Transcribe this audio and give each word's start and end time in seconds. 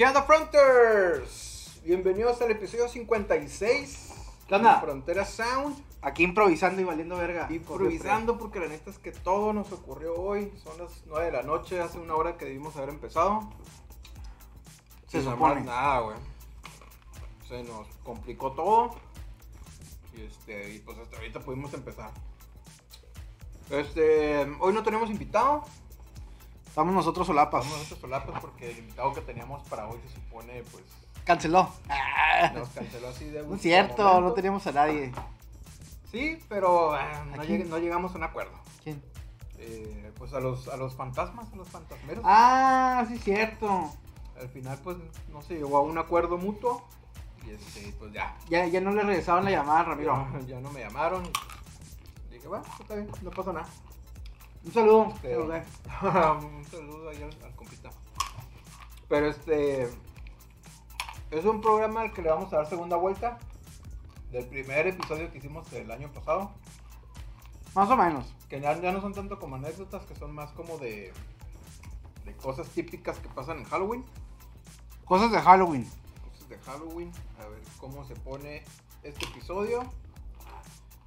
¿Qué 0.00 0.06
onda, 0.06 0.22
Fronters? 0.22 1.78
Bienvenidos 1.84 2.40
al 2.40 2.50
episodio 2.52 2.88
56 2.88 4.14
¿Qué 4.48 4.54
onda? 4.54 4.76
de 4.76 4.80
Frontera 4.80 5.26
Sound. 5.26 5.76
Aquí 6.00 6.22
improvisando 6.22 6.80
y 6.80 6.84
valiendo 6.84 7.18
verga. 7.18 7.46
Improvisando 7.50 8.38
porque 8.38 8.60
la 8.60 8.68
neta 8.68 8.88
es 8.88 8.98
que 8.98 9.12
todo 9.12 9.52
nos 9.52 9.70
ocurrió 9.72 10.14
hoy. 10.14 10.54
Son 10.64 10.78
las 10.78 11.02
9 11.04 11.26
de 11.26 11.32
la 11.32 11.42
noche, 11.42 11.82
hace 11.82 11.98
una 11.98 12.14
hora 12.14 12.38
que 12.38 12.46
debimos 12.46 12.74
haber 12.76 12.88
empezado. 12.88 13.50
Se 15.06 15.18
nada 15.18 15.32
supone. 15.32 15.60
Nada, 15.60 16.00
güey. 16.00 16.16
Se 17.46 17.62
nos 17.62 17.86
complicó 18.02 18.52
todo. 18.52 18.94
Y, 20.16 20.22
este, 20.22 20.76
y 20.76 20.78
pues 20.78 20.96
hasta 20.96 21.18
ahorita 21.18 21.40
pudimos 21.40 21.74
empezar. 21.74 22.10
Este, 23.68 24.50
hoy 24.60 24.72
no 24.72 24.82
tenemos 24.82 25.10
invitado. 25.10 25.62
Estamos 26.70 26.94
nosotros 26.94 27.26
solapas. 27.26 27.64
Vamos 27.64 27.80
a 27.80 27.82
estos 27.82 27.98
solapas 27.98 28.40
porque 28.40 28.70
el 28.70 28.78
invitado 28.78 29.12
que 29.12 29.20
teníamos 29.22 29.62
para 29.68 29.88
hoy 29.88 29.98
se 30.06 30.14
supone, 30.14 30.62
pues, 30.70 30.84
Canceló. 31.24 31.68
Ah, 31.88 32.50
nos 32.54 32.68
canceló 32.70 33.08
así 33.08 33.24
de 33.26 33.42
no 33.46 33.54
es 33.56 33.60
cierto, 33.60 34.02
momento. 34.04 34.20
no 34.28 34.32
teníamos 34.32 34.66
a 34.66 34.72
nadie. 34.72 35.12
Sí, 36.10 36.38
pero 36.48 36.96
eh, 36.96 37.00
no, 37.26 37.42
¿A 37.42 37.44
lleg- 37.44 37.66
no 37.66 37.78
llegamos 37.78 38.14
a 38.14 38.18
un 38.18 38.24
acuerdo. 38.24 38.52
¿Quién? 38.82 39.02
Eh, 39.58 40.12
pues 40.16 40.32
a 40.32 40.40
los, 40.40 40.68
a 40.68 40.76
los 40.76 40.94
fantasmas, 40.94 41.52
a 41.52 41.56
los 41.56 41.68
fantasmeros. 41.68 42.24
Ah, 42.26 43.04
sí, 43.08 43.18
cierto. 43.18 43.92
Al 44.40 44.48
final, 44.48 44.78
pues, 44.82 44.96
no 45.28 45.42
se 45.42 45.54
llegó 45.54 45.76
a 45.76 45.82
un 45.82 45.98
acuerdo 45.98 46.38
mutuo. 46.38 46.82
Y 47.46 47.50
este, 47.50 47.92
pues 47.98 48.12
ya. 48.12 48.36
Ya, 48.48 48.66
ya 48.66 48.80
no 48.80 48.90
le 48.92 49.02
regresaban 49.02 49.44
la 49.44 49.50
llamada, 49.50 49.82
Ramiro. 49.84 50.26
Ya, 50.40 50.46
ya 50.46 50.60
no 50.60 50.70
me 50.70 50.80
llamaron. 50.80 51.24
y 52.30 52.34
Dije, 52.34 52.48
bueno, 52.48 52.64
está 52.80 52.94
bien, 52.94 53.10
no 53.22 53.30
pasa 53.30 53.52
nada. 53.52 53.68
Un 54.64 54.72
saludo. 54.72 55.08
Este, 55.14 55.34
saludé. 55.34 55.62
un 56.56 56.64
saludo 56.64 57.10
ahí 57.10 57.22
al, 57.22 57.44
al 57.44 57.56
compita. 57.56 57.90
Pero 59.08 59.26
este. 59.28 59.88
Es 61.30 61.44
un 61.44 61.60
programa 61.60 62.02
al 62.02 62.12
que 62.12 62.22
le 62.22 62.30
vamos 62.30 62.52
a 62.52 62.56
dar 62.56 62.68
segunda 62.68 62.96
vuelta. 62.96 63.38
Del 64.30 64.46
primer 64.46 64.86
episodio 64.86 65.30
que 65.32 65.38
hicimos 65.38 65.72
el 65.72 65.90
año 65.90 66.12
pasado. 66.12 66.52
Más 67.74 67.88
o 67.88 67.96
menos. 67.96 68.26
Que 68.48 68.60
ya, 68.60 68.78
ya 68.80 68.92
no 68.92 69.00
son 69.00 69.14
tanto 69.14 69.38
como 69.38 69.56
anécdotas, 69.56 70.04
que 70.04 70.14
son 70.14 70.34
más 70.34 70.52
como 70.52 70.76
de. 70.78 71.12
de 72.24 72.36
cosas 72.36 72.68
típicas 72.68 73.18
que 73.18 73.28
pasan 73.28 73.58
en 73.58 73.64
Halloween. 73.64 74.04
Cosas 75.04 75.32
de 75.32 75.40
Halloween. 75.40 75.88
Cosas 76.30 76.48
de 76.48 76.58
Halloween. 76.58 77.12
A 77.40 77.48
ver 77.48 77.62
cómo 77.78 78.04
se 78.04 78.14
pone 78.14 78.62
este 79.02 79.24
episodio. 79.24 79.82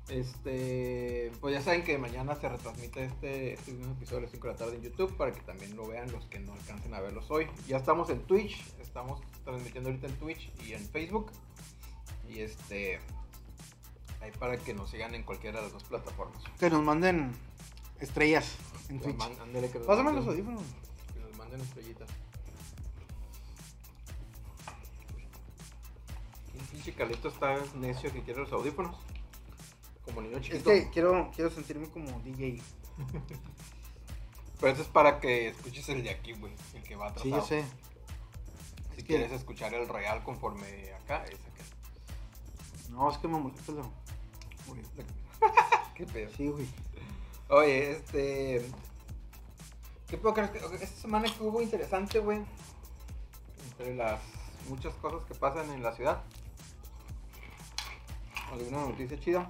Este, 0.09 1.31
pues 1.39 1.53
ya 1.55 1.61
saben 1.61 1.83
que 1.83 1.97
mañana 1.97 2.35
se 2.35 2.49
retransmite 2.49 3.05
este, 3.05 3.53
este 3.53 3.71
mismo 3.71 3.93
episodio 3.93 4.19
a 4.19 4.21
las 4.23 4.31
5 4.31 4.47
de 4.47 4.53
la 4.53 4.59
tarde 4.59 4.75
en 4.75 4.81
YouTube 4.83 5.15
para 5.15 5.31
que 5.31 5.39
también 5.41 5.75
lo 5.77 5.87
vean 5.87 6.11
los 6.11 6.25
que 6.25 6.39
no 6.39 6.53
alcancen 6.53 6.93
a 6.93 6.99
verlos 6.99 7.31
hoy. 7.31 7.47
Ya 7.67 7.77
estamos 7.77 8.09
en 8.09 8.21
Twitch, 8.23 8.61
estamos 8.81 9.21
transmitiendo 9.45 9.89
ahorita 9.89 10.07
en 10.07 10.15
Twitch 10.17 10.51
y 10.67 10.73
en 10.73 10.85
Facebook. 10.89 11.31
Y 12.29 12.39
este, 12.39 12.99
ahí 14.21 14.31
para 14.39 14.57
que 14.57 14.73
nos 14.73 14.89
sigan 14.89 15.15
en 15.15 15.23
cualquiera 15.23 15.59
de 15.59 15.63
las 15.63 15.73
dos 15.73 15.83
plataformas. 15.83 16.43
Que 16.59 16.69
nos 16.69 16.83
manden 16.83 17.31
estrellas 18.01 18.57
en 18.89 18.99
Twitch. 18.99 19.15
man- 19.15 19.31
ándale, 19.41 19.69
que 19.71 19.77
nos 19.79 19.87
Pásame 19.87 20.11
los 20.11 20.27
audífonos. 20.27 20.63
Que 21.13 21.19
nos 21.21 21.37
manden 21.37 21.61
estrellitas. 21.61 22.09
Un 26.59 26.65
pinche 26.67 26.93
calito 26.93 27.29
está 27.29 27.57
necio 27.75 28.11
que 28.11 28.21
quiere 28.21 28.41
los 28.41 28.51
audífonos. 28.51 28.95
Como 30.13 30.27
niño 30.27 30.37
Es 30.37 30.63
que 30.63 30.89
quiero, 30.91 31.31
quiero 31.35 31.49
sentirme 31.49 31.89
como 31.89 32.19
DJ. 32.21 32.61
Pero 34.59 34.73
eso 34.73 34.81
es 34.83 34.87
para 34.87 35.19
que 35.19 35.49
escuches 35.49 35.89
el 35.89 36.03
de 36.03 36.11
aquí, 36.11 36.33
güey. 36.33 36.53
El 36.73 36.83
que 36.83 36.95
va 36.95 37.07
atrasado. 37.07 37.23
Sí, 37.23 37.29
yo 37.31 37.41
sé. 37.45 37.63
Si 37.63 38.89
Es 38.91 38.95
que- 38.97 39.03
quieres 39.03 39.31
escuchar 39.31 39.73
el 39.73 39.87
real 39.89 40.23
conforme 40.23 40.93
acá, 40.93 41.25
es 41.25 41.39
acá. 41.39 41.63
No, 42.89 43.09
es 43.11 43.17
que 43.17 43.27
me 43.27 43.39
molesta 43.39 43.71
lo. 43.71 43.91
Qué 45.95 46.05
pedo. 46.05 46.31
Sí, 46.37 46.47
güey. 46.47 46.67
Oye, 47.49 47.91
este. 47.91 48.65
¿Qué 50.07 50.17
puedo 50.17 50.33
creer? 50.35 50.51
que 50.51 50.59
Esta 50.59 51.01
semana 51.01 51.25
estuvo 51.27 51.61
interesante, 51.61 52.19
güey. 52.19 52.41
Entre 53.71 53.95
las 53.95 54.21
muchas 54.69 54.93
cosas 54.95 55.23
que 55.25 55.33
pasan 55.35 55.69
en 55.71 55.81
la 55.83 55.93
ciudad. 55.95 56.21
¿Alguna 58.51 58.85
noticia 58.85 59.19
chida? 59.19 59.49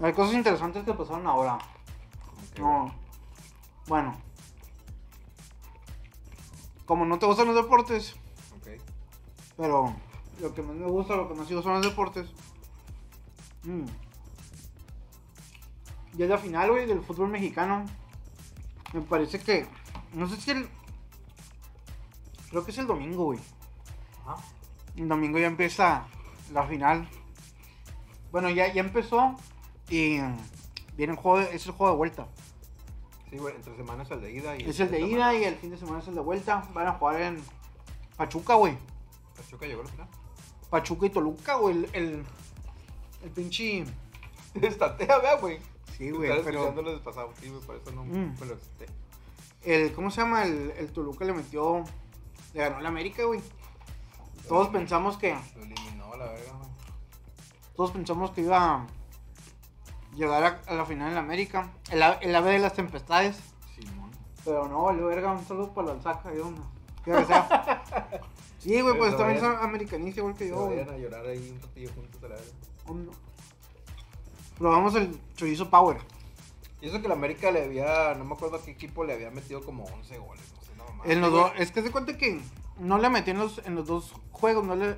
Hay 0.00 0.12
cosas 0.12 0.34
interesantes 0.34 0.84
que 0.84 0.94
pasaron 0.94 1.26
ahora. 1.26 1.58
No. 2.58 2.92
Bueno. 3.86 4.16
Como 6.86 7.04
no 7.04 7.18
te 7.18 7.26
gustan 7.26 7.46
los 7.46 7.56
deportes, 7.56 8.16
Ok. 8.56 8.80
pero 9.56 9.94
lo 10.40 10.54
que 10.54 10.62
más 10.62 10.74
me 10.74 10.86
gusta, 10.86 11.16
lo 11.16 11.28
que 11.28 11.34
más 11.34 11.46
sigo 11.46 11.62
son 11.62 11.74
los 11.74 11.82
deportes. 11.82 12.30
Mm. 13.62 13.84
Ya 16.14 16.24
es 16.24 16.30
la 16.30 16.38
final, 16.38 16.70
güey, 16.70 16.86
del 16.86 17.02
fútbol 17.02 17.28
mexicano. 17.28 17.86
Me 18.92 19.00
parece 19.00 19.38
que. 19.40 19.66
No 20.12 20.28
sé 20.28 20.36
si 20.36 20.50
el. 20.50 20.68
Creo 22.50 22.64
que 22.64 22.72
es 22.72 22.78
el 22.78 22.86
domingo, 22.86 23.24
güey. 23.24 23.38
Ajá. 24.26 24.42
El 24.96 25.08
domingo 25.08 25.38
ya 25.38 25.46
empieza 25.46 26.04
la 26.52 26.66
final. 26.66 27.08
Bueno, 28.30 28.50
ya, 28.50 28.70
ya 28.72 28.80
empezó. 28.82 29.36
Y 29.92 30.18
mm, 30.20 30.36
viene 30.96 31.12
el 31.12 31.18
juego, 31.18 31.38
de- 31.38 31.54
es 31.54 31.66
el 31.66 31.72
juego 31.72 31.92
de 31.92 31.96
vuelta. 31.98 32.26
Sí, 33.30 33.36
güey, 33.38 33.54
entre 33.54 33.76
semanas 33.76 34.10
el 34.10 34.20
de 34.20 34.32
ida 34.32 34.56
y. 34.56 34.62
Es 34.68 34.80
el 34.80 34.90
de 34.90 35.00
ida 35.00 35.34
y 35.34 35.44
el 35.44 35.54
fin 35.56 35.70
de 35.70 35.78
semana 35.78 35.98
es 36.00 36.08
el 36.08 36.14
de 36.14 36.20
vuelta. 36.20 36.68
Van 36.74 36.86
a 36.86 36.92
jugar 36.92 37.20
en 37.20 37.42
Pachuca, 38.16 38.54
güey. 38.54 38.76
Pachuca 39.36 39.66
llegó 39.66 39.82
al 39.82 39.88
final. 39.88 40.08
Pachuca 40.70 41.06
y 41.06 41.10
Toluca, 41.10 41.54
güey. 41.56 41.76
El, 41.76 41.88
el, 41.92 42.24
el 43.24 43.30
pinche. 43.30 43.84
Estatea, 44.54 45.18
vea, 45.18 45.36
güey. 45.36 45.58
Sí, 45.96 46.10
güey, 46.10 46.30
pero. 46.42 46.62
escuchando 46.64 46.82
los 46.82 47.00
pasados, 47.00 47.34
sí, 47.40 47.48
güey, 47.48 47.60
por 47.62 47.76
eso 47.76 47.90
no 47.92 48.04
Mm. 48.04 48.34
me 48.40 48.46
lo 48.46 48.54
excité. 48.54 48.86
El, 49.62 49.92
¿Cómo 49.92 50.10
se 50.10 50.20
llama? 50.20 50.44
El, 50.44 50.72
el 50.76 50.92
Toluca 50.92 51.24
le 51.24 51.32
metió. 51.32 51.84
Le 52.54 52.60
ganó 52.60 52.80
la 52.80 52.88
América, 52.88 53.24
güey. 53.24 53.40
Todos 54.48 54.68
pensamos 54.68 55.16
que. 55.16 55.32
Lo 55.56 55.62
eliminó, 55.62 56.14
la 56.16 56.26
verga, 56.26 56.52
güey. 56.52 56.70
Todos 57.76 57.90
pensamos 57.92 58.30
que 58.32 58.42
iba 58.42 58.86
llegar 60.14 60.44
a, 60.44 60.60
a 60.70 60.74
la 60.74 60.84
final 60.84 61.08
en 61.08 61.14
la 61.14 61.20
América. 61.20 61.70
El, 61.90 62.02
el 62.20 62.36
ave 62.36 62.52
de 62.52 62.58
las 62.58 62.74
tempestades. 62.74 63.38
Simón. 63.74 64.10
Pero 64.44 64.68
no, 64.68 64.84
valió 64.84 65.06
verga. 65.06 65.32
Un 65.32 65.44
saludo 65.46 65.72
para 65.72 65.88
la 65.88 65.92
Alzaca. 65.94 66.32
Yo 66.34 66.50
no. 66.50 66.70
¿Qué 67.04 67.12
que 67.12 67.24
sea? 67.24 67.82
Sí, 68.58 68.80
güey, 68.80 68.96
pues 68.96 69.16
también 69.16 69.40
son 69.40 69.56
americanistas 69.56 70.18
igual 70.18 70.36
que 70.36 70.48
yo, 70.48 70.68
vayan 70.68 70.88
a 70.88 70.96
llorar 70.96 71.26
ahí 71.26 71.50
un 71.52 71.60
ratillo 71.60 71.90
juntos 71.96 72.22
a 72.22 72.28
la. 72.28 72.36
Hondo. 72.86 73.10
Probamos 74.56 74.94
el 74.94 75.18
chorizo 75.34 75.68
power. 75.68 75.96
Y 76.80 76.86
eso 76.86 77.02
que 77.02 77.08
la 77.08 77.14
América 77.14 77.50
le 77.50 77.64
había, 77.64 78.14
no 78.14 78.24
me 78.24 78.34
acuerdo 78.34 78.58
a 78.58 78.62
qué 78.62 78.70
equipo 78.70 79.02
le 79.02 79.14
había 79.14 79.32
metido 79.32 79.64
como 79.64 79.82
11 79.82 80.16
goles, 80.18 80.44
no 80.54 80.60
sé, 80.62 80.76
no 80.76 80.84
mamá. 80.84 81.04
En 81.06 81.20
los 81.20 81.32
dos, 81.32 81.50
es 81.58 81.72
que 81.72 81.82
se 81.82 81.90
cuenta 81.90 82.16
que 82.16 82.40
no 82.78 82.98
le 82.98 83.10
metió 83.10 83.32
en 83.32 83.40
los, 83.40 83.66
en 83.66 83.74
los 83.74 83.88
dos 83.88 84.14
juegos, 84.30 84.64
no 84.64 84.76
le... 84.76 84.96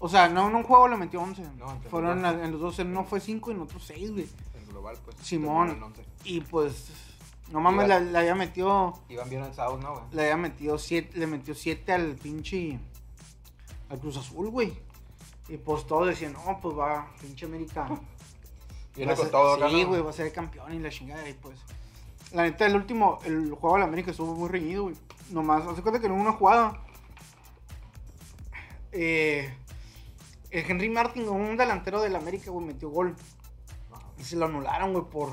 O 0.00 0.08
sea, 0.08 0.28
no 0.28 0.48
en 0.48 0.54
un 0.56 0.62
juego 0.64 0.88
le 0.88 0.96
metió 0.96 1.20
11. 1.22 1.42
No, 1.58 1.70
entre 1.72 1.88
Fueron 1.90 2.20
los 2.22 2.32
en, 2.32 2.38
la- 2.38 2.44
en 2.44 2.52
los 2.52 2.60
dos, 2.60 2.78
en 2.78 2.88
uno 2.88 3.04
fue 3.04 3.20
5 3.20 3.50
y 3.50 3.54
en 3.54 3.60
otro 3.60 3.78
6, 3.80 4.12
güey. 4.12 4.28
En 4.54 4.66
global, 4.68 4.96
pues. 5.04 5.16
Simón. 5.22 5.68
terminó 5.68 5.86
en 5.86 5.92
11. 5.92 6.04
Y 6.24 6.40
pues, 6.42 6.88
no 7.50 7.60
mames, 7.60 7.88
le, 7.88 8.00
le 8.00 8.18
había 8.18 8.34
metido, 8.34 8.98
Iban 9.08 9.28
bien 9.30 9.42
alzados, 9.42 9.80
¿no, 9.80 9.92
güey? 9.92 10.04
le 10.12 10.22
había 10.22 10.36
metido 10.36 10.78
7, 10.78 11.18
le 11.18 11.26
metió 11.26 11.54
7 11.54 11.92
al 11.92 12.14
pinche, 12.16 12.78
al 13.88 13.98
Cruz 13.98 14.16
Azul, 14.16 14.48
güey. 14.50 14.72
Y 15.48 15.56
pues 15.58 15.86
todos 15.86 16.06
decían, 16.08 16.32
no, 16.32 16.58
pues 16.60 16.76
va, 16.76 17.06
pinche 17.20 17.46
América. 17.46 17.86
Viene 18.96 19.12
Va 19.12 19.14
a 19.14 19.16
con 19.16 19.24
ser- 19.26 19.32
todo 19.32 19.68
Sí, 19.70 19.82
¿no? 19.82 19.88
güey, 19.88 20.00
va 20.02 20.10
a 20.10 20.12
ser 20.12 20.32
campeón 20.32 20.72
y 20.74 20.78
la 20.80 20.88
chingada. 20.90 21.28
Y 21.28 21.32
pues, 21.34 21.58
la 22.32 22.42
neta, 22.42 22.66
el 22.66 22.76
último, 22.76 23.18
el 23.24 23.52
juego 23.52 23.74
de 23.76 23.80
la 23.80 23.86
América 23.86 24.10
estuvo 24.10 24.34
muy 24.34 24.48
reñido, 24.48 24.84
güey. 24.84 24.96
Nomás, 25.30 25.66
hace 25.66 25.82
cuenta 25.82 26.00
que 26.00 26.06
en 26.06 26.12
una 26.12 26.32
jugada, 26.32 26.80
eh, 28.92 29.52
el 30.54 30.70
Henry 30.70 30.88
Martin, 30.88 31.28
un 31.28 31.56
delantero 31.56 32.00
del 32.00 32.14
América, 32.14 32.52
güey, 32.52 32.64
metió 32.64 32.88
gol. 32.88 33.16
Y 34.18 34.22
se 34.22 34.36
lo 34.36 34.46
anularon, 34.46 34.92
güey, 34.92 35.04
por, 35.04 35.30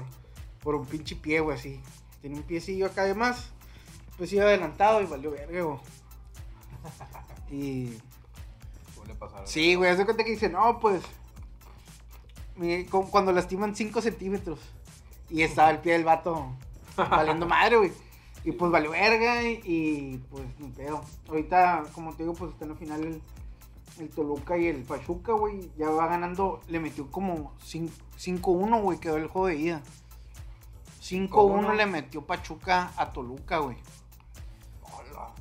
por 0.63 0.74
un 0.74 0.86
pinche 0.88 1.16
pie, 1.16 1.40
güey, 1.42 1.58
así. 1.58 1.80
Tenía 2.24 2.38
un 2.38 2.44
piecillo 2.44 2.88
acá 2.88 3.04
además. 3.04 3.51
Pues 4.18 4.34
iba 4.34 4.46
adelantado 4.46 5.00
y 5.00 5.06
valió 5.06 5.30
verga, 5.30 5.62
güey. 5.62 5.80
Y 7.51 7.98
Suele 8.96 9.13
pasar. 9.13 9.48
Sí, 9.48 9.75
güey, 9.75 9.92
hace 9.92 10.06
cuenta 10.06 10.24
que 10.24 10.32
dice, 10.32 10.50
no, 10.50 10.80
pues. 10.80 11.04
Cuando 13.12 13.32
lastiman 13.32 13.75
5 13.75 14.01
centímetros. 14.01 14.60
Y 15.30 15.44
estaba 15.44 15.70
el 15.70 15.80
pie 15.80 15.94
del 15.94 16.04
vato 16.04 16.51
valiendo 16.98 17.46
madre, 17.46 17.78
güey. 17.78 17.92
Y 18.44 18.54
pues 18.54 18.72
valió 18.72 18.90
verga 18.90 19.44
y, 19.44 19.62
y, 19.63 20.18
pues 20.32 20.46
ni 20.58 20.70
pedo. 20.70 21.04
Ahorita, 21.30 21.84
como 21.94 22.13
te 22.13 22.24
digo, 22.24 22.34
pues 22.34 22.54
está 22.54 22.66
en 22.66 22.72
la 22.72 22.78
final 22.78 23.04
el, 23.04 23.22
el 24.00 24.10
Toluca 24.10 24.57
y 24.57 24.67
el 24.67 24.83
Pachuca, 24.83 25.33
güey. 25.33 25.71
Ya 25.77 25.89
va 25.89 26.07
ganando, 26.07 26.62
le 26.67 26.79
metió 26.79 27.10
como 27.12 27.53
cin- 27.60 27.91
5-1, 28.17 28.81
güey, 28.81 29.00
quedó 29.00 29.17
el 29.17 29.27
juego 29.27 29.48
de 29.48 29.55
ida. 29.57 29.81
5-1 31.01 31.29
5-1. 31.29 31.75
le 31.75 31.86
metió 31.86 32.21
Pachuca 32.25 32.91
a 32.95 33.12
Toluca, 33.12 33.57
güey. 33.60 33.77
Hola. 34.83 35.33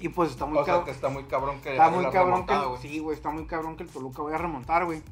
Y 0.00 0.08
pues 0.08 0.30
está 0.30 0.46
muy 0.46 0.58
O 0.58 0.64
sea, 0.64 0.84
que 0.84 0.90
está 0.90 1.08
muy 1.08 1.24
cabrón 1.24 1.60
que 1.60 1.72
Está 1.72 1.90
muy 1.90 2.08
cabrón 2.10 2.46
que. 2.46 2.56
güey. 2.56 2.80
Sí, 2.82 2.98
güey, 2.98 3.16
está 3.16 3.30
muy 3.30 3.46
cabrón 3.46 3.76
que 3.76 3.82
el 3.84 3.88
Toluca 3.90 4.22
vaya 4.22 4.36
a 4.36 4.40
remontar, 4.40 4.84
güey. 4.84 5.02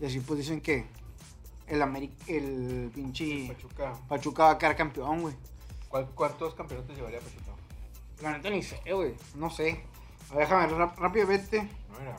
Y 0.00 0.06
así 0.06 0.20
pues 0.20 0.38
dicen 0.38 0.60
que 0.60 0.86
el 1.66 1.82
América, 1.82 2.14
el 2.28 2.90
pinche 2.94 3.48
Pachuca. 3.48 3.92
Pachuca 4.08 4.44
va 4.44 4.50
a 4.52 4.58
quedar 4.58 4.76
campeón, 4.76 5.22
güey. 5.22 5.34
¿Cuál- 5.88 6.08
¿Cuántos 6.14 6.54
campeonatos 6.54 6.96
llevaría 6.96 7.20
Pachuca? 7.20 7.52
La 8.22 8.32
neta 8.32 8.50
ni 8.50 8.62
sé, 8.62 8.80
güey. 8.92 9.14
No 9.34 9.50
sé. 9.50 9.84
A 10.30 10.34
ver, 10.36 10.48
déjame 10.48 10.66
ver 10.66 10.88
rápidamente. 10.98 11.62
Mira. 11.98 12.16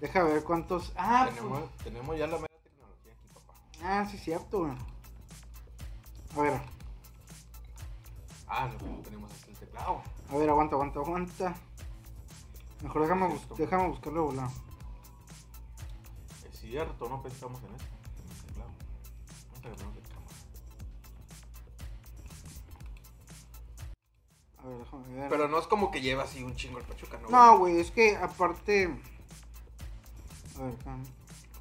Déjame 0.00 0.32
ver 0.32 0.44
cuántos. 0.44 0.92
Ah, 0.96 1.26
tenemos, 1.28 1.60
pues- 1.60 1.84
tenemos 1.84 2.18
ya 2.18 2.26
la 2.26 2.36
mera 2.38 2.48
tecnología 2.62 3.12
aquí, 3.12 3.28
papá. 3.34 3.54
Ah, 3.82 4.06
sí, 4.10 4.18
cierto, 4.18 4.58
güey. 4.60 4.72
A 6.36 6.40
ver, 6.40 6.60
Ah, 8.46 8.68
no, 8.68 9.02
tenemos 9.02 9.32
hasta 9.32 9.50
el 9.50 9.56
teclado. 9.56 10.02
a 10.30 10.36
ver, 10.36 10.48
aguanta, 10.50 10.74
aguanta, 10.76 11.00
aguanta. 11.00 11.54
Mejor 12.82 13.02
déjame, 13.02 13.26
bus- 13.28 13.38
Cierto. 13.38 13.54
déjame 13.56 13.88
buscarlo 13.88 14.20
de 14.20 14.26
volado. 14.26 14.52
Es 16.50 16.58
cierto, 16.60 17.08
no 17.08 17.22
pensamos 17.22 17.60
en 17.64 17.74
eso. 17.74 17.84
En 18.22 18.30
el 18.30 18.46
teclado. 18.46 18.70
Vamos 19.62 19.82
a 19.82 19.93
A 24.64 24.68
ver, 24.68 24.78
déjame 24.78 25.14
ver. 25.14 25.28
Pero 25.28 25.48
no 25.48 25.58
es 25.58 25.66
como 25.66 25.90
que 25.90 26.00
lleva 26.00 26.22
así 26.24 26.42
un 26.42 26.54
chingo 26.56 26.78
el 26.78 26.84
Pachuca, 26.84 27.18
¿no? 27.20 27.28
No, 27.28 27.58
güey, 27.58 27.78
es 27.80 27.90
que 27.90 28.16
aparte. 28.16 28.84
A 30.58 30.62
ver, 30.62 30.74
cam- 30.78 31.04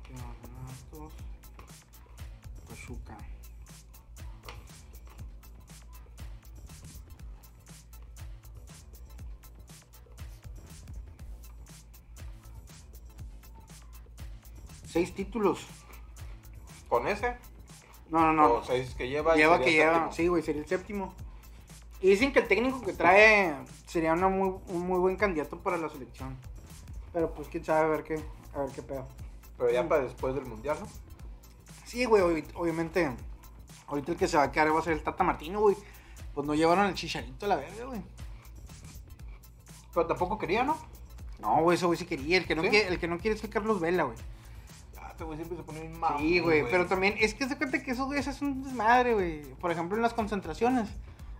campeonatos. 0.03 1.13
Pachuca. 2.69 3.17
Seis 14.85 15.13
títulos. 15.15 15.65
¿Con 16.87 17.07
ese? 17.07 17.37
No, 18.09 18.19
no, 18.21 18.33
no. 18.33 18.53
O 18.55 18.63
seis 18.63 18.93
que 18.95 19.09
lleva. 19.09 19.35
Lleva 19.35 19.59
que 19.59 19.71
lleva, 19.71 19.93
séptimo. 19.93 20.13
sí, 20.13 20.27
güey, 20.27 20.43
sería 20.43 20.61
el 20.61 20.67
séptimo. 20.67 21.13
Y 22.03 22.09
dicen 22.09 22.33
que 22.33 22.39
el 22.39 22.47
técnico 22.49 22.81
que 22.81 22.91
trae 22.93 23.55
sería 23.87 24.11
una 24.13 24.27
muy, 24.27 24.55
un 24.67 24.81
muy 24.85 24.99
buen 24.99 25.15
candidato 25.15 25.57
para 25.59 25.77
la 25.77 25.87
selección. 25.89 26.35
Pero 27.13 27.33
pues 27.33 27.47
quién 27.47 27.63
sabe 27.63 27.85
a 27.85 27.87
ver 27.87 28.03
qué, 28.03 28.21
a 28.53 28.59
ver 28.59 28.71
qué 28.71 28.81
pedo. 28.83 29.07
Pero 29.57 29.71
ya 29.71 29.87
para 29.87 30.03
después 30.03 30.35
del 30.35 30.45
mundial, 30.45 30.77
¿no? 30.81 30.87
Sí, 31.85 32.03
güey, 32.05 32.21
obvi- 32.21 32.51
obviamente. 32.55 33.09
Ahorita 33.87 34.11
el 34.11 34.17
que 34.17 34.27
se 34.27 34.35
va 34.35 34.43
a 34.43 34.51
quedar 34.51 34.75
va 34.75 34.79
a 34.79 34.83
ser 34.83 34.93
el 34.93 35.01
Tata 35.03 35.23
Martino, 35.23 35.61
güey. 35.61 35.77
Pues 36.33 36.45
no 36.45 36.53
llevaron 36.55 36.87
el 36.87 36.93
chicharito 36.93 37.45
a 37.45 37.49
la 37.49 37.55
verga, 37.55 37.85
güey. 37.85 38.01
Pero 39.93 40.07
tampoco 40.07 40.37
quería, 40.37 40.63
¿no? 40.63 40.75
No, 41.39 41.61
güey, 41.61 41.75
ese 41.77 41.85
güey 41.85 41.97
sí 41.97 42.05
quería. 42.05 42.37
El 42.37 42.45
que 42.47 42.55
no, 42.55 42.63
¿Sí? 42.63 42.69
quiere, 42.69 42.87
el 42.89 42.99
que 42.99 43.07
no 43.07 43.17
quiere 43.19 43.37
es 43.37 43.43
el 43.43 43.49
Carlos 43.49 43.79
Vela, 43.79 44.03
güey. 44.03 44.17
Ah, 44.99 45.09
este 45.11 45.23
güey 45.23 45.37
siempre 45.37 45.57
se 45.57 45.63
pone 45.63 45.81
bien 45.81 45.99
mamón, 45.99 46.19
Sí, 46.19 46.39
güey, 46.39 46.63
pero 46.69 46.85
también 46.87 47.15
es 47.19 47.33
que 47.33 47.47
se 47.47 47.55
cuenta 47.57 47.81
que 47.81 47.91
esos 47.91 48.07
güeyes 48.07 48.27
es 48.27 48.41
un 48.41 48.63
desmadre, 48.63 49.13
güey. 49.13 49.41
Por 49.55 49.71
ejemplo, 49.71 49.95
en 49.95 50.01
las 50.01 50.13
concentraciones. 50.13 50.89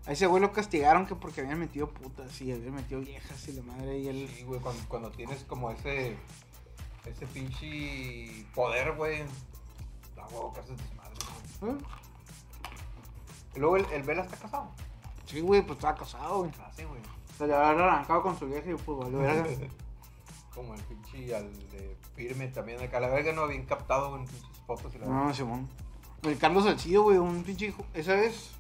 A 0.05 0.12
ese 0.12 0.27
güey 0.27 0.41
lo 0.41 0.51
castigaron 0.51 1.05
que 1.05 1.15
porque 1.15 1.41
habían 1.41 1.60
metido 1.60 1.88
putas 1.88 2.41
y 2.41 2.51
habían 2.51 2.75
metido 2.75 3.00
viejas 3.00 3.48
y 3.48 3.53
la 3.53 3.63
madre 3.63 4.00
y 4.00 4.07
él. 4.10 4.29
Sí, 4.36 4.43
güey, 4.43 4.60
cuando, 4.60 4.83
cuando 4.88 5.12
tienes 5.12 5.43
como 5.45 5.72
ese. 5.72 6.17
Ese 7.05 7.25
pinche 7.27 8.45
poder, 8.53 8.95
güey. 8.95 9.24
La 10.15 10.25
huevo 10.27 10.53
que 10.53 10.60
haces 10.60 10.77
desmadre, 10.77 11.15
güey. 11.62 11.74
¿Eh? 11.74 11.77
Y 13.55 13.60
luego 13.60 13.77
el, 13.77 13.86
el 13.91 14.03
Vela 14.03 14.24
está 14.24 14.38
casado. 14.38 14.69
Sí, 15.25 15.39
güey, 15.41 15.62
pues 15.62 15.77
estaba 15.77 15.95
casado, 15.95 16.39
güey. 16.39 16.51
Ah, 16.60 16.72
sí, 16.75 16.83
güey. 16.83 17.01
Se 17.38 17.48
le 17.48 17.55
había 17.55 17.69
arrancado 17.69 18.22
con 18.24 18.38
su 18.38 18.48
vieja 18.48 18.69
y 18.69 18.75
pues 18.75 18.98
valió 18.98 19.19
verga. 19.19 19.67
Como 20.53 20.75
el 20.75 20.81
pinche 20.81 21.36
al 21.36 21.51
de 21.69 21.98
firme 22.15 22.48
también 22.48 22.81
acá. 22.81 23.00
La 23.00 23.07
verga 23.07 23.31
no 23.33 23.48
bien 23.48 23.65
captado 23.65 24.15
en 24.17 24.25
pinches 24.25 24.60
fotos 24.67 24.93
y 24.95 25.00
la 25.00 25.07
No, 25.07 25.33
Simón. 25.33 25.69
El 26.24 26.38
Carlos 26.38 26.65
Salcido, 26.65 27.03
güey, 27.03 27.17
un 27.17 27.43
pinche 27.43 27.67
hijo. 27.67 27.86
Esa 27.93 28.15
vez, 28.15 28.51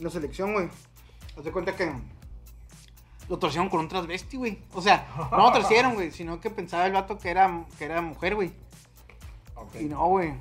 la 0.00 0.10
selección, 0.10 0.52
güey. 0.52 0.68
Haz 1.36 1.44
de 1.44 1.52
cuenta 1.52 1.74
que 1.74 1.92
lo 3.28 3.38
torcieron 3.38 3.68
con 3.68 3.80
un 3.80 3.88
transvesti, 3.88 4.36
güey. 4.36 4.58
O 4.72 4.80
sea, 4.80 5.06
no 5.30 5.38
lo 5.38 5.52
torcieron, 5.52 5.94
güey, 5.94 6.10
sino 6.10 6.40
que 6.40 6.50
pensaba 6.50 6.86
el 6.86 6.92
vato 6.92 7.18
que 7.18 7.30
era, 7.30 7.64
que 7.78 7.84
era 7.84 8.00
mujer, 8.00 8.34
güey. 8.34 8.52
Ok. 9.54 9.76
Y 9.80 9.84
no, 9.84 10.06
güey. 10.06 10.34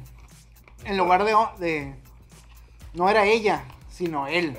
En 0.83 0.97
lugar 0.97 1.23
de, 1.23 1.35
de. 1.59 1.95
No 2.93 3.09
era 3.09 3.25
ella, 3.25 3.65
sino 3.89 4.27
él. 4.27 4.57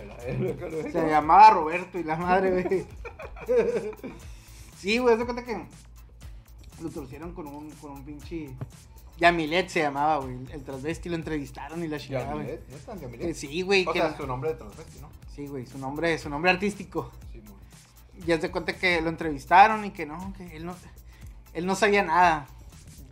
Se 0.93 1.09
llamaba 1.09 1.50
Roberto 1.50 1.99
y 1.99 2.05
la 2.05 2.17
madre, 2.17 2.62
güey. 2.62 2.87
Sí, 4.76 4.99
güey, 4.99 5.15
haz 5.15 5.19
de 5.19 5.25
cuenta 5.25 5.43
que 5.43 5.67
lo 6.83 6.91
torcieron 6.91 7.33
con 7.33 7.47
un, 7.47 7.71
con 7.73 7.93
un 7.93 8.05
pinche. 8.05 8.50
Yamilet 9.18 9.68
se 9.68 9.80
llamaba, 9.80 10.18
güey. 10.18 10.37
El 10.52 10.62
transvesti 10.64 11.08
lo 11.08 11.14
entrevistaron 11.16 11.82
y 11.82 11.88
la 11.88 11.99
chingada, 11.99 12.32
güey. 12.32 12.46
Yamilet, 12.46 12.68
¿neta? 12.68 12.94
Que 12.94 13.00
Yamilet. 13.00 13.35
Sí, 13.35 13.62
güey. 13.62 13.87
O 13.87 13.92
que 13.92 14.00
sea, 14.00 14.16
su 14.16 14.26
nombre 14.26 14.50
de 14.50 14.56
transvesti, 14.56 15.00
¿no? 15.00 15.08
Sí, 15.35 15.46
güey, 15.46 15.66
su 15.66 15.78
nombre, 15.78 16.18
su 16.18 16.28
nombre 16.30 16.50
artístico. 16.50 17.11
Sí, 17.32 17.40
muy. 17.42 18.25
Y 18.26 18.32
haz 18.32 18.42
de 18.42 18.50
cuenta 18.50 18.75
que 18.76 19.00
lo 19.00 19.08
entrevistaron 19.08 19.85
y 19.85 19.90
que 19.90 20.06
no, 20.06 20.32
que 20.37 20.56
él 20.56 20.66
no, 20.66 20.75
él 21.52 21.66
no 21.66 21.75
sabía 21.75 22.02
nada. 22.02 22.46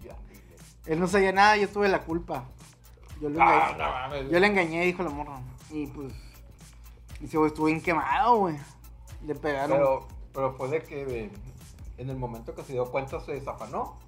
Yamilet. 0.03 0.61
Él 0.87 1.01
no 1.01 1.09
sabía 1.09 1.33
nada, 1.33 1.57
yo 1.57 1.69
tuve 1.69 1.89
la 1.89 2.01
culpa. 2.03 2.45
Yo 3.21 3.29
le, 3.31 3.39
Ah, 3.41 3.71
engañé, 3.73 4.25
no 4.25 4.31
yo 4.31 4.41
le 4.41 4.47
engañé, 4.47 4.85
dijo 4.85 5.03
la 5.03 5.11
morra. 5.11 5.41
Y 5.71 5.87
pues, 5.87 6.13
dice, 7.21 7.39
güey, 7.39 7.49
estuve 7.49 7.71
bien 7.71 7.83
quemado, 7.83 8.37
güey. 8.37 8.57
Le 9.27 9.35
pegaron. 9.35 9.77
Pero, 9.79 10.09
pero 10.35 10.53
fue 10.55 10.69
de 10.69 10.83
que 10.83 11.31
en 11.97 12.11
el 12.11 12.17
momento 12.17 12.55
que 12.55 12.63
se 12.65 12.73
dio 12.75 12.91
cuenta 12.91 13.21
se 13.21 13.33
desafanó. 13.33 13.99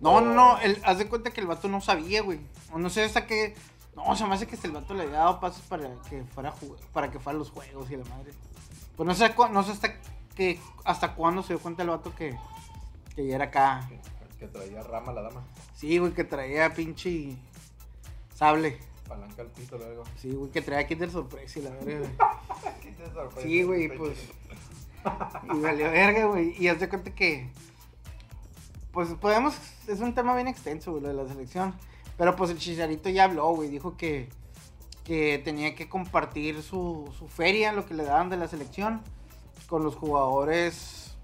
No, 0.00 0.20
no, 0.20 0.34
no, 0.34 0.58
él, 0.60 0.80
haz 0.84 0.98
de 0.98 1.08
cuenta 1.08 1.30
que 1.30 1.40
el 1.40 1.46
vato 1.46 1.68
no 1.68 1.80
sabía, 1.80 2.22
güey. 2.22 2.40
O 2.72 2.78
no 2.78 2.88
sé 2.88 3.04
hasta 3.04 3.26
qué. 3.26 3.54
No, 3.94 4.16
se 4.16 4.26
me 4.26 4.34
hace 4.34 4.46
que 4.46 4.56
el 4.62 4.72
vato 4.72 4.94
le 4.94 5.02
había 5.02 5.18
dado 5.18 5.40
pasos 5.40 5.62
para 5.62 5.90
que 6.08 6.24
fuera 6.24 6.54
para 6.92 7.10
que 7.10 7.18
fuera 7.18 7.36
a 7.36 7.38
los 7.38 7.50
juegos 7.50 7.90
y 7.90 7.96
la 7.96 8.04
madre. 8.04 8.32
Pues 8.96 9.06
no 9.06 9.14
sé, 9.14 9.34
no 9.50 9.62
sé 9.62 9.72
hasta 9.72 9.94
que, 10.34 10.58
hasta 10.84 11.14
cuándo 11.14 11.42
se 11.42 11.54
dio 11.54 11.60
cuenta 11.60 11.82
el 11.82 11.90
vato 11.90 12.14
que, 12.14 12.36
que 13.14 13.26
ya 13.26 13.34
era 13.36 13.46
acá. 13.46 13.86
Que, 13.88 14.00
que 14.38 14.46
traía 14.46 14.82
rama 14.82 15.12
la 15.12 15.22
dama. 15.22 15.42
Sí, 15.74 15.98
güey, 15.98 16.12
que 16.12 16.24
traía 16.24 16.72
pinche 16.72 17.36
sable. 18.34 18.78
Palanca 19.06 19.42
al 19.42 19.48
pito 19.48 19.76
luego. 19.76 20.04
Sí, 20.16 20.30
güey, 20.32 20.50
que 20.50 20.62
traía 20.62 20.86
Kinder 20.86 21.10
Sorpresa 21.10 21.58
y 21.58 21.62
la 21.62 21.70
verga, 21.70 21.98
güey. 21.98 22.10
¿Qué 22.80 22.92
te 22.92 23.04
sorprende? 23.12 23.42
Sí, 23.42 23.62
güey, 23.64 23.88
pues. 23.96 24.18
Y 25.52 25.60
valió 25.60 25.90
verga, 25.90 26.24
güey. 26.26 26.54
Y 26.58 26.68
haz 26.68 26.80
de 26.80 26.88
cuenta 26.88 27.14
que. 27.14 27.50
Pues 28.92 29.08
podemos. 29.14 29.54
Es 29.86 30.00
un 30.00 30.14
tema 30.14 30.34
bien 30.34 30.48
extenso, 30.48 30.90
güey, 30.92 31.02
lo 31.02 31.08
de 31.08 31.14
la 31.14 31.28
selección. 31.28 31.74
Pero 32.16 32.36
pues 32.36 32.50
el 32.50 32.58
Chicharito 32.58 33.08
ya 33.08 33.24
habló, 33.24 33.48
güey. 33.54 33.68
Dijo 33.68 33.96
que. 33.96 34.28
Que 35.04 35.40
tenía 35.42 35.74
que 35.74 35.88
compartir 35.88 36.62
su, 36.62 37.12
su 37.18 37.26
feria, 37.26 37.72
lo 37.72 37.86
que 37.86 37.94
le 37.94 38.04
daban 38.04 38.28
de 38.30 38.36
la 38.36 38.48
selección. 38.48 39.02
Con 39.68 39.84
los 39.84 39.94
jugadores. 39.96 41.16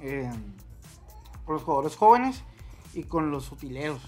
eh, 0.00 0.30
con 1.44 1.54
los 1.54 1.64
jugadores 1.64 1.96
jóvenes. 1.96 2.42
Y 2.94 3.04
con 3.04 3.30
los 3.30 3.50
utileros. 3.52 4.02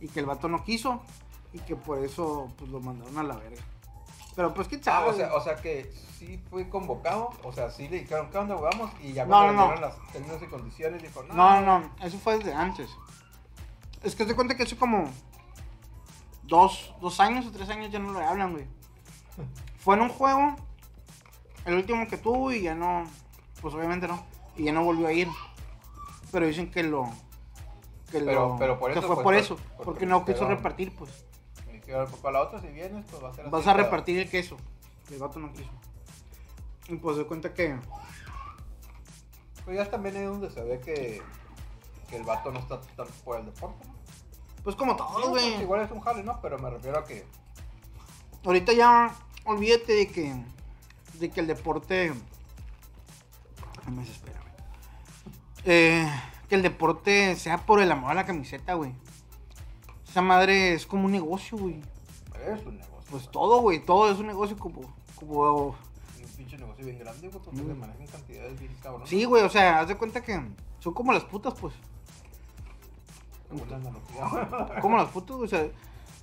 Y 0.00 0.08
que 0.08 0.20
el 0.20 0.26
vato 0.26 0.48
no 0.48 0.64
quiso. 0.64 1.00
Y 1.52 1.58
que 1.60 1.76
por 1.76 1.98
eso, 1.98 2.48
pues 2.58 2.70
lo 2.70 2.80
mandaron 2.80 3.18
a 3.18 3.22
la 3.22 3.36
verga. 3.36 3.62
Pero 4.34 4.54
pues, 4.54 4.66
¿qué 4.68 4.76
Ah, 4.76 4.82
sabe? 4.82 5.10
o 5.10 5.12
sea, 5.14 5.34
o 5.34 5.40
sea 5.42 5.56
que 5.56 5.92
sí 6.18 6.42
fue 6.48 6.68
convocado, 6.68 7.30
o 7.42 7.52
sea, 7.52 7.70
sí 7.70 7.88
le 7.88 8.00
dijeron, 8.00 8.30
¿qué 8.30 8.38
onda, 8.38 8.54
vamos? 8.54 8.90
Y 9.02 9.12
ya 9.12 9.24
No, 9.24 9.30
cuando 9.32 9.52
no, 9.52 9.58
no. 9.60 9.64
dieron 9.66 9.80
las 9.82 10.12
términos 10.12 10.42
y 10.42 10.46
condiciones, 10.46 11.02
dijo, 11.02 11.22
no. 11.24 11.34
No, 11.34 11.60
no, 11.60 11.78
no, 11.80 11.90
eso 12.02 12.18
fue 12.18 12.38
desde 12.38 12.54
antes. 12.54 12.88
Es 14.02 14.14
que 14.16 14.24
se 14.24 14.34
cuenta 14.34 14.56
que 14.56 14.62
hace 14.62 14.76
como 14.76 15.04
dos, 16.44 16.94
dos 17.00 17.20
años 17.20 17.46
o 17.46 17.50
tres 17.52 17.68
años 17.68 17.90
ya 17.90 17.98
no 17.98 18.12
le 18.18 18.24
hablan, 18.24 18.52
güey. 18.52 18.66
Fue 19.78 19.96
en 19.96 20.02
un 20.02 20.08
juego, 20.08 20.56
el 21.64 21.74
último 21.74 22.06
que 22.08 22.16
tuvo 22.16 22.52
y 22.52 22.62
ya 22.62 22.74
no, 22.74 23.04
pues 23.60 23.74
obviamente 23.74 24.08
no, 24.08 24.24
y 24.56 24.64
ya 24.64 24.72
no 24.72 24.84
volvió 24.84 25.06
a 25.08 25.12
ir. 25.12 25.28
Pero 26.30 26.46
dicen 26.46 26.70
que 26.70 26.82
lo, 26.82 27.04
que 28.10 28.20
Pero- 28.20 28.32
lo, 28.52 28.56
pero 28.58 28.78
por 28.78 28.92
que 28.92 28.98
eso 28.98 29.06
fue 29.08 29.16
fue- 29.16 29.24
por 29.24 29.34
fue- 29.34 29.40
eso, 29.42 29.56
porque 29.56 29.84
porque 29.84 30.06
no 30.06 30.24
quiso 30.24 30.46
repartir, 30.48 30.94
pues. 30.96 31.26
Pues 31.92 32.20
para 32.22 32.38
la 32.38 32.44
otra, 32.44 32.60
si 32.60 32.68
vienes, 32.68 33.04
pues 33.10 33.22
va 33.22 33.28
a 33.30 33.34
ser 33.34 33.42
así. 33.46 33.50
Vas 33.50 33.66
a 33.66 33.72
pero- 33.72 33.84
repartir 33.84 34.18
el 34.18 34.28
queso. 34.30 34.56
El 35.10 35.18
vato 35.18 35.38
no 35.38 35.52
quiso. 35.52 35.70
Y 36.88 36.96
pues 36.96 37.16
se 37.16 37.24
cuenta 37.24 37.52
que, 37.54 37.76
Pues 39.64 39.76
ya 39.76 39.88
también 39.90 40.16
es 40.16 40.26
donde 40.28 40.50
se 40.50 40.62
ve 40.62 40.80
que, 40.80 41.22
que 42.08 42.16
el 42.16 42.24
vato 42.24 42.50
no 42.50 42.58
está 42.58 42.80
tan 42.80 43.06
por 43.24 43.38
el 43.38 43.46
deporte, 43.46 43.84
¿no? 43.86 43.92
pues 44.64 44.76
como 44.76 44.92
Sí, 44.92 44.98
todo, 44.98 45.30
pues, 45.30 45.44
güey. 45.44 45.60
igual 45.62 45.80
es 45.82 45.90
un 45.90 46.00
jale, 46.00 46.22
¿no? 46.22 46.40
Pero 46.40 46.58
me 46.58 46.70
refiero 46.70 46.98
a 46.98 47.04
que 47.04 47.24
Ahorita 48.44 48.72
ya 48.72 49.14
olvídate 49.44 49.92
de 49.92 50.08
que 50.08 50.34
de 51.20 51.30
que 51.30 51.40
el 51.40 51.46
deporte 51.46 52.12
Ay, 53.86 53.92
me 53.92 54.02
desespera, 54.02 54.40
güey. 54.40 54.52
Eh, 55.64 56.08
que 56.48 56.54
el 56.56 56.62
deporte 56.62 57.36
sea 57.36 57.58
por 57.58 57.80
el 57.80 57.90
amor 57.92 58.10
a 58.12 58.14
la 58.14 58.26
camiseta, 58.26 58.74
güey. 58.74 58.92
Esa 60.12 60.20
madre 60.20 60.74
es 60.74 60.86
como 60.86 61.06
un 61.06 61.12
negocio, 61.12 61.56
güey. 61.56 61.80
es 62.46 62.66
un 62.66 62.76
negocio. 62.76 63.02
Pues 63.10 63.30
todo, 63.30 63.62
güey, 63.62 63.82
todo 63.82 64.12
es 64.12 64.18
un 64.18 64.26
negocio 64.26 64.58
como 64.58 64.82
como 65.16 65.68
Un 65.68 65.74
pinche 66.36 66.58
negocio 66.58 66.84
bien 66.84 66.98
grande, 66.98 67.28
güey, 67.28 67.42
porque 67.42 67.62
Mm. 67.62 67.66
se 67.68 67.74
manejan 67.74 68.06
cantidades 68.08 68.60
bien 68.60 68.76
cabronas. 68.82 69.08
Sí, 69.08 69.24
güey, 69.24 69.42
o 69.42 69.48
sea, 69.48 69.80
haz 69.80 69.88
de 69.88 69.96
cuenta 69.96 70.20
que 70.20 70.38
son 70.80 70.92
como 70.92 71.12
las 71.14 71.24
putas, 71.24 71.54
pues. 71.58 71.72
Como 74.82 74.96
las 74.98 75.08
putas, 75.08 75.36
güey, 75.36 75.46
o 75.46 75.48
sea, 75.48 75.62
es 75.62 75.70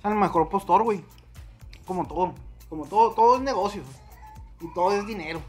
el 0.04 0.14
mejor 0.14 0.48
postor, 0.48 0.84
güey. 0.84 1.02
Como 1.84 2.06
todo. 2.06 2.32
Como 2.68 2.86
todo, 2.86 3.10
todo 3.12 3.36
es 3.36 3.42
negocio. 3.42 3.82
Y 4.60 4.72
todo 4.72 4.92
es 4.92 5.04
dinero. 5.06 5.40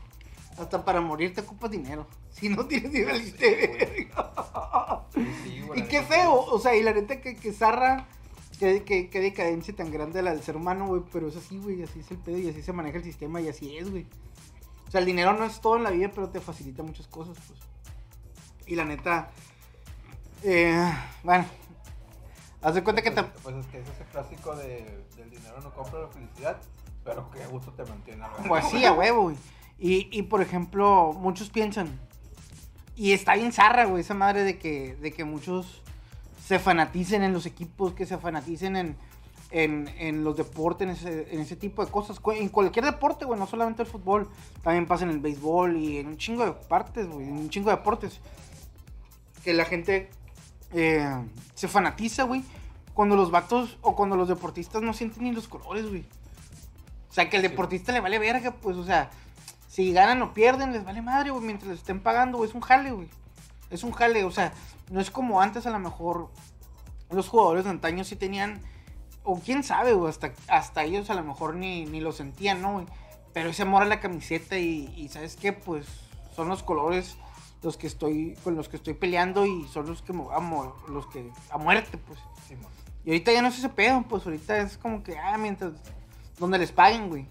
Hasta 0.57 0.83
para 0.83 0.99
morir 0.99 1.33
te 1.35 1.41
ocupas 1.41 1.69
dinero. 1.69 2.07
Si 2.31 2.47
no 2.49 2.65
tienes 2.65 2.91
dinero, 2.93 3.17
Sí. 3.17 3.35
Sí, 3.37 5.21
sí, 5.43 5.61
Y 5.75 5.81
qué 5.83 6.01
feo, 6.01 6.33
o 6.33 6.57
sea, 6.59 6.73
y 6.75 6.81
la 6.81 6.93
neta 6.93 7.19
que, 7.19 7.35
que 7.35 7.51
zarra, 7.51 8.07
qué, 8.61 8.83
qué, 8.83 9.09
qué 9.09 9.19
decadencia 9.19 9.75
tan 9.75 9.91
grande 9.91 10.21
la 10.21 10.31
del 10.31 10.43
ser 10.43 10.55
humano, 10.55 10.85
güey, 10.85 11.01
pero 11.11 11.27
es 11.27 11.35
así, 11.35 11.57
güey, 11.57 11.81
así 11.81 12.01
es 12.01 12.11
el 12.11 12.17
pedo 12.17 12.37
y 12.37 12.47
así 12.47 12.61
se 12.61 12.71
maneja 12.71 12.97
el 12.97 13.03
sistema 13.03 13.41
y 13.41 13.49
así 13.49 13.75
es, 13.75 13.89
güey. 13.89 14.05
O 14.87 14.91
sea, 14.91 14.99
el 14.99 15.07
dinero 15.07 15.33
no 15.33 15.45
es 15.45 15.59
todo 15.61 15.77
en 15.77 15.83
la 15.83 15.89
vida, 15.89 16.11
pero 16.13 16.29
te 16.29 16.39
facilita 16.39 16.83
muchas 16.83 17.07
cosas, 17.07 17.35
pues. 17.47 17.59
Y 18.67 18.75
la 18.75 18.85
neta, 18.85 19.31
eh, 20.43 20.93
bueno, 21.23 21.45
haz 22.61 22.75
de 22.75 22.83
cuenta 22.83 23.01
que 23.01 23.09
te... 23.09 23.23
Pues, 23.23 23.41
pues 23.41 23.55
es 23.55 23.65
que 23.65 23.79
es 23.79 23.89
ese 23.89 24.05
clásico 24.11 24.55
de, 24.55 25.05
del 25.17 25.31
dinero 25.31 25.59
no 25.61 25.73
compra 25.73 26.01
la 26.01 26.07
felicidad, 26.09 26.61
pero 27.03 27.31
qué 27.31 27.43
gusto 27.47 27.71
te 27.71 27.83
mantiene. 27.85 28.23
Pues 28.47 28.65
sí, 28.69 28.85
a 28.85 28.93
huevo, 28.93 29.23
güey. 29.23 29.37
Y, 29.79 30.07
y 30.15 30.21
por 30.21 30.43
ejemplo, 30.43 31.13
muchos 31.13 31.49
piensan, 31.49 31.99
y 32.95 33.13
está 33.13 33.33
bien 33.33 33.51
zarra, 33.51 33.85
güey, 33.85 34.01
esa 34.01 34.13
madre 34.13 34.43
de 34.43 34.59
que, 34.59 34.95
de 34.97 35.11
que 35.11 35.23
muchos 35.23 35.81
se 36.51 36.59
fanaticen 36.59 37.23
en 37.23 37.31
los 37.31 37.45
equipos, 37.45 37.93
que 37.93 38.05
se 38.05 38.17
fanaticen 38.17 38.75
en, 38.75 38.97
en, 39.51 39.87
en 39.97 40.25
los 40.25 40.35
deportes, 40.35 40.85
en 40.85 40.93
ese, 40.93 41.33
en 41.33 41.39
ese 41.39 41.55
tipo 41.55 41.85
de 41.85 41.89
cosas. 41.89 42.19
En 42.35 42.49
cualquier 42.49 42.83
deporte, 42.83 43.23
güey, 43.23 43.39
no 43.39 43.47
solamente 43.47 43.83
el 43.83 43.87
fútbol, 43.87 44.27
también 44.61 44.85
pasa 44.85 45.05
en 45.05 45.11
el 45.11 45.19
béisbol 45.19 45.77
y 45.77 45.99
en 45.99 46.07
un 46.07 46.17
chingo 46.17 46.45
de 46.45 46.51
partes, 46.51 47.07
güey, 47.07 47.25
en 47.25 47.37
un 47.37 47.49
chingo 47.49 47.69
de 47.69 47.77
deportes. 47.77 48.19
Que 49.45 49.53
la 49.53 49.63
gente 49.63 50.09
eh, 50.73 51.09
se 51.55 51.69
fanatiza, 51.69 52.23
güey, 52.23 52.43
cuando 52.93 53.15
los 53.15 53.31
vatos 53.31 53.77
o 53.81 53.95
cuando 53.95 54.17
los 54.17 54.27
deportistas 54.27 54.81
no 54.81 54.91
sienten 54.93 55.23
ni 55.23 55.31
los 55.31 55.47
colores, 55.47 55.87
güey. 55.87 56.03
O 57.09 57.13
sea, 57.13 57.29
que 57.29 57.37
el 57.37 57.43
Sí. 57.43 57.47
deportista 57.47 57.93
le 57.93 58.01
vale 58.01 58.19
verga, 58.19 58.51
pues, 58.61 58.75
o 58.75 58.83
sea, 58.83 59.09
si 59.69 59.93
ganan 59.93 60.21
o 60.21 60.33
pierden, 60.33 60.73
les 60.73 60.83
vale 60.83 61.01
madre, 61.01 61.29
güey, 61.31 61.45
mientras 61.45 61.69
les 61.69 61.79
estén 61.79 62.01
pagando, 62.01 62.39
güey, 62.39 62.49
es 62.49 62.55
un 62.55 62.59
jale, 62.61 62.91
güey. 62.91 63.07
Es 63.71 63.83
un 63.83 63.91
jale, 63.91 64.23
o 64.23 64.31
sea, 64.31 64.53
no 64.91 64.99
es 64.99 65.09
como 65.09 65.41
antes 65.41 65.65
a 65.65 65.71
lo 65.71 65.79
mejor 65.79 66.29
los 67.09 67.27
jugadores 67.29 67.63
de 67.63 67.69
antaño 67.71 68.03
sí 68.03 68.15
tenían, 68.15 68.61
o 69.23 69.39
quién 69.39 69.63
sabe, 69.63 69.93
güey, 69.93 70.09
hasta, 70.09 70.33
hasta 70.47 70.83
ellos 70.83 71.09
a 71.09 71.13
lo 71.13 71.23
mejor 71.23 71.55
ni, 71.55 71.85
ni 71.85 72.01
lo 72.01 72.11
sentían, 72.11 72.61
¿no? 72.61 72.85
Pero 73.33 73.49
ese 73.49 73.61
amor 73.63 73.81
a 73.81 73.85
la 73.85 73.99
camiseta 73.99 74.57
y, 74.57 74.93
y 74.95 75.07
¿sabes 75.09 75.35
qué? 75.37 75.53
Pues 75.53 75.87
son 76.35 76.49
los 76.49 76.63
colores 76.63 77.15
los 77.63 77.77
que 77.77 77.87
estoy, 77.87 78.35
con 78.43 78.55
los 78.55 78.67
que 78.69 78.77
estoy 78.77 78.93
peleando 78.95 79.45
y 79.45 79.67
son 79.67 79.87
los 79.87 80.01
que 80.01 80.13
me 80.13 80.23
voy 80.23 80.35
a 80.35 80.39
mo- 80.39 80.75
los 80.87 81.05
que, 81.07 81.31
a 81.51 81.57
muerte, 81.57 81.97
pues. 81.97 82.19
Y 83.05 83.09
ahorita 83.09 83.31
ya 83.31 83.41
no 83.41 83.47
es 83.47 83.57
ese 83.57 83.69
pedo, 83.69 84.03
pues 84.09 84.25
ahorita 84.25 84.57
es 84.57 84.77
como 84.77 85.03
que, 85.03 85.17
ah, 85.17 85.37
mientras, 85.37 85.73
donde 86.39 86.57
les 86.57 86.71
paguen, 86.71 87.07
güey. 87.09 87.27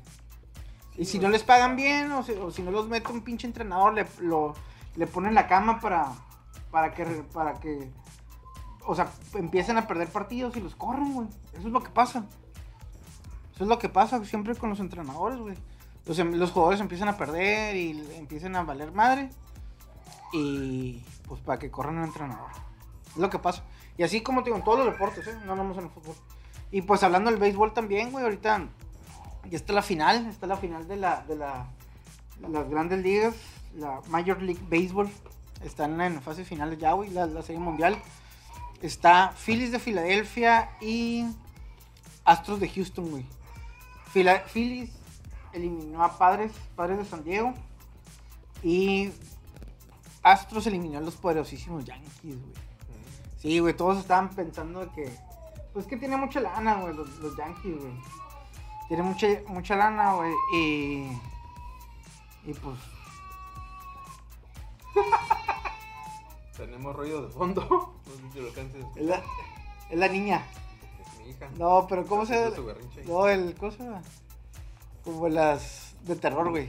Y 0.97 1.05
si 1.05 1.19
no 1.19 1.29
les 1.29 1.43
pagan 1.43 1.77
bien, 1.77 2.13
o 2.13 2.23
si, 2.23 2.33
o 2.33 2.51
si 2.51 2.63
no 2.63 2.71
los 2.71 2.89
mete 2.89 3.11
un 3.13 3.23
pinche 3.23 3.47
entrenador, 3.47 3.95
le, 3.95 4.07
lo, 4.21 4.55
le 4.97 5.07
ponen 5.07 5.35
la 5.35 5.47
cama 5.49 5.81
para, 5.81 6.13
para 6.71 6.93
que, 6.95 7.05
para 7.33 7.55
que, 7.61 7.91
o 8.87 8.95
sea, 8.95 9.11
empiecen 9.35 9.79
a 9.79 9.87
perder 9.87 10.09
partidos 10.09 10.57
y 10.57 10.61
los 10.61 10.75
corren, 10.75 11.13
güey. 11.15 11.29
Eso 11.53 11.67
es 11.67 11.73
lo 11.73 11.83
que 11.83 11.91
pasa. 11.91 12.25
Eso 13.55 13.65
es 13.65 13.69
lo 13.69 13.79
que 13.79 13.89
pasa 13.89 14.25
siempre 14.25 14.55
con 14.55 14.71
los 14.71 14.81
entrenadores, 14.81 15.39
güey. 15.39 15.57
Los, 16.07 16.19
em- 16.19 16.35
los 16.35 16.51
jugadores 16.51 16.81
empiezan 16.81 17.09
a 17.09 17.17
perder 17.17 17.77
y 17.77 17.91
empiezan 18.17 18.57
a 18.57 18.63
valer 18.63 18.93
madre. 18.93 19.31
Y 20.33 21.03
pues 21.27 21.41
para 21.41 21.59
que 21.59 21.71
corran 21.71 21.99
un 21.99 22.05
entrenador. 22.05 22.51
Es 23.11 23.17
lo 23.17 23.29
que 23.29 23.39
pasa. 23.39 23.63
Y 23.99 24.03
así 24.03 24.23
como 24.23 24.43
te 24.43 24.47
digo, 24.47 24.57
en 24.57 24.65
todos 24.65 24.79
los 24.79 24.87
deportes, 24.87 25.27
¿eh? 25.27 25.37
No 25.45 25.57
nomás 25.57 25.77
en 25.79 25.85
el 25.85 25.91
fútbol. 25.91 26.15
Y 26.71 26.83
pues 26.83 27.03
hablando 27.03 27.31
del 27.31 27.41
béisbol 27.41 27.75
también, 27.75 28.13
güey, 28.13 28.25
ahorita 28.25 28.69
ya 29.51 29.57
está 29.57 29.73
la 29.73 29.83
final, 29.83 30.27
está 30.27 30.47
la 30.47 30.57
final 30.57 30.87
de 30.87 30.97
la 30.97 31.23
de 31.23 31.37
la 31.37 31.67
las 32.49 32.71
grandes 32.71 33.01
ligas, 33.01 33.35
la 33.75 34.01
Major 34.09 34.41
League 34.41 34.63
Baseball. 34.71 35.11
Están 35.65 36.01
en 36.01 36.23
fase 36.23 36.45
finales 36.45 36.79
ya, 36.79 36.93
güey, 36.93 37.11
la, 37.11 37.27
la 37.27 37.43
serie 37.43 37.61
mundial. 37.61 38.01
Está 38.83 39.35
Phillies 39.45 39.73
de 39.73 39.79
Filadelfia 39.79 40.71
y 40.81 41.27
Astros 42.25 42.61
de 42.61 42.69
Houston, 42.69 43.11
güey. 43.11 43.27
Fila- 44.13 44.45
Phillies 44.53 44.91
eliminó 45.53 46.03
a 46.03 46.17
Padres, 46.17 46.53
Padres 46.77 46.99
de 46.99 47.05
San 47.05 47.23
Diego. 47.25 47.53
Y 48.63 49.11
Astros 50.23 50.67
eliminó 50.67 50.99
a 50.99 51.03
los 51.03 51.17
poderosísimos 51.17 51.85
Yankees, 51.85 52.13
güey. 52.23 52.39
Sí, 53.39 53.59
güey, 53.59 53.75
todos 53.77 53.99
estaban 53.99 54.31
pensando 54.31 54.81
de 54.81 54.89
que. 54.93 55.11
Pues 55.73 55.87
que 55.87 55.97
tiene 55.97 56.17
mucha 56.17 56.41
lana, 56.41 56.75
güey, 56.75 56.95
los, 56.95 57.09
los 57.19 57.37
Yankees, 57.37 57.77
güey. 57.79 57.93
Tiene 58.89 59.03
mucha, 59.03 59.27
mucha 59.47 59.77
lana, 59.77 60.15
güey. 60.15 60.33
Y. 60.55 61.19
Y 62.47 62.55
pues. 62.55 62.77
Tenemos 66.61 66.95
ruido 66.97 67.23
de 67.27 67.33
fondo. 67.33 67.97
No 68.07 68.13
sé 68.17 68.33
si 68.33 68.41
lo 68.41 68.49
alcances 68.49 68.85
a 68.85 68.99
Es 68.99 69.07
la, 69.07 69.23
es 69.91 69.99
la 69.99 70.09
niña. 70.09 70.45
Es 71.01 71.19
mi 71.25 71.31
hija. 71.31 71.49
No, 71.59 71.87
pero 71.89 72.05
¿cómo 72.07 72.27
se.? 72.27 72.35
ahí. 72.35 72.53
No, 73.07 73.29
el. 73.29 73.55
¿Cómo 73.57 73.73
se 73.73 73.83
llama? 73.85 74.03
Como 75.05 75.29
las. 75.29 75.95
De 76.05 76.17
terror, 76.17 76.51
güey. 76.51 76.69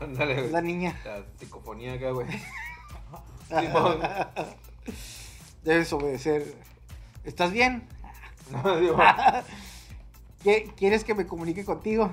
Ándale, 0.00 0.34
güey. 0.34 0.50
La 0.50 0.60
niña. 0.60 1.00
La 1.04 1.22
psicofonía 1.38 1.94
acá, 1.94 2.10
güey. 2.10 2.26
Debes 5.64 5.92
obedecer. 5.92 6.54
¿Estás 7.24 7.52
bien? 7.52 7.86
No, 8.50 8.76
digo, 8.76 8.98
¿Qué- 10.42 10.70
¿Quieres 10.76 11.02
que 11.02 11.14
me 11.14 11.26
comunique 11.26 11.64
contigo? 11.64 12.10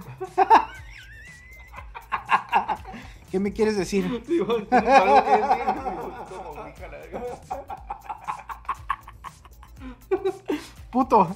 ¿Qué 3.29 3.39
me 3.39 3.51
quieres 3.51 3.75
decir? 3.77 4.23
digo, 4.25 4.63
¿tienes 4.63 4.89
algo 4.89 5.23
que 5.25 5.31
decir? 5.31 6.10
Puto. 10.91 11.27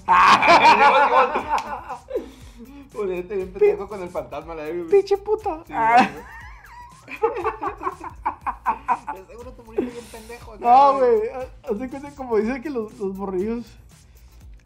Por 2.94 3.12
eso 3.12 3.28
te 3.28 3.46
pendejo 3.46 3.88
con 3.88 4.02
el 4.02 4.10
fantasma, 4.10 4.56
la 4.56 4.64
güey. 4.68 4.88
Pinche 4.88 5.18
puto. 5.18 5.64
Sí, 5.66 5.74
Ah. 5.76 6.10
De 9.14 9.26
Seguro 9.26 9.52
te 9.54 9.64
moriste 9.64 9.92
bien 9.92 10.06
pendejo. 10.12 10.58
No, 10.58 10.94
güey. 10.98 11.30
Haz 11.70 11.80
de 11.80 11.90
cuenta 11.90 12.12
como 12.12 12.38
dicen 12.38 12.62
que 12.62 12.70
los, 12.70 12.94
los 13.00 13.16
morrillos. 13.16 13.66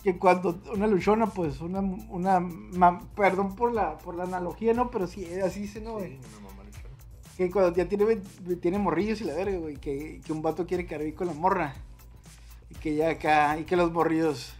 Que 0.03 0.17
cuando 0.17 0.55
una 0.73 0.87
luchona, 0.87 1.27
pues, 1.27 1.59
una, 1.59 1.81
una 2.09 2.99
perdón 3.15 3.55
por 3.55 3.73
la, 3.73 3.97
por 3.97 4.15
la 4.15 4.23
analogía, 4.23 4.73
¿no? 4.73 4.89
Pero 4.89 5.07
sí, 5.07 5.27
así 5.41 5.67
se 5.67 5.81
no, 5.81 5.93
güey. 5.93 6.17
Sí. 6.21 6.27
Que 7.39 7.49
cuando 7.49 7.73
ya 7.73 7.87
tiene, 7.87 8.17
tiene 8.61 8.77
morrillos 8.79 9.21
y 9.21 9.23
la 9.23 9.33
verga, 9.33 9.57
güey. 9.59 9.77
Que, 9.77 10.19
que 10.25 10.33
un 10.33 10.41
vato 10.41 10.67
quiere 10.67 10.93
ahí 10.93 11.13
con 11.13 11.27
la 11.27 11.33
morra. 11.33 11.73
Y 12.69 12.75
que 12.75 12.95
ya 12.95 13.11
acá, 13.11 13.57
y 13.57 13.63
que 13.63 13.77
los 13.77 13.93
morrillos. 13.93 14.53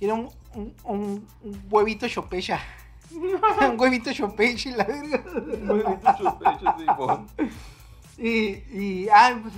Quieren 0.00 0.16
un, 0.16 0.30
un, 0.52 0.74
un, 0.82 1.28
un 1.44 1.62
huevito 1.70 2.08
chopecha. 2.08 2.58
un 3.12 3.78
huevito 3.78 4.12
chopecha 4.12 4.68
y 4.68 4.72
la 4.72 4.82
verga. 4.82 5.22
Muy 5.62 5.78
bien 5.78 6.00
tus 6.00 6.32
pechos, 6.32 6.74
Simón. 6.76 7.26
Y, 8.18 8.48
y, 8.76 9.08
ah, 9.12 9.38
pues, 9.40 9.54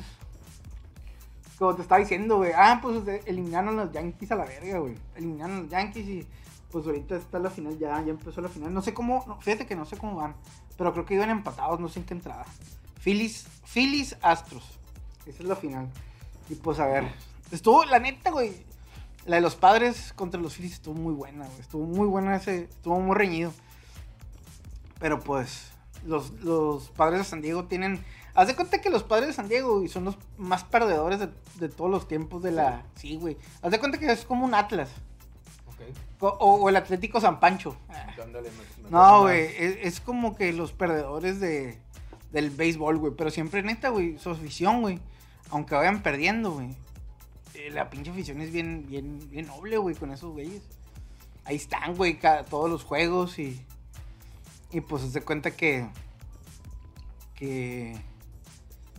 como 1.59 1.75
te 1.77 1.81
estaba 1.81 1.99
diciendo, 1.99 2.37
güey, 2.37 2.53
ah, 2.55 2.79
pues 2.83 3.01
eliminaron 3.25 3.79
a 3.79 3.85
los 3.85 3.93
Yankees 3.95 4.33
a 4.33 4.37
la 4.37 4.45
verga, 4.45 4.81
güey. 4.81 4.97
Eliminaron 5.17 5.57
a 5.57 5.61
los 5.61 5.71
Yankees 5.71 6.07
y, 6.07 6.27
pues 6.71 6.87
ahorita 6.87 7.17
está 7.17 7.39
la 7.39 7.51
final, 7.51 7.79
ya, 7.79 8.03
ya 8.03 8.11
empezó 8.11 8.41
la 8.41 8.49
final. 8.49 8.73
No 8.73 8.83
sé 8.83 8.95
cómo, 8.95 9.39
fíjate 9.41 9.67
que 9.67 9.77
no 9.77 9.85
sé 9.85 9.97
cómo 9.97 10.17
van, 10.17 10.35
pero 10.77 10.93
creo 10.93 11.05
que 11.05 11.15
iban 11.15 11.31
empatados, 11.31 11.81
no 11.81 11.89
sé 11.89 12.01
en 12.01 12.07
qué 12.07 12.15
entrada. 12.15 12.47
Phillies, 13.03 13.47
Phillies 13.65 14.17
Astros. 14.23 14.79
Esa 15.27 15.43
es 15.43 15.49
la 15.49 15.57
final. 15.57 15.89
Y 16.49 16.55
pues 16.55 16.79
a 16.79 16.87
ver, 16.87 17.05
estuvo, 17.51 17.85
la 17.85 17.99
neta, 17.99 18.31
güey, 18.31 18.65
la 19.27 19.37
de 19.37 19.43
los 19.43 19.55
padres 19.55 20.13
contra 20.15 20.41
los 20.41 20.55
Phillies 20.55 20.75
estuvo 20.75 20.95
muy 20.95 21.15
buena, 21.15 21.47
güey. 21.47 21.61
Estuvo 21.61 21.85
muy 21.85 22.07
buena 22.07 22.37
ese, 22.37 22.65
estuvo 22.65 22.99
muy 23.01 23.17
reñido. 23.17 23.53
Pero 24.99 25.21
pues, 25.21 25.71
los, 26.05 26.31
los 26.43 26.89
padres 26.91 27.21
de 27.21 27.25
San 27.25 27.41
Diego 27.41 27.65
tienen. 27.65 28.05
Haz 28.35 28.47
de 28.47 28.57
cuenta 28.57 28.81
que 28.81 28.91
los 28.91 29.03
padres 29.03 29.29
de 29.29 29.33
San 29.33 29.49
Diego 29.49 29.79
güey, 29.79 29.89
son 29.89 30.05
los 30.05 30.17
más 30.39 30.65
perdedores 30.65 31.19
de, 31.19 31.31
de 31.59 31.69
todos 31.69 31.91
los 31.91 32.09
tiempos 32.09 32.43
de 32.43 32.53
la. 32.53 32.85
Sí, 32.95 33.17
güey. 33.17 33.37
Haz 33.63 33.71
de 33.71 33.79
cuenta 33.79 33.99
que 33.99 34.11
es 34.11 34.25
como 34.25 34.45
un 34.45 34.55
Atlas. 34.55 34.91
O, 36.21 36.29
o 36.29 36.69
el 36.69 36.77
Atlético 36.77 37.21
San 37.21 37.41
Pancho. 37.41 37.77
Ándale, 38.23 38.51
me- 38.51 38.85
me 38.85 38.91
No, 38.91 39.23
güey. 39.23 39.41
Es, 39.57 39.79
es 39.83 40.01
como 40.01 40.37
que 40.37 40.53
los 40.53 40.73
perdedores 40.73 41.41
de, 41.41 41.79
del 42.33 42.51
béisbol, 42.51 42.99
güey. 42.99 43.13
Pero 43.17 43.31
siempre, 43.31 43.63
neta, 43.63 43.89
güey. 43.89 44.19
Su 44.19 44.31
afición, 44.31 44.83
güey. 44.83 44.99
Aunque 45.51 45.75
vayan 45.75 46.03
perdiendo, 46.03 46.53
güey. 46.53 46.71
eh, 47.55 47.71
la 47.71 47.91
pinche 47.91 48.11
afición 48.11 48.41
es 48.41 48.53
bien, 48.53 48.87
bien, 48.89 49.19
bien 49.31 49.47
noble, 49.47 49.77
güey, 49.79 49.95
con 49.97 50.13
esos 50.13 50.31
güeyes. 50.33 50.63
Ahí 51.45 51.57
están, 51.57 51.95
güey, 51.97 52.19
todos 52.49 52.69
los 52.71 52.85
juegos 52.85 53.39
y. 53.39 53.61
Y 54.73 54.81
pues 54.83 55.03
se 55.11 55.23
cuenta 55.23 55.51
que. 55.51 55.89
que 57.35 57.97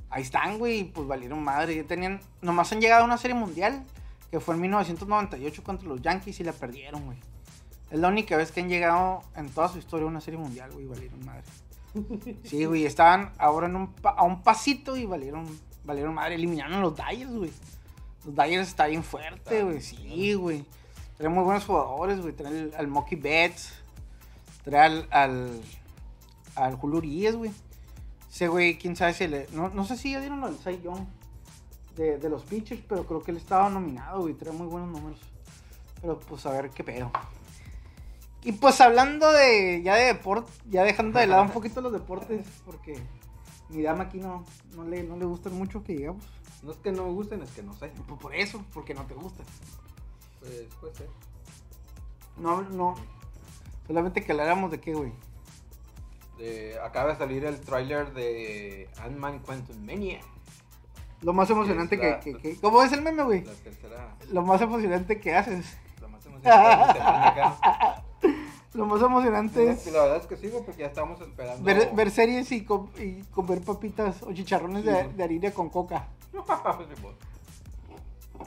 ahí 0.10 0.24
están, 0.24 0.58
güey, 0.58 0.80
y 0.80 0.84
pues 0.86 1.08
valieron 1.08 1.44
madre. 1.44 1.76
Ya 1.76 1.84
tenían, 1.84 2.20
nomás 2.42 2.72
han 2.72 2.82
llegado 2.82 3.04
a 3.04 3.06
una 3.06 3.18
serie 3.18 3.36
mundial, 3.36 3.86
que 4.32 4.40
fue 4.40 4.56
en 4.56 4.62
1998 4.62 5.64
contra 5.64 5.88
los 5.88 6.02
Yankees 6.02 6.40
y 6.40 6.44
la 6.44 6.54
perdieron, 6.54 7.04
güey. 7.06 7.18
Es 7.92 8.00
la 8.00 8.08
única 8.08 8.38
vez 8.38 8.52
que 8.52 8.62
han 8.62 8.70
llegado 8.70 9.22
en 9.36 9.50
toda 9.50 9.68
su 9.68 9.78
historia 9.78 10.06
a 10.06 10.10
una 10.10 10.22
serie 10.22 10.40
mundial, 10.40 10.72
güey, 10.72 10.86
valieron 10.88 11.24
madre. 11.26 11.44
Sí, 12.46 12.64
güey, 12.66 12.86
estaban 12.86 13.32
ahora 13.38 13.68
en 13.68 13.76
un 13.76 13.92
pa- 13.94 14.12
a 14.12 14.24
un 14.24 14.42
pasito 14.44 14.96
y 14.96 15.06
valieron, 15.06 15.46
valieron 15.84 16.14
madre. 16.14 16.36
Eliminaron 16.36 16.74
a 16.76 16.80
los 16.80 16.96
Dyers, 16.96 17.34
güey. 17.36 17.52
Los 18.26 18.34
Dyers 18.36 18.68
está 18.70 18.86
bien 18.88 19.04
fuerte, 19.04 19.64
güey. 19.64 19.82
Sí, 19.82 20.34
güey. 20.36 20.64
Trae 21.18 21.30
muy 21.30 21.44
buenos 21.44 21.66
jugadores, 21.66 22.22
güey. 22.22 22.34
Trae 22.34 22.48
al, 22.48 22.74
al 22.78 22.88
Mocky 22.88 23.16
Betts. 23.18 23.74
Trae 24.64 24.80
al, 24.86 25.08
al, 25.12 25.62
al 26.56 26.76
Julio 26.76 27.00
Urias, 27.00 27.36
güey. 27.36 27.52
Ese 28.32 28.48
güey, 28.48 28.78
quién 28.78 28.96
sabe 28.96 29.14
si 29.14 29.28
le. 29.28 29.48
No, 29.52 29.68
no 29.70 29.84
sé 29.84 29.98
si 29.98 30.14
ya 30.14 30.22
dieron 30.22 30.42
al 30.46 30.56
Cy 30.58 30.80
Young 30.82 31.06
de, 31.96 32.18
de 32.18 32.30
los 32.30 32.44
pitchers, 32.44 32.82
pero 32.88 33.06
creo 33.06 33.22
que 33.22 33.32
él 33.32 33.38
estaba 33.38 33.70
nominado, 33.70 34.22
güey. 34.22 34.34
Trae 34.34 34.54
muy 34.54 34.68
buenos 34.68 34.90
números. 34.90 35.20
Pero 36.02 36.20
pues 36.20 36.46
a 36.46 36.52
ver 36.52 36.70
qué 36.72 36.84
pedo. 36.84 37.12
Y 38.44 38.54
pues 38.54 38.82
hablando 38.82 39.32
de 39.32 39.82
ya 39.84 39.96
de 39.96 40.06
deporte, 40.06 40.52
ya 40.70 40.84
dejando 40.84 41.20
de 41.20 41.28
lado 41.28 41.44
un 41.44 41.52
poquito 41.52 41.80
los 41.82 41.94
deportes, 41.94 42.46
porque 42.66 43.00
mi 43.70 43.84
dama 43.84 44.06
aquí 44.06 44.18
no, 44.18 44.44
no, 44.76 44.84
le, 44.84 45.04
no 45.04 45.16
le 45.16 45.26
gustan 45.26 45.54
mucho 45.54 45.84
que 45.84 45.94
digamos. 45.94 46.24
No 46.64 46.72
es 46.72 46.78
que 46.78 46.92
no 46.92 47.06
me 47.06 47.12
gusten, 47.12 47.42
es 47.42 47.52
que 47.52 47.64
no 47.64 47.74
sé. 47.74 47.92
Pues 48.08 48.20
por 48.20 48.34
eso, 48.36 48.64
porque 48.74 48.94
no 48.94 49.06
te 49.06 49.14
gustan. 49.14 49.46
Pues 50.40 50.68
puede 50.80 50.96
ser. 50.96 51.10
No, 52.38 52.64
no. 52.64 52.96
Solamente 53.86 54.24
que 54.24 54.32
habláramos 54.32 54.72
de 54.72 54.80
qué, 54.80 54.94
güey. 54.94 55.12
De- 56.38 56.80
acaba 56.84 57.12
de 57.14 57.20
salir 57.20 57.46
el 57.46 57.60
tráiler 57.62 58.14
de 58.14 58.90
Ant-Man 58.98 59.40
Quantumania. 59.40 60.20
Lo 61.22 61.34
más 61.34 61.50
emocionante 61.50 61.96
Es 61.96 62.02
la- 62.02 62.20
que, 62.20 62.34
que, 62.34 62.40
que- 62.42 62.56
¿Cómo 62.62 62.82
es 62.84 62.92
el 62.94 63.02
meme, 63.02 63.24
güey? 63.24 63.44
La 63.44 63.54
tercera. 63.54 64.16
Lo 64.32 64.42
más 64.44 64.62
emocionante 64.62 65.20
que 65.20 65.36
haces. 65.36 65.78
La 66.02 66.08
más 66.08 66.26
emocionante. 66.26 67.00
Lo 68.74 68.86
más 68.86 69.02
emocionante 69.02 69.70
es 69.72 69.86
La 69.92 70.04
verdad 70.04 70.18
es 70.18 70.26
que 70.28 70.50
güey, 70.50 70.64
porque 70.66 70.82
ya 70.82 70.88
estamos 70.88 71.20
esperando. 71.22 71.64
ver, 71.64 71.92
ver 71.94 72.10
series 72.12 72.52
y, 72.52 72.64
com- 72.64 72.90
y 73.00 73.22
comer 73.26 73.62
papitas 73.62 74.24
o 74.24 74.32
chicharrones 74.34 74.84
Sí, 74.84 74.90
de, 74.90 75.10
de 75.10 75.24
harina 75.24 75.52
con 75.52 75.70
coca. 75.70 76.08
Simón. 76.32 77.14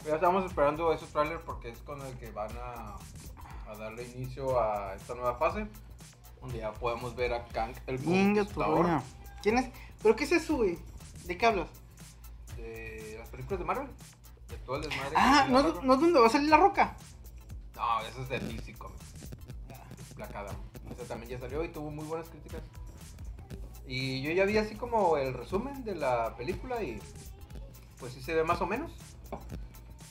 ya 0.07 0.15
estamos 0.15 0.45
esperando 0.47 0.93
esos 0.93 1.09
trailers 1.11 1.43
porque 1.45 1.69
es 1.69 1.79
con 1.81 2.01
el 2.01 2.13
que 2.19 2.31
van 2.31 2.51
a, 2.57 2.97
a 3.71 3.77
darle 3.77 4.05
inicio 4.17 4.59
a 4.61 4.95
esta 4.95 5.15
nueva 5.15 5.37
fase. 5.37 5.67
Donde 6.41 6.59
ya 6.59 6.73
podemos 6.73 7.15
ver 7.17 7.33
a 7.35 7.45
Kang 7.47 7.75
el 7.87 8.03
Conquistador. 8.03 9.01
¿Quién 9.43 9.59
es? 9.59 9.71
¿Pero 10.03 10.17
qué 10.17 10.25
es 10.25 10.33
eso, 10.33 10.57
güey? 10.57 10.79
¿De 11.27 11.37
qué 11.39 11.47
hablas? 11.47 11.69
Películas 13.37 13.59
de 13.61 13.65
Marvel. 13.65 13.89
De 14.49 14.57
todo 14.59 14.77
el 14.77 14.83
desmadre. 14.83 15.15
Ah, 15.17 15.47
¿no, 15.51 15.61
es- 15.61 15.83
¿no 15.83 15.97
donde 15.97 16.21
va 16.21 16.27
a 16.27 16.31
salir 16.31 16.49
la 16.49 16.57
roca? 16.59 16.97
No, 17.77 18.01
eso 18.03 18.23
es 18.23 18.29
de 18.29 18.39
DC 18.41 18.75
Comics. 18.75 19.05
Black 20.17 20.35
Adam. 20.35 20.57
Ese 20.91 21.05
también 21.07 21.31
ya 21.33 21.39
salió 21.41 21.65
y 21.65 21.69
tuvo 21.69 21.91
muy 21.91 22.05
buenas 22.05 22.29
críticas. 22.29 22.63
Y 23.87 24.23
yo 24.23 24.31
ya 24.33 24.45
vi 24.45 24.57
así 24.59 24.77
como 24.77 25.17
el 25.17 25.35
resumen 25.35 25.85
de 25.85 25.95
la 25.95 26.35
película 26.37 26.83
y 26.83 27.01
pues 27.99 28.13
sí 28.13 28.23
se 28.23 28.35
ve 28.35 28.45
más 28.45 28.61
o 28.61 28.67
menos. 28.67 28.93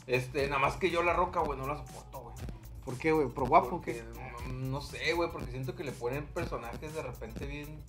Este, 0.08 0.48
nada 0.48 0.60
más 0.60 0.76
que 0.76 0.90
yo 0.90 1.02
la 1.04 1.14
roca, 1.14 1.40
güey, 1.40 1.58
no 1.58 1.66
la 1.68 1.78
soporto, 1.78 2.20
güey. 2.20 2.36
¿Por 2.84 2.98
qué, 2.98 3.12
güey? 3.14 3.30
¿Por 3.30 3.48
guapo? 3.48 3.70
Porque, 3.70 3.94
¿qué? 3.94 4.04
no, 4.50 4.54
no 4.54 4.82
sé, 4.82 5.14
güey, 5.14 5.32
porque 5.32 5.52
siento 5.52 5.76
que 5.76 5.84
le 5.86 5.94
ponen 5.94 6.26
personajes 6.26 6.94
de 6.94 7.02
repente 7.02 7.46
bien... 7.46 7.82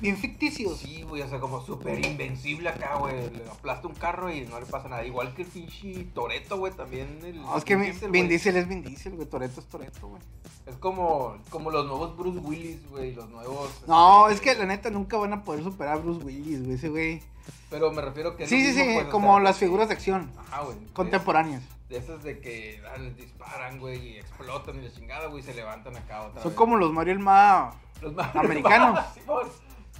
Bien 0.00 0.16
ficticios. 0.16 0.78
Sí, 0.78 1.02
güey, 1.02 1.22
o 1.22 1.28
sea, 1.28 1.38
como 1.40 1.60
súper 1.64 2.04
invencible 2.04 2.68
acá, 2.70 2.96
güey. 2.96 3.30
Le 3.30 3.44
aplasta 3.50 3.86
un 3.86 3.94
carro 3.94 4.30
y 4.32 4.42
no 4.42 4.58
le 4.58 4.66
pasa 4.66 4.88
nada. 4.88 5.04
Igual 5.04 5.34
que 5.34 5.42
el 5.42 5.48
pinche 5.48 6.04
Toreto, 6.14 6.56
güey, 6.58 6.72
también 6.72 7.18
el... 7.22 7.40
No, 7.42 7.56
es 7.56 7.64
que 7.64 7.76
Vin 7.76 7.84
Vin 7.84 7.92
Diesel, 7.92 8.10
Vin 8.10 8.20
güey. 8.22 8.28
Diesel 8.28 8.56
es 8.56 8.68
Vin 8.68 8.82
Diesel, 8.82 9.16
güey. 9.16 9.28
Toreto 9.28 9.60
es 9.60 9.66
Toreto, 9.66 10.08
güey. 10.08 10.22
Es 10.66 10.76
como, 10.76 11.36
como 11.50 11.70
los 11.70 11.86
nuevos 11.86 12.16
Bruce 12.16 12.38
Willis, 12.38 12.88
güey, 12.90 13.14
los 13.14 13.28
nuevos... 13.28 13.70
No, 13.86 14.28
este, 14.28 14.50
es 14.50 14.56
que 14.56 14.60
la 14.60 14.66
neta 14.66 14.90
nunca 14.90 15.16
van 15.18 15.32
a 15.32 15.42
poder 15.42 15.62
superar 15.62 15.94
a 15.94 15.96
Bruce 15.98 16.24
Willis, 16.24 16.62
güey. 16.62 16.74
Ese 16.76 16.88
güey. 16.88 17.22
Pero 17.68 17.92
me 17.92 18.00
refiero 18.02 18.36
que... 18.36 18.46
Sí, 18.46 18.64
sí, 18.64 18.72
sí. 18.72 18.90
pues, 18.94 19.06
o 19.06 19.10
como 19.10 19.34
sea, 19.34 19.42
las 19.42 19.58
figuras 19.58 19.88
de 19.88 19.94
acción 19.94 20.30
Ajá, 20.38 20.62
güey. 20.62 20.76
contemporáneas. 20.92 21.62
De 21.88 21.96
esas 21.96 22.22
de 22.22 22.38
que 22.38 22.80
ah, 22.94 22.98
les 22.98 23.16
disparan, 23.16 23.78
güey, 23.80 24.14
y 24.14 24.18
explotan 24.18 24.78
y 24.78 24.82
la 24.86 24.92
chingada, 24.92 25.26
güey, 25.26 25.42
y 25.42 25.46
se 25.46 25.54
levantan 25.54 25.96
acá 25.96 26.22
otra 26.22 26.40
Son 26.42 26.52
vez. 26.52 26.56
como 26.56 26.76
los 26.76 26.92
Mario 26.92 27.12
el 27.14 27.18
Ma. 27.18 27.72
Los 28.00 28.14
ma- 28.14 28.30
americanos. 28.34 29.04
Simón. 29.14 29.48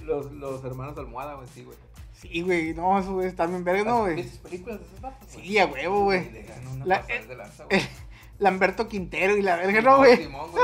Los, 0.03 0.31
los 0.31 0.63
hermanos 0.63 0.97
almohada, 0.97 1.35
güey, 1.35 1.47
sí, 1.53 1.63
güey. 1.63 1.77
Sí, 2.13 2.41
güey. 2.41 2.73
No, 2.73 2.99
eso 2.99 3.13
güey 3.13 3.27
está 3.27 3.45
bien 3.47 3.63
verga, 3.63 3.83
¿no, 3.83 4.01
güey? 4.01 4.15
¿Viste 4.17 4.37
películas 4.39 4.79
de 4.79 4.85
esos 4.85 5.01
vatos, 5.01 5.33
güey? 5.33 5.47
Sí, 5.47 5.57
a 5.59 5.65
huevo, 5.65 6.03
güey. 6.03 6.31
Le 6.31 6.43
dan 6.43 6.67
una 6.67 6.85
pasada 6.99 7.25
de 7.27 7.35
lanza, 7.35 7.63
eh, 7.63 7.67
güey. 7.69 7.81
Lamberto 8.39 8.87
Quintero 8.87 9.37
y 9.37 9.41
la 9.41 9.55
verga, 9.55 9.81
¿no, 9.81 9.97
güey? 9.97 10.17
Simón, 10.17 10.51
güey. 10.51 10.63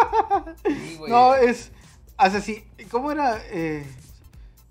Sí, 0.66 0.96
güey. 1.00 1.12
No, 1.12 1.36
es. 1.36 1.72
¿Cómo 2.92 3.12
era? 3.12 3.38
Eh, 3.52 3.86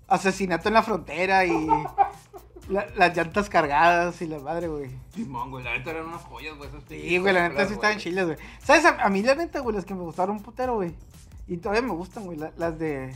asesinato 0.07 0.67
en 0.69 0.73
la 0.75 0.83
frontera 0.83 1.45
y. 1.45 1.67
la- 2.69 2.87
las 2.95 3.15
llantas 3.15 3.49
cargadas 3.49 4.21
y 4.21 4.27
la 4.27 4.39
madre, 4.39 4.67
güey. 4.67 4.89
Simón, 5.13 5.51
güey, 5.51 5.63
la 5.63 5.77
neta 5.77 5.91
eran 5.91 6.07
unas 6.07 6.21
joyas, 6.23 6.55
güey. 6.57 6.69
esas 6.69 6.83
Sí, 6.87 7.17
güey, 7.17 7.33
la 7.33 7.49
neta 7.49 7.65
sí 7.65 7.73
estaban 7.73 7.97
chilas, 7.97 8.25
güey. 8.25 8.37
¿Sabes? 8.61 8.85
A, 8.85 9.01
a 9.01 9.09
mí, 9.09 9.21
la 9.23 9.35
neta, 9.35 9.59
güey, 9.61 9.75
las 9.75 9.85
que 9.85 9.93
me 9.95 10.01
gustaron 10.03 10.37
un 10.37 10.43
putero, 10.43 10.75
güey. 10.75 10.93
Y 11.47 11.57
todavía 11.57 11.81
me 11.81 11.93
gustan, 11.93 12.25
güey. 12.25 12.37
la- 12.37 12.51
las 12.57 12.77
de. 12.77 13.13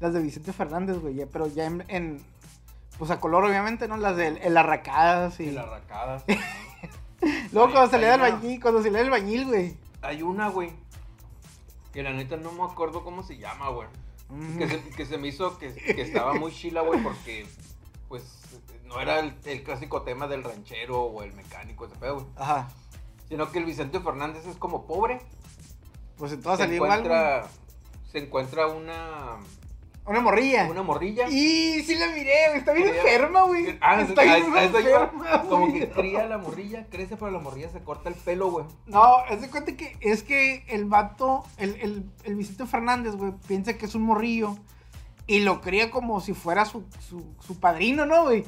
Las 0.00 0.12
de 0.14 0.22
Vicente 0.22 0.52
Fernández, 0.52 0.98
güey. 0.98 1.24
Pero 1.26 1.46
ya 1.48 1.66
en, 1.66 1.84
en- 1.88 2.24
Pues 2.98 3.10
a 3.10 3.20
color, 3.20 3.44
obviamente, 3.44 3.88
¿no? 3.88 3.96
Las 3.96 4.16
de 4.16 4.28
El 4.28 4.56
Arracadas 4.56 5.38
y. 5.40 5.44
Y 5.44 5.50
las 5.52 5.68
racadas. 5.68 6.24
Luego 7.52 7.72
cuando 7.72 7.90
se 7.90 7.98
le 7.98 8.06
da 8.06 8.14
el 8.14 8.20
bañil, 8.20 8.60
cuando 8.60 8.82
se 8.82 8.90
le 8.90 8.98
da 8.98 9.04
el 9.04 9.10
bañil, 9.10 9.46
güey. 9.46 9.76
Hay 10.02 10.22
una, 10.22 10.48
güey. 10.48 10.70
Que 11.92 12.02
la 12.02 12.12
neta 12.12 12.36
no 12.36 12.52
me 12.52 12.62
acuerdo 12.62 13.02
cómo 13.02 13.22
se 13.22 13.38
llama, 13.38 13.68
güey. 13.70 13.88
Mm. 14.28 14.58
Que 14.58 14.68
se, 14.68 14.80
que 14.90 15.06
se 15.06 15.18
me 15.18 15.28
hizo 15.28 15.58
que, 15.58 15.72
que 15.74 16.02
estaba 16.02 16.34
muy 16.34 16.52
chila, 16.52 16.82
güey, 16.82 17.02
porque, 17.02 17.46
pues, 18.08 18.22
no 18.84 19.00
era 19.00 19.18
el, 19.20 19.34
el 19.46 19.62
clásico 19.64 20.02
tema 20.02 20.28
del 20.28 20.44
ranchero 20.44 21.02
o 21.02 21.22
el 21.22 21.32
mecánico, 21.32 21.86
ese 21.86 21.96
pedo, 21.96 22.14
güey. 22.16 22.26
Ajá. 22.36 22.68
Sino 23.28 23.50
que 23.50 23.58
el 23.58 23.64
Vicente 23.64 23.98
Fernández 24.00 24.46
es 24.46 24.56
como 24.56 24.86
pobre. 24.86 25.20
Pues 26.18 26.32
en 26.32 26.42
todas 26.42 26.58
se 26.58 26.64
salió 26.64 26.76
igual, 26.76 26.90
encuentra, 27.00 27.46
se 28.12 28.18
encuentra 28.18 28.66
una, 28.68 29.36
Una 30.08 30.20
morrilla. 30.20 30.66
una 30.70 30.82
morrilla. 30.82 31.28
Y 31.28 31.82
sí 31.82 31.94
la 31.94 32.06
miré, 32.08 32.32
güey. 32.48 32.58
Está 32.58 32.72
bien 32.72 32.88
enferma, 32.88 33.42
güey. 33.42 33.78
Ah, 33.80 34.00
Está 34.00 34.22
bien 34.22 34.36
enferma, 34.56 35.42
Como 35.48 35.72
que 35.72 35.88
cría 35.90 36.26
la 36.26 36.38
morrilla, 36.38 36.86
crece, 36.90 37.16
pero 37.16 37.30
la 37.30 37.38
morrilla 37.40 37.68
se 37.68 37.80
corta 37.80 38.08
el 38.08 38.14
pelo, 38.14 38.50
güey. 38.50 38.64
No, 38.86 39.24
es 39.30 39.40
de 39.42 39.48
cuenta 39.50 39.76
que 39.76 39.96
es 40.00 40.22
que 40.22 40.64
el 40.68 40.86
vato, 40.86 41.44
el, 41.58 41.76
el, 41.80 42.04
el 42.24 42.34
Vicente 42.36 42.66
Fernández, 42.66 43.14
güey, 43.16 43.32
piensa 43.46 43.74
que 43.76 43.86
es 43.86 43.94
un 43.94 44.02
morrillo 44.02 44.56
y 45.26 45.40
lo 45.40 45.60
cría 45.60 45.90
como 45.90 46.20
si 46.22 46.32
fuera 46.32 46.64
su, 46.64 46.84
su, 47.06 47.22
su 47.46 47.60
padrino, 47.60 48.06
¿no, 48.06 48.22
güey? 48.24 48.44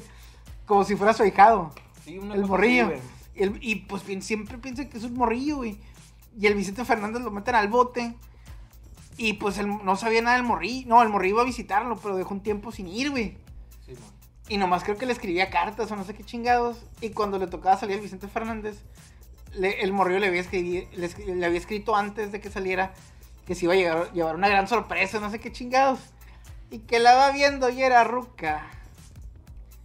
Como 0.65 0.83
si 0.83 0.95
fuera 0.95 1.13
su 1.13 1.21
ahijado. 1.23 1.71
Sí, 2.03 2.17
una 2.17 2.33
El 2.33 2.45
morrillo. 2.47 2.85
así, 2.87 2.93
güey. 2.95 3.01
El- 3.35 3.57
y 3.61 3.75
pues 3.75 4.03
siempre 4.23 4.57
piensa 4.57 4.89
que 4.89 4.97
es 4.97 5.03
un 5.03 5.13
morrillo, 5.13 5.57
güey. 5.57 5.77
Y 6.39 6.47
el 6.47 6.55
Vicente 6.55 6.83
Fernández 6.85 7.21
lo 7.21 7.29
meten 7.29 7.53
al 7.55 7.67
bote. 7.67 8.15
Y 9.23 9.33
pues 9.33 9.59
él 9.59 9.67
no 9.83 9.95
sabía 9.97 10.21
nada 10.23 10.35
del 10.35 10.45
morrillo. 10.45 10.87
No, 10.87 11.03
el 11.03 11.09
morrillo 11.09 11.35
iba 11.35 11.41
a 11.43 11.45
visitarlo, 11.45 11.95
pero 11.97 12.15
dejó 12.15 12.33
un 12.33 12.41
tiempo 12.41 12.71
sin 12.71 12.87
ir, 12.87 13.11
güey. 13.11 13.37
Sí, 13.85 13.91
man. 13.93 14.01
Y 14.49 14.57
nomás 14.57 14.83
creo 14.83 14.97
que 14.97 15.05
le 15.05 15.13
escribía 15.13 15.51
cartas 15.51 15.91
o 15.91 15.95
no 15.95 16.03
sé 16.03 16.15
qué 16.15 16.23
chingados. 16.23 16.77
Y 17.01 17.11
cuando 17.11 17.37
le 17.37 17.45
tocaba 17.45 17.77
salir 17.77 17.97
al 17.97 18.01
Vicente 18.01 18.27
Fernández, 18.27 18.81
le- 19.53 19.81
el 19.83 19.93
morrillo 19.93 20.19
le 20.19 20.27
había, 20.27 20.41
escribi- 20.41 20.89
le, 20.93 21.07
escri- 21.07 21.35
le 21.35 21.45
había 21.45 21.59
escrito 21.59 21.95
antes 21.95 22.31
de 22.31 22.41
que 22.41 22.49
saliera 22.49 22.93
que 23.45 23.53
se 23.53 23.65
iba 23.65 23.73
a 23.73 23.77
llegar, 23.77 24.11
llevar 24.11 24.35
una 24.35 24.49
gran 24.49 24.67
sorpresa, 24.67 25.19
no 25.19 25.29
sé 25.29 25.39
qué 25.39 25.51
chingados. 25.51 25.99
Y 26.71 26.79
que 26.79 26.97
la 26.97 27.13
va 27.13 27.29
viendo 27.31 27.69
y 27.69 27.83
era 27.83 28.03
ruca. 28.03 28.65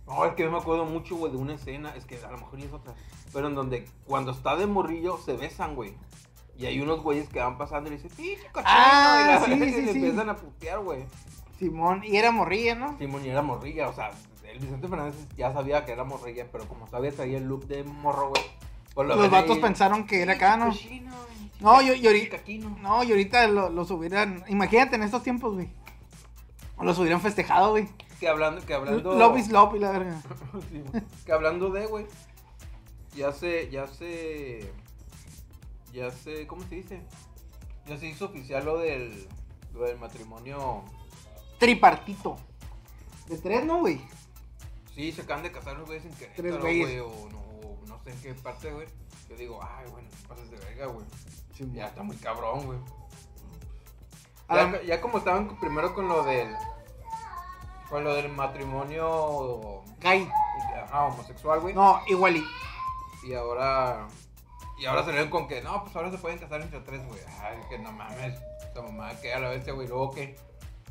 No, 0.06 0.24
es 0.24 0.34
que 0.34 0.44
yo 0.44 0.50
me 0.50 0.56
acuerdo 0.58 0.86
mucho, 0.86 1.14
güey, 1.16 1.30
de 1.32 1.36
una 1.38 1.54
escena, 1.54 1.94
es 1.94 2.06
que 2.06 2.16
a 2.24 2.30
lo 2.30 2.38
mejor 2.38 2.58
ya 2.58 2.64
es 2.66 2.72
otra, 2.72 2.94
pero 3.34 3.48
en 3.48 3.54
donde 3.54 3.86
cuando 4.06 4.30
está 4.32 4.56
de 4.56 4.66
morrillo 4.66 5.18
se 5.18 5.34
besan, 5.34 5.74
güey. 5.74 5.94
Y 6.58 6.66
hay 6.66 6.80
unos 6.80 7.02
güeyes 7.02 7.28
que 7.28 7.38
van 7.38 7.58
pasando 7.58 7.88
y 7.88 7.96
le 7.96 8.02
dicen, 8.02 8.16
¡pinche 8.16 8.46
cochino! 8.52 8.64
Ah, 8.66 9.22
y 9.46 9.50
la 9.50 9.56
sí, 9.66 9.72
sí, 9.72 9.80
le 9.82 9.92
sí. 9.92 9.98
empiezan 9.98 10.30
a 10.30 10.36
putear, 10.36 10.78
güey. 10.80 11.04
Simón, 11.58 12.02
y 12.04 12.16
era 12.16 12.30
morrilla, 12.30 12.74
¿no? 12.74 12.96
Simón 12.98 13.24
y 13.24 13.28
era 13.28 13.42
morrilla, 13.42 13.88
o 13.88 13.92
sea, 13.94 14.10
el 14.50 14.58
Vicente 14.58 14.88
Fernández 14.88 15.14
ya 15.36 15.52
sabía 15.52 15.84
que 15.84 15.92
era 15.92 16.04
morrilla, 16.04 16.46
pero 16.50 16.66
como 16.68 16.86
todavía 16.86 17.12
traía 17.12 17.38
el 17.38 17.44
look 17.44 17.66
de 17.66 17.84
morro, 17.84 18.30
güey. 18.30 18.42
pues 18.94 19.06
lo 19.08 19.16
Los 19.16 19.30
vatos 19.30 19.56
ahí, 19.56 19.62
pensaron 19.62 20.06
que 20.06 20.22
era 20.22 20.34
acá, 20.34 20.56
¿no? 20.56 20.66
"Cochino, 20.68 21.12
pinche 21.38 21.54
No, 21.60 21.82
yo- 21.82 21.94
yo 21.94 22.08
ahorita- 22.10 22.38
caquino". 22.38 22.76
No, 22.80 23.04
y 23.04 23.10
ahorita 23.10 23.46
lo- 23.48 23.68
los 23.68 23.90
hubieran. 23.90 24.42
Imagínate 24.48 24.96
en 24.96 25.02
estos 25.02 25.22
tiempos, 25.22 25.54
güey. 25.54 25.68
Los 26.80 26.98
hubieran 26.98 27.20
festejado, 27.20 27.70
güey. 27.72 27.88
Que 28.20 28.28
hablando, 28.28 28.64
que 28.64 28.72
hablando... 28.72 29.14
Love 29.14 29.38
is 29.38 29.48
love 29.50 29.74
y 29.74 29.78
la 29.78 29.90
verga. 29.90 30.22
Sí, 30.70 30.82
que 31.26 31.32
hablando 31.32 31.68
de, 31.70 31.84
güey, 31.86 32.06
ya 33.14 33.32
se, 33.32 33.68
ya 33.70 33.86
se, 33.86 34.70
ya 35.96 36.10
se, 36.10 36.46
¿cómo 36.46 36.62
se 36.64 36.76
dice? 36.76 37.02
Ya 37.86 37.96
se 37.98 38.06
hizo 38.06 38.26
oficial 38.26 38.64
lo 38.64 38.78
del, 38.78 39.28
lo 39.72 39.82
del 39.84 39.98
matrimonio 39.98 40.82
Tripartito. 41.58 42.36
De 43.28 43.38
tres, 43.38 43.64
¿no, 43.64 43.78
güey? 43.80 44.00
Sí, 44.94 45.12
se 45.12 45.22
acaban 45.22 45.42
de 45.42 45.52
casar 45.52 45.76
los 45.76 45.86
güeyes 45.86 46.04
en 46.04 46.12
Tres 46.12 46.30
Querétaro, 46.36 46.62
güeyes. 46.62 46.86
güey, 46.86 46.98
o 47.00 47.28
no, 47.30 47.86
no 47.86 48.02
sé 48.04 48.10
en 48.12 48.20
qué 48.22 48.34
parte, 48.34 48.72
güey. 48.72 48.86
Yo 49.28 49.36
digo, 49.36 49.60
ay, 49.62 49.90
bueno, 49.90 50.08
pasas 50.28 50.50
de 50.50 50.56
verga, 50.56 50.86
güey. 50.86 51.04
Ya 51.74 51.86
está 51.86 52.02
muy 52.02 52.16
cabrón, 52.16 52.66
güey. 52.66 52.78
A 54.48 54.54
Ya, 54.56 54.70
la- 54.70 54.82
ya 54.82 55.00
como 55.00 55.18
estaban 55.18 55.58
primero 55.58 55.94
con 55.94 56.06
lo 56.08 56.22
del. 56.24 56.54
Con 57.90 58.04
lo 58.04 58.14
del 58.14 58.30
matrimonio. 58.30 59.82
Gay. 60.00 60.28
Ajá, 60.84 61.04
homosexual, 61.06 61.60
güey. 61.60 61.74
No, 61.74 62.00
igual 62.06 62.36
y. 62.36 62.44
Y 63.26 63.34
ahora. 63.34 64.06
Y 64.78 64.84
ahora 64.86 65.04
salieron 65.04 65.30
con 65.30 65.48
que, 65.48 65.62
no, 65.62 65.82
pues 65.84 65.96
ahora 65.96 66.10
se 66.10 66.18
pueden 66.18 66.38
casar 66.38 66.60
entre 66.60 66.80
tres, 66.80 67.06
güey. 67.06 67.20
Ay, 67.42 67.58
que 67.70 67.78
no 67.78 67.92
mames. 67.92 68.38
Esta 68.62 68.82
mamá 68.82 69.10
que 69.20 69.32
a 69.32 69.40
la 69.40 69.48
vez, 69.48 69.66
güey. 69.72 69.88
Luego 69.88 70.10
que. 70.12 70.36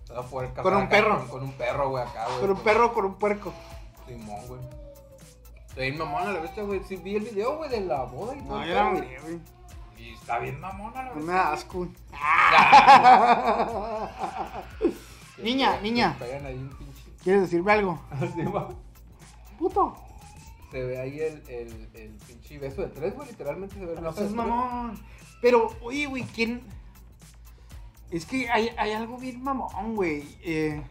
Se 0.06 0.14
va 0.14 0.20
a 0.22 0.24
poder 0.24 0.50
casar 0.50 0.64
Con 0.64 0.74
un 0.76 0.82
acá 0.84 0.90
perro. 0.90 1.18
Con, 1.20 1.28
con 1.28 1.44
un 1.44 1.52
perro, 1.54 1.90
güey, 1.90 2.04
acá, 2.04 2.26
güey. 2.28 2.40
Con 2.42 2.50
un 2.50 2.56
con- 2.56 2.64
perro, 2.66 2.94
con 2.94 3.06
un 3.06 3.16
puerco. 3.16 3.54
Simón, 4.08 4.48
güey. 4.48 4.60
Está 5.68 5.82
bien 5.82 5.98
mamona 5.98 6.32
la 6.32 6.40
bestia, 6.40 6.64
güey. 6.64 6.82
Sí, 6.84 6.96
vi 6.96 7.16
el 7.16 7.24
video, 7.26 7.58
güey, 7.58 7.70
de 7.70 7.82
la 7.82 8.04
boda 8.04 8.36
y 8.36 8.42
todo. 8.42 8.60
No, 8.60 8.66
yo 8.66 8.76
no 8.84 8.92
pedo, 8.94 9.04
miré, 9.04 9.20
güey. 9.20 9.40
Y 9.98 10.14
está 10.14 10.40
bien 10.40 10.60
mamona 10.60 11.04
la 11.04 11.10
No 11.10 11.16
bestia. 11.16 11.32
me 11.32 11.34
da 11.34 11.54
asco, 11.54 11.88
Niña, 15.38 15.80
niña. 15.82 16.16
¿Quieres 17.24 17.42
decirme 17.44 17.72
algo? 17.74 18.00
Puto. 19.60 19.96
Se 20.72 20.84
ve 20.84 21.00
ahí 21.00 21.20
el, 21.20 21.44
el, 21.48 21.90
el 21.94 22.12
pinche 22.28 22.58
beso 22.60 22.82
de 22.82 22.88
tres, 22.90 23.16
güey. 23.16 23.28
Literalmente 23.30 23.76
se 23.76 23.86
ve 23.86 23.94
el 23.94 24.02
No 24.02 24.10
beso 24.10 24.22
de 24.24 24.30
seas 24.30 24.34
tres. 24.34 24.36
mamón. 24.36 25.00
Pero, 25.42 25.76
oye, 25.82 26.06
güey, 26.08 26.24
¿quién? 26.24 26.62
Es 28.12 28.26
que 28.26 28.50
hay, 28.50 28.70
hay 28.78 28.92
algo 28.92 29.18
bien 29.18 29.44
mamón, 29.44 29.96
güey. 29.96 30.24
Eh, 30.44 30.82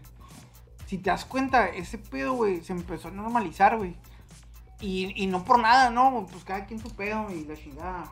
si 0.87 0.98
te 0.98 1.10
das 1.10 1.24
cuenta, 1.24 1.68
ese 1.68 1.98
pedo, 1.98 2.34
güey, 2.34 2.62
se 2.62 2.72
empezó 2.72 3.08
a 3.08 3.10
normalizar, 3.10 3.76
güey. 3.76 3.96
Y, 4.80 5.12
y 5.22 5.26
no 5.26 5.44
por 5.44 5.58
nada, 5.58 5.90
¿no? 5.90 6.26
Pues 6.30 6.44
cada 6.44 6.66
quien 6.66 6.80
su 6.80 6.90
pedo 6.90 7.30
y 7.30 7.44
la 7.44 7.56
chingada. 7.56 8.10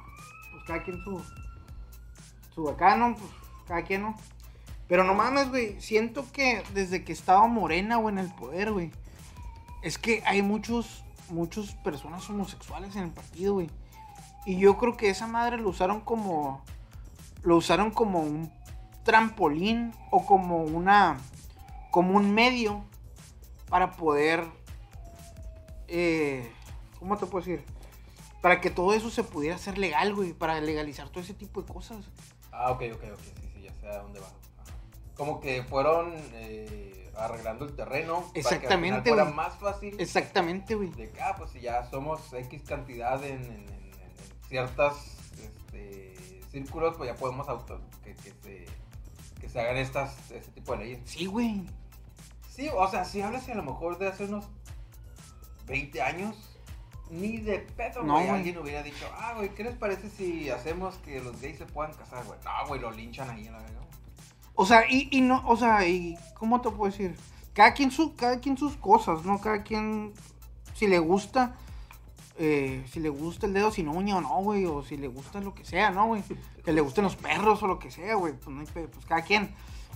Pues 0.50 0.64
cada 0.64 0.82
quien 0.82 1.02
su. 1.04 1.22
Su 2.54 2.68
acá, 2.68 2.96
¿no? 2.96 3.14
Pues 3.14 3.30
cada 3.66 3.82
quien, 3.82 4.02
¿no? 4.02 4.14
Pero 4.88 5.04
no 5.04 5.14
mames, 5.14 5.48
güey. 5.50 5.80
Siento 5.80 6.24
que 6.32 6.62
desde 6.74 7.04
que 7.04 7.12
estaba 7.12 7.46
Morena, 7.46 7.96
güey, 7.96 8.14
en 8.14 8.18
el 8.18 8.34
poder, 8.34 8.72
güey. 8.72 8.90
Es 9.82 9.98
que 9.98 10.22
hay 10.26 10.42
muchos, 10.42 11.02
muchas 11.32 11.74
personas 11.76 12.28
homosexuales 12.28 12.94
en 12.96 13.04
el 13.04 13.10
partido, 13.10 13.54
güey. 13.54 13.70
Y 14.44 14.58
yo 14.58 14.76
creo 14.76 14.96
que 14.96 15.10
esa 15.10 15.26
madre 15.26 15.56
lo 15.56 15.70
usaron 15.70 16.00
como. 16.00 16.64
Lo 17.42 17.56
usaron 17.56 17.90
como 17.90 18.20
un 18.20 18.52
trampolín 19.04 19.92
o 20.10 20.24
como 20.24 20.62
una. 20.62 21.18
como 21.90 22.16
un 22.16 22.32
medio 22.34 22.84
para 23.68 23.92
poder. 23.92 24.44
Eh, 25.88 26.50
¿Cómo 26.98 27.16
te 27.16 27.26
puedo 27.26 27.44
decir? 27.44 27.64
Para 28.40 28.60
que 28.60 28.70
todo 28.70 28.94
eso 28.94 29.10
se 29.10 29.24
pudiera 29.24 29.56
hacer 29.56 29.78
legal, 29.78 30.14
güey. 30.14 30.32
Para 30.32 30.60
legalizar 30.60 31.08
todo 31.08 31.20
ese 31.20 31.34
tipo 31.34 31.62
de 31.62 31.72
cosas. 31.72 32.04
Ah, 32.50 32.70
ok, 32.70 32.82
ok, 32.94 33.04
ok. 33.12 33.20
Sí, 33.20 33.48
sí, 33.54 33.62
ya 33.62 33.72
sé 33.74 33.88
a 33.88 33.98
dónde 34.02 34.20
va. 34.20 34.28
Como 35.16 35.40
que 35.40 35.62
fueron 35.62 36.12
eh, 36.32 37.01
arreglando 37.16 37.64
el 37.64 37.74
terreno. 37.76 38.24
Exactamente, 38.34 38.42
Para 38.42 38.68
que 38.68 38.74
al 38.74 38.80
final 38.80 39.02
fuera 39.02 39.24
más 39.36 39.56
fácil. 39.58 40.00
Exactamente, 40.00 40.74
güey. 40.74 40.90
De 40.90 41.10
que, 41.10 41.20
ah, 41.20 41.34
pues 41.36 41.50
si 41.50 41.60
ya 41.60 41.88
somos 41.90 42.32
X 42.32 42.62
cantidad 42.66 43.22
en, 43.24 43.42
en, 43.44 43.50
en- 43.50 43.68
en 43.68 44.48
ciertas 44.48 44.96
este, 45.42 46.14
círculos, 46.50 46.96
pues 46.96 47.10
ya 47.10 47.16
podemos 47.16 47.48
auto, 47.48 47.80
que, 48.04 48.14
que 48.14 48.32
se, 48.42 48.66
que 49.40 49.48
se 49.48 49.60
hagan 49.60 49.76
estas, 49.76 50.30
este 50.30 50.50
tipo 50.52 50.72
de 50.72 50.78
leyes. 50.84 51.00
Sí, 51.04 51.26
güey. 51.26 51.66
Sí, 52.50 52.68
o 52.74 52.86
sea, 52.88 53.04
si 53.04 53.22
hablas 53.22 53.48
a 53.48 53.54
lo 53.54 53.62
mejor 53.62 53.98
de 53.98 54.08
hace 54.08 54.24
unos 54.24 54.46
20 55.66 56.02
años, 56.02 56.36
ni 57.10 57.38
de 57.38 57.58
pedo, 57.60 58.02
No, 58.02 58.14
güey, 58.14 58.28
alguien 58.28 58.58
hubiera 58.58 58.82
dicho, 58.82 59.06
ah, 59.14 59.34
güey, 59.36 59.50
¿qué 59.50 59.64
les 59.64 59.74
parece 59.76 60.08
si 60.10 60.50
hacemos 60.50 60.96
que 60.98 61.20
los 61.20 61.40
gays 61.40 61.58
se 61.58 61.66
puedan 61.66 61.92
casar, 61.94 62.24
güey? 62.24 62.38
No, 62.44 62.66
güey, 62.68 62.80
lo 62.80 62.90
linchan 62.90 63.28
ahí 63.30 63.46
a 63.48 63.52
la 63.52 63.58
verga. 63.58 63.80
O 64.54 64.66
sea, 64.66 64.84
y, 64.88 65.08
y 65.10 65.20
no, 65.20 65.42
o 65.46 65.56
sea, 65.56 65.86
y 65.86 66.16
¿cómo 66.34 66.60
te 66.60 66.70
puedo 66.70 66.90
decir? 66.90 67.16
Cada 67.54 67.74
quien, 67.74 67.90
su, 67.90 68.14
cada 68.14 68.40
quien 68.40 68.56
sus 68.56 68.76
cosas, 68.76 69.24
¿no? 69.24 69.40
Cada 69.40 69.62
quien, 69.62 70.12
si 70.74 70.86
le 70.86 70.98
gusta, 70.98 71.56
eh, 72.38 72.84
si 72.90 73.00
le 73.00 73.08
gusta 73.08 73.46
el 73.46 73.54
dedo 73.54 73.70
sin 73.70 73.88
uña 73.88 74.16
o 74.16 74.20
no, 74.20 74.42
güey, 74.42 74.64
o 74.64 74.82
si 74.82 74.96
le 74.96 75.08
gusta 75.08 75.40
lo 75.40 75.54
que 75.54 75.64
sea, 75.64 75.90
¿no, 75.90 76.06
güey? 76.06 76.22
Que 76.64 76.72
le 76.72 76.80
gusten 76.80 77.04
los 77.04 77.16
perros 77.16 77.62
o 77.62 77.66
lo 77.66 77.78
que 77.78 77.90
sea, 77.90 78.14
güey, 78.14 78.34
pues 78.34 78.48
no 78.48 78.60
hay 78.60 78.66
pedo, 78.66 78.88
pues 78.88 79.04
cada 79.06 79.22
quien. 79.22 79.54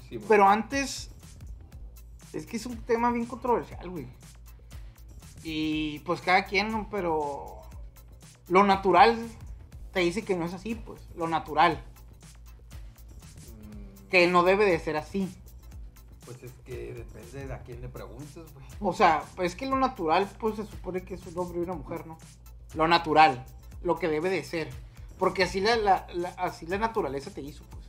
Sí. 0.09 0.21
Pero 0.29 0.49
antes, 0.49 1.11
es 2.33 2.47
que 2.47 2.57
es 2.57 2.67
un 2.67 2.77
tema 2.79 3.11
bien 3.11 3.27
controversial, 3.27 3.89
güey. 3.89 4.07
Y 5.43 6.01
pues 6.01 6.21
cada 6.21 6.45
quien, 6.45 6.71
¿no? 6.71 6.89
Pero 6.91 7.63
lo 8.49 8.65
natural 8.65 9.19
te 9.93 10.01
dice 10.01 10.23
que 10.23 10.37
no 10.37 10.45
es 10.45 10.53
así, 10.53 10.75
pues, 10.75 11.01
lo 11.17 11.27
natural, 11.27 11.83
que 14.11 14.27
no 14.27 14.43
debe 14.43 14.65
de 14.65 14.79
ser 14.79 14.97
así. 14.97 15.35
Pues 16.25 16.43
es 16.43 16.53
que 16.65 16.93
depende 16.95 17.47
de 17.47 17.53
a 17.55 17.61
quién 17.63 17.81
le 17.81 17.89
preguntes, 17.89 18.53
güey. 18.55 18.67
O 18.81 18.93
sea, 18.93 19.23
pues 19.37 19.53
es 19.53 19.57
que 19.57 19.67
lo 19.67 19.77
natural, 19.77 20.29
pues 20.41 20.57
se 20.57 20.67
supone 20.67 21.03
que 21.03 21.15
es 21.15 21.27
un 21.27 21.39
hombre 21.39 21.59
y 21.61 21.63
una 21.63 21.75
mujer, 21.75 22.07
¿no? 22.07 22.19
Lo 22.75 22.89
natural, 22.89 23.45
lo 23.83 23.97
que 23.97 24.09
debe 24.09 24.29
de 24.31 24.43
ser. 24.43 24.69
Porque 25.19 25.45
así 25.45 25.61
la, 25.61 25.77
la- 25.77 26.07
la- 26.15 26.31
así 26.31 26.67
la 26.67 26.79
naturaleza 26.79 27.31
te 27.31 27.41
hizo, 27.43 27.65
pues. 27.71 27.87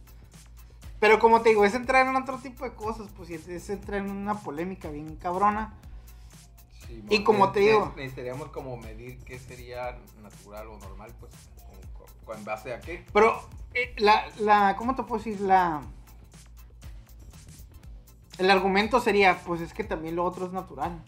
Pero 0.99 1.19
como 1.19 1.41
te 1.41 1.49
digo, 1.49 1.65
es 1.65 1.73
entrar 1.73 2.07
en 2.07 2.15
otro 2.15 2.37
tipo 2.37 2.63
de 2.63 2.73
cosas, 2.73 3.07
pues, 3.17 3.29
y 3.29 3.33
es 3.35 3.69
entrar 3.69 3.99
en 4.01 4.09
una 4.11 4.35
polémica 4.39 4.89
bien 4.89 5.15
cabrona. 5.17 5.73
Sí, 6.87 7.03
Y 7.09 7.19
mo- 7.19 7.25
como 7.25 7.51
te 7.51 7.59
digo- 7.61 7.91
Necesitaríamos 7.95 8.49
como 8.49 8.77
medir 8.77 9.17
qué 9.25 9.37
sería 9.39 9.97
natural 10.21 10.67
o 10.67 10.77
normal, 10.77 11.11
pues, 11.19 11.31
con, 11.55 12.05
con- 12.05 12.15
con 12.25 12.45
base 12.45 12.73
a 12.73 12.79
qué. 12.79 13.03
Pero, 13.11 13.41
eh, 13.73 13.93
la, 13.97 14.27
la, 14.39 14.75
¿cómo 14.77 14.95
te 14.95 15.03
puedo 15.03 15.23
decir? 15.23 15.41
La... 15.41 15.81
El 18.37 18.51
argumento 18.51 18.99
sería, 18.99 19.39
pues 19.45 19.61
es 19.61 19.73
que 19.73 19.83
también 19.83 20.15
lo 20.15 20.23
otro 20.23 20.45
es 20.45 20.51
natural. 20.51 21.03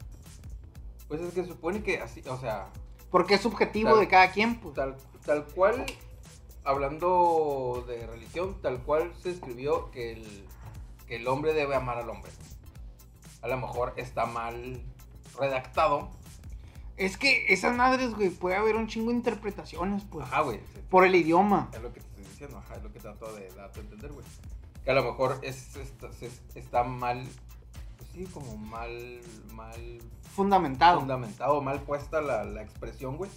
Pues 1.07 1.21
es 1.21 1.33
que 1.33 1.43
se 1.43 1.49
supone 1.49 1.83
que 1.83 1.99
así, 1.99 2.21
o 2.27 2.39
sea, 2.39 2.69
Porque 3.11 3.35
es 3.35 3.41
subjetivo 3.41 3.97
de 3.97 4.07
cada 4.07 4.31
quien, 4.31 4.59
pues. 4.59 4.75
tal, 4.75 4.95
tal 5.25 5.45
cual, 5.45 5.85
hablando 6.63 7.83
de 7.87 8.05
religión, 8.07 8.57
tal 8.61 8.79
cual 8.83 9.11
se 9.21 9.31
escribió 9.31 9.91
que 9.91 10.13
el, 10.13 10.45
que 11.07 11.17
el 11.17 11.27
hombre 11.27 11.53
debe 11.53 11.75
amar 11.75 11.97
al 11.97 12.09
hombre. 12.09 12.31
A 13.41 13.47
lo 13.47 13.57
mejor 13.57 13.93
está 13.97 14.25
mal 14.25 14.81
redactado. 15.37 16.09
Es 16.97 17.17
que 17.17 17.45
esas 17.47 17.75
madres, 17.75 18.13
güey, 18.13 18.29
puede 18.29 18.57
haber 18.57 18.75
un 18.75 18.87
chingo 18.87 19.11
de 19.11 19.17
interpretaciones, 19.17 20.03
pues. 20.03 20.25
Ajá, 20.25 20.41
güey. 20.41 20.59
sí, 20.73 20.81
Por 20.89 21.05
el 21.05 21.15
idioma. 21.15 21.69
Es 21.73 21.81
lo 21.81 21.93
que 21.93 22.01
te 22.01 22.07
estoy 22.07 22.25
diciendo, 22.25 22.57
ajá, 22.57 22.75
es 22.75 22.83
lo 22.83 22.91
que 22.91 22.99
trato 22.99 23.33
de 23.33 23.49
darte 23.51 23.79
a 23.79 23.83
entender, 23.83 24.11
güey. 24.11 24.25
Que 24.83 24.91
a 24.91 24.93
lo 24.93 25.03
mejor 25.03 25.39
es, 25.41 25.75
está, 26.55 26.83
mal, 26.83 27.23
pues 27.97 28.09
sí, 28.13 28.25
como 28.33 28.57
mal, 28.57 29.19
mal 29.53 29.99
Fundamentado. 30.35 30.99
fundamentado, 30.99 31.61
mal 31.61 31.81
puesta 31.81 32.21
la, 32.21 32.43
la 32.43 32.61
expresión, 32.61 33.17
güey. 33.17 33.29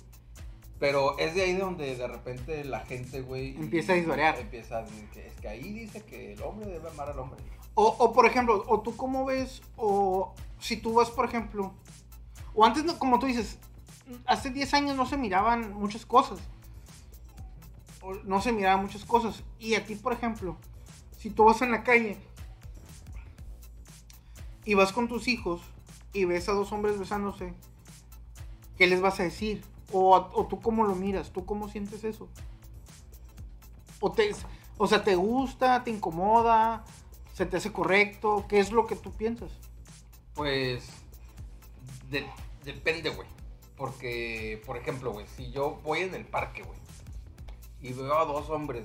Pero 0.79 1.19
es 1.19 1.35
de 1.35 1.43
ahí 1.43 1.53
de 1.53 1.61
donde 1.61 1.95
de 1.95 2.09
repente 2.09 2.65
la 2.65 2.81
gente, 2.81 3.21
güey... 3.23 3.57
Empieza 3.57 3.93
a 3.93 3.97
disvariar. 3.97 4.39
Empieza 4.39 4.79
a 4.79 4.83
decir 4.83 5.09
que 5.11 5.27
es 5.27 5.35
que 5.35 5.49
ahí 5.49 5.73
dice 5.73 6.03
que 6.03 6.33
el 6.33 6.43
hombre 6.43 6.71
debe 6.71 6.89
amar 6.89 7.11
al 7.11 7.19
hombre. 7.19 7.39
O, 7.75 7.87
o, 7.87 8.13
por 8.13 8.27
ejemplo, 8.27 8.65
o 8.67 8.81
tú 8.81 8.97
cómo 8.97 9.25
ves, 9.25 9.63
o 9.77 10.35
si 10.59 10.77
tú 10.77 10.95
vas, 10.95 11.11
por 11.11 11.25
ejemplo, 11.25 11.73
o 12.55 12.65
antes, 12.65 12.83
como 12.95 13.19
tú 13.19 13.27
dices, 13.27 13.59
hace 14.27 14.51
10 14.51 14.75
años 14.75 14.97
no 14.97 15.07
se 15.07 15.17
miraban 15.17 15.73
muchas 15.73 16.05
cosas. 16.05 16.39
No 18.25 18.41
se 18.41 18.53
miraban 18.53 18.85
muchas 18.85 19.05
cosas. 19.05 19.43
Y 19.59 19.75
a 19.75 19.87
ti, 19.87 19.95
por 19.95 20.13
ejemplo, 20.13 20.57
si 21.23 21.31
tú 21.31 21.45
vas 21.45 21.63
en 21.63 21.71
la 21.71 21.85
calle 21.85 22.19
y 24.65 24.75
vas 24.75 24.93
con 24.93 25.07
tus 25.07 25.29
hijos 25.29 25.61
y 26.13 26.25
ves 26.25 26.49
a 26.49 26.53
dos 26.53 26.73
hombres 26.73 26.99
besándose, 26.99 27.55
¿qué 28.77 28.89
les 28.89 29.01
vas 29.01 29.21
a 29.21 29.23
decir? 29.23 29.63
O, 29.93 30.47
tú 30.49 30.61
cómo 30.61 30.85
lo 30.85 30.97
miras, 30.97 31.31
tú 31.33 31.45
cómo 31.45 31.69
sientes 31.69 32.03
eso. 32.03 32.29
O, 34.01 34.11
te, 34.11 34.35
o 34.79 34.87
sea, 34.89 35.05
¿te 35.05 35.15
gusta? 35.15 35.85
¿Te 35.85 35.91
incomoda? 35.93 36.85
¿Se 37.35 37.47
te 37.47 37.57
hace 37.59 37.73
correcto? 37.73 38.47
¿Qué 38.49 38.59
es 38.59 38.73
lo 38.73 38.87
que 38.89 38.97
tú 38.97 39.13
piensas? 39.13 39.53
Pues 40.35 40.89
de- 42.11 42.27
depende, 42.65 43.11
güey. 43.11 43.29
Porque, 43.77 44.61
por 44.67 44.77
ejemplo, 44.77 45.13
güey, 45.13 45.27
si 45.37 45.53
yo 45.53 45.81
voy 45.85 46.01
en 46.01 46.15
el 46.15 46.25
parque, 46.25 46.63
güey, 46.63 46.79
y 47.81 47.93
veo 47.93 48.19
a 48.19 48.25
dos 48.25 48.49
hombres 48.51 48.85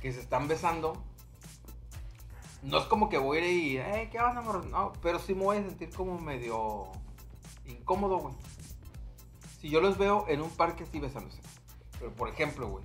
que 0.00 0.12
se 0.12 0.20
están 0.20 0.48
besando, 0.48 0.92
no 2.62 2.78
es 2.78 2.84
como 2.86 3.08
que 3.08 3.18
voy 3.18 3.38
a 3.38 3.46
ir 3.48 3.64
y, 3.64 3.76
eh, 3.78 4.08
¿qué 4.10 4.18
onda, 4.20 4.40
amor? 4.40 4.64
No, 4.66 4.92
pero 5.02 5.18
sí 5.18 5.34
me 5.34 5.44
voy 5.44 5.56
a 5.58 5.62
sentir 5.62 5.90
como 5.90 6.18
medio 6.18 6.84
incómodo, 7.66 8.18
güey. 8.18 8.34
Si 9.60 9.68
yo 9.68 9.80
los 9.80 9.98
veo 9.98 10.24
en 10.28 10.40
un 10.42 10.50
parque 10.50 10.84
así 10.84 10.98
besándose. 11.00 11.40
Pero, 11.98 12.12
por 12.14 12.28
ejemplo, 12.28 12.68
güey, 12.68 12.84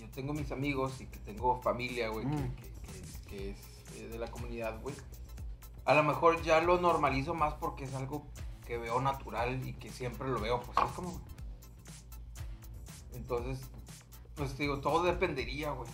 yo 0.00 0.08
tengo 0.10 0.32
mis 0.32 0.50
amigos 0.50 1.00
y 1.00 1.06
que 1.06 1.18
tengo 1.20 1.60
familia, 1.62 2.08
güey, 2.08 2.26
que- 2.28 2.36
Mm. 2.36 2.54
que, 2.56 2.62
que- 2.62 3.28
que 3.28 3.50
es 3.50 3.58
eh, 3.98 4.08
de 4.08 4.18
la 4.18 4.30
comunidad, 4.30 4.80
güey. 4.82 4.94
a 5.84 5.94
lo 5.94 6.04
mejor 6.04 6.40
ya 6.42 6.60
lo 6.60 6.80
normalizo 6.80 7.34
más 7.34 7.54
porque 7.54 7.82
es 7.84 7.94
algo 7.94 8.24
que 8.64 8.78
veo 8.78 9.00
natural 9.00 9.66
y 9.66 9.72
que 9.74 9.90
siempre 9.90 10.28
lo 10.28 10.38
veo, 10.40 10.60
pues 10.60 10.78
es 10.78 10.92
como... 10.92 11.20
Entonces, 13.14 13.60
pues 14.36 14.56
digo, 14.56 14.80
todo 14.80 15.02
dependería, 15.02 15.70
güey. 15.72 15.90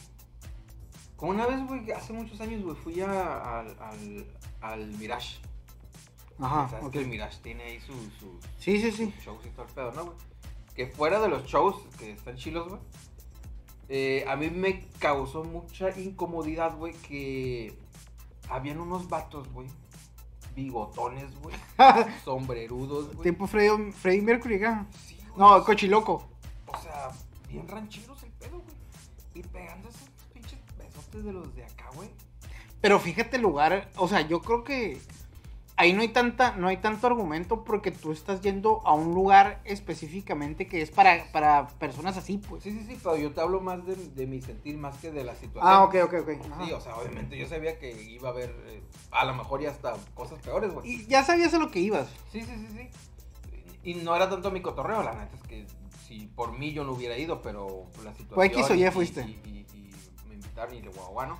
Como 1.18 1.32
una 1.32 1.46
vez, 1.46 1.66
güey, 1.66 1.90
hace 1.92 2.12
muchos 2.14 2.40
años, 2.40 2.62
güey, 2.62 2.76
fui 2.76 3.00
a- 3.02 3.58
al, 3.60 3.76
al, 3.80 4.26
al 4.62 4.86
Mirage. 4.96 5.36
Ajá, 6.40 6.68
¿Sabes 6.70 6.84
ok. 6.86 6.92
que 6.92 6.98
el 7.00 7.08
Mirage 7.08 7.38
tiene 7.42 7.64
ahí 7.64 7.80
sus, 7.80 7.96
sus 8.20 8.44
Sí, 8.58 8.80
sí, 8.80 8.90
sí. 8.92 9.12
shows 9.22 9.44
y 9.44 9.50
todo 9.50 9.66
el 9.66 9.72
pedo, 9.72 9.92
¿no, 9.92 10.04
güey? 10.06 10.16
Que 10.76 10.86
fuera 10.86 11.18
de 11.20 11.28
los 11.28 11.44
shows 11.44 11.74
que 11.98 12.12
están 12.12 12.36
chilos, 12.36 12.68
güey. 12.68 12.80
eh, 13.88 14.24
a 14.28 14.36
mí 14.36 14.48
me 14.48 14.86
causó 15.00 15.42
mucha 15.44 15.90
incomodidad, 15.98 16.76
güey, 16.76 16.92
que 16.94 17.76
habían 18.48 18.78
unos 18.80 19.08
vatos, 19.08 19.48
güey. 19.52 19.66
Bigotones, 20.54 21.30
güey. 21.40 21.56
sombrerudos, 22.24 23.14
güey. 23.14 23.30
Tipo 23.30 23.46
Freddy, 23.46 24.20
Mercury, 24.22 24.56
acá. 24.56 24.86
Sí, 25.06 25.16
güey, 25.34 25.38
No, 25.38 25.64
Cochiloco. 25.64 26.28
O 26.66 26.76
sea, 26.82 27.10
bien 27.48 27.66
rancheros 27.66 28.22
el 28.22 28.30
pedo, 28.32 28.58
güey. 28.60 28.76
Y 29.34 29.42
pegando 29.42 29.88
besotes 31.08 31.24
de 31.24 31.32
los 31.32 31.54
de 31.54 31.64
acá, 31.64 31.86
güey. 31.94 32.08
Pero 32.80 33.00
fíjate 33.00 33.36
el 33.36 33.42
lugar, 33.42 33.90
o 33.96 34.06
sea, 34.08 34.20
yo 34.20 34.40
creo 34.40 34.62
que 34.62 34.98
ahí 35.76 35.92
no 35.92 36.00
hay 36.02 36.08
tanta, 36.08 36.52
no 36.56 36.68
hay 36.68 36.76
tanto 36.76 37.06
argumento 37.08 37.64
porque 37.64 37.90
tú 37.90 38.12
estás 38.12 38.40
yendo 38.40 38.80
a 38.86 38.94
un 38.94 39.14
lugar 39.14 39.60
específicamente 39.64 40.68
que 40.68 40.80
es 40.82 40.90
para, 40.90 41.24
para 41.32 41.66
personas 41.66 42.16
así, 42.16 42.38
pues. 42.38 42.62
Sí, 42.62 42.70
sí, 42.70 42.84
sí, 42.86 42.98
pero 43.02 43.16
yo 43.16 43.32
te 43.32 43.40
hablo 43.40 43.60
más 43.60 43.84
de, 43.84 43.96
de 43.96 44.26
mi 44.26 44.40
sentir 44.42 44.76
más 44.78 44.96
que 44.98 45.10
de 45.10 45.24
la 45.24 45.34
situación. 45.34 45.64
Ah, 45.64 45.82
ok, 45.84 45.96
ok, 46.04 46.14
ok. 46.22 46.52
Ajá. 46.52 46.66
Sí, 46.66 46.72
o 46.72 46.80
sea, 46.80 46.96
obviamente 46.96 47.36
yo 47.36 47.48
sabía 47.48 47.78
que 47.78 47.90
iba 48.02 48.28
a 48.28 48.32
haber, 48.32 48.50
eh, 48.68 48.82
a 49.10 49.24
lo 49.24 49.34
mejor 49.34 49.60
ya 49.60 49.70
hasta 49.70 49.94
cosas 50.14 50.40
peores, 50.40 50.72
güey. 50.72 50.88
Y 50.88 51.06
ya 51.06 51.24
sabías 51.24 51.52
a 51.54 51.58
lo 51.58 51.70
que 51.70 51.80
ibas. 51.80 52.08
Sí, 52.30 52.42
sí, 52.42 52.52
sí, 52.54 52.68
sí. 52.76 52.88
Y 53.82 53.94
no 53.94 54.14
era 54.14 54.28
tanto 54.30 54.50
mi 54.52 54.60
cotorreo, 54.60 55.02
la 55.02 55.14
neta 55.14 55.34
es 55.36 55.42
que 55.42 55.66
si 56.06 56.26
por 56.26 56.56
mí 56.56 56.72
yo 56.72 56.84
no 56.84 56.92
hubiera 56.92 57.16
ido, 57.18 57.42
pero 57.42 57.84
la 58.04 58.12
situación. 58.14 58.34
Pues 58.34 58.50
X 58.52 58.70
o 58.70 58.74
Y 58.74 58.86
y- 58.86 58.90
fuiste. 58.90 59.22
Y, 59.22 59.40
y- 59.48 59.66
y 59.74 59.77
y 60.72 60.80
de 60.80 60.88
guaguano. 60.88 61.38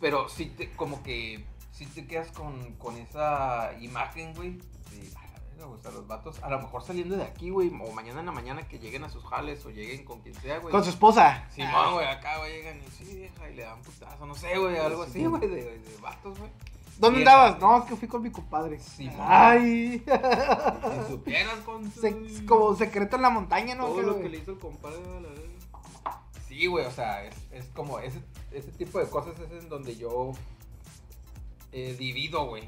Pero 0.00 0.28
sí, 0.28 0.46
te, 0.46 0.70
como 0.72 1.02
que, 1.02 1.44
sí 1.72 1.86
te 1.86 2.06
quedas 2.06 2.30
con, 2.32 2.72
con 2.74 2.96
esa 2.96 3.72
imagen, 3.80 4.34
güey. 4.34 4.52
De, 4.90 5.10
a 5.16 5.22
la 5.32 5.40
verga, 5.48 5.66
o 5.66 5.78
sea, 5.78 5.90
los 5.90 6.06
vatos, 6.06 6.42
a 6.42 6.50
lo 6.50 6.58
mejor 6.60 6.82
saliendo 6.82 7.16
de 7.16 7.24
aquí, 7.24 7.50
güey, 7.50 7.68
o 7.68 7.92
mañana 7.92 8.20
en 8.20 8.26
la 8.26 8.32
mañana 8.32 8.62
que 8.66 8.78
lleguen 8.78 9.04
a 9.04 9.08
sus 9.10 9.24
jales 9.24 9.64
o 9.66 9.70
lleguen 9.70 10.04
con 10.04 10.20
quien 10.20 10.34
sea, 10.34 10.58
güey. 10.58 10.72
Con 10.72 10.82
su 10.84 10.90
esposa. 10.90 11.44
Simón, 11.54 11.94
güey, 11.94 12.06
acá, 12.06 12.38
güey, 12.38 12.52
llegan 12.52 12.78
y 12.78 12.90
sí, 12.90 13.04
vieja, 13.16 13.50
y 13.50 13.54
le 13.54 13.62
dan 13.62 13.80
putazo, 13.82 14.26
no 14.26 14.34
sé, 14.34 14.56
güey, 14.58 14.76
algo 14.78 15.02
así, 15.02 15.24
güey, 15.26 15.48
de, 15.48 15.78
de 15.78 15.96
vatos, 16.00 16.38
güey. 16.38 16.50
¿Dónde 16.98 17.20
andabas? 17.20 17.58
No, 17.60 17.78
es 17.78 17.84
que 17.84 17.96
fui 17.96 18.08
con 18.08 18.22
mi 18.22 18.30
compadre. 18.30 18.78
Simón. 18.78 19.16
Ay. 19.20 20.04
Si 20.04 21.12
supieras 21.12 21.58
con 21.60 21.90
Se- 21.92 22.44
como 22.44 22.76
secreto 22.76 23.16
en 23.16 23.22
la 23.22 23.30
montaña, 23.30 23.74
¿no? 23.74 23.86
todo 23.86 23.96
¿Qué, 23.96 24.02
lo 24.02 24.20
que 24.20 24.28
le 24.28 24.36
hizo 24.36 24.50
el 24.52 24.58
compadre 24.58 24.98
a 24.98 25.20
la. 25.20 25.28
Sí, 26.46 26.66
güey, 26.66 26.84
o 26.84 26.90
sea, 26.90 27.24
es, 27.24 27.34
es 27.52 27.64
como 27.74 28.00
ese, 28.00 28.20
ese 28.52 28.70
tipo 28.72 28.98
de 28.98 29.08
cosas 29.08 29.38
es 29.38 29.62
en 29.62 29.68
donde 29.68 29.96
yo 29.96 30.32
eh, 31.72 31.94
divido, 31.98 32.46
güey, 32.46 32.64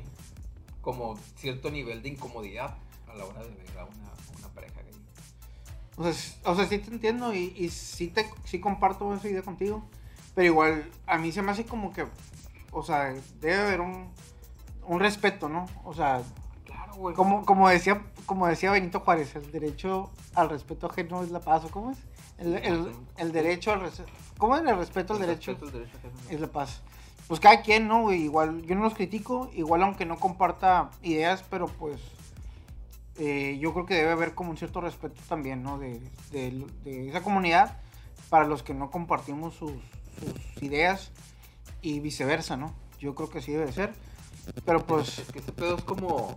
como 0.80 1.16
cierto 1.37 1.70
nivel 1.70 2.03
de 2.03 2.11
incomodidad 2.11 2.76
a 3.09 3.14
la 3.14 3.24
hora 3.24 3.43
de 3.43 3.51
ver 3.51 3.78
a 3.78 3.85
una, 3.85 4.49
pareja 4.55 4.83
gay. 4.83 4.93
O 5.97 6.12
sea, 6.12 6.51
o 6.51 6.55
sea, 6.55 6.66
sí 6.66 6.78
te 6.78 6.91
entiendo 6.91 7.35
y, 7.35 7.55
y 7.57 7.68
sí, 7.70 8.09
te, 8.09 8.28
sí 8.45 8.61
comparto 8.61 9.12
esa 9.14 9.28
idea 9.28 9.43
contigo. 9.43 9.83
Pero 10.35 10.47
igual, 10.47 10.91
a 11.07 11.18
mí 11.18 11.33
se 11.33 11.43
me 11.43 11.53
hace 11.53 11.64
como 11.64 11.93
que, 11.93 12.07
o 12.70 12.83
sea, 12.83 13.14
debe 13.41 13.55
haber 13.57 13.80
un, 13.80 14.09
un 14.87 15.01
respeto, 15.01 15.49
¿no? 15.49 15.66
O 15.85 15.95
sea, 15.95 16.22
Claro, 16.64 16.95
güey. 16.95 17.14
como, 17.14 17.45
como, 17.45 17.68
decía, 17.68 18.03
como 18.24 18.47
decía 18.47 18.70
Benito 18.70 19.01
Juárez, 19.01 19.35
el 19.37 19.51
derecho 19.51 20.11
al 20.35 20.49
respeto 20.49 20.87
ajeno 20.87 21.22
es 21.22 21.30
la 21.30 21.41
paz, 21.41 21.64
¿o 21.64 21.70
cómo 21.70 21.91
es? 21.91 21.99
El, 22.39 22.55
el, 22.57 22.93
el 23.18 23.33
derecho 23.33 23.72
al 23.72 23.80
respeto. 23.80 24.11
¿Cómo 24.39 24.57
es 24.57 24.62
el 24.62 24.76
respeto 24.76 25.14
al 25.14 25.20
El 25.20 25.26
derecho? 25.28 25.53
respeto 25.53 25.66
al 25.66 25.72
derecho 25.72 25.99
es 26.30 26.41
la 26.41 26.49
paz. 26.49 26.80
Pues 27.28 27.39
cada 27.41 27.62
quien, 27.62 27.87
¿no? 27.89 28.03
güey? 28.03 28.22
Igual, 28.22 28.62
yo 28.62 28.74
no 28.74 28.83
los 28.83 28.95
critico, 28.95 29.51
igual 29.55 29.83
aunque 29.83 30.05
no 30.05 30.18
comparta 30.18 30.91
ideas, 31.03 31.45
pero 31.49 31.66
pues 31.68 32.01
eh, 33.18 33.59
yo 33.61 33.72
creo 33.72 33.87
que 33.87 33.95
debe 33.95 34.11
haber 34.12 34.35
como 34.35 34.51
un 34.51 34.57
cierto 34.57 34.80
respeto 34.80 35.20
también, 35.28 35.62
¿no? 35.62 35.78
De, 35.78 36.01
de- 36.30 36.66
de 36.85 37.09
esa 37.09 37.22
comunidad 37.22 37.78
para 38.28 38.47
los 38.47 38.62
que 38.62 38.74
no 38.74 38.91
compartimos 38.91 39.55
sus, 39.55 39.72
sus 39.72 40.62
ideas 40.62 41.11
y 41.80 42.01
viceversa, 42.01 42.57
¿no? 42.57 42.74
Yo 42.99 43.14
creo 43.14 43.28
que 43.30 43.39
así 43.39 43.53
debe 43.53 43.70
ser. 43.72 43.93
Pero 44.64 44.85
pues, 44.85 45.18
Es 45.20 45.30
que 45.30 45.39
ese 45.39 45.53
pedo 45.53 45.76
es 45.76 45.85
como. 45.85 46.37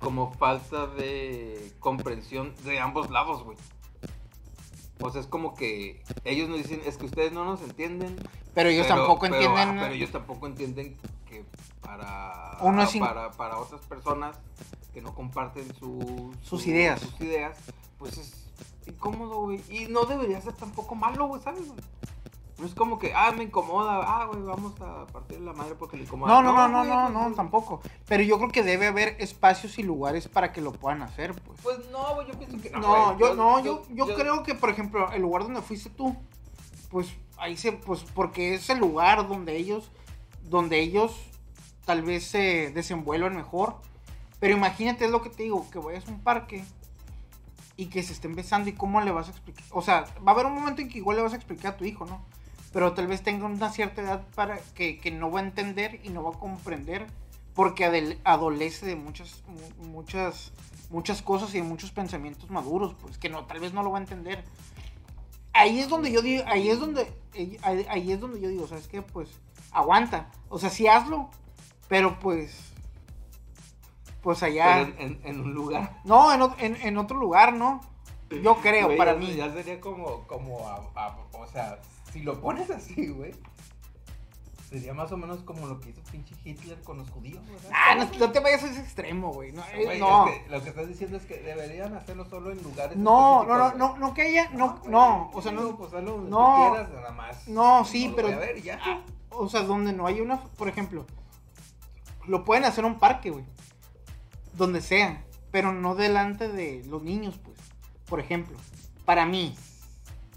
Como 0.00 0.32
falta 0.32 0.88
de 0.88 1.72
comprensión 1.78 2.54
de 2.64 2.80
ambos 2.80 3.08
lados, 3.10 3.44
güey. 3.44 3.56
O 5.02 5.10
sea, 5.10 5.20
es 5.20 5.26
como 5.26 5.54
que 5.54 6.02
ellos 6.24 6.48
nos 6.48 6.58
dicen, 6.58 6.80
es 6.86 6.96
que 6.96 7.06
ustedes 7.06 7.32
no 7.32 7.44
nos 7.44 7.60
entienden. 7.62 8.16
pero 8.54 8.68
ellos 8.68 8.86
pero- 8.86 8.98
tampoco 9.00 9.20
pero, 9.22 9.34
entienden. 9.34 9.68
ah, 9.78 9.82
pero 9.82 9.94
ellos 9.94 10.10
tampoco 10.10 10.46
entienden 10.46 10.96
que 11.28 11.44
para, 11.80 12.56
Uno 12.60 12.86
para, 13.00 13.30
para 13.32 13.58
otras 13.58 13.80
personas 13.82 14.38
que 14.94 15.00
no 15.00 15.14
comparten 15.14 15.66
su- 15.74 16.32
Sus 16.42 16.62
su- 16.62 16.70
ideas. 16.70 17.00
sus 17.00 17.20
ideas, 17.20 17.58
pues 17.98 18.18
es 18.18 18.46
incómodo, 18.86 19.40
güey. 19.42 19.60
Y 19.70 19.86
no 19.86 20.04
debería 20.04 20.40
ser 20.40 20.52
tampoco 20.54 20.94
malo, 20.94 21.26
güey, 21.26 21.42
¿sabes? 21.42 21.62
No 22.62 22.68
es 22.68 22.76
como 22.76 22.96
que, 22.96 23.12
ah, 23.12 23.32
me 23.32 23.42
incomoda, 23.42 24.02
ah, 24.04 24.26
güey, 24.26 24.40
vamos 24.40 24.80
a 24.80 25.04
partir 25.08 25.40
la 25.40 25.52
madre 25.52 25.74
porque 25.74 25.96
le 25.96 26.04
incomoda. 26.04 26.32
No, 26.32 26.42
no, 26.44 26.52
no, 26.52 26.68
no, 26.68 26.84
no, 26.84 27.02
pues, 27.02 27.12
no, 27.12 27.22
pues, 27.24 27.34
tampoco. 27.34 27.80
Pero 28.06 28.22
yo 28.22 28.38
creo 28.38 28.50
que 28.50 28.62
debe 28.62 28.86
haber 28.86 29.16
espacios 29.18 29.80
y 29.80 29.82
lugares 29.82 30.28
para 30.28 30.52
que 30.52 30.60
lo 30.60 30.70
puedan 30.70 31.02
hacer, 31.02 31.34
pues. 31.42 31.60
Pues 31.60 31.90
no, 31.90 32.14
güey, 32.14 32.28
yo 32.28 32.38
pienso 32.38 32.62
que 32.62 32.70
no. 32.70 32.78
No, 32.78 33.04
güey. 33.06 33.18
yo, 33.18 33.34
no, 33.34 33.58
yo, 33.64 33.82
yo 33.90 34.14
creo 34.14 34.44
que, 34.44 34.54
por 34.54 34.70
ejemplo, 34.70 35.10
el 35.10 35.22
lugar 35.22 35.42
donde 35.42 35.60
fuiste 35.60 35.90
tú, 35.90 36.14
pues 36.88 37.12
ahí 37.36 37.56
se, 37.56 37.72
pues 37.72 38.04
porque 38.14 38.54
es 38.54 38.70
el 38.70 38.78
lugar 38.78 39.26
donde 39.26 39.56
ellos, 39.56 39.90
donde 40.44 40.78
ellos 40.78 41.16
tal 41.84 42.02
vez 42.02 42.24
se 42.24 42.70
desenvuelvan 42.70 43.34
mejor. 43.34 43.74
Pero 44.38 44.56
imagínate, 44.56 45.06
es 45.06 45.10
lo 45.10 45.20
que 45.20 45.30
te 45.30 45.42
digo, 45.42 45.68
que 45.68 45.80
vayas 45.80 46.06
a 46.06 46.12
un 46.12 46.20
parque 46.20 46.64
y 47.76 47.86
que 47.86 48.04
se 48.04 48.12
estén 48.12 48.36
besando 48.36 48.70
y 48.70 48.74
cómo 48.74 49.00
le 49.00 49.10
vas 49.10 49.26
a 49.26 49.30
explicar. 49.32 49.64
O 49.70 49.82
sea, 49.82 50.04
va 50.24 50.30
a 50.30 50.34
haber 50.36 50.46
un 50.46 50.54
momento 50.54 50.80
en 50.80 50.88
que 50.88 50.98
igual 50.98 51.16
le 51.16 51.24
vas 51.24 51.32
a 51.32 51.36
explicar 51.36 51.74
a 51.74 51.76
tu 51.76 51.84
hijo, 51.84 52.06
¿no? 52.06 52.24
Pero 52.72 52.92
tal 52.94 53.06
vez 53.06 53.22
tenga 53.22 53.46
una 53.46 53.70
cierta 53.70 54.00
edad 54.02 54.26
para 54.34 54.58
que, 54.74 54.98
que 54.98 55.10
no 55.10 55.30
va 55.30 55.40
a 55.40 55.42
entender 55.42 56.00
y 56.04 56.08
no 56.10 56.22
va 56.22 56.30
a 56.30 56.38
comprender 56.38 57.06
porque 57.54 58.16
adolece 58.24 58.86
de 58.86 58.96
muchas, 58.96 59.42
mu- 59.46 59.86
muchas, 59.88 60.52
muchas 60.88 61.20
cosas 61.20 61.54
y 61.54 61.58
de 61.58 61.64
muchos 61.64 61.90
pensamientos 61.90 62.48
maduros, 62.50 62.94
pues 63.02 63.18
que 63.18 63.28
no, 63.28 63.44
tal 63.44 63.60
vez 63.60 63.74
no 63.74 63.82
lo 63.82 63.90
va 63.90 63.98
a 63.98 64.00
entender. 64.00 64.42
Ahí 65.52 65.80
es 65.80 65.88
donde 65.90 66.10
yo 66.10 66.22
digo, 66.22 66.44
ahí 66.46 66.70
es 66.70 66.80
donde, 66.80 67.12
ahí, 67.62 67.86
ahí 67.90 68.10
es 68.12 68.18
donde 68.20 68.40
yo 68.40 68.48
digo, 68.48 68.66
¿sabes 68.66 68.88
qué? 68.88 69.02
Pues 69.02 69.28
aguanta, 69.70 70.30
o 70.48 70.58
sea, 70.58 70.70
sí 70.70 70.86
hazlo, 70.88 71.28
pero 71.88 72.18
pues, 72.20 72.56
pues 74.22 74.42
allá, 74.42 74.86
Pero 74.86 74.98
en, 74.98 75.12
en- 75.12 75.20
en 75.24 75.40
un 75.40 75.52
lugar. 75.52 76.00
no, 76.04 76.32
en, 76.32 76.42
en, 76.74 76.76
en 76.80 76.96
otro 76.96 77.18
lugar, 77.18 77.52
¿no? 77.52 77.82
Yo 78.42 78.56
creo, 78.62 78.96
para 78.96 79.14
mí. 79.14 79.34
Ya 79.34 79.52
sería 79.52 79.78
como, 79.78 80.22
como 80.26 80.66
a- 80.66 80.80
a- 80.94 81.16
o 81.34 81.46
sea, 81.48 81.78
si 82.12 82.20
lo 82.22 82.40
pones 82.40 82.70
así, 82.70 83.08
güey, 83.08 83.34
sería 84.68 84.94
más 84.94 85.12
o 85.12 85.16
menos 85.16 85.40
como 85.42 85.66
lo 85.66 85.80
que 85.80 85.90
hizo 85.90 86.00
pinche 86.10 86.34
Hitler 86.44 86.80
con 86.82 86.96
los 86.98 87.10
judíos, 87.10 87.42
¿verdad? 87.46 87.70
Ah, 87.74 87.94
no, 87.94 88.08
no 88.18 88.32
te 88.32 88.40
vayas 88.40 88.62
a 88.62 88.70
ese 88.70 88.80
extremo, 88.80 89.32
güey. 89.32 89.52
No, 89.52 89.62
eh, 89.72 89.84
Güey, 89.84 90.00
no. 90.00 90.26
es 90.28 90.38
que 90.42 90.50
lo 90.50 90.62
que 90.62 90.68
estás 90.70 90.88
diciendo 90.88 91.16
es 91.18 91.26
que 91.26 91.38
deberían 91.38 91.94
hacerlo 91.94 92.24
solo 92.28 92.50
en 92.52 92.62
lugares 92.62 92.96
no, 92.96 93.44
no, 93.44 93.58
no, 93.58 93.74
no, 93.74 93.96
no 93.98 94.14
que 94.14 94.22
haya, 94.22 94.48
no, 94.50 94.78
güey, 94.78 94.90
no, 94.92 95.30
o 95.32 95.42
sea, 95.42 95.52
no, 95.52 95.76
pues 95.76 95.92
hazlo 95.92 96.12
donde 96.12 96.30
no. 96.30 96.38
tú 96.66 96.70
quieras, 96.72 96.90
nada 96.92 97.12
más. 97.12 97.48
No, 97.48 97.84
sí, 97.84 98.08
lo 98.08 98.16
pero- 98.16 98.28
voy 98.28 98.36
a 98.36 98.40
ver 98.40 98.62
ya. 98.62 98.80
Ah, 98.82 99.00
o 99.30 99.48
sea, 99.48 99.62
donde 99.62 99.92
no 99.92 100.06
hay 100.06 100.20
una, 100.20 100.40
por 100.42 100.68
ejemplo, 100.68 101.06
lo 102.26 102.44
pueden 102.44 102.64
hacer 102.64 102.84
en 102.84 102.92
un 102.92 102.98
parque, 102.98 103.30
güey, 103.30 103.44
donde 104.54 104.80
sea, 104.80 105.24
pero 105.50 105.72
no 105.72 105.94
delante 105.94 106.48
de 106.48 106.82
los 106.86 107.02
niños, 107.02 107.38
pues, 107.44 107.58
por 108.06 108.20
ejemplo, 108.20 108.56
para 109.04 109.26
mí, 109.26 109.54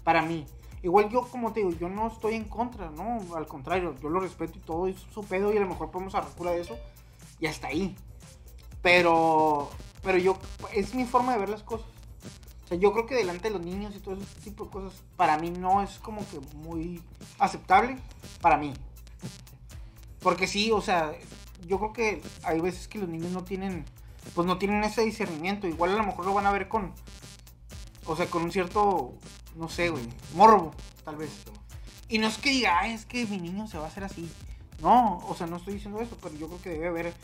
para 0.04 0.20
mí. 0.22 0.46
Igual 0.86 1.08
yo, 1.08 1.22
como 1.22 1.52
te 1.52 1.58
digo, 1.58 1.72
yo 1.72 1.88
no 1.88 2.06
estoy 2.06 2.36
en 2.36 2.44
contra, 2.44 2.92
no, 2.92 3.18
al 3.34 3.48
contrario, 3.48 3.96
yo 4.00 4.08
lo 4.08 4.20
respeto 4.20 4.56
y 4.56 4.60
todo, 4.60 4.86
es 4.86 4.94
su 5.12 5.24
pedo 5.24 5.52
y 5.52 5.56
a 5.56 5.60
lo 5.60 5.66
mejor 5.66 5.90
podemos 5.90 6.14
arreglar 6.14 6.54
de 6.54 6.60
eso 6.60 6.78
y 7.40 7.46
hasta 7.46 7.66
ahí. 7.66 7.96
Pero, 8.82 9.68
pero 10.04 10.16
yo, 10.16 10.38
es 10.72 10.94
mi 10.94 11.04
forma 11.04 11.32
de 11.32 11.40
ver 11.40 11.48
las 11.48 11.64
cosas. 11.64 11.88
O 12.64 12.68
sea, 12.68 12.78
yo 12.78 12.92
creo 12.92 13.04
que 13.04 13.16
delante 13.16 13.48
de 13.48 13.54
los 13.54 13.66
niños 13.66 13.96
y 13.96 13.98
todo 13.98 14.14
ese 14.14 14.40
tipo 14.44 14.66
de 14.66 14.70
cosas, 14.70 15.02
para 15.16 15.36
mí 15.38 15.50
no 15.50 15.82
es 15.82 15.98
como 15.98 16.20
que 16.28 16.38
muy 16.54 17.02
aceptable, 17.40 17.98
para 18.40 18.56
mí. 18.56 18.72
Porque 20.20 20.46
sí, 20.46 20.70
o 20.70 20.80
sea, 20.80 21.14
yo 21.66 21.80
creo 21.80 21.92
que 21.92 22.22
hay 22.44 22.60
veces 22.60 22.86
que 22.86 23.00
los 23.00 23.08
niños 23.08 23.32
no 23.32 23.42
tienen, 23.42 23.84
pues 24.36 24.46
no 24.46 24.56
tienen 24.56 24.84
ese 24.84 25.02
discernimiento. 25.02 25.66
Igual 25.66 25.94
a 25.94 25.96
lo 25.96 26.04
mejor 26.04 26.26
lo 26.26 26.34
van 26.34 26.46
a 26.46 26.52
ver 26.52 26.68
con, 26.68 26.92
o 28.04 28.14
sea, 28.14 28.26
con 28.26 28.44
un 28.44 28.52
cierto, 28.52 29.14
no 29.56 29.68
sé, 29.68 29.88
güey, 29.90 30.04
morbo, 30.34 30.72
tal 31.04 31.16
vez. 31.16 31.30
Y 32.08 32.18
no 32.18 32.28
es 32.28 32.38
que 32.38 32.50
diga, 32.50 32.78
"Ay, 32.80 32.92
es 32.92 33.04
que 33.06 33.26
mi 33.26 33.38
niño 33.38 33.66
se 33.66 33.78
va 33.78 33.84
a 33.84 33.88
hacer 33.88 34.04
así. 34.04 34.30
No, 34.80 35.18
o 35.26 35.34
sea, 35.34 35.46
no 35.46 35.56
estoy 35.56 35.74
diciendo 35.74 36.00
eso, 36.00 36.16
pero 36.22 36.34
yo 36.36 36.46
creo 36.48 36.62
que 36.62 36.68
debe 36.70 36.88
haber 36.88 37.14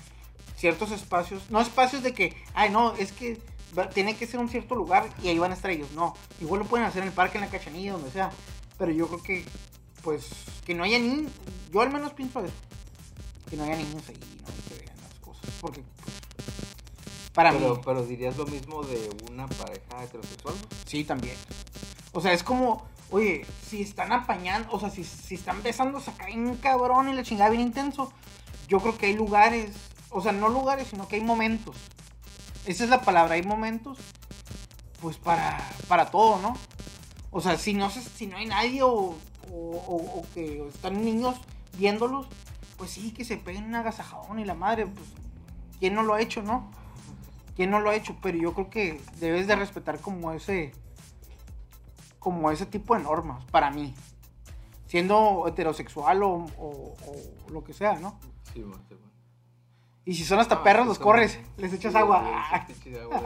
ciertos 0.57 0.91
espacios, 0.91 1.51
no 1.51 1.61
espacios 1.61 2.03
de 2.03 2.13
que, 2.15 2.35
ay, 2.55 2.71
no, 2.71 2.95
es 2.95 3.13
que 3.13 3.41
va- 3.79 3.89
tiene 3.91 4.17
que 4.17 4.27
ser 4.27 4.41
un 4.41 4.49
cierto 4.49 4.75
lugar 4.75 5.09
y 5.23 5.29
ahí 5.29 5.39
van 5.39 5.51
a 5.53 5.55
estar 5.55 5.71
ellos. 5.71 5.91
No, 5.93 6.15
igual 6.41 6.61
lo 6.63 6.67
pueden 6.67 6.87
hacer 6.87 7.03
en 7.03 7.09
el 7.09 7.15
parque, 7.15 7.39
en 7.39 7.45
la 7.45 7.51
cachanilla, 7.51 7.93
donde 7.93 8.11
sea. 8.11 8.31
Pero 8.79 8.91
yo 8.91 9.07
creo 9.07 9.23
que, 9.23 9.45
pues, 10.03 10.29
que 10.65 10.75
no 10.75 10.83
haya 10.85 10.99
niños, 10.99 11.31
yo 11.71 11.81
al 11.83 11.91
menos 11.93 12.13
pienso 12.15 12.41
eso. 12.41 12.55
Que 13.51 13.57
no 13.57 13.65
haya 13.65 13.77
niños 13.77 14.03
ahí, 14.09 14.19
no 14.41 14.47
que 14.69 14.83
vean 14.83 14.97
las 15.01 15.15
cosas. 15.21 15.45
Porque, 15.61 15.83
pues, 16.03 16.17
para 17.35 17.53
pero, 17.53 17.77
mí, 17.77 17.83
pero 17.85 18.05
dirías 18.05 18.37
lo 18.37 18.47
mismo 18.47 18.83
de 18.83 19.11
una 19.31 19.47
pareja 19.47 20.05
heterosexual. 20.05 20.55
sí, 20.87 21.05
también. 21.05 21.37
O 22.13 22.21
sea, 22.21 22.33
es 22.33 22.43
como, 22.43 22.83
oye, 23.11 23.47
si 23.69 23.83
están 23.83 24.13
apañando, 24.13 24.69
o 24.73 24.79
sea, 24.81 24.91
si, 24.91 25.05
si 25.05 25.35
están 25.35 25.63
besándose 25.63 26.11
acá 26.11 26.27
un 26.35 26.57
cabrón 26.57 27.09
y 27.09 27.15
la 27.15 27.23
chingada 27.23 27.51
bien 27.51 27.63
intenso, 27.63 28.13
yo 28.69 28.81
creo 28.81 28.97
que 28.99 29.07
hay 29.07 29.15
lugares, 29.15 29.71
o 30.11 30.21
sea, 30.21 30.33
no 30.33 30.49
lugares, 30.49 30.89
sino 30.89 31.09
que 31.09 31.17
hay 31.17 31.23
momentos. 31.23 31.77
Esa 32.67 32.85
es 32.85 32.91
la 32.91 33.01
palabra, 33.03 33.35
hay 33.35 33.43
momentos, 33.43 33.99
pues 35.01 35.17
para, 35.17 35.59
para 35.89 36.11
todo, 36.11 36.39
¿no? 36.41 36.55
O 37.31 37.41
sea, 37.41 37.57
si 37.57 37.75
no, 37.75 37.91
se- 37.91 38.03
si 38.03 38.27
no 38.27 38.37
hay 38.37 38.47
nadie 38.47 38.83
o, 38.83 39.17
o- 39.51 40.23
que 40.35 40.67
están 40.69 41.05
niños 41.05 41.37
viéndolos, 41.77 42.27
pues 42.77 42.91
sí, 42.93 43.11
que 43.13 43.25
se 43.25 43.37
peguen 43.37 43.65
un 43.65 43.75
agasajadón 43.75 44.39
y 44.39 44.45
la 44.45 44.55
madre, 44.55 44.87
pues, 44.87 45.07
¿quién 45.81 45.95
no 45.95 46.03
lo 46.03 46.15
ha 46.15 46.21
hecho, 46.21 46.43
no? 46.43 46.71
¿Quién 47.57 47.71
no 47.71 47.81
lo 47.81 47.91
ha 47.91 47.95
hecho? 47.95 48.17
Pero 48.23 48.39
yo 48.39 48.53
creo 48.55 48.71
que 48.71 49.01
debes 49.19 49.47
de 49.47 49.57
respetar 49.57 49.99
como 50.01 50.33
ese, 50.33 50.73
como 52.23 52.51
ese 52.51 52.67
tipo 52.67 52.95
de 52.97 53.03
normas, 53.03 53.45
para 53.47 53.71
mí. 53.71 53.95
Siendo 54.87 55.45
heterosexual 55.49 56.23
o, 56.23 56.31
o- 56.59 56.97
o 57.07 57.51
lo 57.51 57.65
que 57.65 57.73
sea, 57.73 57.95
¿no? 57.99 58.19
Sí, 58.53 58.61
man, 58.61 58.81
sí, 58.89 58.95
man. 58.95 59.11
Y 60.05 60.15
si 60.15 60.25
son 60.25 60.39
hasta 60.39 60.57
No, 60.57 60.63
perros, 60.65 60.87
los 60.87 60.99
corres, 60.99 61.39
les 61.57 61.73
echas 61.73 61.93
Sí, 61.93 61.99
agua. 61.99 62.21
güey, 62.23 62.67
sí, 62.67 62.83
pinche 62.83 63.01
agua, 63.01 63.19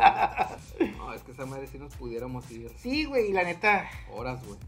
güey. 0.78 0.92
No, 0.96 1.12
es 1.12 1.22
que 1.22 1.32
esa 1.32 1.44
madre 1.46 1.66
si 1.66 1.78
nos 1.78 1.94
pudiéramos 1.96 2.50
ir 2.50 2.70
Sí, 2.78 3.04
güey, 3.04 3.30
y 3.30 3.32
la 3.32 3.44
neta, 3.44 3.86
horas, 4.14 4.44
güey. 4.46 4.58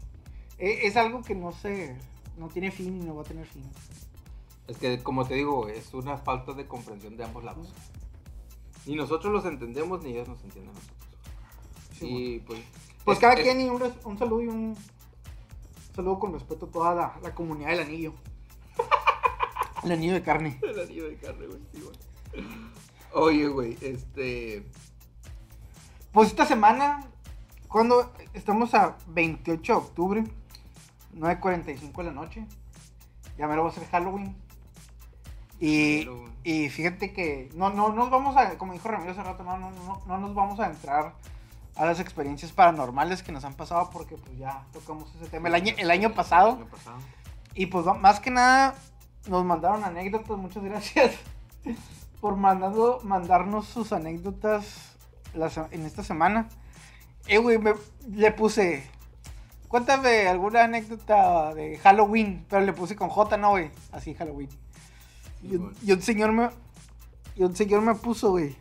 e- 0.57 0.87
es, 0.87 0.97
algo 0.97 1.21
que 1.23 1.35
no 1.35 1.51
sé, 1.51 1.97
no 2.37 2.47
tiene 2.49 2.71
fin 2.71 3.01
y 3.01 3.05
no 3.05 3.15
va 3.15 3.21
a 3.21 3.25
tener 3.25 3.45
fin. 3.47 3.63
Es 4.67 4.77
que, 4.77 5.01
como 5.01 5.25
te 5.25 5.35
digo, 5.35 5.67
es 5.67 5.93
una 5.93 6.17
falta 6.17 6.53
de 6.53 6.67
comprensión 6.67 7.15
de 7.17 7.23
ambos 7.23 7.43
lados. 7.43 7.73
Ni 8.85 8.95
nosotros 8.95 9.31
los 9.33 9.45
entendemos, 9.45 10.03
ni 10.03 10.11
ellos 10.11 10.27
nos 10.27 10.43
entienden 10.43 10.71
a 10.71 10.73
nosotros. 10.73 10.97
Sí, 11.97 12.07
y 12.35 12.39
pues. 12.39 12.59
Pues 13.05 13.17
es- 13.17 13.21
cada 13.21 13.33
es- 13.33 13.41
quien 13.41 13.61
y 13.61 13.69
un, 13.69 13.81
un 14.03 14.17
saludo 14.17 14.41
y 14.41 14.47
un 14.47 14.75
saludo 15.95 16.19
con 16.19 16.33
respeto 16.33 16.65
a 16.67 16.69
toda 16.71 16.95
la, 16.95 17.13
la 17.21 17.33
comunidad 17.35 17.69
del 17.71 17.81
anillo. 17.81 18.13
El 19.83 19.91
anillo 19.93 20.13
de 20.13 20.21
carne. 20.23 20.59
El 20.61 20.79
anillo 20.79 21.07
de 21.09 21.15
carne, 21.17 21.47
güey, 21.47 21.59
sí, 21.73 21.81
güey. 21.81 22.45
Oye, 23.13 23.47
güey, 23.47 23.77
este. 23.81 24.65
Pues 26.11 26.29
esta 26.29 26.45
semana, 26.45 27.05
cuando 27.67 28.11
estamos 28.33 28.73
a 28.73 28.97
28 29.07 29.71
de 29.73 29.77
octubre, 29.77 30.23
9.45 31.15 31.97
de 31.97 32.03
la 32.03 32.11
noche, 32.11 32.45
ya 33.37 33.47
me 33.47 33.55
lo 33.55 33.63
va 33.63 33.69
a 33.69 33.73
ser 33.73 33.85
Halloween. 33.87 34.35
Y, 35.59 36.07
y 36.43 36.69
fíjate 36.69 37.13
que 37.13 37.49
no, 37.55 37.69
no 37.69 37.89
nos 37.93 38.09
vamos 38.09 38.35
a, 38.37 38.57
como 38.57 38.73
dijo 38.73 38.87
Ramiro 38.89 39.11
hace 39.11 39.23
rato, 39.23 39.43
no, 39.43 39.57
no, 39.57 39.71
no, 39.71 40.01
no 40.07 40.17
nos 40.17 40.33
vamos 40.33 40.59
a 40.59 40.67
entrar 40.67 41.13
a 41.79 41.85
las 41.85 41.99
experiencias 41.99 42.51
paranormales 42.51 43.23
que 43.23 43.31
nos 43.31 43.45
han 43.45 43.53
pasado 43.53 43.89
porque 43.89 44.15
pues 44.17 44.37
ya 44.37 44.65
tocamos 44.73 45.09
ese 45.15 45.29
tema 45.29 45.47
el 45.47 45.55
año, 45.55 45.73
el 45.77 45.89
año 45.89 46.13
pasado. 46.13 46.49
El 46.49 46.55
año 46.63 46.65
pasado. 46.67 46.97
Y 47.55 47.65
pues 47.67 47.85
más 47.99 48.19
que 48.19 48.31
nada 48.31 48.75
nos 49.27 49.43
mandaron 49.45 49.83
anécdotas, 49.83 50.37
muchas 50.37 50.63
gracias 50.63 51.11
por 52.21 52.35
mandando, 52.35 52.99
mandarnos 53.03 53.65
sus 53.67 53.93
anécdotas 53.93 54.95
la 55.33 55.49
se- 55.49 55.65
en 55.71 55.85
esta 55.85 56.03
semana. 56.03 56.49
Eh, 57.27 57.37
güey, 57.37 57.59
le 58.09 58.31
puse, 58.31 58.89
cuéntame 59.67 60.27
alguna 60.27 60.63
anécdota 60.65 61.53
de 61.53 61.77
Halloween, 61.77 62.45
pero 62.49 62.65
le 62.65 62.73
puse 62.73 62.95
con 62.95 63.07
J, 63.09 63.37
no, 63.37 63.51
güey, 63.51 63.71
así 63.91 64.13
Halloween. 64.15 64.49
Y, 65.43 65.55
un- 65.55 65.73
Simón. 65.73 65.75
y 65.83 65.91
un 65.93 66.01
señor 66.01 66.31
me, 66.33 66.49
y 67.35 67.43
un 67.43 67.55
señor 67.55 67.81
me 67.81 67.95
puso, 67.95 68.31
güey, 68.31 68.55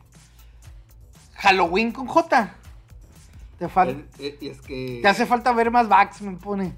Halloween 1.34 1.92
con 1.92 2.06
J. 2.06 2.54
Te, 3.58 3.66
fal- 3.68 4.06
Es- 4.18 4.34
es- 4.40 4.60
que. 4.60 5.00
te 5.02 5.08
hace 5.08 5.26
falta 5.26 5.52
ver 5.52 5.70
más 5.70 5.88
backs, 5.88 6.22
me 6.22 6.36
pone. 6.36 6.72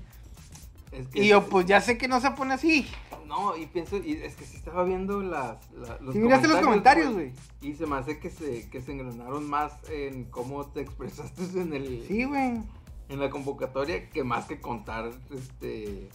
es 0.93 1.07
que- 1.09 1.22
Y 1.24 1.28
yo, 1.28 1.47
pues 1.49 1.66
ya 1.66 1.81
sé 1.81 1.97
que 1.99 2.09
no 2.09 2.20
se 2.20 2.31
pone 2.33 2.55
así. 2.55 2.87
No, 3.26 3.57
y 3.57 3.66
pienso, 3.66 3.97
y 3.99 4.14
es 4.24 4.35
que 4.35 4.45
si 4.45 4.57
estaba 4.57 4.83
viendo 4.83 5.20
las, 5.22 5.70
la- 5.72 5.99
los 6.01 6.14
miraste 6.16 6.49
los 6.49 6.61
comentarios, 6.61 7.12
güey. 7.12 7.33
Y 7.61 7.74
se 7.74 7.87
me 7.87 7.97
hace 7.97 8.18
que 8.18 8.28
se, 8.28 8.68
que 8.70 8.81
se 8.81 8.91
engranaron 8.93 9.49
más 9.49 9.72
en 9.89 10.24
cómo 10.24 10.66
te 10.66 10.81
expresaste 10.81 11.43
en 11.61 11.72
el 11.74 12.05
Sí, 12.09 12.24
güey. 12.24 12.61
en 13.09 13.20
la 13.20 13.31
convocatoria 13.31 14.09
que 14.11 14.24
más 14.24 14.47
que 14.47 14.61
contar 14.61 15.11
este 15.33 16.09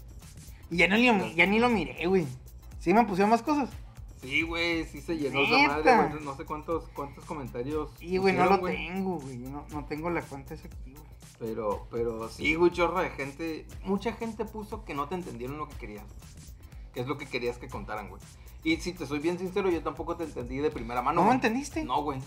Y 0.71 0.77
ya, 0.77 0.87
no 0.89 0.97
ya 0.97 1.45
ni 1.45 1.59
lo 1.59 1.69
miré, 1.69 2.05
güey. 2.07 2.25
Sí 2.79 2.93
me 2.93 3.05
pusieron 3.05 3.29
más 3.29 3.41
cosas. 3.43 3.69
Sí 4.25 4.41
güey 4.41 4.85
sí 4.85 5.01
se 5.01 5.17
llenó 5.17 5.41
esa 5.41 5.67
madre 5.67 6.09
güey, 6.09 6.23
no 6.23 6.35
sé 6.35 6.45
cuántos 6.45 6.85
cuántos 6.93 7.23
comentarios 7.25 7.89
Y, 7.99 8.17
güey, 8.17 8.33
no 8.33 8.45
lo 8.45 8.59
tengo, 8.59 9.19
güey. 9.19 9.37
No, 9.37 9.65
no 9.71 9.85
tengo 9.85 10.09
la 10.09 10.21
cuenta 10.21 10.53
esa 10.53 10.67
aquí, 10.67 10.91
güey. 10.91 11.03
pero 11.39 11.87
pero 11.91 12.29
sí 12.29 12.55
güey 12.55 12.71
chorro 12.71 12.99
de 12.99 13.09
gente 13.11 13.65
mucha 13.83 14.13
gente 14.13 14.45
puso 14.45 14.83
que 14.85 14.93
no 14.93 15.07
te 15.07 15.15
entendieron 15.15 15.57
lo 15.57 15.67
que 15.69 15.75
querías 15.75 16.05
que 16.93 17.01
es 17.01 17.07
lo 17.07 17.17
que 17.17 17.25
querías 17.25 17.57
que 17.57 17.67
contaran 17.67 18.09
güey 18.09 18.21
y 18.63 18.77
si 18.77 18.93
te 18.93 19.05
soy 19.05 19.19
bien 19.19 19.37
sincero 19.37 19.69
yo 19.69 19.81
tampoco 19.83 20.15
te 20.15 20.23
entendí 20.23 20.57
de 20.57 20.71
primera 20.71 21.01
mano 21.01 21.21
¿No 21.21 21.27
me 21.29 21.35
entendiste? 21.35 21.83
no 21.83 22.01
güey 22.03 22.19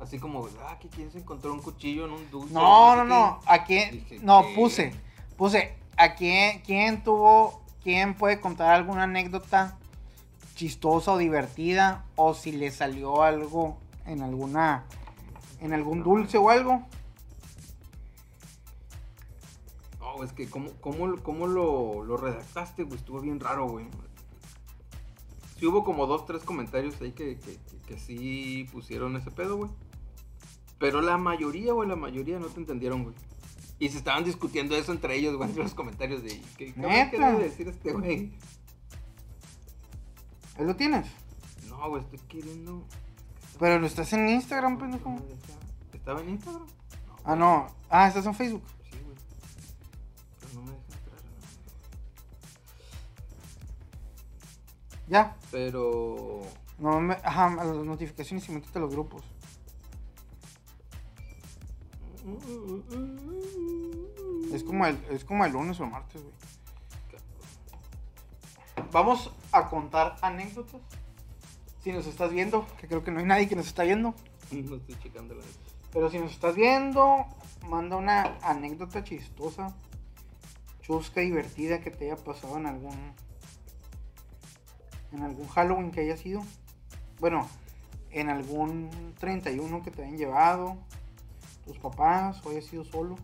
así 0.00 0.18
como 0.18 0.46
ah 0.68 0.78
que 0.80 0.88
quién 0.88 1.10
se 1.10 1.18
encontró 1.18 1.52
un 1.52 1.60
cuchillo 1.62 2.06
en 2.06 2.12
un 2.12 2.30
dulce 2.30 2.52
No, 2.52 2.96
no, 2.96 3.04
no. 3.04 3.40
¿A 3.46 3.64
quién? 3.64 4.04
No, 4.22 4.44
puse. 4.54 4.92
Puse. 5.38 5.74
¿A 5.96 6.14
quién, 6.14 6.60
quién 6.60 7.02
tuvo, 7.02 7.62
quién 7.82 8.14
puede 8.14 8.38
contar 8.40 8.74
alguna 8.74 9.04
anécdota 9.04 9.78
chistosa 10.56 11.12
o 11.12 11.18
divertida? 11.18 12.04
O 12.16 12.34
si 12.34 12.50
le 12.50 12.72
salió 12.72 13.22
algo 13.22 13.78
en 14.06 14.22
alguna, 14.22 14.84
en 15.60 15.72
algún 15.72 16.02
dulce 16.02 16.36
o 16.38 16.50
algo. 16.50 16.84
No, 20.00 20.24
es 20.24 20.32
que 20.32 20.48
cómo, 20.48 20.70
cómo, 20.80 21.14
cómo 21.22 21.46
lo, 21.46 22.02
lo 22.04 22.16
redactaste, 22.16 22.82
güey, 22.84 22.96
estuvo 22.96 23.20
bien 23.20 23.38
raro, 23.40 23.68
güey. 23.68 23.86
Sí 25.58 25.66
hubo 25.66 25.84
como 25.84 26.06
dos, 26.06 26.26
tres 26.26 26.42
comentarios 26.42 27.00
ahí 27.00 27.12
que, 27.12 27.38
que, 27.38 27.54
que- 27.56 27.76
que 27.86 27.98
sí 28.00 28.66
pusieron 28.72 29.14
ese 29.16 29.30
pedo, 29.30 29.56
güey. 29.56 29.70
Pero 30.78 31.00
la 31.00 31.16
mayoría, 31.18 31.72
güey, 31.72 31.88
la 31.88 31.94
mayoría 31.96 32.38
no 32.40 32.46
te 32.46 32.58
entendieron, 32.60 33.04
güey. 33.04 33.14
Y 33.78 33.88
se 33.90 33.98
estaban 33.98 34.24
discutiendo 34.24 34.74
eso 34.76 34.90
entre 34.92 35.16
ellos, 35.16 35.36
güey, 35.36 35.48
en 35.50 35.56
los 35.62 35.74
comentarios 35.74 36.22
de... 36.22 36.40
¿Qué, 36.58 36.74
qué 37.10 37.18
decir 37.44 37.68
este 37.68 37.92
güey? 37.92 38.32
Lo 40.58 40.74
tienes. 40.74 41.06
No, 41.68 41.88
güey, 41.90 42.02
estoy 42.02 42.18
queriendo... 42.20 42.84
Pero 43.58 43.78
lo 43.78 43.86
estás 43.86 44.12
en 44.12 44.28
Instagram, 44.28 44.78
pendejo. 44.78 45.10
No 45.10 45.22
¿Estaba 45.92 46.20
en 46.20 46.30
Instagram? 46.30 46.66
Ah, 47.24 47.36
no. 47.36 47.66
Ah, 47.88 48.08
estás 48.08 48.26
en 48.26 48.34
Facebook. 48.34 48.62
Sí, 48.90 48.98
güey. 49.04 49.16
Pero 50.40 50.54
no 50.54 50.62
me 50.62 50.70
deja 50.72 50.82
entrar. 50.98 51.20
Ya. 55.08 55.36
Pero... 55.50 56.42
No, 56.78 57.00
me, 57.00 57.14
ajá, 57.14 57.46
a 57.46 57.64
las 57.64 57.76
notificaciones 57.76 58.48
y 58.48 58.52
métete 58.52 58.78
a 58.78 58.82
los 58.82 58.92
grupos. 58.92 59.24
Es 64.52 64.64
como 64.64 64.84
el, 64.86 64.98
es 65.10 65.24
como 65.24 65.44
el 65.44 65.52
lunes 65.52 65.78
o 65.80 65.84
el 65.84 65.90
martes, 65.90 66.22
güey. 66.22 66.34
Vamos 68.92 69.30
a 69.58 69.68
contar 69.68 70.16
anécdotas. 70.22 70.80
Si 71.82 71.92
nos 71.92 72.06
estás 72.06 72.32
viendo, 72.32 72.66
que 72.80 72.88
creo 72.88 73.04
que 73.04 73.10
no 73.10 73.20
hay 73.20 73.26
nadie 73.26 73.48
que 73.48 73.56
nos 73.56 73.66
está 73.66 73.84
viendo. 73.84 74.14
No 74.50 74.76
estoy 74.76 74.96
checando 75.02 75.34
la 75.34 75.42
Pero 75.92 76.10
si 76.10 76.18
nos 76.18 76.32
estás 76.32 76.56
viendo, 76.56 77.26
manda 77.68 77.96
una 77.96 78.38
anécdota 78.42 79.04
chistosa, 79.04 79.74
chusca, 80.82 81.20
divertida 81.20 81.80
que 81.80 81.90
te 81.90 82.06
haya 82.06 82.22
pasado 82.22 82.56
en 82.56 82.66
algún. 82.66 83.14
En 85.12 85.22
algún 85.22 85.46
Halloween 85.48 85.92
que 85.92 86.00
haya 86.00 86.16
sido. 86.16 86.42
Bueno, 87.20 87.48
en 88.10 88.28
algún 88.28 89.14
31 89.18 89.82
que 89.82 89.90
te 89.90 90.02
hayan 90.02 90.18
llevado. 90.18 90.76
Tus 91.64 91.78
papás, 91.78 92.44
o 92.44 92.50
haya 92.50 92.62
sido 92.62 92.84
solo. 92.84 93.16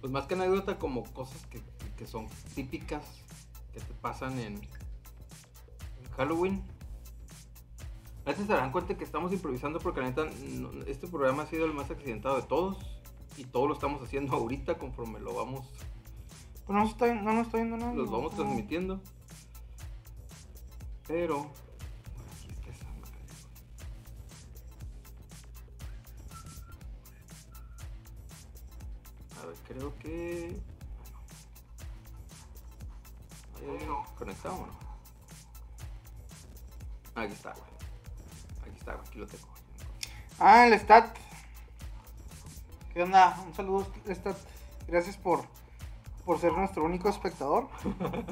Pues 0.00 0.12
más 0.12 0.26
que 0.26 0.34
anécdota, 0.34 0.78
como 0.78 1.04
cosas 1.12 1.46
que, 1.46 1.62
que 1.96 2.06
son 2.06 2.28
típicas 2.54 3.23
que 3.74 3.80
te 3.80 3.92
pasan 3.94 4.38
en, 4.38 4.54
en 4.54 6.10
Halloween. 6.16 6.62
A 8.24 8.30
veces 8.30 8.46
se 8.46 8.52
darán 8.54 8.72
cuenta 8.72 8.96
que 8.96 9.04
estamos 9.04 9.32
improvisando 9.32 9.78
porque 9.80 10.00
la 10.00 10.06
neta, 10.08 10.24
no- 10.24 10.70
este 10.86 11.06
programa 11.08 11.42
ha 11.42 11.46
sido 11.46 11.66
el 11.66 11.74
más 11.74 11.90
accidentado 11.90 12.36
de 12.36 12.42
todos. 12.42 12.78
Y 13.36 13.44
todo 13.44 13.66
lo 13.66 13.74
estamos 13.74 14.00
haciendo 14.02 14.32
ahorita 14.36 14.78
conforme 14.78 15.18
lo 15.20 15.34
vamos, 15.34 15.66
Pues 16.66 16.68
no, 16.68 16.80
nos 16.84 16.90
está, 16.90 17.12
no 17.14 17.32
nos 17.34 17.46
está 17.48 17.58
viendo 17.58 17.76
nadie. 17.76 17.96
los 17.98 18.10
vamos 18.10 18.32
no. 18.32 18.44
transmitiendo. 18.44 19.00
Pero. 21.06 21.50
A 29.42 29.46
ver, 29.46 29.56
creo 29.66 29.98
que. 29.98 30.56
Ahí, 33.68 33.86
¿Conectado 34.18 34.54
o 34.56 34.66
no? 34.66 34.84
Aquí 37.20 37.32
está, 37.32 37.52
güey. 37.52 37.64
Aquí 38.66 38.76
está, 38.78 38.94
güey. 38.94 39.06
Aquí 39.08 39.18
lo 39.18 39.26
tengo. 39.26 39.48
Ah, 40.38 40.66
el 40.66 40.78
Stat. 40.80 41.16
¿Qué 42.92 43.02
onda? 43.02 43.40
Un 43.46 43.54
saludo, 43.54 43.86
Stat. 44.08 44.36
Gracias 44.88 45.16
por, 45.16 45.44
por 46.24 46.38
ser 46.40 46.52
nuestro 46.52 46.84
único 46.84 47.08
espectador. 47.08 47.68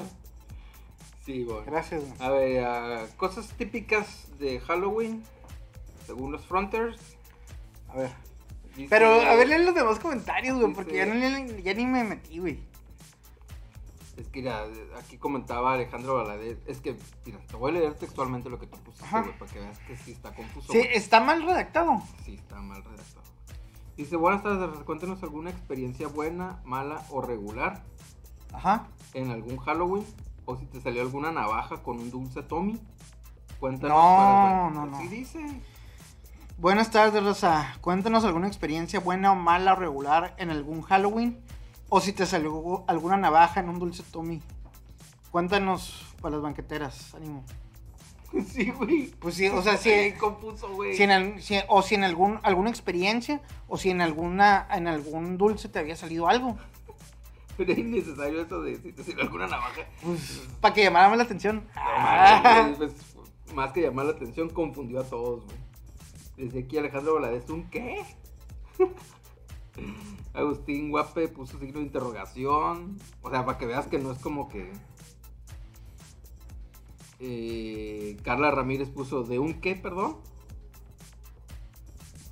Sí, 1.25 1.45
güey. 1.45 1.63
Gracias, 1.63 2.01
güey. 2.03 2.13
A 2.19 2.29
ver, 2.31 2.65
ah, 2.65 3.05
cosas 3.15 3.47
típicas 3.57 4.27
de 4.39 4.59
Halloween, 4.59 5.23
según 6.05 6.33
los 6.33 6.45
fronters. 6.45 6.99
A 7.87 7.95
ver. 7.95 8.11
Dice- 8.75 8.89
Pero, 8.89 9.21
a 9.21 9.33
ver, 9.35 9.47
leen 9.47 9.65
los 9.65 9.73
demás 9.73 9.99
comentarios, 9.99 10.59
güey, 10.59 10.73
porque 10.73 11.05
no, 11.05 11.13
ya 11.61 11.73
ni 11.75 11.85
me 11.85 12.03
metí, 12.03 12.39
güey. 12.39 12.59
Es 14.17 14.27
que 14.27 14.41
mira, 14.41 14.65
aquí 14.99 15.17
comentaba 15.17 15.73
Alejandro 15.73 16.15
Valadez. 16.15 16.59
Es 16.67 16.81
que, 16.81 16.95
mira, 17.25 17.39
te 17.47 17.55
voy 17.55 17.71
a 17.71 17.73
leer 17.79 17.93
textualmente 17.95 18.49
lo 18.49 18.59
que 18.59 18.67
tú 18.67 18.77
pusiste, 18.79 19.09
güey, 19.09 19.37
para 19.37 19.51
que 19.51 19.59
veas 19.59 19.79
que 19.79 19.95
sí 19.97 20.11
está 20.11 20.33
confuso. 20.35 20.71
Sí, 20.71 20.81
está 20.93 21.19
mal 21.19 21.41
redactado. 21.43 22.01
Sí, 22.23 22.35
está 22.35 22.57
mal 22.61 22.83
redactado. 22.83 23.23
Dice, 23.97 24.15
buenas 24.15 24.43
tardes, 24.43 24.69
cuéntanos 24.83 25.21
alguna 25.23 25.49
experiencia 25.49 26.07
buena, 26.07 26.59
mala 26.63 27.03
o 27.09 27.21
regular 27.21 27.83
Ajá. 28.51 28.87
en 29.13 29.31
algún 29.31 29.57
Halloween. 29.57 30.05
O 30.45 30.57
si 30.57 30.65
te 30.65 30.81
salió 30.81 31.01
alguna 31.01 31.31
navaja 31.31 31.77
con 31.77 31.99
un 31.99 32.11
dulce 32.11 32.43
Tommy. 32.43 32.79
Cuéntanos 33.59 33.95
No, 33.97 34.17
para... 34.17 34.69
no, 34.71 34.85
no. 34.87 34.97
Así 34.97 35.07
dice. 35.07 35.61
Buenas 36.57 36.91
tardes, 36.91 37.23
Rosa. 37.23 37.77
Cuéntanos 37.81 38.25
alguna 38.25 38.47
experiencia 38.47 38.99
buena 38.99 39.31
o 39.31 39.35
mala 39.35 39.73
o 39.73 39.75
regular 39.75 40.35
en 40.37 40.49
algún 40.49 40.81
Halloween. 40.81 41.42
O 41.95 42.01
si 42.01 42.11
te 42.11 42.25
salió 42.25 42.83
alguna 42.87 43.17
navaja 43.17 43.59
en 43.59 43.69
un 43.69 43.77
dulce 43.77 44.01
Tommy. 44.11 44.41
Cuéntanos 45.29 46.03
para 46.21 46.33
las 46.37 46.41
banqueteras, 46.41 47.13
ánimo. 47.13 47.43
Sí, 48.47 48.71
güey. 48.71 49.11
Pues 49.19 49.35
sí, 49.35 49.47
o 49.47 49.61
sea, 49.61 49.77
Sí, 49.77 49.91
si, 49.91 50.17
güey. 50.73 50.99
en 51.03 51.11
al- 51.11 51.39
si- 51.43 51.59
o 51.67 51.83
si 51.83 51.93
en 51.93 52.03
algún, 52.03 52.39
alguna 52.41 52.71
experiencia, 52.71 53.41
o 53.67 53.77
si 53.77 53.91
en 53.91 54.01
alguna, 54.01 54.67
en 54.71 54.87
algún 54.87 55.37
dulce 55.37 55.69
te 55.69 55.77
había 55.77 55.95
salido 55.95 56.27
algo. 56.27 56.57
Era 57.59 57.73
innecesario 57.73 58.41
eso 58.41 58.63
de 58.63 58.77
si 58.77 58.91
te 58.91 59.03
salió 59.03 59.21
alguna 59.21 59.45
navaja. 59.45 59.81
Pues, 60.01 60.47
para 60.61 60.73
que 60.73 60.83
llamara 60.83 61.09
más 61.09 61.17
la 61.19 61.25
atención. 61.25 61.67
Ah. 61.75 62.71
güey, 62.75 62.89
pues, 62.89 63.53
más 63.53 63.71
que 63.71 63.81
llamar 63.83 64.07
la 64.07 64.13
atención, 64.13 64.49
confundió 64.49 64.99
a 65.01 65.03
todos, 65.03 65.45
güey. 65.45 65.57
Desde 66.37 66.61
aquí 66.61 66.79
Alejandro 66.79 67.13
Valadez, 67.13 67.47
¿un 67.51 67.69
qué? 67.69 68.03
Agustín 70.33 70.89
Guape 70.89 71.27
puso 71.27 71.59
signo 71.59 71.79
de 71.79 71.85
interrogación. 71.85 72.97
O 73.21 73.29
sea, 73.29 73.45
para 73.45 73.57
que 73.57 73.65
veas 73.65 73.87
que 73.87 73.99
no 73.99 74.11
es 74.11 74.19
como 74.19 74.49
que. 74.49 74.71
Eh, 77.19 78.17
Carla 78.23 78.51
Ramírez 78.51 78.89
puso 78.89 79.23
de 79.23 79.39
un 79.39 79.61
qué, 79.61 79.75
perdón. 79.75 80.17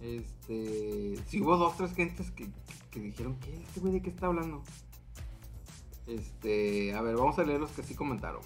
Este. 0.02 1.18
Si 1.28 1.42
hubo 1.42 1.58
dos, 1.58 1.78
tres 1.78 1.94
gentes 1.94 2.32
que, 2.32 2.50
que 2.90 3.00
dijeron, 3.00 3.38
¿qué? 3.40 3.54
¿Este 3.56 3.80
güey 3.80 3.94
de 3.94 4.02
qué 4.02 4.10
está 4.10 4.26
hablando? 4.28 4.64
Este. 6.08 6.94
A 6.96 7.02
ver, 7.02 7.16
vamos 7.16 7.38
a 7.38 7.44
leer 7.44 7.60
los 7.60 7.72
que 7.72 7.84
sí 7.84 7.94
comentaron. 7.94 8.42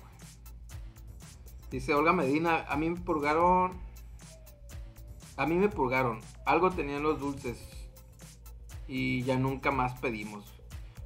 Dice 1.72 1.93
Olga 1.93 2.14
Medina, 2.14 2.66
a 2.68 2.76
mí 2.76 2.89
me 2.89 2.99
purgaron. 2.99 3.72
A 5.38 5.45
mí 5.45 5.56
me 5.56 5.70
purgaron. 5.70 6.20
Algo 6.45 6.72
tenían 6.72 7.03
los 7.03 7.20
dulces. 7.20 7.74
Y 8.88 9.23
ya 9.23 9.38
nunca 9.38 9.71
más 9.71 9.93
pedimos. 9.99 10.43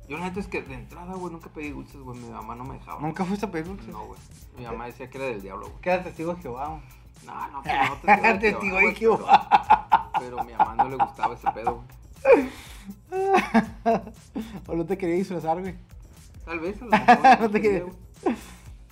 Yo 0.07 0.17
la 0.17 0.25
neta 0.25 0.39
es 0.39 0.47
que 0.47 0.61
de 0.63 0.73
entrada, 0.73 1.13
güey, 1.13 1.32
nunca 1.32 1.49
pedí 1.49 1.69
dulces, 1.69 2.01
güey. 2.01 2.19
Mi 2.19 2.30
mamá 2.30 2.55
no 2.55 2.63
me 2.63 2.73
dejaba. 2.75 2.99
Nunca 3.01 3.23
fuiste 3.25 3.45
a 3.45 3.51
pedir 3.51 3.67
dulces. 3.67 3.89
No, 3.89 4.05
güey. 4.05 4.19
Mi 4.57 4.65
mamá 4.65 4.86
decía 4.88 5.09
que 5.09 5.17
era 5.17 5.27
del 5.27 5.41
diablo, 5.41 5.67
güey. 5.69 5.82
Queda 5.82 6.03
testigo 6.03 6.34
de 6.34 6.41
Jehová. 6.41 6.67
güey. 6.69 6.82
No, 7.25 7.47
no, 7.51 7.61
pero 7.63 7.86
no 7.86 7.95
te 8.01 8.07
digo 8.07 8.23
de 8.34 8.39
Testigo 8.39 8.77
de 8.77 8.95
Jehová. 8.95 10.09
Pero, 10.19 10.25
pero 10.25 10.39
a 10.39 10.43
mi 10.43 10.53
mamá 10.53 10.75
no 10.75 10.89
le 10.89 10.95
gustaba 10.95 11.36
ese 11.36 11.51
pedo, 11.51 11.84
güey. 12.23 12.49
o 14.67 14.75
no 14.75 14.86
te 14.86 14.97
quería 14.97 15.15
disfrazar, 15.15 15.59
güey. 15.61 15.75
Tal 16.45 16.59
vez 16.59 16.82
a 16.82 16.86
lo 16.86 16.91
mejor. 16.91 17.41
No 17.41 17.49
te 17.51 17.61
quería, 17.61 17.84
güey. 17.84 17.95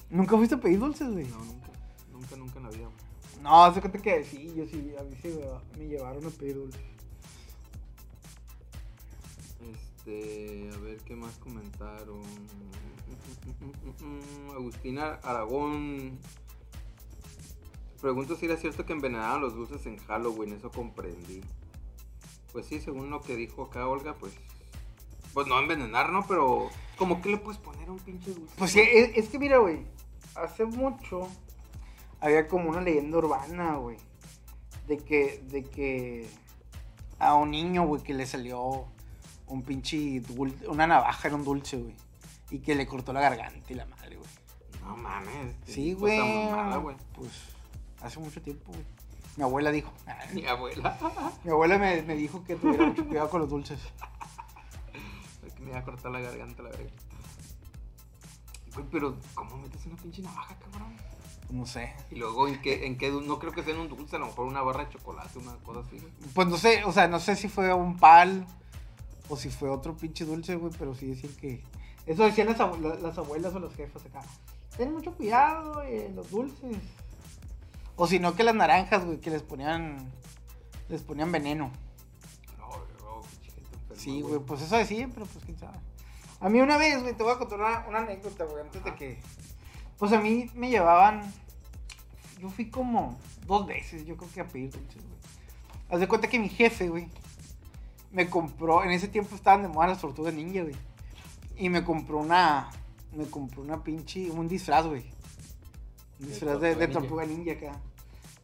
Nunca 0.09 0.37
fuiste 0.37 0.55
a 0.55 0.59
pedir 0.59 0.79
dulces, 0.79 1.09
güey. 1.11 1.25
No, 1.25 1.37
nunca. 1.39 1.67
Nunca, 2.11 2.35
nunca 2.35 2.57
en 2.59 2.63
la 2.63 2.69
vida, 2.69 2.85
güey. 2.85 3.41
No, 3.43 3.63
hace 3.63 3.79
cuenta 3.81 3.99
que 3.99 4.23
sí, 4.23 4.53
yo 4.55 4.65
sí, 4.65 4.93
a 4.99 5.03
mí 5.03 5.15
sí 5.21 5.33
me 5.77 5.87
llevaron 5.87 6.25
a 6.25 6.29
pedir 6.29 6.55
dulces. 6.55 6.81
Este, 10.07 10.69
a 10.73 10.77
ver 10.79 10.97
qué 10.97 11.15
más 11.15 11.37
comentaron. 11.37 12.21
Agustina 14.55 15.19
Aragón. 15.21 16.17
Pregunto 17.99 18.37
si 18.37 18.45
era 18.45 18.55
cierto 18.55 18.85
que 18.85 18.93
envenenaban 18.93 19.41
los 19.41 19.55
dulces 19.55 19.85
en 19.85 19.97
Halloween, 19.97 20.53
eso 20.53 20.71
comprendí. 20.71 21.41
Pues 22.53 22.67
sí, 22.67 22.79
según 22.79 23.09
lo 23.09 23.21
que 23.21 23.35
dijo 23.35 23.63
acá 23.63 23.87
Olga, 23.87 24.15
pues. 24.15 24.33
Pues 25.33 25.47
no 25.47 25.59
envenenar, 25.59 26.11
¿no? 26.11 26.25
Pero. 26.25 26.69
¿Cómo 26.97 27.21
que 27.21 27.29
le 27.29 27.37
puedes 27.37 27.59
poner 27.59 27.89
a 27.89 27.91
un 27.91 27.99
pinche 27.99 28.33
dulce? 28.33 28.53
Pues 28.57 28.71
sí, 28.71 28.79
es, 28.79 29.11
es 29.15 29.29
que 29.29 29.37
mira, 29.37 29.57
güey, 29.57 29.85
hace 30.35 30.65
mucho 30.65 31.27
había 32.21 32.47
como 32.47 32.69
una 32.69 32.81
leyenda 32.81 33.17
urbana, 33.17 33.75
güey, 33.75 33.97
de 34.87 34.97
que, 34.97 35.43
de 35.49 35.63
que 35.63 36.27
a 37.19 37.35
un 37.35 37.51
niño, 37.51 37.85
güey, 37.85 38.01
que 38.01 38.13
le 38.13 38.25
salió 38.25 38.87
un 39.47 39.63
pinche 39.63 40.19
dulce, 40.21 40.67
una 40.67 40.87
navaja 40.87 41.27
en 41.27 41.35
un 41.35 41.43
dulce, 41.43 41.77
güey, 41.77 41.95
y 42.51 42.59
que 42.59 42.75
le 42.75 42.87
cortó 42.87 43.13
la 43.13 43.21
garganta 43.21 43.71
y 43.71 43.75
la 43.75 43.85
madre, 43.85 44.17
güey. 44.17 44.29
No 44.81 44.95
mames. 44.97 45.55
Sí, 45.65 45.93
güey. 45.93 46.19
Pues 47.13 47.31
hace 48.01 48.19
mucho 48.19 48.41
tiempo, 48.41 48.71
güey. 48.71 48.85
Mi 49.35 49.43
abuela 49.43 49.71
dijo. 49.71 49.91
Mi 50.33 50.45
abuela. 50.45 50.97
Mi 51.43 51.51
abuela 51.51 51.77
me, 51.77 52.01
me 52.03 52.15
dijo 52.15 52.43
que 52.43 52.55
tuviera 52.55 52.85
mucho 52.85 53.05
cuidado 53.05 53.29
con 53.29 53.41
los 53.41 53.49
dulces. 53.49 53.79
que 55.55 55.63
me 55.63 55.69
iba 55.69 55.79
a 55.79 55.83
cortar 55.83 56.11
la 56.11 56.19
garganta, 56.19 56.63
la 56.63 56.69
verga. 56.69 56.89
Güey, 58.73 58.85
pero 58.91 59.17
¿cómo 59.33 59.57
metes 59.57 59.85
una 59.85 59.95
pinche 59.97 60.21
navaja, 60.21 60.55
cabrón? 60.55 60.95
No 61.49 61.65
sé. 61.65 61.93
Y 62.11 62.15
luego, 62.15 62.47
¿en 62.47 62.61
qué, 62.61 62.85
en 62.85 62.97
qué 62.97 63.09
No 63.09 63.39
creo 63.39 63.53
que 63.53 63.63
sea 63.63 63.73
en 63.73 63.79
un 63.79 63.89
dulce, 63.89 64.17
a 64.17 64.19
lo 64.19 64.27
mejor 64.27 64.47
una 64.47 64.61
barra 64.61 64.85
de 64.85 64.91
chocolate, 64.91 65.39
una 65.39 65.55
cosa 65.57 65.79
así. 65.79 65.97
Pues 66.33 66.47
no 66.47 66.57
sé, 66.57 66.83
o 66.83 66.91
sea, 66.91 67.07
no 67.07 67.19
sé 67.19 67.35
si 67.35 67.47
fue 67.47 67.73
un 67.73 67.97
pal 67.97 68.45
o 69.29 69.35
si 69.37 69.49
fue 69.49 69.69
otro 69.69 69.95
pinche 69.95 70.25
dulce, 70.25 70.55
güey, 70.55 70.73
pero 70.77 70.95
sí 70.95 71.07
decían 71.07 71.33
que. 71.35 71.63
Eso 72.05 72.23
decían 72.23 72.47
las, 72.47 72.57
abue- 72.59 72.79
la- 72.79 72.95
las 72.95 73.17
abuelas 73.17 73.53
o 73.53 73.59
los 73.59 73.73
jefes 73.75 74.05
acá. 74.05 74.21
Ten 74.77 74.93
mucho 74.93 75.13
cuidado 75.13 75.83
en 75.83 76.15
los 76.15 76.29
dulces. 76.31 76.77
O 77.95 78.07
si 78.07 78.19
no, 78.19 78.35
que 78.35 78.43
las 78.43 78.55
naranjas, 78.55 79.03
güey, 79.05 79.19
que 79.19 79.29
les 79.29 79.41
ponían. 79.43 79.97
Les 80.89 81.01
ponían 81.01 81.31
veneno. 81.31 81.71
No, 82.57 82.67
no, 82.69 83.21
enferma, 83.21 83.95
Sí, 83.95 84.21
güey, 84.21 84.39
pues 84.39 84.61
eso 84.61 84.77
decían, 84.77 85.11
pero 85.11 85.25
pues 85.25 85.43
quién 85.43 85.57
sabe. 85.59 85.77
A 86.39 86.49
mí 86.49 86.61
una 86.61 86.77
vez, 86.77 87.01
güey, 87.01 87.15
te 87.17 87.23
voy 87.23 87.33
a 87.33 87.37
contar 87.37 87.59
una, 87.59 87.85
una 87.89 87.97
anécdota, 87.99 88.45
güey, 88.45 88.61
antes 88.63 88.83
de 88.83 88.95
que. 88.95 89.19
Pues 89.97 90.13
a 90.13 90.19
mí 90.21 90.49
me 90.53 90.69
llevaban. 90.69 91.21
Yo 92.39 92.49
fui 92.49 92.69
como 92.69 93.17
dos 93.47 93.65
veces, 93.65 94.05
yo 94.05 94.15
creo 94.15 94.29
que 94.31 94.41
a 94.41 94.47
pedir 94.47 94.69
dulces, 94.71 95.01
güey. 95.03 95.17
Haz 95.89 95.99
de 95.99 96.07
cuenta 96.07 96.27
que 96.29 96.37
mi 96.37 96.49
jefe, 96.49 96.87
güey, 96.89 97.09
me 98.17 98.27
compró. 98.31 98.83
En 98.83 98.89
ese 98.89 99.07
tiempo 99.07 99.35
estaban 99.35 99.61
de 99.61 99.67
moda 99.67 99.87
las 99.87 100.01
tortugas 100.01 100.33
ninja, 100.33 100.63
güey. 100.63 100.75
Y 101.55 101.69
me 101.69 101.83
compró 101.83 102.17
una. 102.17 102.67
Me 103.13 103.25
compró 103.27 103.61
una 103.61 103.83
pinche. 103.83 104.31
Un 104.31 104.47
disfraz, 104.47 104.87
güey. 104.87 105.05
Un 106.19 106.27
disfraz 106.27 106.59
de, 106.59 106.69
de 106.69 106.87
tortuga 106.87 107.23
tortuga 107.23 107.25
ninja 107.25 107.51
acá. 107.51 107.79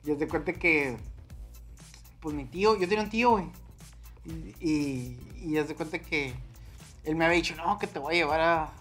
Y 0.05 0.11
haz 0.11 0.19
de 0.19 0.27
cuenta 0.27 0.53
que. 0.53 0.95
Pues 2.21 2.35
mi 2.35 2.45
tío, 2.45 2.77
yo 2.77 2.87
tenía 2.87 3.03
un 3.03 3.09
tío, 3.09 3.31
güey. 3.31 3.45
Y, 4.25 4.69
y, 4.69 5.19
y 5.41 5.57
haz 5.57 5.67
de 5.67 5.75
cuenta 5.75 5.99
que 5.99 6.33
él 7.03 7.15
me 7.15 7.25
había 7.25 7.37
dicho, 7.37 7.55
no, 7.55 7.79
que 7.79 7.87
te 7.87 7.97
voy 7.97 8.13
a 8.13 8.17
llevar 8.19 8.39
a, 8.41 8.71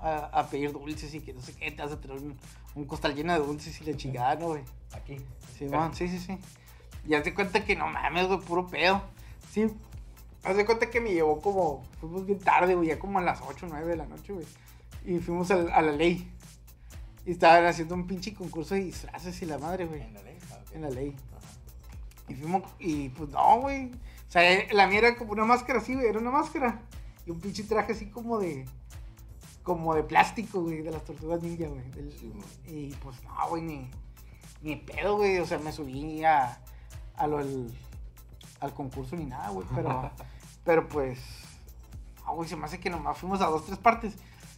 a, 0.00 0.16
a 0.38 0.50
pedir 0.50 0.70
dulces 0.70 1.12
y 1.14 1.20
que 1.20 1.32
no 1.32 1.40
sé 1.40 1.54
qué, 1.54 1.72
te 1.72 1.82
vas 1.82 1.90
a 1.90 2.00
traer 2.00 2.20
un, 2.20 2.36
un 2.76 2.84
costal 2.84 3.14
lleno 3.14 3.32
de 3.32 3.40
dulces 3.40 3.80
y 3.80 3.84
la 3.84 3.96
chingada, 3.96 4.36
¿no, 4.36 4.48
güey? 4.48 4.62
Aquí. 4.92 5.16
Sí, 5.58 5.64
man, 5.64 5.94
sí, 5.94 6.06
sí, 6.08 6.20
sí. 6.20 6.38
Y 7.08 7.14
haz 7.14 7.24
de 7.24 7.34
cuenta 7.34 7.64
que 7.64 7.74
no 7.74 7.88
mames, 7.88 8.28
güey, 8.28 8.38
puro 8.40 8.66
pedo. 8.68 9.02
Sí. 9.50 9.66
Haz 10.46 10.56
de 10.56 10.64
cuenta 10.64 10.88
que 10.90 11.00
me 11.00 11.12
llevó 11.12 11.40
como. 11.40 11.84
Fuimos 12.00 12.24
bien 12.24 12.38
tarde, 12.38 12.74
güey, 12.74 12.88
ya 12.88 12.98
como 12.98 13.18
a 13.18 13.22
las 13.22 13.40
8 13.42 13.66
o 13.66 13.68
9 13.68 13.86
de 13.86 13.96
la 13.96 14.06
noche, 14.06 14.32
güey. 14.32 14.46
Y 15.04 15.18
fuimos 15.18 15.50
a, 15.50 15.56
la 15.56 15.82
ley. 15.92 16.30
Y 17.24 17.32
estaban 17.32 17.64
haciendo 17.66 17.94
un 17.94 18.06
pinche 18.06 18.32
concurso 18.34 18.74
de 18.74 18.84
disfraces 18.84 19.40
y 19.42 19.46
la 19.46 19.58
madre, 19.58 19.86
güey. 19.86 20.02
En 20.02 20.14
la 20.14 20.22
ley. 20.22 20.38
Ah, 20.52 20.58
ok. 20.62 20.74
En 20.74 20.82
la 20.82 20.90
ley. 20.90 21.16
Ajá. 21.36 21.46
Y 22.28 22.34
fuimos, 22.34 22.62
y 22.78 23.08
pues 23.10 23.30
no, 23.30 23.60
güey. 23.60 23.86
O 24.28 24.30
sea, 24.32 24.42
la 24.72 24.86
mía 24.86 24.98
era 24.98 25.16
como 25.16 25.32
una 25.32 25.44
máscara 25.44 25.78
así, 25.80 25.94
güey, 25.94 26.06
era 26.06 26.18
una 26.18 26.30
máscara. 26.30 26.80
Y 27.24 27.30
un 27.30 27.40
pinche 27.40 27.64
traje 27.64 27.92
así 27.92 28.06
como 28.06 28.38
de. 28.38 28.64
como 29.64 29.94
de 29.94 30.04
plástico, 30.04 30.62
güey, 30.62 30.82
de 30.82 30.90
las 30.92 31.04
tortugas 31.04 31.42
ninja, 31.42 31.66
güey. 31.68 31.90
del- 31.90 32.12
Sí, 32.16 32.26
man. 32.34 32.44
y 32.66 32.90
pues 33.02 33.22
no, 33.24 33.48
güey, 33.48 33.62
ni, 33.62 33.90
ni 34.62 34.76
pedo, 34.76 35.16
güey. 35.16 35.38
O 35.38 35.46
sea, 35.46 35.58
me 35.58 35.72
subí 35.72 36.22
a, 36.24 36.60
a 37.16 37.26
lo 37.26 37.38
del- 37.38 37.72
al 38.60 38.72
concurso 38.74 39.16
ni 39.16 39.24
nada, 39.24 39.50
güey. 39.50 39.66
Pero, 39.74 40.10
pero 40.66 40.88
pues, 40.88 41.20
güey, 42.26 42.48
se 42.48 42.56
me 42.56 42.64
hace 42.66 42.80
que 42.80 42.90
nomás 42.90 43.16
fuimos 43.16 43.40
a 43.40 43.46
dos, 43.46 43.64
tres 43.64 43.78
partes. 43.78 44.14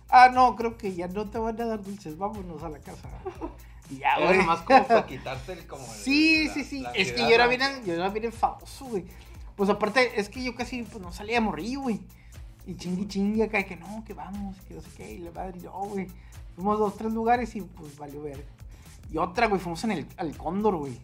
Ah, 0.08 0.30
no, 0.32 0.56
creo 0.56 0.78
que 0.78 0.94
ya 0.94 1.06
no 1.06 1.28
te 1.28 1.38
van 1.38 1.60
a 1.60 1.66
dar 1.66 1.82
dulces, 1.82 2.16
vámonos 2.16 2.62
a 2.62 2.70
la 2.70 2.78
casa. 2.78 3.10
Y 3.90 3.98
ya, 3.98 4.18
güey. 4.18 4.38
nomás 4.38 4.62
como 4.62 4.86
para 4.86 5.06
quitarte 5.06 5.52
el 5.52 5.66
como. 5.66 5.84
Sí, 6.02 6.48
sí, 6.48 6.64
sí. 6.64 6.80
la 6.80 6.90
Es 6.92 7.12
que 7.12 7.20
yo 7.20 7.28
era 7.28 7.46
bien, 7.46 7.60
yo 7.84 7.94
era 7.94 8.08
bien 8.08 8.24
enfadoso, 8.24 8.86
güey. 8.86 9.04
Pues 9.54 9.68
aparte, 9.68 10.18
es 10.18 10.30
que 10.30 10.42
yo 10.42 10.54
casi 10.54 10.82
pues, 10.82 11.02
no 11.02 11.12
salía 11.12 11.34
de 11.34 11.40
morrillo, 11.42 11.82
güey. 11.82 12.00
Y 12.66 12.74
chingui 12.76 13.06
chingue 13.06 13.44
acá, 13.44 13.62
que 13.64 13.76
no, 13.76 14.02
que 14.04 14.14
vamos, 14.14 14.56
que 14.66 14.74
no 14.74 14.80
sé 14.80 14.88
qué, 14.96 15.12
y 15.12 15.18
la 15.18 15.30
madre, 15.30 15.60
yo, 15.60 15.72
güey. 15.72 16.06
Fuimos 16.54 16.78
dos, 16.78 16.96
tres 16.96 17.12
lugares 17.12 17.54
y 17.54 17.60
pues 17.60 17.96
valió 17.98 18.22
ver. 18.22 18.44
Y 19.12 19.18
otra, 19.18 19.46
güey, 19.46 19.60
fuimos 19.60 19.84
en 19.84 19.92
el, 19.92 20.06
al 20.16 20.36
Cóndor, 20.36 20.76
güey. 20.76 20.98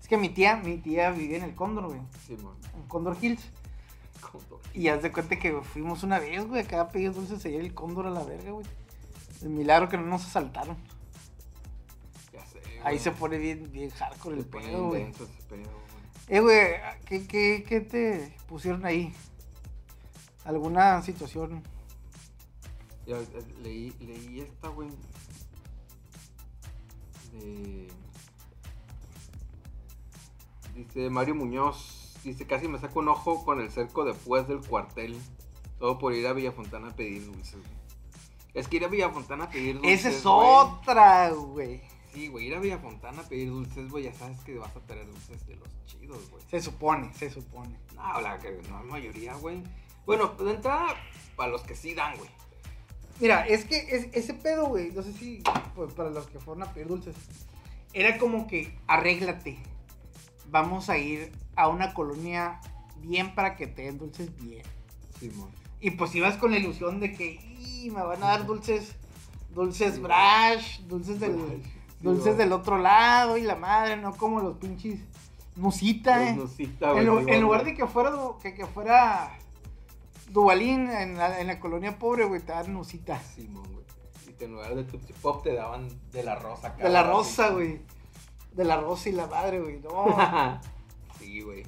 Es 0.00 0.08
que 0.08 0.16
mi 0.16 0.28
tía, 0.28 0.56
mi 0.56 0.78
tía 0.78 1.10
vivía 1.10 1.38
en 1.38 1.44
el 1.44 1.54
Cóndor, 1.54 1.88
güey. 1.88 2.00
Sí, 2.26 2.36
man. 2.36 2.54
En 2.74 2.82
Cóndor 2.88 3.16
Hills. 3.20 3.42
Y 4.74 4.88
haz 4.88 5.02
de 5.02 5.10
cuenta 5.12 5.38
que 5.38 5.52
fuimos 5.62 6.02
una 6.02 6.18
vez, 6.18 6.46
güey, 6.46 6.62
acá 6.62 6.80
a 6.80 6.88
pedir 6.88 7.12
dulces 7.12 7.44
en 7.44 7.54
el 7.60 7.74
Cóndor 7.74 8.06
a 8.06 8.10
la 8.10 8.22
verga, 8.24 8.52
güey. 8.52 8.66
El 9.42 9.50
milagro 9.50 9.88
que 9.88 9.96
no 9.96 10.04
nos 10.04 10.24
asaltaron. 10.24 10.76
Ya 12.32 12.44
sé. 12.46 12.60
Ahí 12.84 12.98
se 12.98 13.10
pone 13.10 13.38
bien, 13.38 13.70
bien 13.72 13.90
hardcore 13.90 14.36
el 14.36 14.42
Se 14.42 14.48
pedo, 14.48 14.88
güey. 14.88 15.02
intenso 15.02 15.24
ese 15.24 15.42
pedo, 15.48 15.62
güey. 15.62 15.98
Eh, 16.28 16.40
güey, 16.40 16.76
¿qué, 17.06 17.26
qué, 17.26 17.64
qué 17.66 17.80
te 17.80 18.36
pusieron 18.48 18.84
ahí? 18.84 19.12
¿Alguna 20.44 21.00
situación? 21.02 21.62
Ya, 23.06 23.16
eh, 23.18 23.26
leí, 23.62 23.94
leí 24.00 24.40
esta, 24.40 24.68
güey. 24.68 24.90
De. 27.32 27.88
Dice 30.74 31.10
Mario 31.10 31.34
Muñoz. 31.34 31.97
Dice: 32.28 32.46
Casi 32.46 32.68
me 32.68 32.78
saco 32.78 33.00
un 33.00 33.08
ojo 33.08 33.44
con 33.44 33.60
el 33.60 33.70
cerco 33.70 34.04
después 34.04 34.46
del 34.48 34.60
cuartel. 34.60 35.18
Todo 35.78 35.98
por 35.98 36.12
ir 36.14 36.26
a 36.26 36.32
Villafontana 36.32 36.88
a 36.88 36.96
pedir 36.96 37.24
dulces. 37.26 37.54
güey. 37.54 37.78
Es 38.54 38.66
que 38.68 38.76
ir 38.76 38.84
a 38.84 38.88
Villafontana 38.88 39.44
a 39.44 39.50
pedir 39.50 39.76
dulces. 39.76 40.00
Esa 40.00 40.08
es 40.10 40.22
otra, 40.26 41.30
güey. 41.30 41.80
Sí, 42.12 42.26
güey, 42.28 42.46
ir 42.46 42.54
a 42.54 42.58
Villafontana 42.60 43.20
a 43.20 43.24
pedir 43.28 43.50
dulces, 43.50 43.88
güey. 43.90 44.04
Ya 44.04 44.14
sabes 44.14 44.38
que 44.40 44.56
vas 44.58 44.74
a 44.74 44.80
tener 44.80 45.06
dulces 45.06 45.46
de 45.46 45.56
los 45.56 45.68
chidos, 45.86 46.30
güey. 46.30 46.42
Se 46.50 46.60
supone, 46.60 47.12
se 47.14 47.30
supone. 47.30 47.78
No, 47.94 48.20
la 48.20 48.38
que 48.38 48.50
no, 48.68 48.82
mayoría, 48.84 49.34
güey. 49.34 49.62
Bueno, 50.06 50.28
de 50.28 50.50
entrada, 50.50 50.96
para 51.36 51.50
los 51.52 51.62
que 51.62 51.76
sí 51.76 51.94
dan, 51.94 52.16
güey. 52.16 52.30
Mira, 53.20 53.46
es 53.46 53.64
que 53.64 53.76
es- 53.76 54.08
ese 54.12 54.32
pedo, 54.34 54.66
güey, 54.68 54.90
no 54.92 55.02
sé 55.02 55.12
si 55.12 55.42
pues, 55.74 55.92
para 55.92 56.08
los 56.10 56.26
que 56.28 56.38
fueron 56.40 56.62
a 56.62 56.72
pedir 56.72 56.88
dulces, 56.88 57.14
era 57.92 58.16
como 58.18 58.46
que 58.46 58.76
arréglate. 58.86 59.58
Vamos 60.50 60.88
a 60.88 60.96
ir 60.98 61.30
a 61.58 61.68
una 61.68 61.92
colonia 61.92 62.60
bien 63.00 63.34
para 63.34 63.56
que 63.56 63.66
te 63.66 63.82
den 63.82 63.98
dulces 63.98 64.34
bien. 64.40 64.62
Sí. 65.18 65.32
Y 65.80 65.90
pues 65.92 66.14
ibas 66.14 66.36
con 66.36 66.52
la 66.52 66.58
ilusión 66.58 67.00
de 67.00 67.12
que 67.14 67.32
"Y, 67.60 67.90
me 67.90 68.02
van 68.02 68.22
a 68.22 68.28
dar 68.28 68.46
dulces, 68.46 68.94
dulces 69.54 69.96
Sí. 69.96 70.00
Brash, 70.00 70.80
dulces 70.82 71.20
del, 71.20 71.32
Sí, 71.36 71.62
dulces 72.00 72.36
del 72.36 72.52
otro 72.52 72.78
lado 72.78 73.36
y 73.36 73.42
la 73.42 73.56
madre, 73.56 73.96
no 73.96 74.16
como 74.16 74.40
los 74.40 74.56
pinches 74.58 75.00
musita, 75.56 76.28
eh. 76.28 76.34
Nusita, 76.34 76.92
En, 76.98 77.06
sí, 77.26 77.32
en 77.32 77.40
lugar 77.42 77.64
de 77.64 77.74
que 77.74 77.86
fuera 77.86 78.12
que, 78.40 78.54
que 78.54 78.66
fuera 78.66 79.36
Dubalín 80.30 80.90
en 80.90 81.16
la, 81.16 81.40
en 81.40 81.46
la 81.48 81.58
colonia 81.58 81.98
pobre, 81.98 82.24
güey, 82.24 82.40
te 82.40 82.52
dan 82.52 82.72
musita. 82.72 83.18
Simón, 83.34 83.64
güey. 83.72 83.84
Y 84.40 84.44
en 84.44 84.52
lugar 84.52 84.74
de 84.76 84.84
Tootsie 84.84 85.14
Pop 85.20 85.42
te 85.42 85.54
daban 85.54 85.88
de 86.12 86.22
la 86.22 86.36
rosa, 86.36 86.70
De 86.70 86.88
la 86.88 87.02
rosa, 87.02 87.48
güey. 87.48 87.80
De 88.52 88.64
la 88.64 88.76
rosa 88.76 89.08
y 89.08 89.12
la 89.12 89.26
madre, 89.26 89.60
güey. 89.60 89.80
No. 89.80 90.06
sí, 91.18 91.40
güey. 91.40 91.64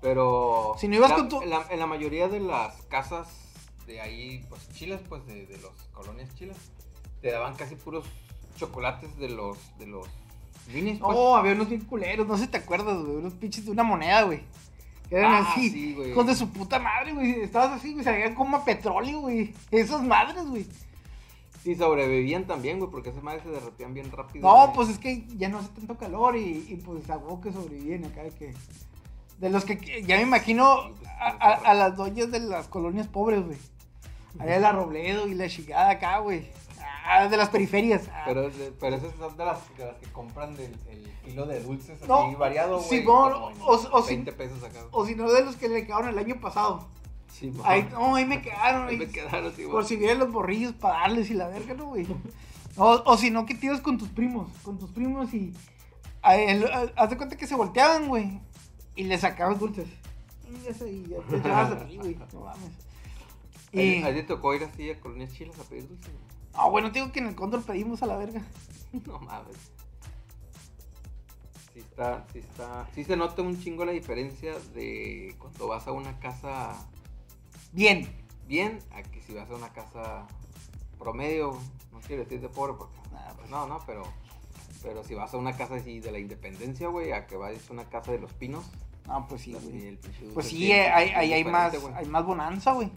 Pero. 0.00 0.74
Si 0.78 0.88
no 0.88 0.96
ibas 0.96 1.10
la- 1.10 1.16
con 1.16 1.28
tu- 1.28 1.42
En 1.42 1.50
la, 1.50 1.66
en 1.70 1.78
la 1.80 1.86
mayoría 1.86 2.28
de 2.28 2.40
las 2.40 2.74
casas 2.82 3.28
de 3.86 4.00
ahí, 4.00 4.44
pues 4.48 4.68
chilas, 4.70 5.00
pues 5.08 5.26
de, 5.26 5.46
de 5.46 5.56
los 5.58 5.72
colonias 5.92 6.32
chilas, 6.34 6.56
te 7.20 7.30
daban 7.30 7.56
casi 7.56 7.74
puros 7.74 8.04
chocolates 8.56 9.16
de 9.18 9.28
los. 9.30 9.58
de 9.78 9.86
los 9.86 10.06
minis, 10.72 10.98
pues. 11.00 11.16
No, 11.16 11.36
había 11.36 11.52
unos 11.52 11.68
bien 11.68 11.80
culeros, 11.84 12.26
no 12.28 12.36
sé 12.36 12.44
si 12.44 12.50
te 12.50 12.58
acuerdas, 12.58 12.96
güey. 13.02 13.16
Unos 13.16 13.32
pinches 13.34 13.64
de 13.64 13.70
una 13.72 13.82
moneda, 13.82 14.22
güey. 14.22 14.42
Que 15.08 15.16
eran 15.16 15.32
Ah, 15.36 15.48
así. 15.52 15.70
sí, 15.70 15.94
güey. 15.94 16.10
hijos 16.10 16.26
de 16.26 16.34
su 16.36 16.50
puta 16.50 16.78
madre, 16.78 17.14
güey. 17.14 17.40
Estabas 17.40 17.78
así, 17.80 17.92
güey. 17.94 18.04
Salían 18.04 18.34
como 18.34 18.58
a 18.58 18.64
petróleo, 18.64 19.20
güey. 19.20 19.54
Esas 19.70 20.02
madres, 20.02 20.44
güey. 20.46 20.66
Sí, 21.62 21.74
sobrevivían 21.74 22.46
también, 22.46 22.78
güey, 22.78 22.90
porque 22.90 23.10
esas 23.10 23.22
madres 23.22 23.42
se 23.42 23.50
derretían 23.50 23.92
bien 23.94 24.10
rápido. 24.12 24.48
No, 24.48 24.54
güey. 24.66 24.72
pues 24.76 24.88
es 24.90 24.98
que 24.98 25.26
ya 25.36 25.48
no 25.48 25.58
hace 25.58 25.68
tanto 25.70 25.96
calor 25.98 26.36
y, 26.36 26.64
y 26.68 26.76
pues 26.84 27.08
a 27.10 27.16
huevo 27.18 27.40
que 27.40 27.52
sobreviven 27.52 28.04
acá 28.04 28.22
de 28.22 28.30
que. 28.30 28.54
De 29.38 29.50
los 29.50 29.64
que 29.64 30.02
ya 30.06 30.16
me 30.16 30.22
imagino 30.22 30.90
pues, 30.98 31.10
a, 31.10 31.28
a- 31.28 31.70
a 31.70 31.74
las 31.74 31.96
doñas 31.96 32.30
de 32.30 32.40
las 32.40 32.66
colonias 32.68 33.06
pobres, 33.06 33.44
güey. 33.44 33.58
Allá 34.38 34.58
la 34.60 34.72
Robledo 34.72 35.26
y 35.28 35.34
la 35.34 35.48
chingada 35.48 35.90
acá, 35.90 36.18
güey. 36.18 36.46
Ah, 37.10 37.26
de 37.26 37.36
las 37.36 37.48
periferias. 37.48 38.08
Ah. 38.12 38.24
Pero, 38.26 38.50
de- 38.50 38.72
pero 38.78 38.96
esas 38.96 39.14
son 39.18 39.36
de 39.36 39.44
las, 39.44 39.76
de 39.78 39.84
las 39.86 39.96
que 39.96 40.06
compran 40.12 40.54
del, 40.56 40.72
el 40.90 41.10
kilo 41.24 41.46
de 41.46 41.60
dulces 41.62 41.98
No, 42.06 42.26
así 42.26 42.34
variado, 42.34 42.76
güey. 42.78 42.88
O- 43.64 44.02
si- 44.02 44.14
20 44.14 44.32
pesos 44.32 44.62
acá. 44.62 44.80
O 44.90 45.06
si 45.06 45.14
no, 45.14 45.30
de 45.32 45.44
los 45.44 45.56
que 45.56 45.68
le 45.68 45.86
quedaron 45.86 46.08
el 46.10 46.18
año 46.18 46.38
pasado. 46.40 46.86
Simón. 47.32 47.62
Ahí, 47.64 47.88
no, 47.92 48.14
ahí 48.16 48.24
me 48.24 48.40
quedaron. 48.42 48.88
Ahí 48.88 48.94
ahí- 48.94 48.98
me 48.98 49.08
quedaron, 49.08 49.52
sí, 49.54 49.64
Por 49.70 49.84
si 49.84 49.96
vienen 49.96 50.18
los 50.18 50.32
borrillos 50.32 50.72
para 50.74 51.00
darles 51.00 51.30
y 51.30 51.34
la 51.34 51.48
verga, 51.48 51.74
¿no, 51.74 51.86
güey? 51.86 52.06
O, 52.80 53.02
o 53.06 53.16
si 53.18 53.30
no, 53.30 53.44
que 53.44 53.56
te 53.56 53.66
ibas 53.66 53.80
con 53.80 53.98
tus 53.98 54.08
primos, 54.08 54.48
con 54.62 54.78
tus 54.78 54.90
primos 54.90 55.34
y... 55.34 55.52
a- 56.22 56.30
a- 56.34 56.92
Haz 57.02 57.10
de 57.10 57.16
cuenta 57.16 57.36
que 57.36 57.46
se 57.48 57.56
volteaban, 57.56 58.06
güey, 58.06 58.40
y 58.94 59.02
le 59.04 59.18
sacabas 59.18 59.58
dulces. 59.58 59.88
Y 60.48 60.64
ya 60.64 60.72
se- 60.74 60.88
y 60.92 61.04
ya 61.08 61.16
te 61.28 61.36
llevabas 61.40 61.72
a 61.72 61.86
ti, 61.86 61.96
güey, 61.96 62.14
no 62.32 62.40
mames. 62.40 62.70
¿A 63.74 63.80
Y... 63.80 63.96
ti 64.14 64.20
te 64.20 64.22
tocó 64.22 64.54
ir 64.54 64.62
así 64.62 64.88
a 64.90 65.00
colonias 65.00 65.32
chilas 65.32 65.58
a 65.58 65.64
pedir 65.64 65.88
dulces? 65.88 66.12
Ah, 66.54 66.68
bueno, 66.68 66.92
te 66.92 67.00
digo 67.00 67.10
que 67.12 67.18
en 67.18 67.26
el 67.26 67.34
Cóndor 67.34 67.62
pedimos 67.62 68.00
a 68.02 68.06
la 68.06 68.16
verga. 68.16 68.42
No 69.06 69.18
mames. 69.18 69.56
Sí 71.74 71.80
está, 71.80 72.24
sí 72.32 72.38
está, 72.38 72.88
sí 72.94 73.04
se 73.04 73.16
nota 73.16 73.42
un 73.42 73.60
chingo 73.60 73.84
la 73.84 73.92
diferencia 73.92 74.54
de 74.74 75.34
cuando 75.38 75.68
vas 75.68 75.86
a 75.86 75.92
una 75.92 76.18
casa 76.18 76.74
Bien. 77.72 78.08
bien 78.46 78.78
a 78.92 79.02
que 79.02 79.20
si 79.20 79.34
vas 79.34 79.50
a 79.50 79.54
una 79.54 79.68
casa 79.72 80.26
promedio, 80.98 81.58
no 81.92 82.00
quiero 82.00 82.24
decir 82.24 82.40
de 82.40 82.48
pobre 82.48 82.74
porque 82.78 82.96
Nah, 83.12 83.32
pues, 83.34 83.50
no, 83.50 83.66
no, 83.66 83.78
pero 83.86 84.02
pero 84.82 85.02
si 85.04 85.14
vas 85.14 85.34
a 85.34 85.36
una 85.36 85.56
casa 85.56 85.76
así 85.76 86.00
de 86.00 86.12
la 86.12 86.18
Independencia, 86.18 86.88
güey, 86.88 87.12
a 87.12 87.26
que 87.26 87.36
vayas 87.36 87.68
a 87.68 87.72
una 87.72 87.84
casa 87.84 88.12
de 88.12 88.18
los 88.18 88.32
Pinos, 88.32 88.64
No, 89.06 89.26
pues 89.26 89.42
sí, 89.42 89.52
güey. 89.52 89.98
Pues 90.34 90.46
sí 90.46 90.72
ahí 90.72 91.32
hay 91.32 91.44
más, 91.44 91.74
hay 91.94 92.06
más 92.06 92.24
bonanza, 92.24 92.72
güey. 92.72 92.90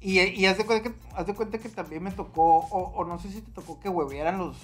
Y, 0.00 0.20
y 0.20 0.44
haz, 0.44 0.58
de 0.58 0.66
cuenta 0.66 0.90
que, 0.90 0.94
haz 1.14 1.26
de 1.26 1.34
cuenta 1.34 1.58
que 1.58 1.70
también 1.70 2.02
me 2.02 2.10
tocó, 2.10 2.58
o, 2.58 2.92
o 2.94 3.04
no 3.06 3.18
sé 3.18 3.30
si 3.30 3.40
te 3.40 3.52
tocó 3.52 3.80
que 3.80 3.88
huevearan 3.88 4.36
los, 4.36 4.56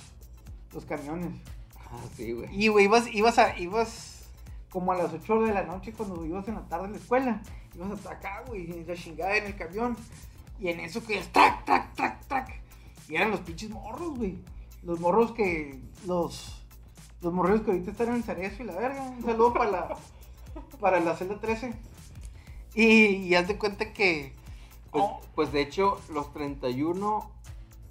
los 0.75 0.85
camiones. 0.85 1.33
Ah, 1.79 1.99
sí, 2.15 2.33
güey. 2.33 2.49
Y, 2.53 2.69
güey, 2.69 2.85
ibas, 2.85 3.07
ibas, 3.13 3.39
a, 3.39 3.59
ibas 3.59 4.29
como 4.69 4.93
a 4.93 4.97
las 4.97 5.13
8 5.15 5.43
de 5.43 5.55
la 5.55 5.63
noche 5.63 5.95
cuando 5.95 6.27
ibas 6.27 6.47
en 6.49 6.57
la 6.57 6.69
tarde 6.69 6.87
a 6.87 6.91
la 6.91 6.97
escuela. 6.99 7.43
Ibas 7.75 7.93
hasta 7.93 8.11
acá, 8.13 8.43
güey, 8.47 8.85
la 8.85 8.95
chingada 8.95 9.37
en 9.37 9.47
el 9.47 9.57
camión. 9.57 9.97
Y 10.59 10.69
en 10.69 10.81
eso 10.81 11.05
que 11.05 11.19
es 11.19 11.33
track, 11.33 11.65
track, 11.65 11.95
track, 11.95 12.27
track. 12.27 12.61
Y 13.09 13.17
eran 13.17 13.31
los 13.31 13.41
pinches 13.41 13.71
morros, 13.71 14.17
güey. 14.17 14.39
Los 14.83 15.01
morros 15.01 15.33
que, 15.33 15.81
los, 16.07 16.63
los 17.23 17.33
morros 17.33 17.63
que 17.63 17.71
ahorita 17.71 17.91
están 17.91 18.09
en 18.09 18.15
el 18.17 18.25
cerezo 18.25 18.63
y 18.63 18.67
la 18.67 18.75
verga. 18.75 19.03
Un 19.03 19.23
saludo 19.25 19.53
para 19.53 19.71
la, 19.71 19.97
para 20.81 21.01
la 21.01 21.17
celda 21.17 21.41
13. 21.41 21.73
Y, 22.75 22.85
y 22.85 23.35
haz 23.35 23.49
de 23.49 23.57
cuenta 23.59 23.93
que... 23.93 24.33
Pues, 24.91 25.05
oh, 25.07 25.21
pues 25.35 25.53
de 25.53 25.61
hecho, 25.63 26.01
los 26.13 26.33
31, 26.33 27.31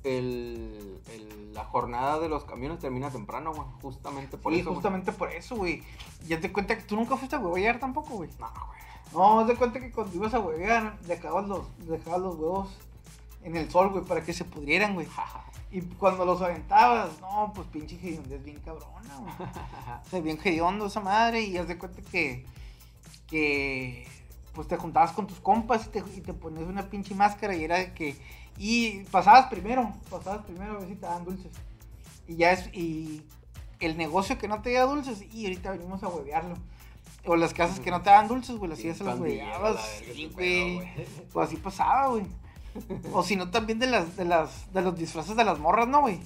el, 0.03 0.99
el- 1.13 1.53
la 1.53 1.63
jornada 1.65 2.19
de 2.19 2.29
los 2.29 2.45
camiones 2.45 2.79
termina 2.79 3.09
temprano, 3.09 3.53
güey. 3.53 3.67
Justamente 3.81 4.37
por 4.37 4.53
sí, 4.53 4.59
eso. 4.59 4.73
justamente 4.73 5.11
por 5.11 5.31
eso, 5.31 5.55
güey. 5.55 5.83
Y 6.27 6.33
haz 6.33 6.41
de 6.41 6.51
cuenta 6.51 6.77
que 6.77 6.83
tú 6.83 6.95
nunca 6.95 7.17
fuiste 7.17 7.35
a 7.35 7.39
huevear 7.39 7.79
tampoco, 7.79 8.15
güey. 8.15 8.29
No, 8.39 8.47
güey. 8.49 8.79
No, 9.13 9.39
haz 9.39 9.47
de 9.47 9.55
cuenta 9.55 9.79
que 9.79 9.91
cuando 9.91 10.15
ibas 10.15 10.33
a 10.33 10.39
huevear, 10.39 10.99
dejabas 11.01 11.47
los, 11.47 11.65
dejabas 11.87 12.21
los 12.21 12.35
huevos 12.35 12.69
en 13.43 13.55
el 13.55 13.69
sol, 13.69 13.89
güey, 13.89 14.03
para 14.03 14.23
que 14.23 14.33
se 14.33 14.45
pudrieran, 14.45 14.93
güey. 14.93 15.07
Y 15.71 15.81
cuando 15.81 16.25
los 16.25 16.41
aventabas, 16.41 17.19
no, 17.21 17.51
pues 17.53 17.67
pinche 17.67 17.95
hediondez 17.95 18.43
bien 18.43 18.59
cabrona, 18.59 19.15
güey. 19.19 19.33
O 20.05 20.09
sea, 20.09 20.19
bien 20.21 20.39
hediondo 20.43 20.87
esa 20.87 20.99
madre. 20.99 21.41
Y 21.41 21.57
haz 21.57 21.67
de 21.67 21.77
cuenta 21.77 22.01
que, 22.01 22.45
que 23.27 24.07
pues 24.53 24.67
te 24.67 24.77
juntabas 24.77 25.11
con 25.11 25.27
tus 25.27 25.39
compas 25.39 25.85
y 25.85 25.89
te, 25.89 25.99
y 25.99 26.21
te 26.21 26.33
ponías 26.33 26.65
una 26.65 26.89
pinche 26.89 27.15
máscara 27.15 27.55
y 27.55 27.63
era 27.63 27.77
de 27.77 27.93
que... 27.93 28.15
Y 28.57 29.03
pasabas 29.05 29.47
primero, 29.47 29.93
pasabas 30.09 30.43
primero 30.45 30.73
a 30.73 30.79
ver 30.79 30.89
si 30.89 30.95
te 30.95 31.05
daban 31.05 31.25
dulces. 31.25 31.51
Y 32.27 32.35
ya 32.35 32.51
es... 32.51 32.73
Y 32.73 33.23
el 33.79 33.95
negocio 33.95 34.37
que 34.37 34.47
no 34.47 34.61
te 34.61 34.73
da 34.73 34.83
dulces, 34.83 35.23
y 35.33 35.45
ahorita 35.45 35.71
venimos 35.71 36.03
a 36.03 36.09
huevearlo. 36.09 36.55
O 37.29 37.35
las 37.35 37.53
casas 37.53 37.79
que 37.79 37.91
no 37.91 38.01
te 38.01 38.09
daban 38.09 38.27
dulces, 38.27 38.57
güey, 38.57 38.71
las 38.71 38.79
Sí, 38.79 38.87
ibas 38.87 39.01
a 39.01 39.03
las 39.03 39.19
Sí, 40.15 40.31
güey. 40.33 40.81
Pues 41.31 41.47
así 41.47 41.57
pasaba, 41.57 42.07
güey. 42.07 42.25
O 43.13 43.21
si 43.21 43.35
no, 43.35 43.51
también 43.51 43.77
de 43.77 43.85
las, 43.85 44.17
de 44.17 44.25
las, 44.25 44.73
de 44.73 44.81
los 44.81 44.97
disfraces 44.97 45.35
de 45.35 45.43
las 45.43 45.59
morras, 45.59 45.87
¿no, 45.87 46.01
güey? 46.01 46.19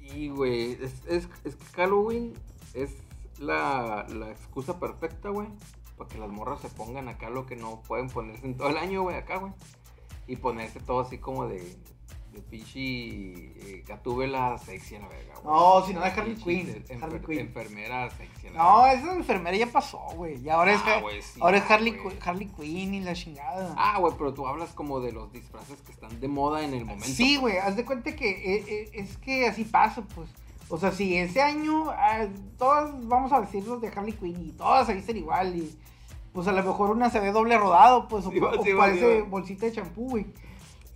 Sí, 0.00 0.30
güey. 0.30 0.72
Es, 0.72 0.94
es, 1.06 1.28
es 1.44 1.56
que 1.56 1.64
Halloween 1.76 2.32
es 2.72 2.92
la, 3.38 4.06
la 4.08 4.30
excusa 4.30 4.80
perfecta, 4.80 5.28
güey. 5.28 5.48
Para 5.98 6.08
que 6.08 6.16
las 6.16 6.30
morras 6.30 6.62
se 6.62 6.70
pongan 6.70 7.08
acá 7.08 7.28
lo 7.28 7.44
que 7.44 7.56
no 7.56 7.82
pueden 7.86 8.08
ponerse 8.08 8.46
en 8.46 8.56
todo 8.56 8.70
el 8.70 8.78
año, 8.78 9.02
güey, 9.02 9.16
acá, 9.16 9.36
güey. 9.36 9.52
Y 10.26 10.36
ponerse 10.36 10.80
todo 10.80 11.00
así 11.00 11.18
como 11.18 11.46
de, 11.46 11.76
de 12.34 12.40
pinche 12.42 12.78
eh, 12.80 13.84
gatúbela 13.86 14.58
sexy 14.58 14.96
a 14.96 15.00
la 15.00 15.08
verga, 15.08 15.34
güey. 15.42 15.54
No, 15.54 15.86
si 15.86 15.94
no, 15.94 16.00
de 16.00 16.06
Harley 16.08 16.34
Quinn, 16.34 16.84
Harley. 17.00 17.38
Enfermera 17.38 18.10
sexy 18.10 18.48
a 18.48 18.50
la 18.52 18.58
No, 18.58 18.82
verga. 18.82 18.92
esa 19.00 19.14
enfermera 19.14 19.56
ya 19.56 19.66
pasó, 19.68 19.98
güey. 20.16 20.40
Y 20.42 20.48
ahora 20.48 20.72
es, 20.74 20.80
Ah, 20.84 20.94
Har- 20.96 21.02
güey, 21.02 21.22
sí, 21.22 21.40
ahora 21.42 21.58
es 21.58 21.70
Harley, 21.70 21.92
güey. 21.96 22.16
Harley 22.24 22.46
Quinn 22.48 22.94
y 22.94 23.00
la 23.00 23.14
chingada. 23.14 23.74
Ah, 23.78 23.98
güey, 24.00 24.12
pero 24.18 24.34
tú 24.34 24.46
hablas 24.46 24.70
como 24.74 25.00
de 25.00 25.12
los 25.12 25.32
disfraces 25.32 25.80
que 25.82 25.92
están 25.92 26.20
de 26.20 26.28
moda 26.28 26.62
en 26.64 26.74
el 26.74 26.84
momento. 26.84 27.06
sí, 27.06 27.36
güey, 27.36 27.56
haz 27.58 27.76
de 27.76 27.84
cuenta 27.84 28.14
que 28.16 28.28
eh, 28.30 28.64
eh, 28.68 28.90
es 28.94 29.16
que 29.18 29.46
así 29.48 29.64
pasa, 29.64 30.02
pues. 30.14 30.28
O 30.68 30.78
sea, 30.78 30.90
si 30.92 31.16
ese 31.16 31.40
año 31.42 31.90
ah, 31.90 32.26
todas 32.58 32.90
vamos 33.06 33.32
a 33.32 33.40
decirlos 33.40 33.80
de 33.80 33.88
Harley 33.88 34.14
Quinn 34.14 34.46
y 34.48 34.52
todas 34.52 34.86
se 34.86 34.94
visten 34.94 35.16
igual 35.18 35.54
y 35.56 35.76
pues 36.32 36.48
a 36.48 36.52
lo 36.52 36.64
mejor 36.64 36.90
una 36.90 37.10
se 37.10 37.20
ve 37.20 37.30
doble 37.30 37.56
rodado, 37.56 38.08
pues, 38.08 38.26
o, 38.26 38.30
Sí, 38.32 38.40
o 38.40 38.62
sí, 38.64 38.70
parece 38.76 39.22
bolsita 39.22 39.66
de 39.66 39.72
champú, 39.72 40.08
güey. 40.10 40.26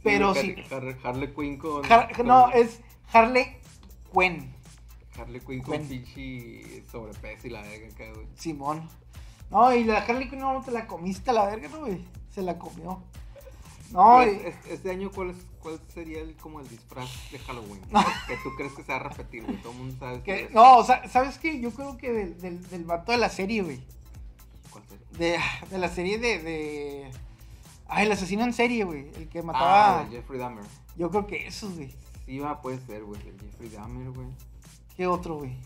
Pero 0.09 0.35
sí. 0.35 0.55
Har- 0.71 0.83
Har- 0.85 0.99
Harley 1.05 1.35
Quinn 1.35 1.59
con. 1.59 1.85
Har- 1.85 2.15
con- 2.17 2.27
no, 2.27 2.51
es 2.51 2.81
Harley 3.13 3.57
Quinn, 4.13 4.55
Harley 5.19 5.41
Quinn 5.41 5.63
con 5.63 5.87
pinche 5.87 6.85
sobrepeso 6.91 7.47
y 7.47 7.51
la 7.51 7.63
verga 7.63 7.89
acá, 7.89 8.05
güey. 8.15 8.27
Simón. 8.37 8.89
No, 9.51 9.73
y 9.75 9.85
la 9.85 9.99
Harley 9.99 10.29
Quinn 10.29 10.41
no 10.41 10.63
te 10.65 10.71
la 10.71 10.87
comiste 10.87 11.31
a 11.31 11.35
la 11.35 11.47
verga, 11.47 11.69
no, 11.69 11.81
güey. 11.81 12.05
Se 12.35 12.43
la 12.43 12.59
comió. 12.59 13.03
No, 13.91 14.17
Pero 14.19 14.33
y- 14.33 14.37
es- 14.37 14.45
es- 14.67 14.71
este 14.73 14.91
año, 14.91 15.11
¿cuál, 15.11 15.31
es, 15.31 15.37
¿cuál 15.61 15.81
sería 15.95 16.21
el, 16.21 16.37
como 16.37 16.61
el 16.61 16.69
disfraz 16.69 17.09
de 17.33 17.39
Halloween? 17.39 17.81
No. 17.91 18.05
Que 18.27 18.37
tú 18.43 18.51
crees 18.55 18.73
que 18.75 18.83
se 18.83 18.93
va 18.93 18.97
a 18.99 19.09
repetir, 19.09 19.43
güey. 19.45 19.57
Todo 19.63 19.73
el 19.73 19.79
mundo 19.79 19.97
sabe 19.99 20.23
que- 20.23 20.51
no, 20.53 20.77
o 20.77 20.85
sea, 20.85 21.09
¿sabes 21.09 21.39
qué? 21.39 21.59
Yo 21.59 21.71
creo 21.71 21.97
que 21.97 22.13
del, 22.13 22.39
del, 22.39 22.69
del 22.69 22.85
vato 22.85 23.13
de 23.13 23.19
la 23.19 23.31
serie, 23.31 23.63
güey. 23.63 23.81
¿Cuál 24.71 24.85
sería? 24.87 25.07
De, 25.19 25.39
de 25.71 25.79
la 25.79 25.89
serie 25.89 26.19
de, 26.19 26.39
de. 26.43 27.11
Ay, 27.89 28.07
el 28.07 28.13
asesino 28.13 28.45
en 28.45 28.53
serie, 28.53 28.85
güey. 28.85 29.11
El 29.17 29.29
que 29.29 29.41
Ah, 29.41 29.43
mataba. 29.43 30.05
de 30.05 30.17
Jeffrey 30.17 30.39
Dahmer. 30.39 30.65
Yo 30.97 31.11
creo 31.11 31.27
que 31.27 31.47
esos, 31.47 31.75
güey. 31.75 31.95
Sí, 32.27 32.39
va, 32.39 32.61
puede 32.61 32.79
ser, 32.81 33.03
güey. 33.05 33.21
El 33.27 33.41
Jeffrey 33.41 33.71
Dahmer, 33.71 34.11
güey. 34.11 34.27
¿Qué 34.97 35.07
otro, 35.07 35.37
güey? 35.37 35.57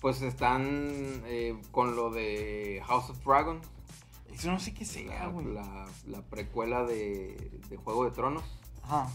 Pues 0.00 0.20
están 0.22 1.22
eh, 1.26 1.56
con 1.70 1.94
lo 1.96 2.10
de 2.10 2.82
House 2.86 3.10
of 3.10 3.24
Dragons. 3.24 3.66
Eso 4.32 4.50
no 4.50 4.58
sé 4.58 4.72
qué 4.74 4.84
sea, 4.84 5.26
güey. 5.28 5.46
la, 5.46 5.86
la 6.06 6.22
precuela 6.22 6.84
de, 6.84 7.60
de 7.68 7.76
Juego 7.76 8.04
de 8.06 8.10
Tronos. 8.12 8.42
Ajá. 8.82 9.08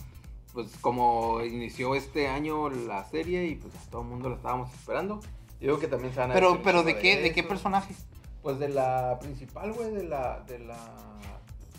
Pues 0.54 0.78
como 0.80 1.44
inició 1.44 1.96
este 1.96 2.28
año 2.28 2.70
la 2.70 3.04
serie 3.06 3.46
y 3.48 3.56
pues 3.56 3.74
ya 3.74 3.80
todo 3.90 4.02
el 4.04 4.08
mundo 4.08 4.30
la 4.30 4.36
estábamos 4.36 4.72
esperando. 4.74 5.20
Yo 5.60 5.68
creo 5.70 5.80
que 5.80 5.88
también 5.88 6.14
se 6.14 6.20
van 6.20 6.32
a 6.32 6.34
Pero, 6.36 6.62
pero 6.64 6.84
¿de 6.84 6.98
qué, 7.00 7.18
de 7.22 7.34
qué 7.34 7.40
eso. 7.42 7.50
personaje? 7.50 7.96
Pues 8.44 8.60
de 8.60 8.70
la 8.70 9.18
principal, 9.20 9.74
güey, 9.74 9.92
de 9.92 10.04
la, 10.04 10.40
de 10.42 10.60
la, 10.60 10.78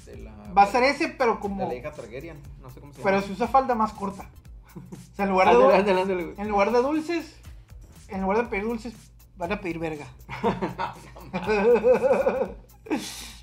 de 0.09 0.17
la... 0.23 0.33
Va 0.57 0.63
a 0.63 0.67
ser 0.67 0.83
ese, 0.85 1.09
pero 1.09 1.35
De 1.35 1.41
como. 1.41 1.67
la 1.67 1.75
hija 1.75 1.93
Targaryen, 1.93 2.39
no 2.63 2.71
sé 2.71 2.81
cómo 2.81 2.93
se 2.93 3.03
Pero 3.03 3.17
llama. 3.17 3.27
si 3.27 3.33
usa 3.33 3.49
falda 3.49 3.75
más 3.75 3.93
corta. 3.93 4.29
O 4.75 4.81
sea, 5.17 5.25
en 5.25 5.31
lugar 5.31 5.49
de. 5.49 5.57
Güey. 5.57 6.35
En 6.39 6.49
lugar 6.49 6.71
de 6.73 6.83
dulces, 6.83 7.37
en 8.09 8.23
lugar 8.23 8.39
de 8.39 8.45
pedir 8.45 8.65
dulces, 8.65 8.95
van 9.37 9.53
a 9.53 9.61
pedir 9.61 9.79
verga. 9.79 10.07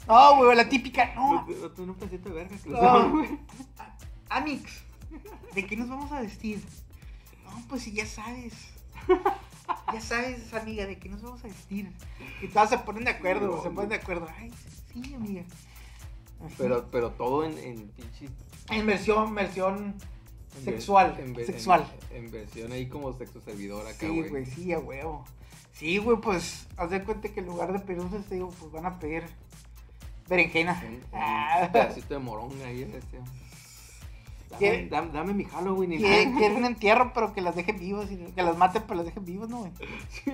no, 0.07 0.37
güey, 0.37 0.55
la 0.55 0.69
típica, 0.69 1.13
no. 1.15 1.45
No, 1.45 1.71
tú 1.71 1.85
no 1.85 1.93
de 1.93 2.17
verga 2.17 2.57
que 2.57 2.69
No. 2.69 3.23
Amix, 4.29 4.83
¿de 5.53 5.65
qué 5.65 5.77
nos 5.77 5.89
vamos 5.89 6.11
a 6.11 6.21
vestir? 6.21 6.61
No, 7.43 7.61
pues 7.67 7.83
si 7.83 7.93
ya 7.93 8.05
sabes. 8.05 8.53
Ya 9.93 10.01
sabes, 10.01 10.53
amiga, 10.53 10.85
de 10.85 10.97
qué 10.97 11.09
nos 11.09 11.21
vamos 11.21 11.43
a 11.43 11.47
vestir. 11.47 11.91
Y 12.41 12.47
todas 12.47 12.69
se 12.69 12.77
ponen 12.79 13.05
de 13.05 13.11
acuerdo, 13.11 13.55
No, 13.55 13.63
se 13.63 13.69
ponen 13.69 13.89
de 13.89 13.95
acuerdo. 13.95 14.27
Ay, 14.37 14.51
sí, 14.91 15.13
amiga. 15.13 15.43
Pero, 16.57 16.87
pero 16.91 17.11
todo 17.11 17.43
en, 17.45 17.57
en 17.57 17.87
pinche... 17.89 18.29
En 18.69 18.85
versión, 18.85 19.33
versión 19.35 19.95
en 20.57 20.63
Sexual, 20.63 21.15
en 21.19 21.33
ver- 21.33 21.45
sexual. 21.45 21.85
En, 22.11 22.25
en 22.25 22.31
versión 22.31 22.71
ahí 22.71 22.87
como 22.87 23.13
sexo 23.13 23.41
servidor 23.41 23.85
acá, 23.87 23.97
Sí, 23.99 24.21
güey. 24.29 24.45
sí, 24.45 24.71
a 24.73 24.79
huevo. 24.79 25.25
Sí, 25.73 25.97
güey, 25.97 26.17
pues, 26.21 26.67
haz 26.77 26.89
de 26.89 27.03
cuenta 27.03 27.29
que 27.29 27.41
en 27.41 27.47
lugar 27.47 27.73
de 27.73 27.79
pedir 27.79 28.01
dulces, 28.01 28.25
te 28.25 28.35
digo, 28.35 28.49
pues 28.59 28.71
van 28.71 28.85
a 28.85 28.97
pedir 28.99 29.23
berenjena. 30.29 30.81
Un, 30.87 30.93
un 30.95 31.01
Ah. 31.13 31.69
pedacito 31.71 32.13
de 32.13 32.19
moronga 32.19 32.65
ahí, 32.65 32.83
este. 32.83 33.19
Dame, 34.49 34.87
dame, 34.89 35.11
dame 35.11 35.33
mi 35.33 35.43
Halloween 35.45 35.93
y 35.93 35.97
Quiere- 35.97 36.31
Quieren 36.37 36.57
un 36.57 36.65
entierro, 36.65 37.11
pero 37.13 37.33
que 37.33 37.41
las 37.41 37.55
dejen 37.55 37.77
vivas, 37.77 38.09
y 38.11 38.15
que 38.17 38.41
las 38.43 38.57
maten, 38.57 38.83
pero 38.83 38.95
las 38.95 39.05
dejen 39.05 39.25
vivas, 39.25 39.49
¿no, 39.49 39.57
güey? 39.59 39.71
Sí, 40.09 40.31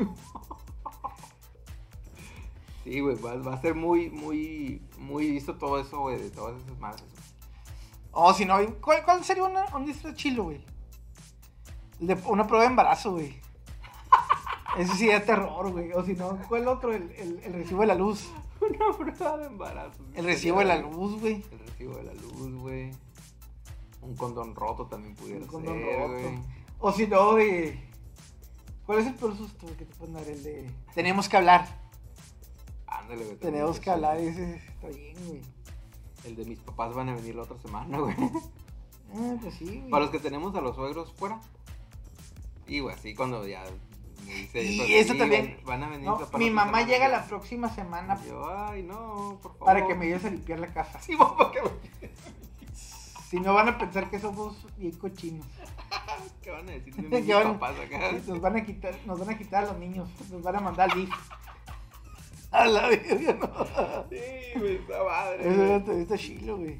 güey, 2.85 3.15
va, 3.21 3.35
va 3.35 3.53
a 3.53 3.61
ser 3.61 3.75
muy, 3.75 4.09
muy, 4.09 4.81
muy 4.97 5.31
visto 5.31 5.55
todo 5.55 5.79
eso, 5.79 5.99
güey, 6.01 6.17
de 6.21 6.31
todas 6.31 6.61
esas 6.61 6.79
madres. 6.79 7.03
O 8.11 8.33
si 8.33 8.45
no, 8.45 8.57
¿cuál, 8.81 9.03
cuál 9.05 9.23
sería 9.23 9.43
una, 9.43 9.65
un 9.75 9.85
disfraz 9.85 10.15
chilo, 10.15 10.43
güey? 10.45 10.63
Una 12.25 12.47
prueba 12.47 12.63
de 12.65 12.69
embarazo, 12.71 13.11
güey. 13.11 13.39
Ese 14.77 14.93
sí 14.95 15.09
es 15.09 15.25
terror, 15.25 15.71
güey. 15.71 15.91
O 15.93 16.03
si 16.03 16.13
no, 16.13 16.37
¿cuál 16.49 16.67
otro? 16.67 16.91
El, 16.93 17.11
el, 17.11 17.39
el 17.43 17.53
recibo 17.53 17.81
de 17.81 17.87
la 17.87 17.95
luz. 17.95 18.29
Una 18.61 18.97
prueba 18.97 19.37
de 19.37 19.45
embarazo. 19.45 20.03
El 20.13 20.25
recibo 20.25 20.59
de 20.59 20.65
la 20.65 20.77
luz, 20.77 21.19
güey. 21.21 21.43
El 21.51 21.59
recibo 21.59 21.95
de 21.97 22.03
la 22.03 22.13
luz, 22.13 22.53
güey. 22.61 22.91
Un 24.01 24.15
condón 24.15 24.55
roto 24.55 24.87
también 24.87 25.15
pudiera 25.15 25.41
Un 25.41 25.47
condón 25.47 25.79
ser, 25.79 25.99
roto. 25.99 26.13
güey. 26.13 26.39
O 26.79 26.91
si 26.91 27.07
no, 27.07 27.33
de. 27.35 27.79
¿Cuál 28.85 28.99
es 28.99 29.07
el 29.07 29.15
peor 29.15 29.37
susto 29.37 29.67
que 29.77 29.85
te 29.85 29.95
pueden 29.95 30.15
dar? 30.15 30.27
El 30.27 30.43
de. 30.43 30.71
Tenemos 30.95 31.29
que 31.29 31.37
hablar. 31.37 31.67
Ándale, 32.91 33.23
güey. 33.25 33.37
Tenemos 33.37 33.79
que 33.79 33.89
hablar, 33.89 34.17
ese 34.17 34.55
está 34.57 34.87
bien, 34.89 35.15
güey. 35.27 35.41
El 36.25 36.35
de 36.35 36.45
mis 36.45 36.59
papás 36.59 36.93
van 36.93 37.09
a 37.09 37.15
venir 37.15 37.33
la 37.35 37.43
otra 37.43 37.57
semana, 37.57 37.97
güey. 37.99 38.15
Ah, 39.13 39.35
pues 39.41 39.55
sí, 39.55 39.65
güey. 39.65 39.89
Para 39.89 40.03
los 40.03 40.11
que 40.11 40.19
tenemos 40.19 40.55
a 40.55 40.61
los 40.61 40.75
suegros 40.75 41.11
fuera. 41.13 41.39
Y, 42.67 42.79
güey, 42.79 42.95
así 42.95 43.15
cuando 43.15 43.45
ya 43.47 43.63
me 44.25 44.33
dice 44.33 44.63
Y 44.63 44.93
eso 44.93 45.15
también. 45.15 45.57
Van, 45.65 45.81
van 45.81 45.83
a 45.83 45.89
venir 45.89 46.05
No, 46.07 46.19
mi 46.37 46.49
mamá 46.51 46.65
semana, 46.79 46.87
llega 46.87 47.07
güey. 47.07 47.19
la 47.19 47.25
próxima 47.25 47.73
semana 47.73 48.19
Y 48.23 48.27
Yo, 48.29 48.55
ay, 48.67 48.83
no, 48.83 49.39
por 49.41 49.51
favor. 49.53 49.65
para 49.65 49.87
que 49.87 49.95
me 49.95 50.05
ayudes 50.05 50.25
a 50.25 50.29
limpiar 50.29 50.59
la 50.59 50.67
casa. 50.67 50.99
Sí, 51.01 51.15
papá, 51.17 51.51
que 51.51 51.61
me- 51.61 51.69
Si 53.29 53.39
no 53.39 53.53
van 53.53 53.69
a 53.69 53.77
pensar 53.77 54.09
que 54.09 54.19
somos 54.19 54.57
bien 54.77 54.91
cochinos. 54.97 55.45
¿Qué 56.41 56.51
van 56.51 56.67
a 56.67 56.71
decir 56.73 56.93
de 56.95 57.09
¿Qué 57.09 57.21
mis 57.21 57.33
papás 57.33 57.75
acá? 57.79 58.11
Nos 58.27 58.41
van 58.41 58.57
a 58.57 58.65
quitar, 58.65 58.93
nos 59.05 59.19
van 59.19 59.29
a 59.29 59.37
quitar 59.37 59.63
a 59.63 59.67
los 59.67 59.77
niños, 59.79 60.09
nos 60.29 60.41
van 60.43 60.57
a 60.57 60.59
mandar 60.59 60.91
al 60.91 60.97
DIF. 60.97 61.09
A 62.59 62.65
la 62.65 62.87
verga, 62.89 63.33
no. 63.39 64.05
Sí, 64.09 64.59
güey, 64.59 64.75
esa 64.75 65.03
madre. 65.03 65.49
Eso 65.49 65.55
güey. 65.57 65.71
está, 65.77 65.93
está 65.93 66.17
chilo, 66.17 66.57
güey. 66.57 66.71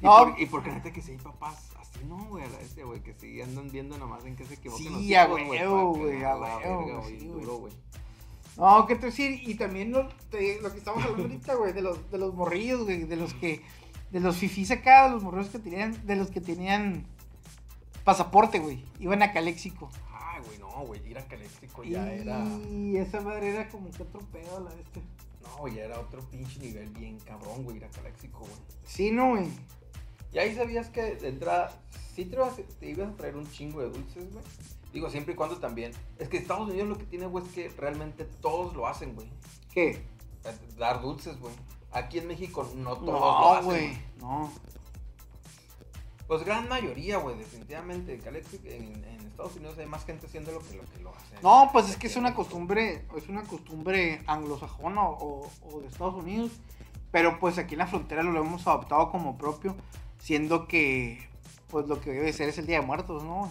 ¿Y, 0.00 0.04
No. 0.04 0.16
por, 0.18 0.40
y 0.40 0.46
porque 0.46 0.70
neta 0.70 0.92
que 0.92 1.02
si 1.02 1.10
hay 1.12 1.16
papás 1.18 1.70
así, 1.80 2.04
no, 2.06 2.16
güey, 2.26 2.44
a 2.44 2.48
la 2.48 2.58
vez, 2.58 2.76
güey, 2.84 3.00
que 3.02 3.12
sí 3.14 3.40
andan 3.42 3.68
viendo 3.70 3.98
nomás 3.98 4.24
en 4.24 4.36
qué 4.36 4.44
se 4.44 4.54
equivocan 4.54 4.84
Sí, 4.86 5.08
los 5.10 5.18
a 5.18 5.26
huevo, 5.32 5.94
güey, 5.94 6.22
a 6.22 6.36
huevo, 6.36 7.02
sí, 7.08 7.14
güey, 7.16 7.18
güey. 7.18 7.40
duro, 7.40 7.56
güey. 7.58 7.72
No, 8.56 8.86
¿qué 8.86 8.94
te 8.96 9.06
decir? 9.06 9.40
Y 9.48 9.54
también 9.54 9.90
lo, 9.92 10.08
te- 10.30 10.60
lo 10.60 10.70
que 10.72 10.78
estamos 10.78 11.02
hablando 11.02 11.24
ahorita, 11.24 11.54
güey, 11.54 11.72
de 11.72 11.80
los, 11.82 12.10
de 12.10 12.18
los 12.18 12.34
morrillos, 12.34 12.84
güey, 12.84 13.04
de 13.04 13.16
los 13.16 13.34
que, 13.34 13.62
de 14.12 14.20
los 14.20 14.36
fifís 14.36 14.70
acá, 14.70 15.04
de 15.04 15.10
los 15.10 15.22
morrillos 15.24 15.48
que 15.50 15.58
tenían, 15.58 16.06
de 16.06 16.16
los 16.16 16.30
que 16.30 16.40
tenían 16.40 17.04
pasaporte, 18.04 18.58
güey, 18.58 18.84
iban 19.00 19.22
a 19.22 19.32
Caléxico. 19.32 19.90
No, 20.78 20.86
güey, 20.86 21.04
ir 21.10 21.18
a 21.18 21.26
Caléxico 21.26 21.82
ya 21.82 22.12
era. 22.12 22.44
Y 22.70 22.96
esa 22.98 23.20
madre 23.20 23.50
era 23.50 23.68
como 23.68 23.90
que 23.90 24.02
otro 24.04 24.20
pedo, 24.32 24.60
la 24.60 24.70
bestia. 24.74 25.02
No, 25.42 25.66
ya 25.66 25.84
era 25.84 25.98
otro 25.98 26.20
pinche 26.30 26.60
nivel 26.60 26.88
bien 26.90 27.18
cabrón, 27.20 27.64
güey, 27.64 27.78
ir 27.78 27.84
a 27.84 27.88
Caléxico, 27.88 28.40
güey. 28.40 28.52
Sí, 28.86 29.10
no, 29.10 29.30
güey. 29.30 29.48
Y 30.32 30.38
ahí 30.38 30.54
sabías 30.54 30.88
que 30.90 31.16
de 31.16 31.28
entrada, 31.28 31.72
sí 32.14 32.26
te 32.26 32.36
ibas, 32.36 32.54
te 32.78 32.90
ibas 32.90 33.08
a 33.08 33.16
traer 33.16 33.36
un 33.36 33.50
chingo 33.50 33.80
de 33.80 33.88
dulces, 33.90 34.32
güey. 34.32 34.44
Digo, 34.92 35.10
siempre 35.10 35.32
y 35.34 35.36
cuando 35.36 35.56
también. 35.56 35.90
Es 36.18 36.28
que 36.28 36.36
Estados 36.36 36.68
Unidos 36.68 36.88
lo 36.88 36.98
que 36.98 37.04
tiene, 37.06 37.26
güey, 37.26 37.44
es 37.44 37.52
que 37.52 37.68
realmente 37.70 38.24
todos 38.40 38.74
lo 38.76 38.86
hacen, 38.86 39.14
güey. 39.14 39.28
¿Qué? 39.72 40.00
Dar 40.78 41.00
dulces, 41.02 41.40
güey. 41.40 41.54
Aquí 41.90 42.18
en 42.18 42.28
México 42.28 42.70
no 42.76 42.94
todos 42.96 43.06
lo 43.06 43.18
No, 43.20 43.52
hacen. 43.54 43.64
güey, 43.64 43.98
no. 44.20 44.52
Pues 46.28 46.44
gran 46.44 46.68
mayoría, 46.68 47.16
güey, 47.16 47.38
definitivamente. 47.38 48.20
En, 48.66 49.02
en, 49.02 49.26
Estados 49.26 49.56
Unidos 49.56 49.78
hay 49.78 49.86
más 49.86 50.04
gente 50.04 50.26
haciendo 50.26 50.52
lo 50.52 50.58
que 50.58 50.76
lo, 50.76 50.84
que 50.84 51.00
lo 51.00 51.08
hace. 51.10 51.42
No, 51.42 51.70
pues 51.72 51.88
es 51.88 51.96
que 51.96 52.08
es 52.08 52.16
una 52.16 52.34
costumbre, 52.34 53.06
es 53.16 53.28
una 53.28 53.44
costumbre 53.44 54.20
anglosajona 54.26 55.08
o, 55.08 55.50
o 55.62 55.80
de 55.80 55.86
Estados 55.86 56.16
Unidos, 56.16 56.50
pero 57.12 57.38
pues 57.38 57.56
aquí 57.56 57.76
en 57.76 57.78
la 57.78 57.86
frontera 57.86 58.22
lo 58.22 58.38
hemos 58.40 58.66
adoptado 58.66 59.10
como 59.10 59.38
propio, 59.38 59.74
siendo 60.18 60.68
que 60.68 61.26
pues 61.68 61.86
lo 61.86 61.98
que 62.00 62.10
debe 62.10 62.32
ser 62.32 62.50
es 62.50 62.58
el 62.58 62.66
Día 62.66 62.80
de 62.80 62.86
Muertos, 62.86 63.22
¿no? 63.22 63.50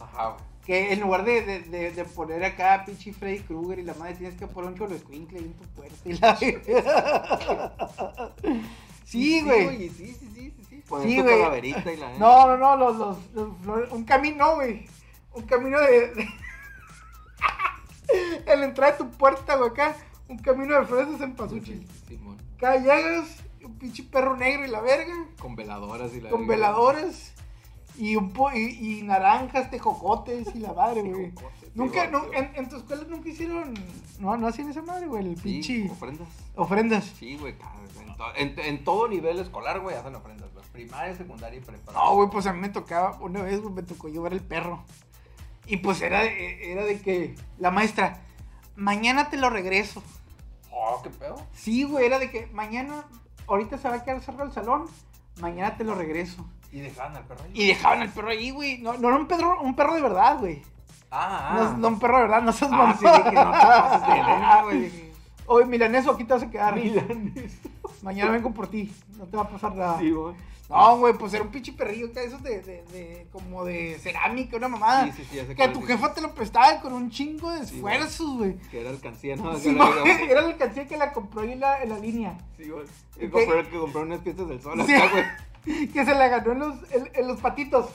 Ajá, 0.00 0.30
güey. 0.30 0.44
Que 0.66 0.92
en 0.92 1.00
lugar 1.00 1.24
de, 1.24 1.42
de, 1.42 1.60
de, 1.60 1.92
de 1.92 2.04
poner 2.04 2.44
acá 2.44 2.84
pinche 2.84 3.12
Freddy 3.12 3.40
Krueger 3.40 3.78
y 3.78 3.82
la 3.82 3.94
madre 3.94 4.14
tienes 4.14 4.36
que 4.36 4.46
poner 4.46 4.72
un 4.72 4.78
cholo 4.78 4.94
escuincle 4.94 5.38
en 5.38 5.54
tu 5.54 5.64
puerta 5.68 5.96
y 6.04 6.12
la 6.18 6.36
Sí, 9.04 9.42
güey. 9.42 9.88
Sí, 9.90 9.90
sí, 9.90 10.16
sí, 10.34 10.34
sí, 10.34 10.54
sí. 11.00 11.08
Sí, 11.08 11.14
Sí, 11.16 11.20
güey. 11.22 11.38
calaverita 11.38 11.92
y 11.92 11.96
la... 11.96 12.12
No, 12.18 12.46
no, 12.46 12.56
no, 12.56 12.76
los, 12.76 12.96
los, 12.96 13.18
los 13.34 13.56
flores- 13.62 13.90
un 13.92 14.04
camino, 14.04 14.54
güey. 14.56 14.86
Un 15.34 15.42
camino 15.44 15.80
de. 15.80 16.14
de- 16.14 16.28
en 18.46 18.60
la 18.60 18.66
entrada 18.66 18.92
de 18.92 18.98
tu 18.98 19.10
puerta, 19.10 19.56
güey, 19.56 19.70
acá. 19.70 19.96
Un 20.28 20.38
camino 20.38 20.78
de 20.78 20.86
flores 20.86 21.10
de 21.10 21.18
cempasúchil. 21.18 21.86
Simón. 22.08 22.38
Acá 22.56 22.76
llegas, 22.76 23.42
un 23.64 23.78
pinche 23.78 24.02
perro 24.02 24.36
negro 24.36 24.64
y 24.66 24.68
la 24.68 24.80
verga. 24.80 25.14
Con 25.40 25.56
veladoras 25.56 26.14
y 26.14 26.20
la... 26.20 26.30
Con 26.30 26.46
veladores. 26.46 27.32
Y, 27.98 28.16
un 28.16 28.32
po 28.32 28.50
y, 28.52 29.00
y 29.00 29.02
naranjas, 29.02 29.70
tejocotes 29.70 30.54
y 30.54 30.60
la 30.60 30.72
madre, 30.72 31.02
güey. 31.02 31.32
Nunca, 31.74 32.06
no, 32.08 32.32
en, 32.32 32.50
en 32.54 32.68
tu 32.68 32.76
escuela 32.76 33.02
nunca 33.08 33.28
hicieron. 33.28 33.74
No, 34.18 34.36
no 34.36 34.46
hacían 34.46 34.70
esa 34.70 34.82
madre, 34.82 35.06
güey. 35.06 35.26
El 35.26 35.36
Sí, 35.36 35.42
pinche. 35.42 35.90
ofrendas. 35.90 36.28
Ofrendas. 36.54 37.04
Sí, 37.18 37.36
güey, 37.36 37.54
en, 38.00 38.16
to- 38.16 38.34
en, 38.36 38.58
en 38.58 38.84
todo 38.84 39.08
nivel 39.08 39.38
escolar, 39.38 39.80
güey, 39.80 39.96
hacen 39.96 40.14
ofrendas. 40.14 40.51
Primaria, 40.72 41.14
secundaria 41.14 41.58
y 41.58 41.62
preparatoria. 41.62 42.00
No, 42.00 42.14
güey, 42.16 42.30
pues 42.30 42.46
a 42.46 42.52
mí 42.52 42.60
me 42.60 42.68
tocaba, 42.70 43.18
una 43.20 43.42
vez, 43.42 43.60
güey, 43.60 43.74
me 43.74 43.82
tocó 43.82 44.08
llevar 44.08 44.32
el 44.32 44.40
perro. 44.40 44.82
Y 45.66 45.76
pues 45.78 46.00
era 46.02 46.20
de, 46.22 46.72
era 46.72 46.84
de 46.84 47.00
que 47.00 47.34
la 47.58 47.70
maestra, 47.70 48.20
mañana 48.76 49.28
te 49.30 49.36
lo 49.36 49.50
regreso. 49.50 50.02
Oh, 50.70 51.00
qué 51.02 51.10
pedo. 51.10 51.36
Sí, 51.54 51.84
güey, 51.84 52.06
era 52.06 52.18
de 52.18 52.30
que 52.30 52.46
mañana, 52.48 53.04
ahorita 53.46 53.76
se 53.78 53.88
va 53.88 53.96
a 53.96 54.04
quedar 54.04 54.20
cerrado 54.22 54.44
el 54.44 54.52
salón, 54.52 54.86
mañana 55.40 55.76
te 55.76 55.84
lo 55.84 55.94
regreso. 55.94 56.44
Y 56.72 56.80
dejaban 56.80 57.14
al 57.16 57.24
perro 57.24 57.44
ahí. 57.44 57.50
Y 57.54 57.66
dejaban 57.68 58.00
al 58.00 58.08
perro 58.08 58.28
ahí, 58.30 58.50
güey. 58.50 58.78
No, 58.78 58.94
no 58.94 59.08
era 59.08 59.16
un 59.18 59.26
perro, 59.28 59.60
un 59.60 59.76
perro 59.76 59.94
de 59.94 60.00
verdad, 60.00 60.38
güey. 60.38 60.62
Ah, 61.10 61.52
No, 61.54 61.62
ah. 61.68 61.74
no 61.78 61.88
un 61.88 61.98
perro 61.98 62.16
de 62.16 62.22
verdad, 62.22 62.40
no 62.42 62.52
seas 62.52 62.70
Ah, 62.72 62.76
mamón. 62.76 62.98
sí, 62.98 63.04
dije, 63.04 63.22
no 63.32 63.50
te 63.52 63.58
pases 63.58 64.00
de 64.00 64.14
verga, 64.14 64.62
güey. 64.62 65.12
Oye, 65.46 65.66
milaneso, 65.66 66.12
aquí 66.12 66.24
te 66.24 66.32
vas 66.32 66.42
a 66.42 66.50
quedar. 66.50 66.74
Milanes. 66.74 67.60
Mañana 68.02 68.30
vengo 68.30 68.50
por 68.52 68.68
ti, 68.68 68.90
no 69.18 69.26
te 69.26 69.36
va 69.36 69.42
a 69.42 69.48
pasar 69.48 69.74
nada. 69.76 69.98
Sí, 69.98 70.10
güey. 70.10 70.34
No, 70.72 70.96
güey, 70.98 71.14
pues 71.14 71.32
era 71.34 71.42
un 71.44 71.50
pinche 71.50 71.72
perrillo 71.72 72.10
que 72.12 72.24
esos 72.24 72.42
de, 72.42 72.60
de, 72.62 72.82
de, 72.92 73.26
como 73.30 73.64
de 73.64 73.98
cerámica, 74.00 74.56
una 74.56 74.68
mamada. 74.68 75.04
Sí, 75.06 75.12
sí, 75.18 75.24
sí, 75.30 75.36
ya 75.36 75.46
sé 75.46 75.54
que 75.54 75.68
tu 75.68 75.82
jefa 75.82 76.14
te 76.14 76.20
lo 76.22 76.34
prestaba 76.34 76.80
con 76.80 76.92
un 76.94 77.10
chingo 77.10 77.50
de 77.52 77.60
esfuerzos, 77.60 78.38
güey. 78.38 78.58
Que 78.70 78.80
era 78.80 78.90
alcancía, 78.90 79.36
¿no? 79.36 79.56
Sí, 79.58 79.72
la- 79.72 79.90
era 80.28 80.40
la 80.40 80.48
alcancía 80.48 80.86
que 80.88 80.96
la 80.96 81.12
compró 81.12 81.42
ahí 81.42 81.52
en 81.52 81.60
la, 81.60 81.82
en 81.82 81.90
la 81.90 81.98
línea. 81.98 82.38
Sí, 82.56 82.68
güey. 82.70 82.86
Que 83.18 83.30
que 83.30 83.78
compró 83.78 84.00
unas 84.00 84.20
piezas 84.20 84.48
del 84.48 84.60
sol 84.62 84.80
acá, 84.80 85.08
güey. 85.10 85.24
Que 85.92 86.04
se 86.04 86.12
la 86.14 86.26
ganó 86.26 86.52
en 86.52 86.58
los, 86.58 86.74
en, 86.92 87.08
en 87.14 87.28
los 87.28 87.40
patitos. 87.40 87.88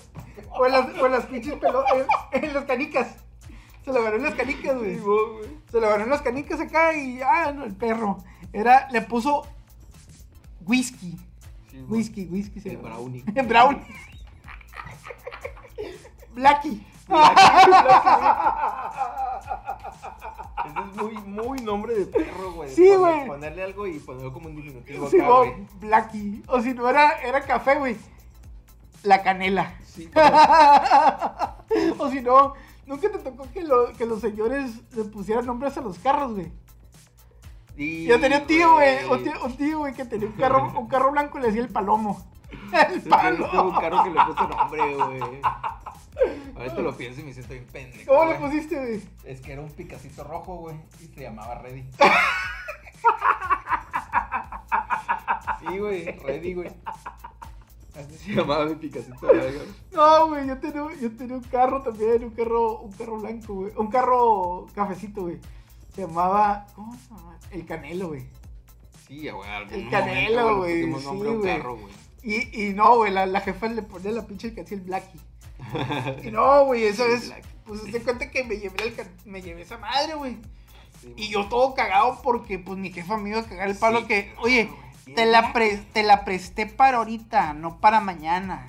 O 0.52 0.66
en 0.66 0.72
las, 0.72 0.88
o 1.02 1.06
en 1.06 1.12
las 1.12 1.26
pinches 1.26 1.56
pelo, 1.56 1.84
en, 2.32 2.44
en 2.44 2.54
las 2.54 2.64
canicas. 2.64 3.16
Se 3.84 3.92
lo 3.92 4.02
ganó 4.04 4.16
en 4.16 4.24
las 4.24 4.36
canicas, 4.36 4.78
güey. 4.78 4.96
Sí, 4.96 5.02
güey. 5.02 5.50
Se 5.72 5.82
lo 5.82 5.90
ganó 5.90 6.04
en 6.06 6.10
las 6.10 6.22
canicas 6.22 6.62
acá 6.62 6.96
y, 6.96 7.20
ah, 7.22 7.52
no, 7.54 7.66
el 7.66 7.74
perro. 7.76 8.20
Era, 8.54 8.88
le 8.92 9.02
puso 9.02 9.46
whisky. 10.66 11.18
Whisky, 11.88 12.26
whisky. 12.26 12.60
se 12.60 12.70
El 12.70 12.78
llama. 12.78 12.90
brownie. 12.96 13.24
Brownie. 13.48 13.82
Blackie. 16.34 16.86
Ese 20.66 20.80
es 20.80 20.96
muy, 21.02 21.14
muy 21.24 21.60
nombre 21.62 21.96
de 21.96 22.06
perro, 22.06 22.52
güey. 22.54 22.70
Sí, 22.70 22.88
Poner- 22.88 22.98
güey. 23.00 23.28
Ponerle 23.28 23.64
algo 23.64 23.88
y 23.88 24.00
ponerlo 24.00 24.34
como 24.34 24.50
un 24.50 24.56
diminutivo 24.56 25.10
Sí, 25.10 25.18
acá, 25.20 25.28
güey, 25.30 25.52
güey. 25.52 25.68
Blackie. 25.80 26.44
O 26.48 26.62
si 26.62 26.74
no 26.74 26.90
era, 26.90 27.20
era 27.22 27.42
café, 27.42 27.76
güey. 27.76 27.98
La 29.04 29.24
canela. 29.24 29.74
Sí, 29.86 30.10
o 31.98 32.10
si 32.10 32.22
no, 32.22 32.54
nunca 32.86 33.10
te 33.12 33.20
tocó 33.20 33.48
que, 33.54 33.64
lo- 33.64 33.94
que 33.94 34.06
los 34.06 34.20
señores 34.22 34.72
le 34.96 35.04
pusieran 35.06 35.46
nombres 35.46 35.78
a 35.78 35.82
los 35.82 35.98
carros, 36.00 36.34
güey. 36.34 36.52
Sí, 37.78 38.06
Yo 38.08 38.20
tenía 38.20 38.40
un 38.40 38.48
tío, 38.48 38.74
güey, 38.74 39.06
un 39.06 39.24
tío, 39.24 39.34
un 39.46 39.56
tío, 39.58 39.78
güey, 39.80 39.94
que 39.94 40.04
tenía 40.04 40.28
un 40.28 40.34
carro, 40.34 40.74
un 40.78 40.88
carro 40.88 41.12
blanco 41.12 41.38
y 41.38 41.42
le 41.42 41.48
decía 41.48 41.62
el 41.62 41.70
palomo. 41.70 42.26
El 42.74 43.04
tuve 43.04 43.04
un 43.04 43.10
palomo. 43.10 43.80
carro 43.80 44.04
que 44.04 44.10
le 44.10 44.26
puso 44.26 44.48
nombre, 44.48 44.96
güey. 44.96 45.42
Ahorita 46.56 46.82
lo 46.82 46.98
pienso 46.98 47.22
y 47.22 47.24
me 47.26 47.34
siento 47.34 47.54
bien 47.54 47.66
pendejo. 47.72 48.12
¿Cómo 48.12 48.32
le 48.32 48.38
güey. 48.40 48.52
pusiste, 48.52 48.76
güey? 48.78 49.02
Es 49.26 49.42
que 49.42 49.54
era 49.54 49.62
un 49.62 49.70
picacito 49.70 50.24
rojo, 50.24 50.56
güey. 50.56 50.76
Y 51.02 51.06
se 51.14 51.22
llamaba 51.22 51.56
Reddy. 51.56 51.86
Sí, 55.60 55.78
güey, 55.80 56.06
Reddy, 56.20 56.54
güey. 56.54 56.72
Así 57.96 58.18
se 58.18 58.32
llamaba 58.36 58.66
mi 58.66 58.76
picacito 58.76 59.28
rojo. 59.28 59.66
No, 59.92 60.28
güey, 60.30 60.48
yo 60.48 60.58
tenía, 60.60 60.84
yo 61.02 61.12
tenía 61.16 61.36
un 61.36 61.44
carro 61.44 61.82
también, 61.82 62.24
un 62.24 62.30
carro, 62.32 62.80
un 62.80 62.92
carro 62.94 63.18
blanco, 63.18 63.54
güey. 63.54 63.72
Un 63.76 63.88
carro 63.88 64.68
cafecito, 64.74 65.22
güey. 65.24 65.40
Se 65.94 66.02
llamaba, 66.02 66.66
¿cómo 66.76 66.94
se 66.96 67.10
llama? 67.10 67.37
El 67.52 67.66
Canelo, 67.66 68.10
güey. 68.10 68.26
Sí, 69.08 69.30
güey. 69.30 69.50
El 69.72 69.90
Canelo, 69.90 70.58
güey, 70.58 70.84
sí. 70.84 70.90
Y, 72.24 72.68
y 72.68 72.74
no, 72.74 72.98
güey, 72.98 73.12
la, 73.12 73.26
la 73.26 73.42
jefa 73.42 73.68
le 73.68 73.82
ponía 73.84 74.12
la 74.12 74.26
pinche 74.28 74.54
canción 74.54 74.82
el 74.82 74.86
Blackie. 74.86 75.20
Y 76.24 76.32
no, 76.32 76.66
güey, 76.66 76.84
eso 76.86 77.06
El 77.06 77.12
es. 77.14 77.28
Blackie. 77.28 77.48
Pues 77.66 77.82
se 77.82 78.02
cuenta 78.02 78.32
que 78.32 78.44
me 78.44 78.58
llevé, 78.58 78.76
el 78.88 78.96
me 79.26 79.42
llevé 79.42 79.62
esa 79.64 79.78
madre, 79.78 80.16
güey. 80.16 80.38
Sí, 81.02 81.14
Y 81.16 81.30
yo 81.30 81.48
todo 81.48 81.74
cagado 81.74 82.22
porque, 82.24 82.60
pues, 82.60 82.78
mi 82.78 82.92
jefa 82.92 83.18
me 83.18 83.30
iba 83.30 83.40
a 83.40 83.44
cagar 83.46 83.70
el 83.70 83.78
palo 83.78 84.00
Sí, 84.02 84.06
que, 84.08 84.34
oye, 84.40 84.70
te 85.16 85.26
la, 85.26 85.54
pre- 85.54 85.78
te 85.94 86.04
la 86.04 86.24
presté 86.26 86.66
para 86.66 86.98
ahorita, 86.98 87.54
no 87.54 87.80
para 87.80 88.00
mañana. 88.00 88.68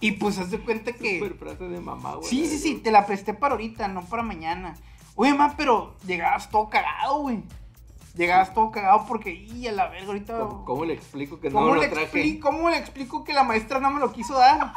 Y 0.00 0.12
pues, 0.12 0.38
haz 0.38 0.50
de 0.50 0.60
cuenta 0.60 0.92
que. 0.92 1.18
Super 1.18 1.34
frase 1.38 1.64
de 1.64 1.80
mamá, 1.80 2.14
güey. 2.16 2.28
Sí, 2.28 2.46
sí, 2.46 2.58
sí, 2.58 2.74
te 2.76 2.90
la 2.90 3.06
presté 3.06 3.34
para 3.34 3.54
ahorita, 3.54 3.88
no 3.88 4.04
para 4.04 4.22
mañana. 4.22 4.76
Oye, 5.16 5.34
ma, 5.34 5.54
pero 5.56 5.94
llegabas 6.06 6.50
todo 6.50 6.68
cagado, 6.68 7.20
güey. 7.20 7.42
Llegabas 8.16 8.54
todo 8.54 8.70
cagado 8.70 9.06
porque, 9.06 9.30
y 9.32 9.66
a 9.66 9.72
la 9.72 9.88
verga, 9.88 10.06
ahorita. 10.08 10.38
¿Cómo, 10.38 10.64
cómo 10.64 10.84
le 10.84 10.94
explico 10.94 11.40
que 11.40 11.50
¿Cómo 11.50 11.66
no 11.68 11.74
le, 11.76 11.88
lo 11.88 11.92
traje? 11.92 12.06
expli- 12.24 12.40
¿Cómo 12.40 12.70
le 12.70 12.78
explico 12.78 13.24
que 13.24 13.32
la 13.32 13.42
maestra 13.42 13.80
no 13.80 13.90
me 13.90 14.00
lo 14.00 14.12
quiso 14.12 14.34
dar? 14.38 14.72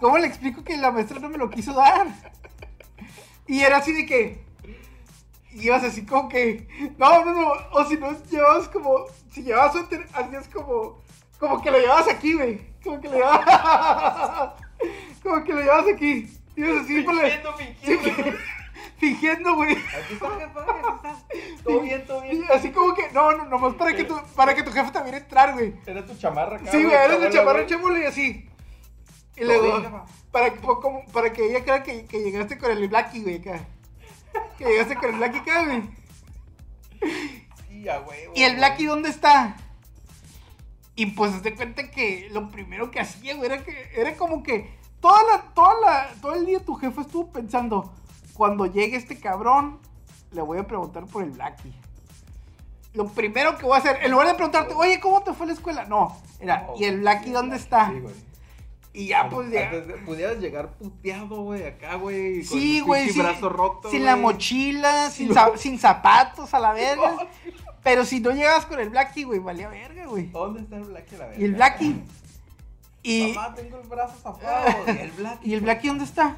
¿Cómo 0.00 0.18
le 0.18 0.26
explico 0.26 0.62
que 0.64 0.76
la 0.76 0.90
maestra 0.92 1.18
no 1.20 1.28
me 1.28 1.38
lo 1.38 1.50
quiso 1.50 1.72
dar? 1.72 2.06
Y 3.46 3.60
era 3.60 3.78
así 3.78 3.92
de 3.92 4.06
que. 4.06 4.44
Ibas 5.52 5.84
así 5.84 6.06
como 6.06 6.28
que. 6.28 6.66
No, 6.96 7.24
no, 7.24 7.32
no. 7.32 7.52
O 7.72 7.84
si 7.84 7.96
no, 7.96 8.10
llevabas 8.30 8.68
como. 8.68 9.04
Si 9.30 9.42
llevabas 9.42 9.72
suéter, 9.72 10.06
hacías 10.14 10.48
como. 10.48 10.98
Como 11.38 11.60
que 11.60 11.70
lo 11.72 11.78
llevabas 11.78 12.08
aquí, 12.08 12.34
güey. 12.34 12.60
Como 12.84 13.00
que 13.00 13.08
lo 13.08 13.14
llevabas. 13.16 14.52
como 15.22 15.42
que 15.44 15.52
lo 15.52 15.60
llevabas 15.60 15.86
aquí. 15.92 16.32
Ibas 16.56 16.84
así 16.84 17.02
por 17.02 17.14
la- 17.14 17.22
Fingiendo, 17.22 17.52
fingiendo. 17.56 18.38
Fingiendo, 19.02 19.56
güey. 19.56 19.72
Aquí 19.72 20.14
está, 20.14 20.30
jefa, 20.38 20.60
aquí 20.60 20.88
está. 20.94 21.64
Todo 21.64 21.80
bien, 21.80 22.06
todo 22.06 22.22
bien. 22.22 22.44
Y 22.48 22.52
Así 22.52 22.70
como 22.70 22.94
que. 22.94 23.10
No, 23.10 23.32
no, 23.32 23.46
nomás 23.46 23.74
para 23.74 23.96
que 23.96 24.04
tu, 24.04 24.16
para 24.36 24.54
que 24.54 24.62
tu 24.62 24.70
jefe 24.70 24.92
también 24.92 25.16
entrar, 25.16 25.54
güey. 25.54 25.74
Era 25.84 26.06
tu 26.06 26.16
chamarra 26.16 26.56
acá. 26.58 26.70
Sí, 26.70 26.84
güey, 26.84 26.94
eres 26.94 27.10
chabola, 27.16 27.30
chamarra 27.30 27.66
chámole 27.66 28.00
y 28.00 28.04
así. 28.04 28.48
Y 29.36 29.44
luego, 29.44 30.04
para 30.30 30.52
que, 30.52 30.60
fue 30.60 30.80
como- 30.80 31.04
para 31.06 31.32
que 31.32 31.44
ella 31.50 31.64
crea 31.64 31.82
que, 31.82 32.04
que 32.06 32.22
llegaste 32.22 32.58
con 32.58 32.70
el 32.70 32.86
Blackie, 32.86 33.22
güey, 33.22 33.38
acá. 33.40 33.64
Que 34.56 34.66
llegaste 34.66 34.94
con 34.94 35.10
el 35.10 35.16
Blackie 35.16 35.38
acá, 35.40 35.64
güey. 35.64 35.82
Sí, 37.68 37.88
a 37.88 38.00
huevo. 38.02 38.32
¿Y 38.36 38.42
el 38.44 38.54
Blackie 38.54 38.86
dónde 38.86 39.08
está? 39.08 39.56
Y 40.94 41.06
pues 41.06 41.32
se 41.42 41.54
cuenta 41.56 41.90
que 41.90 42.28
lo 42.30 42.50
primero 42.50 42.92
que 42.92 43.00
hacía, 43.00 43.34
güey, 43.34 43.50
era 43.50 43.64
que 43.64 43.90
era 43.96 44.14
como 44.16 44.44
que 44.44 44.70
toda 45.00 45.20
la, 45.24 45.42
toda 45.54 45.74
la, 45.80 46.08
todo 46.20 46.34
el 46.34 46.46
día 46.46 46.60
tu 46.64 46.76
jefe 46.76 47.00
estuvo 47.00 47.32
pensando, 47.32 47.92
cuando 48.34 48.66
llegue 48.66 48.96
este 48.96 49.18
cabrón, 49.18 49.78
le 50.32 50.42
voy 50.42 50.58
a 50.58 50.66
preguntar 50.66 51.04
por 51.06 51.22
el 51.22 51.30
Blackie. 51.30 51.72
Lo 52.94 53.08
primero 53.08 53.56
que 53.56 53.64
voy 53.64 53.74
a 53.74 53.78
hacer, 53.78 53.98
en 54.02 54.10
lugar 54.10 54.26
de 54.28 54.34
preguntarte, 54.34 54.74
oye, 54.74 55.00
¿cómo 55.00 55.22
te 55.22 55.32
fue 55.32 55.46
la 55.46 55.54
escuela? 55.54 55.84
No, 55.86 56.16
era, 56.40 56.66
¿y 56.78 56.84
el 56.84 57.00
Blackie 57.00 57.30
dónde 57.30 57.56
está? 57.56 57.88
Sí, 57.90 58.00
güey. 58.00 58.14
Y 58.94 59.06
ya, 59.06 59.30
pues, 59.30 59.50
ya. 59.50 59.70
Pudieras 60.04 60.36
llegar 60.36 60.72
puteado, 60.74 61.40
güey, 61.42 61.64
acá, 61.66 61.94
güey. 61.94 62.42
Sí, 62.44 62.80
güey, 62.80 63.08
sí. 63.08 63.20
brazo 63.20 63.48
roto. 63.48 63.90
sin 63.90 64.04
la 64.04 64.16
mochila, 64.16 65.08
sin, 65.10 65.32
za- 65.32 65.56
sin 65.56 65.78
zapatos 65.78 66.52
a 66.52 66.58
la 66.58 66.74
verga. 66.74 67.16
Pero 67.82 68.04
si 68.04 68.20
no 68.20 68.30
llegabas 68.32 68.66
con 68.66 68.78
el 68.78 68.90
Blackie, 68.90 69.24
güey, 69.24 69.38
valía 69.38 69.68
verga, 69.70 70.04
güey. 70.06 70.26
¿Dónde 70.26 70.60
está 70.60 70.76
el 70.76 70.84
Blackie, 70.84 71.16
la 71.16 71.26
verga? 71.26 71.40
Y 71.40 71.44
el 71.46 71.54
Blackie. 71.54 72.02
Y, 73.02 73.32
Mamá, 73.32 73.54
tengo 73.54 73.78
el 73.78 73.88
brazo 73.88 74.14
zafado. 74.22 74.68
y 74.86 74.90
el 74.98 75.10
Blackie. 75.12 75.48
¿Y 75.50 75.54
el 75.54 75.60
Blackie 75.62 75.88
dónde 75.88 76.04
está? 76.04 76.36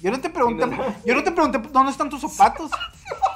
Yo 0.00 0.10
no 0.10 0.20
te 0.20 0.28
pregunté, 0.30 0.64
yo 1.04 1.14
no 1.14 1.22
te 1.24 1.32
pregunté 1.32 1.58
dónde 1.58 1.90
están 1.90 2.10
tus 2.10 2.20
zapatos. 2.20 2.70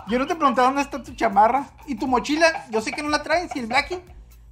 Yo 0.09 0.19
no 0.19 0.27
te 0.27 0.35
pregunté 0.37 0.61
dónde 0.61 0.83
está 0.83 1.03
tu 1.03 1.15
chamarra. 1.15 1.67
Y 1.87 1.95
tu 1.95 2.07
mochila, 2.07 2.67
yo 2.71 2.81
sé 2.81 2.93
que 2.93 3.03
no 3.03 3.09
la 3.09 3.23
traes. 3.23 3.55
¿Y 3.57 3.61
el 3.61 3.67
Blackie? 3.67 4.01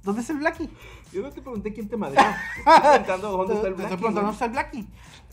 ¿Dónde 0.03 0.21
está 0.21 0.33
el 0.33 0.39
Blackie? 0.39 0.69
Yo 1.11 1.21
no 1.21 1.29
te 1.29 1.41
pregunté 1.41 1.73
quién 1.73 1.87
te 1.87 1.97
madreó. 1.97 2.19
Estoy 2.57 2.81
preguntando 2.81 3.31
dónde 3.37 3.53
está 3.55 3.67
el 3.67 3.73
Te 3.73 3.77
Blackie. 3.77 3.83
estoy 3.83 3.97
preguntando 3.97 4.21
dónde 4.21 4.33
está 4.33 4.45
el 4.45 4.51
Blackie. 4.51 4.87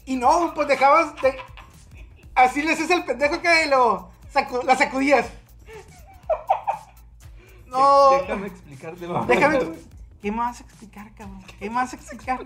Y 0.05 0.17
no, 0.17 0.53
pues 0.55 0.69
dejabas 0.69 1.15
de... 1.23 1.37
Así 2.35 2.63
le 2.63 2.73
haces 2.73 2.91
el 2.91 3.05
pendejo 3.05 3.37
y 3.37 3.69
lo 3.71 4.11
sacu- 4.33 4.63
la 4.65 4.77
sacudías. 4.77 5.27
No. 7.67 8.11
Déjame 8.21 8.47
explicarte, 8.47 9.07
mamá. 9.07 9.27
Déjame. 9.27 9.59
¿Qué 10.23 10.31
me 10.31 10.39
vas 10.39 10.61
a 10.61 10.65
explicar, 10.65 11.13
cabrón? 11.15 11.43
¿Qué 11.59 11.69
me 11.69 11.75
vas 11.77 11.93
a 11.93 11.97
explicar? 11.97 12.41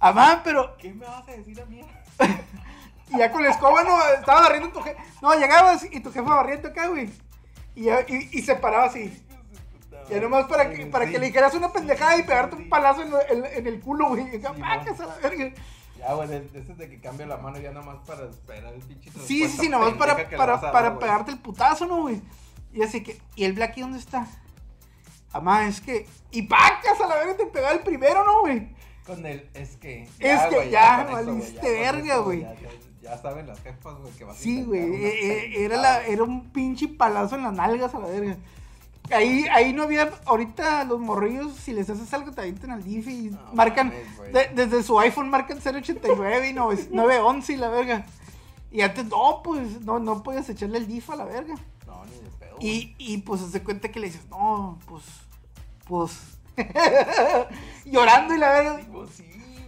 Amá, 0.00 0.40
pero. 0.42 0.76
¿Qué 0.78 0.92
me 0.92 1.06
vas 1.06 1.28
a 1.28 1.32
decir 1.32 1.60
a 1.60 1.66
mí? 1.66 1.82
Y 3.10 3.18
ya 3.18 3.30
con 3.32 3.42
la 3.42 3.50
escoba 3.50 3.82
no 3.82 3.98
estaba 4.18 4.42
barriendo 4.42 4.70
tu 4.70 4.80
jefe. 4.80 4.96
No, 5.20 5.34
llegabas 5.34 5.84
y 5.90 6.00
tu 6.00 6.10
jefe 6.12 6.28
barriendo 6.28 6.68
acá, 6.68 6.86
güey. 6.88 7.10
Y, 7.74 7.84
ya- 7.84 8.04
y, 8.08 8.28
y 8.32 8.42
se 8.42 8.54
paraba 8.56 8.84
así. 8.84 9.24
Ya 10.08 10.20
nomás 10.20 10.46
para 10.46 10.70
que, 10.70 10.86
para 10.86 11.06
que 11.06 11.18
le 11.18 11.26
dijeras 11.26 11.54
una 11.54 11.72
pendejada 11.72 12.16
y 12.18 12.22
pegarte 12.24 12.56
un 12.56 12.68
palazo 12.68 13.02
en, 13.02 13.12
el- 13.36 13.44
en 13.46 13.66
el 13.66 13.80
culo, 13.80 14.08
güey. 14.08 14.22
Y 14.26 14.30
diga, 14.30 14.52
Sí, 14.54 14.60
"Pacas 14.60 15.00
a 15.00 15.06
la 15.06 15.14
verga". 15.16 15.52
Ya, 15.98 16.14
güey, 16.14 16.28
de, 16.28 16.40
de 16.40 16.88
que 16.90 17.00
cambia 17.00 17.26
la 17.26 17.36
mano 17.36 17.58
ya 17.58 17.70
nomás 17.72 17.98
para 18.06 18.24
esperar 18.28 18.72
el 18.72 18.80
pinche 18.80 19.10
Sí, 19.26 19.46
sí, 19.48 19.56
sí, 19.58 19.68
nomás 19.68 19.92
para, 19.94 20.16
que 20.16 20.36
para, 20.36 20.56
dar, 20.56 20.72
para 20.72 20.98
pegarte 20.98 21.30
el 21.30 21.38
putazo, 21.38 21.86
¿no, 21.86 22.00
güey? 22.02 22.20
Y 22.72 22.82
así 22.82 23.02
que, 23.02 23.20
¿y 23.36 23.44
el 23.44 23.52
Blackie 23.52 23.82
dónde 23.82 23.98
está? 23.98 24.26
Amá, 25.32 25.66
es 25.68 25.80
que. 25.80 26.06
Y 26.30 26.42
pacas 26.42 27.00
a 27.00 27.06
la 27.06 27.16
verga 27.16 27.36
te 27.36 27.46
pegaba 27.46 27.72
el 27.74 27.80
primero, 27.80 28.24
¿no, 28.24 28.40
güey? 28.40 28.74
Con 29.06 29.24
el, 29.26 29.48
es 29.54 29.76
que. 29.76 30.04
Es 30.18 30.40
que 30.46 30.70
ya 30.70 31.02
eso, 31.02 31.10
güey, 31.12 31.24
valiste 31.26 31.54
ya 31.54 31.60
con 31.92 32.00
verga, 32.02 32.16
güey. 32.18 32.46
Ya, 33.10 33.18
saben 33.22 33.46
las 33.46 33.60
jefas, 33.60 33.98
güey, 33.98 34.12
que 34.14 34.24
vas 34.24 34.36
a 34.36 34.40
Sí, 34.40 34.62
güey. 34.62 34.80
eh, 34.80 35.08
eh, 35.56 35.64
Era, 35.64 35.76
la, 35.76 36.06
era 36.06 36.22
un 36.22 36.50
pinche 36.50 36.88
palazo 36.88 37.36
en 37.36 37.42
las 37.42 37.52
nalgas 37.52 37.94
a 37.94 37.98
la 37.98 38.06
verga. 38.06 38.36
Ahí, 39.12 39.46
ahí 39.52 39.72
no 39.72 39.82
había. 39.82 40.10
Ahorita 40.26 40.84
los 40.84 41.00
morrillos, 41.00 41.54
si 41.56 41.72
les 41.72 41.90
haces 41.90 42.12
algo, 42.14 42.30
te 42.30 42.42
avientan 42.42 42.70
al 42.70 42.84
DIF 42.84 43.08
y 43.08 43.30
No 43.30 43.40
marcan. 43.54 43.88
mames, 43.88 44.16
güey. 44.16 44.32
de- 44.32 44.48
desde 44.54 44.82
su 44.84 44.98
iPhone 45.00 45.28
marcan 45.30 45.58
089 45.58 46.48
y 46.50 46.52
9- 46.54 46.88
911 46.92 47.52
y 47.52 47.56
la 47.56 47.68
verga. 47.68 48.06
Y 48.70 48.82
antes, 48.82 49.06
no, 49.06 49.40
pues, 49.42 49.80
no, 49.80 49.98
no 49.98 50.22
podías 50.22 50.48
echarle 50.48 50.78
el 50.78 50.86
DIF 50.86 51.10
a 51.10 51.16
la 51.16 51.24
verga. 51.24 51.54
No, 51.88 52.04
ni 52.04 52.12
de 52.20 52.30
pedo. 52.38 52.56
Y, 52.60 52.94
y 52.98 53.18
pues 53.18 53.40
se 53.40 53.62
cuenta 53.64 53.90
que 53.90 53.98
le 53.98 54.06
dices, 54.06 54.22
no, 54.30 54.78
pues, 54.86 55.02
pues. 55.88 56.20
Llorando 57.84 58.34
y 58.34 58.38
la 58.38 58.50
verga. 58.52 58.80
Pues 58.92 59.10
sí. 59.10 59.24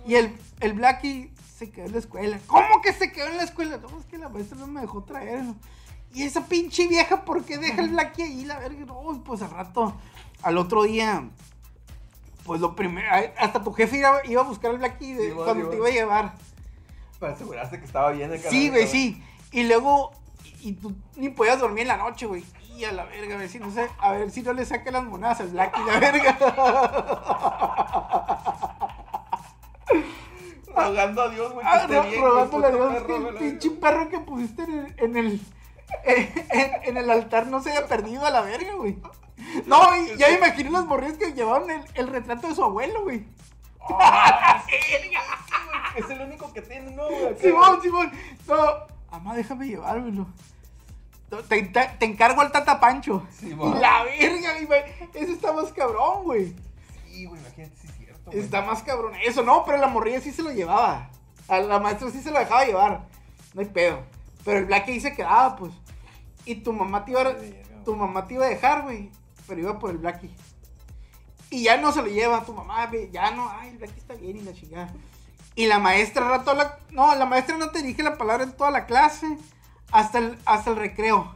Y 0.07 0.15
el, 0.15 0.37
el 0.61 0.73
Blackie 0.75 1.32
se 1.67 1.71
quedó 1.71 1.87
en 1.87 1.93
la 1.93 1.99
escuela. 1.99 2.39
¿Cómo 2.49 2.81
que 2.83 2.93
se 2.93 3.13
quedó 3.13 3.27
en 3.29 3.37
la 3.37 3.45
escuela? 3.45 3.77
No, 3.79 3.99
es 3.99 4.05
que 4.07 4.19
la 4.19 4.29
maestra 4.29 4.59
no 4.59 4.67
me 4.67 4.81
dejó 4.81 5.05
traerlo. 5.05 5.55
Y 6.13 6.25
esa 6.25 6.45
pinche 6.47 6.89
vieja, 6.89 7.25
¿por 7.25 7.45
qué 7.45 7.57
deja 7.57 7.81
el 7.83 7.91
Blackie 7.91 8.23
ahí? 8.23 8.45
La 8.45 8.59
verga, 8.59 8.85
no, 8.85 9.23
pues 9.25 9.41
al 9.43 9.51
rato, 9.51 9.95
al 10.43 10.59
otro 10.59 10.83
día, 10.83 11.25
pues 12.45 12.61
lo 12.61 12.75
primero, 12.75 13.09
hasta 13.39 13.63
tu 13.63 13.73
jefe 13.73 13.99
iba, 13.99 14.27
iba 14.27 14.43
a 14.43 14.45
buscar 14.45 14.73
al 14.73 14.79
Blackie 14.79 15.15
de- 15.15 15.31
Sí, 15.31 15.37
va, 15.39 15.45
cuando 15.45 15.65
sí, 15.67 15.71
te 15.71 15.77
iba 15.77 15.87
a 15.87 15.91
llevar. 15.91 16.35
Para 17.21 17.33
asegurarse 17.35 17.79
que 17.79 17.85
estaba 17.87 18.11
bien 18.11 18.33
el 18.33 18.41
Sí, 18.41 18.69
güey, 18.69 18.87
sí. 18.89 19.23
Y 19.53 19.63
luego, 19.63 20.11
y, 20.45 20.71
y 20.71 20.73
tú 20.73 20.93
ni 21.17 21.29
podías 21.31 21.61
dormir 21.61 21.83
en 21.83 21.89
la 21.89 21.97
noche, 21.99 22.27
güey. 22.27 22.45
Y 22.77 22.85
a 22.85 22.93
la 22.93 23.05
verga, 23.05 23.37
a 23.37 23.39
ver 23.39 23.49
si 23.49 23.59
no 23.61 23.71
sé, 23.71 23.89
a 23.99 24.11
ver 24.13 24.31
si 24.33 24.43
no 24.43 24.53
le 24.53 24.65
saca 24.67 24.91
las 24.91 25.05
monedas 25.05 25.41
al 25.41 25.49
Blackie, 25.49 25.81
la 25.85 26.01
verga. 26.01 26.39
Rogando 30.75 31.23
a 31.23 31.29
Dios, 31.29 31.53
güey, 31.53 31.67
Ah, 31.69 31.87
bien. 31.87 32.23
rogándole 32.23 32.67
a 32.67 32.71
Dios 32.71 33.03
que 33.05 33.17
el 33.17 33.35
pinche 33.35 33.71
perro 33.71 34.09
que 34.09 34.19
pusiste 34.21 34.63
en 34.63 34.71
el, 34.73 34.95
en 34.99 35.17
el, 35.17 35.41
en, 36.05 36.71
en 36.85 36.97
el 36.97 37.11
altar 37.11 37.47
no 37.47 37.63
se 37.63 37.71
haya 37.71 37.87
perdido 37.87 38.25
a 38.25 38.31
la 38.31 38.41
verga, 38.43 38.75
güey. 38.75 38.97
No, 39.67 39.81
y 39.97 40.17
ya 40.17 40.29
me 40.29 40.35
imagino 40.35 40.71
las 40.71 40.85
morrillas 40.85 41.19
que 41.19 41.33
llevaron 41.33 41.71
el, 41.71 41.83
el 41.95 42.07
retrato 42.09 42.49
de 42.49 42.55
su 42.55 42.63
abuelo, 42.65 43.03
güey. 43.03 43.25
Güey, 43.89 45.11
Es 45.97 46.09
el 46.11 46.21
único 46.23 46.53
que 46.53 46.63
tiene, 46.63 46.91
¿no, 46.93 47.07
güey? 47.09 47.37
Simón, 47.41 47.83
Simón. 47.83 48.13
No, 48.47 48.57
mamá, 49.11 49.35
déjame 49.35 49.67
llevármelo. 49.67 50.27
No, 51.31 51.39
Te, 51.39 51.63
te, 51.63 51.91
te 51.99 52.05
encargo 52.07 52.41
al 52.41 52.53
Tata 52.53 52.79
Pancho. 52.81 53.27
Simón. 53.31 53.81
La 53.81 54.05
verga, 54.05 54.53
güey. 54.67 54.83
Eso 55.15 55.33
está 55.33 55.53
más 55.53 55.73
cabrón, 55.73 56.25
güey. 56.25 56.55
Sí, 57.11 57.27
güey, 57.27 57.41
imagínate, 57.41 57.77
sí 57.77 57.89
güey. 58.27 58.39
Está 58.39 58.63
más 58.63 58.83
cabrón. 58.83 59.13
Eso 59.25 59.43
no, 59.43 59.65
pero 59.65 59.79
la 59.79 59.89
morrilla 59.89 60.21
sí 60.21 60.33
se 60.33 60.43
lo 60.43 60.51
llevaba. 60.51 61.11
A 61.49 61.59
la 61.61 61.79
maestra 61.79 62.11
sí 62.11 62.21
se 62.21 62.31
lo 62.31 62.39
dejaba 62.39 62.65
llevar. 62.65 63.07
No 63.55 63.61
hay 63.61 63.67
pedo. 63.69 64.01
Pero 64.45 64.59
el 64.59 64.65
Black 64.67 64.89
ahí 64.89 65.01
se 65.01 65.15
quedaba, 65.15 65.57
pues. 65.57 65.73
Y 66.45 66.57
tu 66.57 66.73
mamá 66.73 67.05
te 67.05 67.13
iba 67.13 67.23
a, 67.23 67.37
tu 67.85 67.95
mamá 67.95 68.27
te 68.27 68.35
iba 68.35 68.47
a 68.47 68.49
dejar, 68.49 68.83
güey. 68.83 69.11
Pero 69.47 69.61
iba 69.61 69.79
por 69.79 69.91
el 69.91 69.99
Blackie. 69.99 70.35
Y 71.51 71.65
ya 71.65 71.77
no 71.77 71.93
se 71.93 72.03
lo 72.03 72.09
lleva 72.09 72.45
tu 72.45 72.55
mamá, 72.55 72.87
güey. 72.87 73.11
Ya 73.11 73.31
no, 73.31 73.49
ay, 73.51 73.71
el 73.71 73.79
Blackie 73.79 73.99
está 73.99 74.15
bien 74.15 74.37
y 74.39 74.41
la 74.41 74.53
chingada. 74.53 74.93
Y 75.55 75.67
la 75.67 75.79
maestra, 75.79 76.27
rato 76.27 76.55
la, 76.55 76.79
no, 76.91 77.15
la 77.15 77.27
maestra 77.27 77.59
no 77.59 77.71
te 77.71 77.83
dije 77.83 78.03
la 78.03 78.17
palabra 78.17 78.45
en 78.45 78.53
toda 78.53 78.71
la 78.71 78.87
clase. 78.87 79.37
Hasta 79.91 80.19
el, 80.19 80.39
hasta 80.47 80.71
el 80.71 80.77
recreo. 80.77 81.35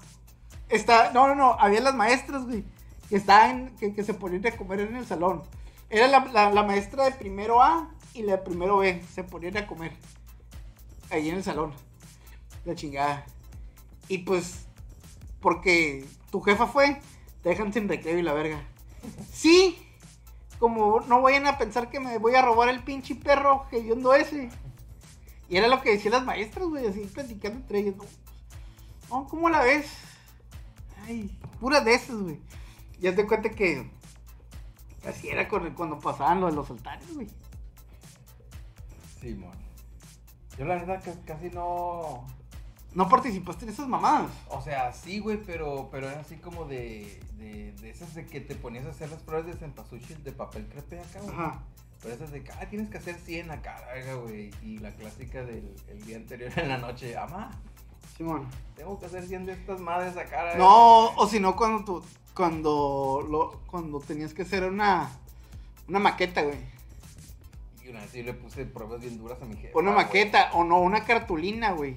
Está, 0.68 1.12
no, 1.12 1.28
no, 1.28 1.34
no, 1.34 1.53
había 1.61 1.80
las 1.80 1.95
maestras, 1.95 2.45
güey. 2.45 2.64
Que 3.09 3.16
estaban, 3.16 3.76
que, 3.76 3.95
que 3.95 4.03
se 4.03 4.14
ponían 4.14 4.47
a 4.47 4.57
comer 4.57 4.80
en 4.80 4.97
el 4.97 5.07
salón. 5.07 5.43
Era 5.89 6.09
la, 6.09 6.51
la- 6.51 6.62
maestra 6.62 7.05
de 7.05 7.12
primero 7.12 7.62
A 7.62 7.91
y 8.14 8.22
la 8.22 8.32
de 8.32 8.39
primero 8.39 8.78
B. 8.78 9.03
Se 9.14 9.24
ponían 9.24 9.57
a 9.57 9.66
comer. 9.66 9.93
Ahí 11.11 11.28
en 11.28 11.37
el 11.37 11.45
salón. 11.45 11.72
La 12.64 12.74
chingada. 12.74 13.24
Y 14.09 14.18
pues, 14.18 14.66
porque 15.41 16.05
tu 16.30 16.41
jefa 16.41 16.66
fue, 16.66 17.01
te 17.43 17.51
dejan 17.51 17.72
sin 17.72 17.89
recreo 17.89 18.18
y 18.18 18.22
la 18.22 18.32
verga. 18.32 18.62
Sí, 19.32 19.78
como 20.59 21.01
no 21.03 21.22
vayan 21.22 21.47
a 21.47 21.59
pensar 21.59 21.91
que 21.91 22.01
me 22.01 22.18
voy 22.18 22.34
a 22.34 22.43
robar 22.43 22.68
el 22.68 22.82
pinche 22.82 23.14
perro 23.14 23.66
hediondo 23.70 24.14
ese. 24.14 24.51
Y 25.49 25.57
era 25.57 25.68
lo 25.68 25.80
que 25.80 25.91
decían 25.91 26.14
las 26.14 26.24
maestras, 26.24 26.66
güey, 26.66 26.87
así 26.87 27.01
platicando 27.12 27.59
entre 27.61 27.78
ellas. 27.80 27.95
No, 29.09 29.28
¿cómo 29.28 29.49
la 29.49 29.62
ves? 29.62 29.87
Ay, 31.07 31.30
puras 31.61 31.84
de 31.84 31.95
esas, 31.95 32.16
güey. 32.16 32.41
Ya 32.99 33.14
te 33.14 33.26
cuenta 33.26 33.51
que 33.51 33.89
así 35.07 35.28
era 35.28 35.48
cuando 35.48 35.98
pasaban 35.98 36.40
lo 36.40 36.46
de 36.46 36.52
los 36.52 36.70
altares, 36.70 37.14
güey. 37.14 37.28
Simón. 39.20 39.57
Yo 40.59 40.64
la 40.64 40.76
verdad 40.76 41.02
que 41.02 41.12
casi 41.24 41.50
no. 41.50 42.24
No 42.94 43.09
participaste 43.09 43.66
en 43.66 43.72
esas 43.72 43.88
mamadas. 43.88 44.30
O 44.48 44.62
sea, 44.62 44.90
sí, 44.92 45.18
güey, 45.18 45.42
pero, 45.42 45.88
pero 45.90 46.09
era 46.09 46.20
así 46.20 46.36
como 46.36 46.64
de, 46.64 47.20
de, 47.34 47.72
de 47.72 47.90
esas 47.90 48.14
de 48.14 48.24
que 48.24 48.40
te 48.40 48.54
ponías 48.54 48.86
a 48.86 48.90
hacer 48.90 49.11
las 49.11 49.20
pruebas 49.20 49.46
de 49.46 49.52
cempasúchil 49.52 50.24
de 50.24 50.32
papel 50.32 50.66
crepe 50.66 51.00
acá, 51.00 51.20
güey. 51.20 51.34
Ajá. 51.34 51.62
Pero 52.02 52.14
esas 52.14 52.30
de 52.30 52.42
que, 52.42 52.52
ah, 52.52 52.66
tienes 52.70 52.88
que 52.88 52.98
hacer 52.98 53.16
100 53.18 53.50
acá, 53.50 53.82
güey. 54.22 54.50
Y 54.62 54.78
la 54.78 54.90
clásica 54.92 55.44
del 55.44 55.74
el 55.88 56.07
día 56.07 56.16
anterior 56.16 56.50
en 56.57 56.68
la 56.68 56.78
noche, 56.78 57.16
amá, 57.18 57.50
Simón. 58.16 58.46
tengo 58.74 58.98
que 58.98 59.07
hacer 59.07 59.26
100 59.26 59.44
de 59.46 59.52
estas 59.52 59.80
madres 59.80 60.16
acá. 60.16 60.44
verga". 60.44 60.59
No, 60.59 61.14
o 61.16 61.26
si 61.26 61.38
no, 61.38 61.54
cuando 61.54 61.84
tú, 61.84 62.02
cuando, 62.37 63.26
lo, 63.28 63.61
cuando 63.66 63.99
tenías 64.01 64.34
que 64.34 64.43
hacer 64.43 64.64
una, 64.64 65.11
una 65.89 65.99
maqueta, 65.99 66.43
güey. 66.43 66.59
Y 67.82 67.89
una 67.89 68.01
vez 68.01 68.11
sí 68.11 68.22
le 68.22 68.34
puse 68.34 68.66
pruebas 68.66 69.01
bien 69.01 69.16
duras 69.16 69.41
a 69.41 69.47
mi 69.47 69.57
jefe. 69.57 69.72
Una 69.74 69.93
maqueta, 69.93 70.51
o 70.53 70.62
no, 70.62 70.80
una 70.80 71.05
cartulina, 71.05 71.72
güey. 71.72 71.97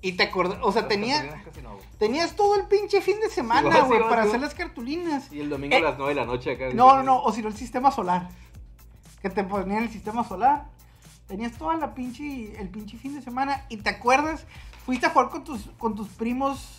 Y 0.00 0.12
te 0.12 0.24
acordás, 0.24 0.58
o 0.62 0.72
sea, 0.72 0.88
tenía, 0.88 1.42
no, 1.62 1.78
tenías 1.98 2.34
todo 2.34 2.56
el 2.56 2.66
pinche 2.66 3.00
fin 3.00 3.20
de 3.20 3.28
semana, 3.28 3.72
Sí, 3.72 3.80
güey, 3.86 4.00
sí, 4.00 4.06
para 4.08 4.22
hacer 4.24 4.40
las 4.40 4.54
cartulinas. 4.54 5.32
Y 5.32 5.40
el 5.40 5.50
domingo 5.50 5.74
Eh, 5.74 5.78
a 5.78 5.82
las 5.82 5.98
9 5.98 6.14
de 6.14 6.20
la 6.20 6.26
noche 6.26 6.52
acá. 6.52 6.70
No, 6.74 6.96
no, 6.96 7.02
no, 7.04 7.22
o 7.22 7.32
si 7.32 7.42
no, 7.42 7.48
el 7.48 7.56
sistema 7.56 7.92
solar. 7.92 8.28
Que 9.22 9.30
te 9.30 9.44
ponían 9.44 9.84
el 9.84 9.90
sistema 9.90 10.24
solar. 10.24 10.66
Tenías 11.28 11.52
toda 11.52 11.76
la 11.76 11.94
pinche, 11.94 12.60
el 12.60 12.68
pinche 12.70 12.96
fin 12.96 13.14
de 13.14 13.22
semana. 13.22 13.66
Y 13.68 13.78
te 13.78 13.90
acuerdas, 13.90 14.46
fuiste 14.84 15.06
a 15.06 15.10
jugar 15.10 15.28
con 15.28 15.44
tus, 15.44 15.68
con 15.78 15.94
tus 15.94 16.08
primos 16.08 16.77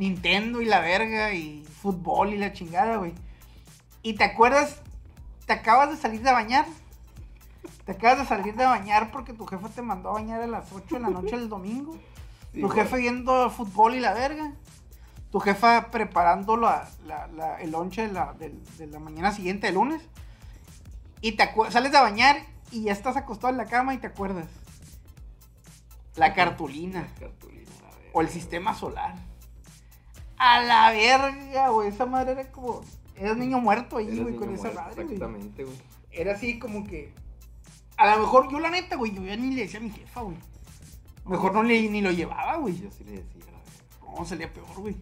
Nintendo 0.00 0.62
y 0.62 0.64
la 0.64 0.80
verga 0.80 1.34
y 1.34 1.62
fútbol 1.82 2.32
y 2.32 2.38
la 2.38 2.54
chingada, 2.54 2.96
güey. 2.96 3.12
Y 4.02 4.14
te 4.14 4.24
acuerdas, 4.24 4.80
te 5.46 5.52
acabas 5.52 5.90
de 5.90 5.96
salir 5.98 6.22
de 6.22 6.32
bañar. 6.32 6.64
Te 7.84 7.92
acabas 7.92 8.18
de 8.20 8.24
salir 8.24 8.56
de 8.56 8.64
bañar 8.64 9.10
porque 9.12 9.34
tu 9.34 9.44
jefe 9.46 9.68
te 9.68 9.82
mandó 9.82 10.08
a 10.08 10.12
bañar 10.14 10.40
a 10.40 10.46
las 10.46 10.72
8 10.72 10.94
de 10.94 11.00
la 11.02 11.10
noche 11.10 11.36
del 11.36 11.50
domingo. 11.50 11.98
Sí, 12.54 12.62
tu 12.62 12.68
güey. 12.68 12.78
jefe 12.80 12.96
viendo 12.96 13.50
fútbol 13.50 13.94
y 13.94 14.00
la 14.00 14.14
verga. 14.14 14.54
Tu 15.30 15.38
jefa 15.38 15.90
preparando 15.90 16.56
la, 16.56 16.88
la- 17.06 17.26
la- 17.26 17.60
el 17.60 17.70
lonche 17.72 18.06
de 18.06 18.12
la, 18.14 18.32
de 18.32 18.86
la 18.86 18.98
mañana 19.00 19.32
siguiente, 19.32 19.68
el 19.68 19.74
lunes. 19.74 20.02
Y 21.20 21.32
te 21.32 21.46
sales 21.68 21.92
de 21.92 22.00
bañar 22.00 22.38
y 22.72 22.84
ya 22.84 22.92
estás 22.92 23.18
acostado 23.18 23.50
en 23.50 23.58
la 23.58 23.66
cama 23.66 23.92
y 23.92 23.98
te 23.98 24.06
acuerdas. 24.06 24.46
La 26.16 26.32
cartulina. 26.32 27.06
Cartulina, 27.18 27.70
la 27.82 27.96
verga. 27.96 28.10
O 28.14 28.20
el 28.22 28.28
sistema 28.30 28.74
solar. 28.74 29.14
A 30.40 30.62
la 30.62 30.90
verga, 30.90 31.68
güey. 31.68 31.88
Esa 31.88 32.06
madre 32.06 32.32
era 32.32 32.50
como. 32.50 32.80
Eras 33.14 33.36
niño 33.36 33.60
muerto 33.60 33.98
ahí, 33.98 34.18
güey, 34.18 34.36
con 34.36 34.54
esa 34.54 34.70
madre, 34.72 34.94
güey. 34.94 35.12
Exactamente, 35.12 35.64
güey. 35.64 35.76
Era 36.10 36.32
así 36.32 36.58
como 36.58 36.82
que. 36.86 37.12
A 37.98 38.16
lo 38.16 38.22
mejor, 38.22 38.50
yo 38.50 38.58
la 38.58 38.70
neta, 38.70 38.96
güey, 38.96 39.12
yo 39.12 39.22
ya 39.22 39.36
ni 39.36 39.54
le 39.54 39.62
decía 39.62 39.80
a 39.80 39.82
mi 39.82 39.90
jefa, 39.90 40.22
güey. 40.22 40.38
Mejor 41.26 41.52
no 41.52 41.62
le, 41.62 41.86
ni 41.90 42.00
lo 42.00 42.10
llevaba, 42.10 42.56
güey. 42.56 42.80
Yo 42.80 42.90
sí 42.90 43.04
le 43.04 43.22
decía, 43.22 43.44
la 43.52 43.58
verga. 43.58 44.18
No, 44.18 44.24
salía 44.24 44.50
peor, 44.50 44.74
güey. 44.78 44.96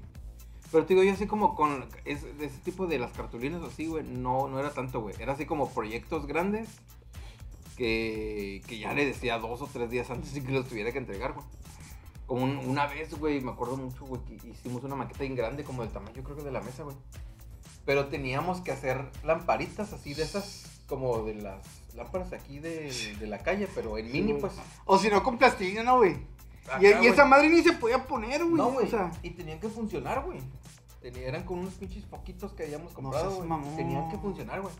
Pero 0.73 0.85
te 0.85 0.95
digo, 0.95 1.05
yo 1.05 1.13
así 1.13 1.29
como 1.29 1.55
con 1.55 1.87
es, 2.05 2.23
de 2.37 2.47
ese 2.47 2.59
tipo 2.59 2.89
de 2.89 2.99
las 2.99 3.13
cartulinas 3.13 3.63
así, 3.63 3.87
güey, 3.87 4.03
no, 4.03 4.49
no 4.49 4.59
era 4.59 4.75
tanto, 4.75 5.01
güey. 5.01 5.15
Era 5.21 5.35
así 5.35 5.47
como 5.47 5.71
proyectos 5.71 6.27
grandes 6.27 6.69
que, 7.77 8.61
que 8.67 8.81
ya 8.81 8.93
le 8.93 9.07
decía 9.07 9.39
dos 9.39 9.63
o 9.63 9.69
tres 9.69 9.89
días 9.89 10.11
antes 10.11 10.37
y 10.37 10.41
que 10.41 10.51
los 10.51 10.69
tuviera 10.69 10.91
que 10.91 10.99
entregar, 10.99 11.35
güey. 11.35 11.47
Como 12.29 12.45
un- 12.45 12.59
una 12.59 12.87
vez, 12.87 13.19
güey, 13.19 13.41
me 13.41 13.51
acuerdo 13.51 13.77
mucho, 13.77 14.05
güey, 14.07 14.21
que 14.25 14.35
hicimos 14.49 14.85
una 14.85 14.95
maqueta 14.95 15.21
bien 15.21 15.35
grande, 15.35 15.65
como 15.65 15.83
del 15.83 15.91
tamaño, 15.91 16.23
creo 16.23 16.37
que 16.37 16.43
de 16.45 16.53
la 16.53 16.61
mesa, 16.61 16.85
güey. 16.85 16.95
Pero 17.85 18.07
teníamos 18.07 18.61
que 18.61 18.71
hacer 18.71 19.11
lamparitas 19.25 19.93
así 19.93 20.15
de 20.15 20.23
esas, 20.23 20.83
como 20.87 21.23
de 21.25 21.35
las 21.35 21.65
lámparas 21.97 22.33
aquí 22.33 22.61
de, 22.61 22.93
de 23.19 23.27
la 23.27 23.39
calle, 23.39 23.67
pero 23.75 23.99
en 23.99 24.13
mini, 24.13 24.33
güey. 24.33 24.41
pues. 24.43 24.53
O 24.85 24.99
si 24.99 25.09
no, 25.09 25.23
con 25.25 25.39
plastilina, 25.39 25.83
¿no, 25.83 25.97
güey? 25.97 26.13
Y, 26.13 26.69
Acá, 26.71 26.81
y 26.83 26.93
güey. 26.93 27.07
esa 27.09 27.25
madre 27.25 27.49
ni 27.49 27.63
se 27.63 27.73
podía 27.73 28.07
poner, 28.07 28.45
güey. 28.45 28.57
No, 28.57 28.71
güey. 28.73 28.87
O 28.87 28.91
sea, 28.91 29.11
Y 29.23 29.31
tenían 29.31 29.59
que 29.59 29.69
funcionar, 29.69 30.23
güey. 30.23 30.39
Eran 31.03 31.45
con 31.45 31.61
unos 31.61 31.75
pinches 31.75 32.05
poquitos 32.05 32.53
que 32.53 32.65
habíamos 32.65 32.91
No 32.93 32.97
comprado, 33.01 33.37
güey. 33.37 33.49
mamón. 33.49 33.75
Tenían 33.77 34.11
que 34.11 34.19
funcionar, 34.19 34.61
güey. 34.61 34.75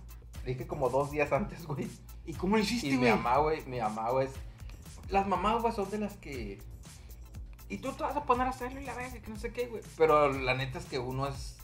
Le 0.45 0.53
dije 0.53 0.67
como 0.67 0.91
dos 0.91 1.11
días 1.11 1.33
antes, 1.33 1.65
güey. 1.67 1.89
¿Y 2.27 2.35
cómo 2.35 2.57
lo 2.59 2.63
hiciste, 2.63 2.89
Y 2.89 2.91
mi 2.93 2.97
güey? 2.99 3.11
mamá, 3.13 3.39
güey, 3.39 3.65
mi 3.65 3.81
mamá, 3.81 4.11
güey, 4.11 4.27
es... 4.27 4.33
Las 5.09 5.27
mamás, 5.27 5.63
güey, 5.63 5.73
son 5.75 5.89
de 5.91 5.99
las 5.99 6.15
que... 6.19 6.61
Y 7.69 7.79
tú 7.79 7.93
te 7.93 8.03
vas 8.03 8.17
a 8.17 8.25
poner 8.25 8.47
a 8.47 8.51
hacerlo 8.51 8.81
y 8.81 8.85
la 8.85 8.95
verga, 8.95 9.21
que 9.21 9.31
no 9.31 9.37
sé 9.39 9.53
qué, 9.53 9.67
güey. 9.67 9.83
Pero 9.97 10.33
la 10.33 10.55
neta 10.55 10.79
es 10.79 10.87
que 10.87 10.99
uno 10.99 11.27
es 11.27 11.57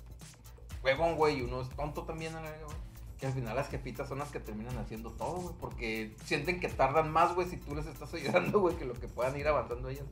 huevón, 0.83 1.17
güey, 1.17 1.39
y 1.39 1.43
uno 1.43 1.63
es 1.63 1.69
tonto 1.71 2.03
también 2.03 2.35
a 2.35 2.41
la 2.43 2.51
verga, 2.51 2.67
güey. 2.67 2.77
Que 3.19 3.27
al 3.27 3.33
final 3.33 3.57
las 3.57 3.69
jefitas 3.69 4.09
son 4.09 4.19
las 4.19 4.31
que 4.31 4.41
terminan 4.41 4.77
haciendo 4.77 5.11
todo, 5.13 5.37
güey. 5.37 5.55
Porque 5.61 6.15
sienten 6.25 6.61
que 6.61 6.69
tardan 6.69 7.11
más, 7.11 7.35
güey, 7.35 7.49
si 7.49 7.57
tú 7.57 7.75
les 7.75 7.87
estás 7.87 8.13
ayudando, 8.15 8.61
güey, 8.61 8.77
que 8.77 8.85
lo 8.85 8.95
que 8.95 9.09
puedan 9.09 9.37
ir 9.39 9.49
avanzando 9.49 9.89
ellas. 9.89 10.05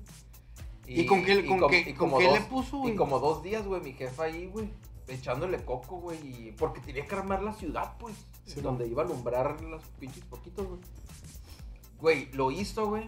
¿Y, 0.87 1.07
con 1.07 1.25
qué, 1.25 1.47
con 1.47 1.61
com- 1.61 1.71
qué, 1.71 1.81
y 1.81 1.85
con 1.95 2.09
como 2.09 2.19
qué 2.19 2.25
dos- 2.27 2.41
le 2.41 2.45
puso, 2.47 2.79
güey? 2.79 2.95
y 2.95 2.97
como 2.97 3.19
dos 3.21 3.43
días, 3.43 3.65
güey, 3.67 3.81
mi 3.83 3.93
jefa 3.93 4.25
ahí, 4.25 4.47
güey, 4.47 4.69
echándole 5.09 5.65
coco, 5.65 5.97
güey, 6.01 6.19
y- 6.49 6.53
porque 6.53 6.81
tenía 6.81 7.07
que 7.07 7.15
armar 7.15 7.43
la 7.43 7.53
ciudad, 7.53 7.97
pues, 7.99 8.15
Sí, 8.47 8.61
donde 8.61 8.87
iba 8.89 9.03
a 9.03 9.05
alumbrar 9.07 9.61
los 9.61 9.83
pinches 10.01 10.25
poquitos, 10.25 10.67
güey. 10.67 10.81
Güey, 12.01 12.33
lo 12.33 12.51
hizo, 12.51 12.89
güey, 12.89 13.05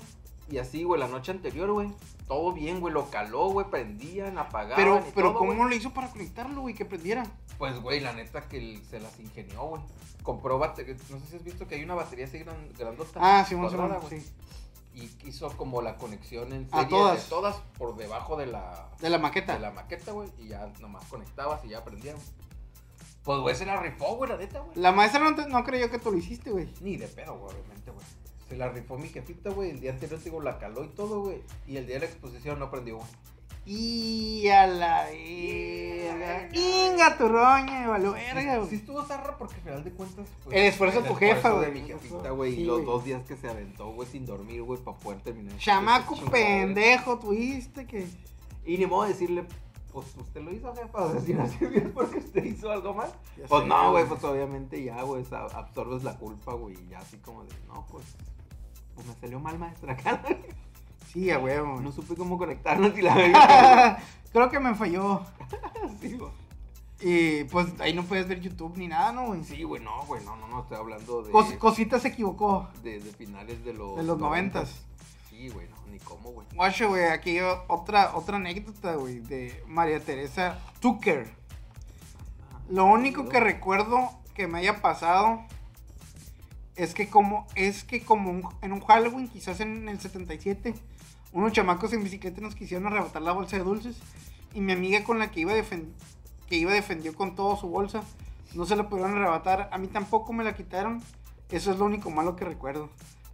y 0.50 0.58
así, 0.58 0.84
güey, 0.84 1.00
la 1.00 1.08
noche 1.08 1.32
anterior, 1.32 1.70
güey, 1.72 1.90
todo 2.28 2.52
bien, 2.52 2.80
güey, 2.80 2.92
lo 2.92 3.08
caló, 3.10 3.48
güey, 3.48 3.68
prendían, 3.70 4.38
apagaban 4.38 4.76
Pero, 4.76 4.98
y 5.06 5.12
pero 5.14 5.28
todo, 5.30 5.38
¿cómo 5.40 5.54
güey. 5.56 5.70
le 5.70 5.76
hizo 5.76 5.92
para 5.92 6.08
conectarlo, 6.10 6.62
güey? 6.62 6.74
Que 6.74 6.84
prendiera. 6.84 7.24
Pues, 7.58 7.80
güey, 7.80 8.00
la 8.00 8.12
neta 8.12 8.48
que 8.48 8.80
se 8.90 9.00
las 9.00 9.18
ingenió, 9.20 9.62
güey. 9.64 9.82
Compró 10.22 10.58
batería, 10.58 10.96
no 11.10 11.18
sé 11.20 11.26
si 11.26 11.36
has 11.36 11.44
visto 11.44 11.66
que 11.66 11.74
hay 11.76 11.84
una 11.84 11.94
batería 11.94 12.24
así 12.26 12.38
gran, 12.38 12.56
grandota. 12.78 13.20
Ah, 13.22 13.44
sí, 13.48 13.54
cuadrada, 13.54 13.98
güey. 13.98 14.20
sí. 14.20 14.32
Y 14.94 15.10
hizo 15.28 15.48
como 15.56 15.82
la 15.82 15.96
conexión 15.96 16.52
en 16.52 16.68
A 16.70 16.82
serie 16.82 16.88
todas. 16.90 17.22
de 17.24 17.28
todas 17.28 17.56
por 17.76 17.96
debajo 17.96 18.36
de 18.36 18.46
la, 18.46 18.88
De 19.00 19.10
la 19.10 19.18
maqueta. 19.18 19.54
de 19.54 19.58
la 19.60 19.70
maqueta, 19.72 20.12
güey, 20.12 20.28
y 20.38 20.48
ya 20.48 20.72
nomás 20.80 21.04
conectabas 21.06 21.64
y 21.64 21.68
ya 21.70 21.84
prendía, 21.84 22.12
güey. 22.14 22.24
Pues, 23.24 23.38
güey, 23.40 23.54
se 23.56 23.66
la 23.66 23.76
rifó, 23.80 24.16
güey, 24.16 24.30
la 24.30 24.36
neta, 24.36 24.60
güey. 24.60 24.76
La 24.76 24.92
maestra 24.92 25.20
no, 25.20 25.34
te- 25.34 25.48
no 25.48 25.64
creyó 25.64 25.90
que 25.90 25.98
tú 25.98 26.12
lo 26.12 26.18
hiciste, 26.18 26.50
güey. 26.50 26.68
Ni 26.80 26.96
de 26.96 27.08
pedo, 27.08 27.36
güey, 27.38 27.54
obviamente, 27.54 27.90
güey. 27.90 28.04
Se 28.54 28.58
la 28.60 28.68
rifó 28.68 28.96
mi 28.96 29.08
jefita, 29.08 29.50
güey, 29.50 29.70
el 29.70 29.80
día 29.80 29.90
anterior, 29.90 30.16
te 30.20 30.26
digo, 30.26 30.40
la 30.40 30.60
caló 30.60 30.84
y 30.84 30.88
todo, 30.90 31.22
güey. 31.22 31.42
Y 31.66 31.76
el 31.76 31.86
día 31.88 31.96
de 31.96 32.00
la 32.02 32.06
exposición 32.06 32.60
no 32.60 32.70
prendió, 32.70 32.98
güey. 32.98 33.08
Y 33.66 34.46
a 34.48 34.68
la 34.68 35.06
verga. 35.10 36.48
Inga 36.52 37.18
tu 37.18 37.26
roña, 37.28 37.80
me 37.80 37.86
valió 37.88 38.12
verga, 38.12 38.54
Sí 38.54 38.60
güey. 38.60 38.74
estuvo 38.76 39.04
zarra 39.04 39.36
porque 39.36 39.56
al 39.56 39.60
final 39.62 39.82
de 39.82 39.90
cuentas. 39.90 40.28
pues, 40.44 40.56
El 40.56 40.64
esfuerzo 40.66 41.02
de 41.02 41.08
tu 41.08 41.14
jefa, 41.16 41.34
esfuerzo 41.34 41.58
güey. 41.58 41.72
de 41.72 41.80
mi 41.80 41.86
jefita, 41.88 42.30
güey. 42.30 42.54
Sí, 42.54 42.60
y 42.60 42.64
los 42.64 42.76
güey. 42.76 42.86
dos 42.86 43.04
días 43.04 43.22
que 43.26 43.36
se 43.36 43.48
aventó, 43.48 43.90
güey, 43.92 44.08
sin 44.08 44.24
dormir, 44.24 44.62
güey, 44.62 44.78
para 44.80 44.96
poder 44.98 45.20
terminar. 45.22 45.56
Chamaco 45.58 46.14
pendejo, 46.30 47.18
tuviste 47.18 47.86
que. 47.88 48.06
Y 48.64 48.78
ni 48.78 48.86
modo 48.86 49.02
de 49.02 49.08
decirle, 49.14 49.44
pues 49.92 50.06
usted 50.16 50.42
lo 50.42 50.52
hizo, 50.52 50.72
jefa. 50.76 50.98
O 51.06 51.10
sea, 51.12 51.20
si 51.22 51.34
no 51.34 51.44
sirvió 51.58 51.92
porque 51.92 52.18
usted 52.18 52.44
hizo 52.44 52.70
algo 52.70 52.94
mal. 52.94 53.10
Ya 53.36 53.46
Pues 53.48 53.62
sé, 53.62 53.68
no, 53.68 53.90
güey, 53.90 54.04
pues 54.06 54.22
obviamente 54.22 54.84
ya, 54.84 55.02
güey, 55.02 55.24
absorbes 55.32 56.04
la 56.04 56.16
culpa, 56.18 56.52
güey. 56.52 56.76
Y 56.80 56.88
ya 56.90 56.98
así 57.00 57.16
como 57.16 57.42
de, 57.44 57.50
no, 57.66 57.84
pues. 57.90 58.04
Pues 58.94 59.06
me 59.06 59.14
salió 59.14 59.40
mal, 59.40 59.58
maestra. 59.58 59.96
Sí, 61.12 61.30
a 61.30 61.38
huevo. 61.38 61.80
no 61.80 61.92
supe 61.92 62.14
cómo 62.16 62.38
conectarnos 62.38 62.96
y 62.98 63.02
la 63.02 63.14
verga. 63.16 63.98
Creo 64.32 64.50
que 64.50 64.58
me 64.60 64.74
falló. 64.74 65.22
sí, 66.00 66.16
güey. 66.16 66.30
Y 67.00 67.44
pues 67.44 67.68
ahí 67.80 67.92
no 67.92 68.04
puedes 68.04 68.26
ver 68.28 68.40
YouTube 68.40 68.76
ni 68.78 68.88
nada, 68.88 69.12
¿no, 69.12 69.26
güey? 69.26 69.44
Sí, 69.44 69.62
güey, 69.64 69.82
no, 69.82 70.04
güey, 70.06 70.24
no, 70.24 70.36
no, 70.36 70.48
no, 70.48 70.60
estoy 70.62 70.78
hablando 70.78 71.22
de. 71.22 71.32
Cos- 71.32 71.58
cosita 71.58 71.98
se 71.98 72.08
equivocó. 72.08 72.68
de, 72.82 73.00
de 73.00 73.10
finales 73.12 73.64
de 73.64 73.74
los. 73.74 73.96
De 73.96 74.02
los 74.04 74.18
noventas. 74.18 74.82
Sí, 75.28 75.48
güey, 75.50 75.68
no, 75.68 75.76
ni 75.90 75.98
cómo, 75.98 76.30
güey. 76.30 76.46
Guacho, 76.54 76.88
güey, 76.88 77.04
aquí 77.06 77.38
otra, 77.68 78.14
otra 78.16 78.36
anécdota, 78.36 78.94
güey, 78.94 79.18
de 79.20 79.62
María 79.66 80.00
Teresa 80.00 80.58
Tucker. 80.80 81.28
Lo 82.70 82.86
único 82.86 83.28
que 83.28 83.40
recuerdo 83.40 84.10
que 84.34 84.46
me 84.46 84.60
haya 84.60 84.80
pasado 84.80 85.42
es 86.76 86.94
que 86.94 87.08
como 87.08 87.46
es 87.54 87.84
que 87.84 88.02
como 88.02 88.30
un- 88.30 88.48
en 88.62 88.72
un 88.72 88.80
Halloween, 88.80 89.28
quizás 89.28 89.60
en 89.60 89.88
el 89.88 90.00
77, 90.00 90.74
unos 91.32 91.52
chamacos 91.52 91.92
en 91.92 92.02
bicicleta 92.04 92.40
nos 92.40 92.54
quisieron 92.54 92.86
arrebatar 92.86 93.22
la 93.22 93.32
bolsa 93.32 93.56
de 93.56 93.64
dulces 93.64 93.96
y 94.52 94.60
mi 94.60 94.72
amiga 94.72 95.02
con 95.04 95.18
la 95.18 95.30
que 95.30 95.40
iba 95.40 95.52
que 96.48 96.56
iba 96.56 96.72
defendió 96.72 97.14
con 97.14 97.34
todo 97.34 97.56
su 97.56 97.68
bolsa, 97.68 98.02
no 98.54 98.66
se 98.66 98.76
la 98.76 98.88
pudieron 98.88 99.16
arrebatar, 99.16 99.68
a 99.72 99.78
mí 99.78 99.86
tampoco 99.88 100.32
me 100.32 100.44
la 100.44 100.54
quitaron. 100.54 101.02
Eso 101.50 101.70
es 101.72 101.78
lo 101.78 101.84
único 101.86 102.10
malo 102.10 102.36
que 102.36 102.44
recuerdo. 102.44 102.88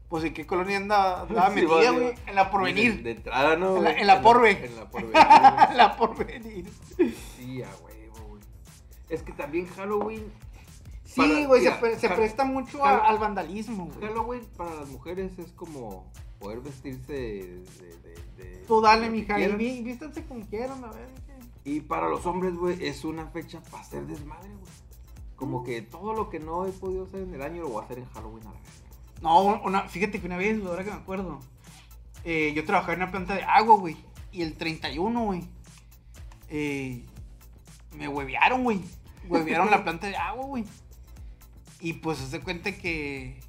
Pues 0.08 0.24
en 0.24 0.34
qué 0.34 0.46
colonia 0.46 0.76
anda, 0.76 1.22
andaba 1.22 1.48
Sí, 1.54 1.54
metida, 1.56 1.90
güey, 1.92 2.14
en 2.26 2.34
la 2.34 2.44
De, 2.44 2.50
porvenir. 2.50 3.02
de 3.02 3.10
entrada, 3.12 3.56
¿no? 3.56 3.76
En 3.76 3.84
la- 3.84 3.92
en 3.98 4.06
la 4.06 4.22
porve. 4.22 4.64
En 4.66 4.76
la 4.76 4.84
porve. 4.90 5.10
güey. 5.12 5.76
la 5.76 5.96
porvenir. 5.96 6.66
sí, 7.36 7.62
a 7.62 7.68
huevo, 7.84 8.28
güey. 8.28 8.42
Es 9.08 9.22
que 9.22 9.32
también 9.32 9.66
Halloween. 9.66 10.24
Sí, 11.14 11.44
güey, 11.44 11.62
se, 11.62 11.72
pre- 11.72 11.96
presta 11.96 12.44
mucho 12.44 12.84
a- 12.84 13.08
al 13.08 13.18
vandalismo, 13.18 13.86
güey. 13.86 14.00
Halloween 14.08 14.44
para 14.56 14.74
las 14.74 14.88
mujeres 14.88 15.38
es 15.38 15.50
como 15.52 16.04
poder 16.38 16.60
vestirse 16.60 17.12
de. 17.12 17.46
de, 17.80 17.96
de- 17.96 18.44
de- 18.44 18.64
Tú 18.66 18.80
dale, 18.80 19.06
que 19.06 19.10
mija, 19.10 19.40
y 19.40 19.44
ví- 19.58 19.82
vístanse 19.84 20.24
como 20.24 20.46
quieran, 20.46 20.82
a 20.84 20.88
ver. 20.92 21.08
¿qué? 21.26 21.70
Y 21.70 21.80
para 21.80 22.08
los 22.08 22.24
hombres, 22.26 22.54
güey, 22.54 22.84
es 22.86 23.04
una 23.04 23.26
fecha 23.26 23.60
para 23.70 23.82
hacer 23.82 24.06
desmadre, 24.06 24.48
güey. 24.48 24.70
Como 25.36 25.64
que 25.64 25.82
todo 25.82 26.14
lo 26.14 26.28
que 26.30 26.38
no 26.38 26.66
he 26.66 26.70
podido 26.72 27.04
hacer 27.04 27.22
en 27.22 27.34
el 27.34 27.42
año 27.42 27.62
lo 27.62 27.70
voy 27.70 27.82
a 27.82 27.84
hacer 27.86 27.98
en 27.98 28.06
Halloween 28.10 28.46
a 28.46 28.50
la 28.52 28.60
vez. 28.60 28.82
No, 29.22 29.42
una, 29.62 29.88
fíjate 29.88 30.20
que 30.20 30.26
una 30.26 30.36
vez, 30.36 30.64
ahora 30.64 30.84
que 30.84 30.90
me 30.90 30.96
acuerdo, 30.96 31.40
eh, 32.24 32.52
yo 32.54 32.64
trabajaba 32.64 32.92
en 32.94 33.02
una 33.02 33.10
planta 33.10 33.34
de 33.34 33.42
agua, 33.42 33.76
güey, 33.76 33.96
y 34.32 34.42
el 34.42 34.54
31, 34.56 35.24
güey, 35.24 35.42
eh, 36.48 37.04
me 37.96 38.08
huevearon, 38.08 38.64
güey, 38.64 38.80
huevearon 39.28 39.70
la 39.70 39.82
planta 39.84 40.06
de 40.06 40.16
agua, 40.16 40.46
güey. 40.46 40.64
Y 41.80 41.94
pues 41.94 42.18
se 42.18 42.40
cuenta 42.40 42.72
que 42.72 43.40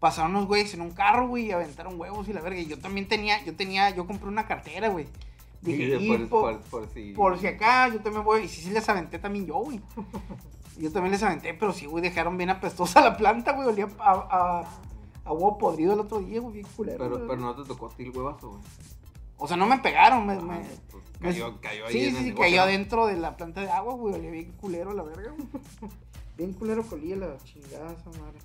pasaron 0.00 0.32
unos 0.36 0.46
güeyes 0.46 0.74
en 0.74 0.80
un 0.80 0.90
carro, 0.90 1.28
güey, 1.28 1.46
y 1.46 1.52
aventaron 1.52 1.98
huevos 2.00 2.28
y 2.28 2.32
la 2.32 2.40
verga. 2.40 2.58
Y 2.60 2.66
yo 2.66 2.78
también 2.78 3.06
tenía, 3.08 3.44
yo 3.44 3.54
tenía, 3.54 3.90
yo 3.90 4.06
compré 4.06 4.28
una 4.28 4.46
cartera, 4.46 4.88
güey. 4.88 5.06
Dije, 5.60 5.96
y 6.00 6.08
por, 6.08 6.28
por, 6.28 6.60
por- 6.60 6.60
por 6.82 6.88
si. 6.94 7.12
por 7.12 7.38
si 7.38 7.46
acá, 7.48 7.88
yo 7.88 8.00
también 8.00 8.24
voy. 8.24 8.42
Y 8.44 8.48
sí, 8.48 8.62
sí 8.62 8.70
les 8.70 8.88
aventé 8.88 9.18
también 9.18 9.46
yo, 9.46 9.54
güey. 9.56 9.80
Yo 10.80 10.92
también 10.92 11.10
les 11.10 11.22
aventé, 11.24 11.54
pero 11.54 11.72
sí, 11.72 11.86
güey, 11.86 12.00
dejaron 12.04 12.36
bien 12.36 12.50
apestosa 12.50 13.00
la 13.02 13.16
planta, 13.16 13.50
güey. 13.50 13.66
Olía 13.66 13.88
a, 13.98 14.12
a, 14.12 14.64
a 15.24 15.32
huevo 15.32 15.58
podrido 15.58 15.92
el 15.94 15.98
otro 15.98 16.20
día, 16.20 16.40
güey, 16.40 16.54
bien 16.54 16.66
culero. 16.76 16.98
Pero, 16.98 17.16
güey. 17.16 17.26
pero 17.28 17.40
no 17.40 17.56
te 17.56 17.64
tocó 17.66 17.86
a 17.86 17.88
ti 17.88 18.04
el 18.04 18.10
huevazo, 18.16 18.50
güey. 18.50 18.60
O 19.38 19.48
sea, 19.48 19.56
no 19.56 19.66
me 19.66 19.78
pegaron, 19.80 20.24
me. 20.24 20.36
me- 20.36 20.54
Ah, 20.54 20.62
pues 20.88 21.02
me- 21.18 21.28
cayó, 21.30 21.60
cayó 21.60 21.86
ahí 21.86 21.92
sí, 21.92 22.04
en 22.04 22.10
sí, 22.14 22.18
el 22.18 22.24
sí, 22.26 22.40
cayó 22.40 22.56
¿no? 22.58 22.62
adentro 22.62 23.06
de 23.08 23.16
la 23.16 23.36
planta 23.36 23.60
de 23.60 23.70
agua, 23.72 23.94
güey. 23.94 24.14
Olía 24.14 24.30
bien 24.30 24.52
culero 24.52 24.92
la 24.94 25.02
verga, 25.02 25.32
güey. 25.32 25.48
Bien 26.38 26.52
culero 26.52 26.84
colía 26.84 27.16
la 27.16 27.36
chingada 27.38 27.92
esa 27.92 28.10
madre. 28.10 28.38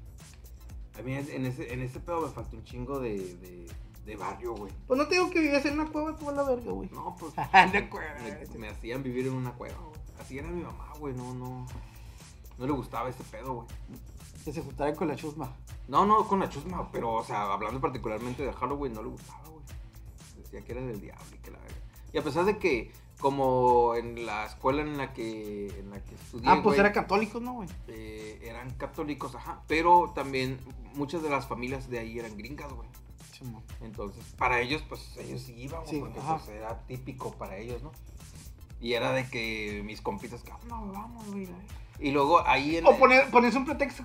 A 0.98 1.02
mí 1.04 1.14
en 1.14 1.46
ese, 1.46 1.72
en 1.72 1.82
ese 1.82 2.00
pedo 2.00 2.22
me 2.22 2.30
faltó 2.30 2.58
un 2.58 2.64
chingo 2.64 3.00
de, 3.00 3.36
de, 3.36 3.68
de 4.04 4.16
barrio, 4.16 4.56
güey. 4.56 4.74
Pues 4.88 4.98
no 4.98 5.08
te 5.08 5.14
digo 5.14 5.30
que 5.30 5.40
vivías 5.40 5.64
en 5.66 5.80
una 5.80 5.92
cueva 5.92 6.18
tú 6.18 6.28
a 6.28 6.34
la 6.34 6.42
verga, 6.42 6.72
güey. 6.72 6.90
No, 6.92 7.16
pues. 7.20 7.36
La 7.54 7.90
cueva. 7.90 8.16
me, 8.24 8.58
me 8.58 8.68
hacían 8.70 9.04
vivir 9.04 9.28
en 9.28 9.34
una 9.34 9.54
cueva, 9.54 9.78
güey. 9.78 10.00
Así 10.20 10.40
era 10.40 10.48
mi 10.48 10.64
mamá, 10.64 10.92
güey. 11.00 11.14
No, 11.14 11.36
no. 11.36 11.68
No 12.58 12.66
le 12.66 12.72
gustaba 12.72 13.10
ese 13.10 13.24
pedo, 13.26 13.54
güey. 13.54 13.68
Que 14.44 14.52
se 14.52 14.62
juntara 14.64 14.94
con 14.96 15.08
la 15.08 15.16
chusma. 15.16 15.56
No, 15.88 16.06
no, 16.06 16.28
con 16.28 16.40
la 16.40 16.50
chusma, 16.50 16.90
pero, 16.92 17.14
o 17.14 17.24
sea, 17.24 17.54
hablando 17.54 17.80
particularmente 17.80 18.44
de 18.44 18.54
Halloween, 18.54 18.94
no 18.94 19.04
le 19.04 19.10
gustaba, 19.10 19.44
güey. 19.50 19.64
Decía 20.38 20.62
que 20.62 20.72
era 20.72 20.82
del 20.82 21.00
diablo 21.00 21.26
y 21.32 21.38
que 21.38 21.52
la 21.52 21.60
verga. 21.60 21.78
Y 22.12 22.18
a 22.18 22.24
pesar 22.24 22.46
de 22.46 22.58
que, 22.58 22.92
como 23.24 23.96
en 23.96 24.26
la 24.26 24.46
escuela 24.46 24.82
en 24.82 24.98
la 24.98 25.14
que, 25.14 25.68
en 25.80 25.90
la 25.90 26.04
que 26.04 26.14
estudié, 26.14 26.48
Ah, 26.50 26.56
pues 26.56 26.76
güey, 26.76 26.80
era 26.82 26.92
católico, 26.92 27.40
¿no, 27.40 27.54
güey? 27.54 27.70
eh, 27.88 28.38
eran 28.44 28.70
católicos, 28.72 29.34
ajá. 29.34 29.62
Pero 29.68 30.12
también 30.14 30.60
muchas 30.94 31.24
de 31.24 31.30
las 31.30 31.48
familias 31.48 31.90
de 31.90 32.00
ahí 32.00 32.20
eran 32.20 32.38
gringas, 32.38 32.72
güey. 32.72 32.88
Entonces, 33.82 34.24
para 34.38 34.60
ellos, 34.62 34.84
pues 34.88 35.18
ellos 35.18 35.42
sí 35.42 35.54
iban, 35.58 35.82
güey, 35.82 35.96
Sí, 35.96 36.00
porque 36.00 36.20
pues, 36.20 36.48
era 36.50 36.78
típico 36.88 37.32
para 37.34 37.58
ellos, 37.58 37.82
¿no? 37.84 37.92
Y 38.80 38.94
era 38.94 39.12
de 39.12 39.28
que 39.30 39.82
mis 39.86 40.02
compitas, 40.02 40.44
que, 40.44 40.52
"Ah, 40.52 40.60
no, 40.68 40.92
vamos, 40.94 41.26
güey. 41.28 41.46
la 41.48 41.52
verga". 41.54 41.74
Y 42.00 42.12
luego 42.12 42.46
ahí 42.48 42.78
en. 42.78 42.86
O 42.88 42.98
poner, 42.98 43.30
pones 43.32 43.56
un 43.56 43.66
pretexto, 43.66 44.04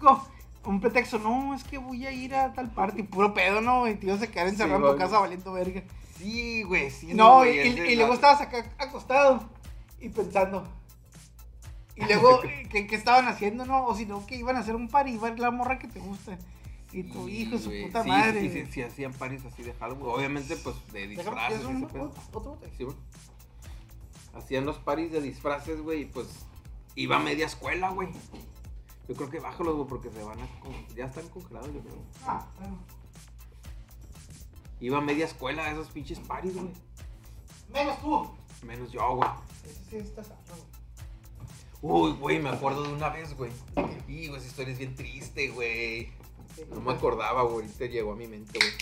un 0.64 0.80
pretexto, 0.80 1.18
no, 1.18 1.54
es 1.54 1.62
que 1.64 1.78
voy 1.78 2.04
a 2.06 2.12
ir 2.12 2.34
a 2.34 2.52
tal 2.52 2.70
parte, 2.70 3.02
puro 3.04 3.32
pedo, 3.34 3.60
¿no? 3.60 3.86
Y 3.88 3.94
te 3.94 4.06
ibas 4.06 4.22
a 4.22 4.26
quedar 4.28 4.48
encerrado 4.48 4.86
en 4.88 4.92
tu 4.92 4.98
casa 4.98 5.18
valiendo 5.20 5.52
verga. 5.52 5.82
Sí, 6.18 6.62
güey, 6.64 6.90
sí. 6.90 7.14
No, 7.14 7.44
y, 7.46 7.94
luego 7.96 8.14
estabas 8.14 8.40
acá 8.40 8.70
acostado 8.78 9.48
y 10.00 10.08
pensando. 10.08 10.66
Y 11.94 12.04
luego, 12.04 12.40
¿qué, 12.70 12.86
qué 12.86 12.96
estaban 12.96 13.28
haciendo, 13.28 13.64
no? 13.66 13.86
O 13.86 13.94
si 13.94 14.06
no, 14.06 14.26
que 14.26 14.36
iban 14.36 14.56
a 14.56 14.60
hacer 14.60 14.74
un 14.74 14.88
par 14.88 15.08
y 15.08 15.14
iba 15.14 15.30
la 15.30 15.50
morra 15.50 15.78
que 15.78 15.88
te 15.88 16.00
gusta. 16.00 16.38
Y 16.92 17.04
tu 17.04 17.26
Sí, 17.26 17.42
hijo, 17.42 17.58
su 17.58 17.70
puta 17.70 18.02
sí, 18.02 18.08
madre. 18.08 18.40
Sí, 18.40 18.50
sí, 18.50 18.72
sí, 18.72 18.82
hacían 18.82 19.12
paris 19.12 19.44
así 19.44 19.62
de 19.62 19.74
Halloween. 19.74 20.06
Obviamente, 20.06 20.56
pues 20.56 20.76
de 20.92 21.06
disfraces. 21.06 21.60
¿quieres 21.60 21.62
y 21.62 21.66
un- 21.66 21.84
otro, 21.84 22.12
otro? 22.32 22.58
Sí, 22.76 22.84
güey. 22.84 22.96
Hacían 24.34 24.64
los 24.64 24.78
paris 24.78 25.12
de 25.12 25.20
disfraces, 25.20 25.80
güey, 25.82 26.02
y 26.02 26.04
pues 26.06 26.28
iba 26.94 27.16
a 27.16 27.18
media 27.18 27.46
escuela, 27.46 27.90
güey. 27.90 28.08
Yo 29.08 29.14
creo 29.14 29.28
que 29.28 29.40
bájalos, 29.40 29.76
güey, 29.76 29.88
porque 29.88 30.10
se 30.10 30.22
van 30.22 30.38
a. 30.40 30.48
Ya 30.94 31.06
están 31.06 31.28
congelados, 31.28 31.72
yo 31.74 31.80
creo. 31.80 31.96
Ah, 32.26 32.46
claro. 32.56 32.78
Iba 34.80 34.98
a 34.98 35.00
media 35.00 35.24
escuela 35.24 35.64
a 35.64 35.72
esos 35.72 35.88
pinches 35.88 36.20
paris, 36.20 36.54
güey. 36.54 36.70
Menos 37.72 38.00
tú. 38.00 38.30
Menos 38.64 38.92
yo, 38.92 39.16
güey. 39.16 39.28
Ese 39.64 39.90
sí 39.90 39.96
está 39.96 40.22
sano. 40.22 40.38
Uy, 41.80 42.12
güey, 42.12 42.40
me 42.40 42.48
acuerdo 42.48 42.82
de 42.82 42.92
una 42.92 43.08
vez, 43.08 43.36
güey. 43.36 43.52
Y, 44.08 44.28
güey, 44.28 44.40
esa 44.40 44.48
historia 44.48 44.72
es 44.72 44.78
bien 44.78 44.94
triste, 44.94 45.48
güey. 45.48 46.12
No 46.70 46.80
me 46.80 46.92
acordaba, 46.92 47.42
güey. 47.42 47.66
Ahorita 47.66 47.86
llegó 47.86 48.12
a 48.12 48.16
mi 48.16 48.26
mente, 48.26 48.58
güey. 48.58 48.72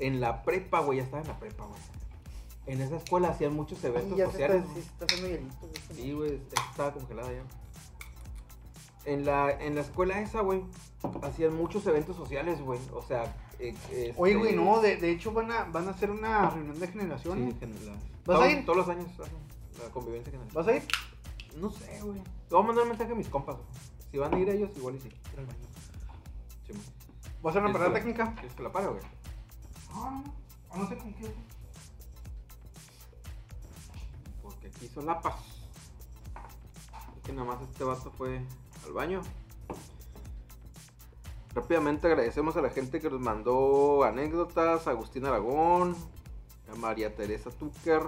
En 0.00 0.20
la 0.20 0.42
prepa, 0.42 0.80
güey, 0.80 0.98
ya 0.98 1.04
estaba 1.04 1.22
en 1.22 1.28
la 1.28 1.38
prepa, 1.38 1.64
güey. 1.64 1.80
En 2.66 2.80
esa 2.80 2.96
escuela 2.96 3.28
hacían 3.28 3.54
muchos 3.54 3.82
eventos 3.84 4.16
ya 4.16 4.26
sociales. 4.26 4.62
está, 4.62 4.74
se 4.74 4.80
está 4.80 5.04
haciendo 5.04 5.28
hielito, 5.28 5.60
güey. 5.60 5.72
Sí, 5.94 6.12
güey, 6.12 6.40
estaba 6.70 6.92
congelada 6.92 7.32
ya. 7.32 7.42
En 9.04 9.26
la, 9.26 9.50
en 9.50 9.74
la 9.74 9.82
escuela 9.82 10.20
esa, 10.20 10.40
güey, 10.40 10.62
hacían 11.22 11.54
muchos 11.54 11.86
eventos 11.86 12.16
sociales, 12.16 12.60
güey. 12.60 12.80
O 12.92 13.02
sea, 13.02 13.34
este- 13.58 14.14
Oye, 14.16 14.34
güey, 14.34 14.54
no, 14.56 14.80
de, 14.80 14.96
de 14.96 15.10
hecho 15.10 15.32
van 15.32 15.50
a, 15.50 15.64
van 15.64 15.88
a 15.88 15.90
hacer 15.92 16.10
una 16.10 16.50
reunión 16.50 16.78
de 16.78 16.88
generación. 16.88 17.50
Sí, 17.52 17.56
gen- 17.60 17.86
la- 17.86 17.94
¿Vas 18.34 18.42
a 18.42 18.50
ir? 18.50 18.64
Todos 18.64 18.78
los 18.78 18.88
años 18.88 19.06
la 19.18 19.90
convivencia 19.90 20.30
general. 20.30 20.52
¿Vas 20.54 20.66
a 20.68 20.76
ir? 20.76 20.82
No 21.60 21.70
sé, 21.70 22.00
güey. 22.02 22.18
Le 22.18 22.22
voy 22.50 22.60
a 22.62 22.66
mandar 22.66 22.82
un 22.84 22.88
mensaje 22.90 23.12
a 23.12 23.14
mis 23.14 23.28
compas, 23.28 23.56
güey. 23.56 23.66
Si 24.10 24.18
van 24.18 24.32
a 24.34 24.38
ir 24.38 24.48
ellos, 24.48 24.70
igual 24.76 24.94
y 24.96 25.00
sí. 25.00 25.08
Sí. 26.66 26.72
¿Vas 27.42 27.54
a 27.56 27.58
hacer 27.58 27.62
una 27.62 27.72
¿Quieres 27.72 27.72
parada 27.72 27.88
la- 27.88 27.94
técnica? 27.94 28.32
¿Quieres 28.34 28.52
que 28.54 28.62
la 28.62 28.72
pare, 28.72 28.86
güey? 28.86 29.00
No, 29.92 30.10
no, 30.10 30.82
no 30.82 30.88
sé 30.88 30.96
con 30.96 31.12
qué. 31.14 31.34
Porque 34.42 34.66
aquí 34.68 34.88
solapas. 34.88 35.34
Es 37.16 37.22
que 37.24 37.32
nada 37.32 37.46
más 37.46 37.62
este 37.62 37.84
vato 37.84 38.10
fue 38.16 38.40
al 38.84 38.92
baño. 38.92 39.22
Rápidamente 41.54 42.08
agradecemos 42.08 42.56
a 42.56 42.62
la 42.62 42.70
gente 42.70 43.00
que 43.00 43.08
nos 43.08 43.20
mandó 43.20 44.02
anécdotas. 44.02 44.88
Agustín 44.88 45.24
Aragón, 45.24 45.96
a 46.72 46.74
María 46.74 47.14
Teresa 47.14 47.50
Tucker, 47.50 48.02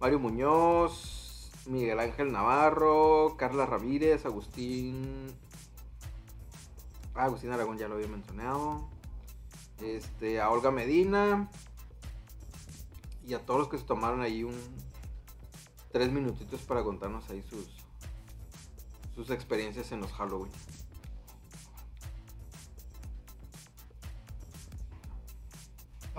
Mario 0.00 0.18
Muñoz, 0.18 1.50
Miguel 1.66 2.00
Ángel 2.00 2.32
Navarro, 2.32 3.36
Carla 3.36 3.66
Ramírez, 3.66 4.24
Agustín... 4.24 5.30
Ah, 7.14 7.24
Agustín 7.24 7.52
Aragón 7.52 7.76
ya 7.76 7.86
lo 7.86 7.96
había 7.96 8.08
mencionado. 8.08 8.88
Este, 9.82 10.40
a 10.40 10.48
Olga 10.48 10.70
Medina. 10.70 11.50
Y 13.26 13.34
a 13.34 13.44
todos 13.44 13.60
los 13.60 13.68
que 13.68 13.76
se 13.76 13.84
tomaron 13.84 14.22
ahí 14.22 14.42
un... 14.42 14.58
Tres 15.92 16.10
minutitos 16.10 16.62
para 16.62 16.82
contarnos 16.82 17.28
ahí 17.28 17.42
sus... 17.42 17.68
Sus 19.14 19.28
experiencias 19.28 19.92
en 19.92 20.00
los 20.00 20.10
Halloween. 20.14 20.50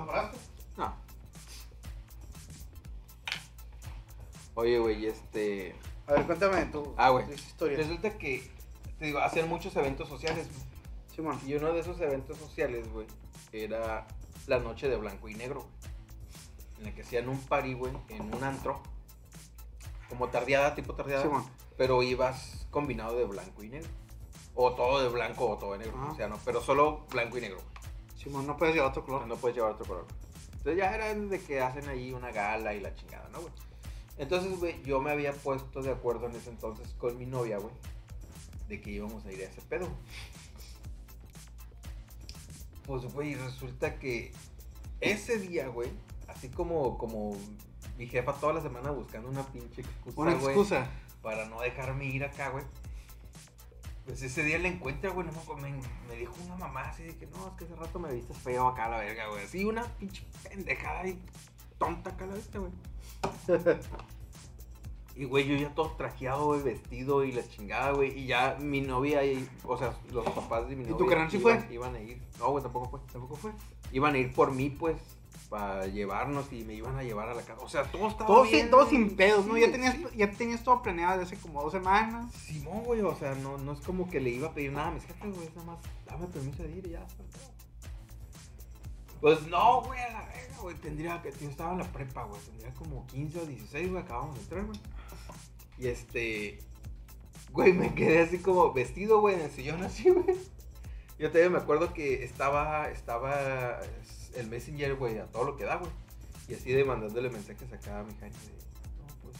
¿La 0.05 0.11
paraste? 0.11 0.37
No. 0.77 0.93
Oye, 4.55 4.79
güey, 4.79 5.05
este... 5.05 5.75
A 6.07 6.13
ver, 6.13 6.25
cuéntame 6.25 6.65
tú. 6.65 6.93
Ah, 6.97 7.09
güey. 7.09 7.25
Resulta 7.59 8.17
que, 8.17 8.51
te 8.99 9.05
digo, 9.05 9.19
hacían 9.19 9.47
muchos 9.47 9.75
eventos 9.75 10.09
sociales. 10.09 10.47
güey. 10.51 10.65
Simón. 11.15 11.39
Y 11.45 11.55
uno 11.55 11.71
de 11.73 11.79
esos 11.79 11.99
eventos 12.01 12.37
sociales, 12.37 12.91
güey, 12.91 13.07
era 13.51 14.05
la 14.47 14.59
noche 14.59 14.89
de 14.89 14.97
blanco 14.97 15.29
y 15.29 15.35
negro, 15.35 15.61
güey. 15.61 15.93
En 16.79 16.83
la 16.85 16.93
que 16.93 17.03
hacían 17.03 17.29
un 17.29 17.39
party, 17.39 17.73
güey, 17.73 17.93
en 18.09 18.33
un 18.33 18.43
antro. 18.43 18.81
Como 20.09 20.27
tardeada, 20.27 20.75
tipo 20.75 20.93
tardeada. 20.95 21.23
Simón. 21.23 21.45
Pero 21.77 22.03
ibas 22.03 22.67
combinado 22.69 23.17
de 23.17 23.25
blanco 23.25 23.63
y 23.63 23.69
negro. 23.69 23.89
O 24.55 24.73
todo 24.73 25.01
de 25.01 25.09
blanco 25.09 25.49
o 25.49 25.57
todo 25.57 25.73
de 25.73 25.79
negro. 25.79 26.09
O 26.11 26.15
sea, 26.15 26.27
no, 26.27 26.37
pero 26.43 26.61
solo 26.61 27.05
blanco 27.09 27.37
y 27.37 27.41
negro. 27.41 27.61
Simón, 28.23 28.47
no 28.47 28.55
puedes 28.57 28.73
llevar 28.75 28.89
otro 28.91 29.03
color. 29.05 29.27
no 29.27 29.35
puedes 29.35 29.55
llevar 29.57 29.73
otro 29.73 29.85
color. 29.85 30.05
Entonces 30.51 30.77
ya 30.77 30.95
era 30.95 31.13
de 31.13 31.39
que 31.41 31.59
hacen 31.61 31.87
ahí 31.89 32.13
una 32.13 32.31
gala 32.31 32.73
y 32.73 32.79
la 32.79 32.93
chingada, 32.95 33.27
¿no, 33.29 33.41
güey? 33.41 33.53
Entonces, 34.17 34.57
güey, 34.59 34.81
yo 34.83 35.01
me 35.01 35.11
había 35.11 35.33
puesto 35.33 35.81
de 35.81 35.91
acuerdo 35.91 36.27
en 36.27 36.35
ese 36.35 36.49
entonces 36.51 36.87
con 36.97 37.17
mi 37.17 37.25
novia, 37.25 37.57
güey, 37.57 37.73
de 38.69 38.79
que 38.79 38.91
íbamos 38.91 39.25
a 39.25 39.31
ir 39.31 39.41
a 39.41 39.45
ese 39.45 39.61
pedo. 39.61 39.87
Pues, 42.85 43.03
güey, 43.13 43.35
resulta 43.35 43.97
que 43.97 44.31
ese 45.01 45.37
día, 45.39 45.67
güey, 45.67 45.89
así 46.27 46.49
como, 46.49 46.97
como 46.97 47.35
mi 47.97 48.07
jefa 48.07 48.33
toda 48.33 48.53
la 48.53 48.61
semana 48.61 48.91
buscando 48.91 49.29
una 49.29 49.43
pinche 49.47 49.81
excusa, 49.81 50.21
Una 50.21 50.33
güey, 50.35 50.45
excusa. 50.47 50.89
para 51.21 51.45
no 51.47 51.61
dejarme 51.61 52.05
ir 52.05 52.23
acá, 52.23 52.49
güey. 52.49 52.63
Pues 54.05 54.21
ese 54.21 54.43
día 54.43 54.59
la 54.59 54.67
encuentra, 54.67 55.11
güey, 55.11 55.25
no 55.25 55.55
me, 55.55 56.15
dijo 56.17 56.33
una 56.45 56.55
mamá 56.57 56.81
así 56.81 57.03
de 57.03 57.15
que 57.15 57.25
no, 57.27 57.47
es 57.47 57.53
que 57.53 57.63
hace 57.65 57.75
rato 57.75 57.99
me 57.99 58.11
viste 58.13 58.33
feo 58.33 58.67
acá 58.67 58.85
a 58.85 58.89
la 58.89 58.97
verga, 58.97 59.29
güey. 59.29 59.45
Así 59.45 59.63
una 59.63 59.83
pinche 59.83 60.25
pendejada 60.49 61.07
y 61.07 61.21
tonta 61.77 62.09
acá 62.09 62.25
a 62.25 62.27
la 62.27 62.35
vista, 62.35 62.59
güey. 62.59 62.71
Y, 65.15 65.25
güey, 65.25 65.47
yo 65.47 65.55
ya 65.55 65.69
todo 65.75 65.91
trajeado, 65.91 66.47
güey, 66.47 66.63
vestido 66.63 67.23
y 67.23 67.31
la 67.31 67.47
chingada, 67.47 67.91
güey. 67.91 68.17
Y 68.17 68.25
ya 68.25 68.57
mi 68.59 68.81
novia, 68.81 69.23
y, 69.23 69.47
o 69.63 69.77
sea, 69.77 69.95
los 70.11 70.25
papás 70.25 70.67
de 70.67 70.75
mi 70.75 70.83
¿Y 70.83 70.87
novia. 70.87 70.97
tu 70.97 71.05
carnal 71.05 71.29
sí 71.29 71.37
fue? 71.37 71.63
Iban 71.69 71.95
a 71.95 71.99
ir. 71.99 72.19
No, 72.39 72.49
güey, 72.49 72.63
tampoco 72.63 72.89
fue. 72.89 72.99
Tampoco 73.11 73.35
fue. 73.35 73.51
Iban 73.91 74.15
a 74.15 74.17
ir 74.17 74.33
por 74.33 74.51
mí, 74.51 74.71
pues, 74.71 74.97
para 75.53 75.85
llevarnos 75.85 76.51
y 76.51 76.63
me 76.63 76.73
iban 76.73 76.97
a 76.97 77.03
llevar 77.03 77.29
a 77.29 77.35
la 77.35 77.43
casa. 77.43 77.61
O 77.61 77.69
sea, 77.69 77.83
todo 77.83 78.07
estaba 78.07 78.25
Todo, 78.25 78.41
bien. 78.41 78.61
sin, 78.61 78.69
todo 78.71 78.89
sin 78.89 79.15
pedos, 79.15 79.45
¿no? 79.45 79.55
Ya 79.55 79.71
tenías, 79.71 79.93
sí. 79.93 80.03
ya 80.15 80.31
tenías 80.31 80.63
todo 80.63 80.81
planeado 80.81 81.19
desde 81.19 81.35
hace 81.35 81.43
como 81.43 81.61
dos 81.61 81.71
semanas. 81.71 82.33
Simón, 82.33 82.83
güey, 82.83 83.01
o 83.01 83.13
sea, 83.15 83.35
no, 83.35 83.59
no 83.59 83.73
es 83.73 83.79
como 83.81 84.09
que 84.09 84.19
le 84.19 84.31
iba 84.31 84.47
a 84.47 84.51
pedir 84.51 84.71
nada 84.71 84.87
a 84.87 84.91
mis 84.91 85.05
jefes, 85.05 85.31
güey, 85.35 85.47
nada 85.55 85.63
más, 85.63 85.79
dame 86.07 86.25
permiso 86.25 86.63
de 86.63 86.71
ir 86.71 86.87
y 86.87 86.89
ya. 86.89 87.05
Pues 89.21 89.45
no, 89.45 89.83
güey, 89.83 89.99
a 89.99 90.11
la 90.11 90.21
verga, 90.25 90.57
güey, 90.59 90.75
tendría 90.77 91.21
que, 91.21 91.31
yo 91.39 91.47
estaba 91.47 91.73
en 91.73 91.77
la 91.77 91.85
prepa, 91.85 92.23
güey, 92.23 92.41
tendría 92.41 92.73
como 92.73 93.05
15 93.05 93.39
o 93.41 93.45
16, 93.45 93.91
güey, 93.91 94.01
acabamos 94.01 94.33
de 94.33 94.41
entrar, 94.41 94.65
güey. 94.65 94.79
Y 95.77 95.87
este, 95.87 96.59
güey, 97.51 97.73
me 97.73 97.93
quedé 97.93 98.21
así 98.21 98.39
como 98.39 98.73
vestido, 98.73 99.21
güey, 99.21 99.35
en 99.35 99.41
el 99.41 99.51
sillón 99.51 99.83
así, 99.83 100.09
güey. 100.09 100.35
Yo 101.19 101.29
todavía 101.29 101.51
me 101.51 101.59
acuerdo 101.59 101.93
que 101.93 102.23
estaba, 102.23 102.89
estaba 102.89 103.79
el 104.35 104.47
Messenger, 104.47 104.95
güey, 104.95 105.17
a 105.19 105.25
todo 105.25 105.43
lo 105.43 105.57
que 105.57 105.65
da, 105.65 105.75
güey. 105.77 105.91
Y 106.47 106.55
así 106.55 106.71
de 106.71 106.83
mandándole 106.83 107.29
mensajes 107.29 107.71
acá 107.71 107.99
a 107.99 108.03
mi 108.03 108.13
Jaime 108.15 108.35
no, 108.99 109.07
pues... 109.21 109.37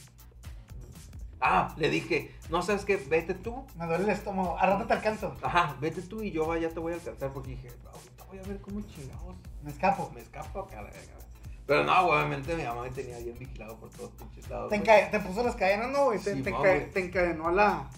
Ah, 1.42 1.74
le 1.78 1.90
dije, 1.90 2.34
no 2.50 2.62
sabes 2.62 2.86
qué, 2.86 2.98
vete 2.98 3.34
tú. 3.34 3.66
Me 3.76 3.86
duele 3.86 4.06
el 4.06 4.10
estómago. 4.12 4.58
A 4.58 4.66
rato 4.66 4.86
te 4.86 4.94
alcanzo. 4.94 5.36
Ajá, 5.42 5.76
vete 5.82 6.02
tú 6.02 6.22
y 6.22 6.32
yo 6.32 6.56
ya 6.56 6.70
te 6.70 6.80
voy 6.80 6.94
a 6.94 6.96
alcanzar 6.96 7.34
porque 7.34 7.52
dije, 7.52 7.70
ahorita 7.86 8.24
voy 8.26 8.40
a 8.40 8.44
ver 8.44 8.62
cómo 8.62 8.82
chingados 8.82 9.36
Me 9.62 9.72
escapo. 9.72 10.12
me 10.14 10.22
escapo 10.22 10.62
acá 10.62 10.80
a 10.80 10.84
la 10.84 10.92
verga. 10.92 11.14
güey. 11.14 11.24
Pero 11.66 11.84
no, 11.84 12.08
obviamente 12.08 12.56
mi 12.56 12.64
mamá 12.64 12.84
me 12.84 12.90
tenía 12.90 13.20
bien 13.20 13.38
vigilado 13.38 13.78
por 13.78 13.90
todos 13.90 14.12
pinches 14.12 14.50
lados. 14.50 14.70
Te, 14.70 15.20
puso 15.20 15.44
las 15.44 15.56
cadenas, 15.56 15.90
¿no, 15.92 16.06
güey? 16.06 16.20
Sí, 16.20 16.42
te 16.42 16.52
te 16.52 17.00
encadenó 17.00 17.50
a 17.50 17.52
la, 17.52 17.90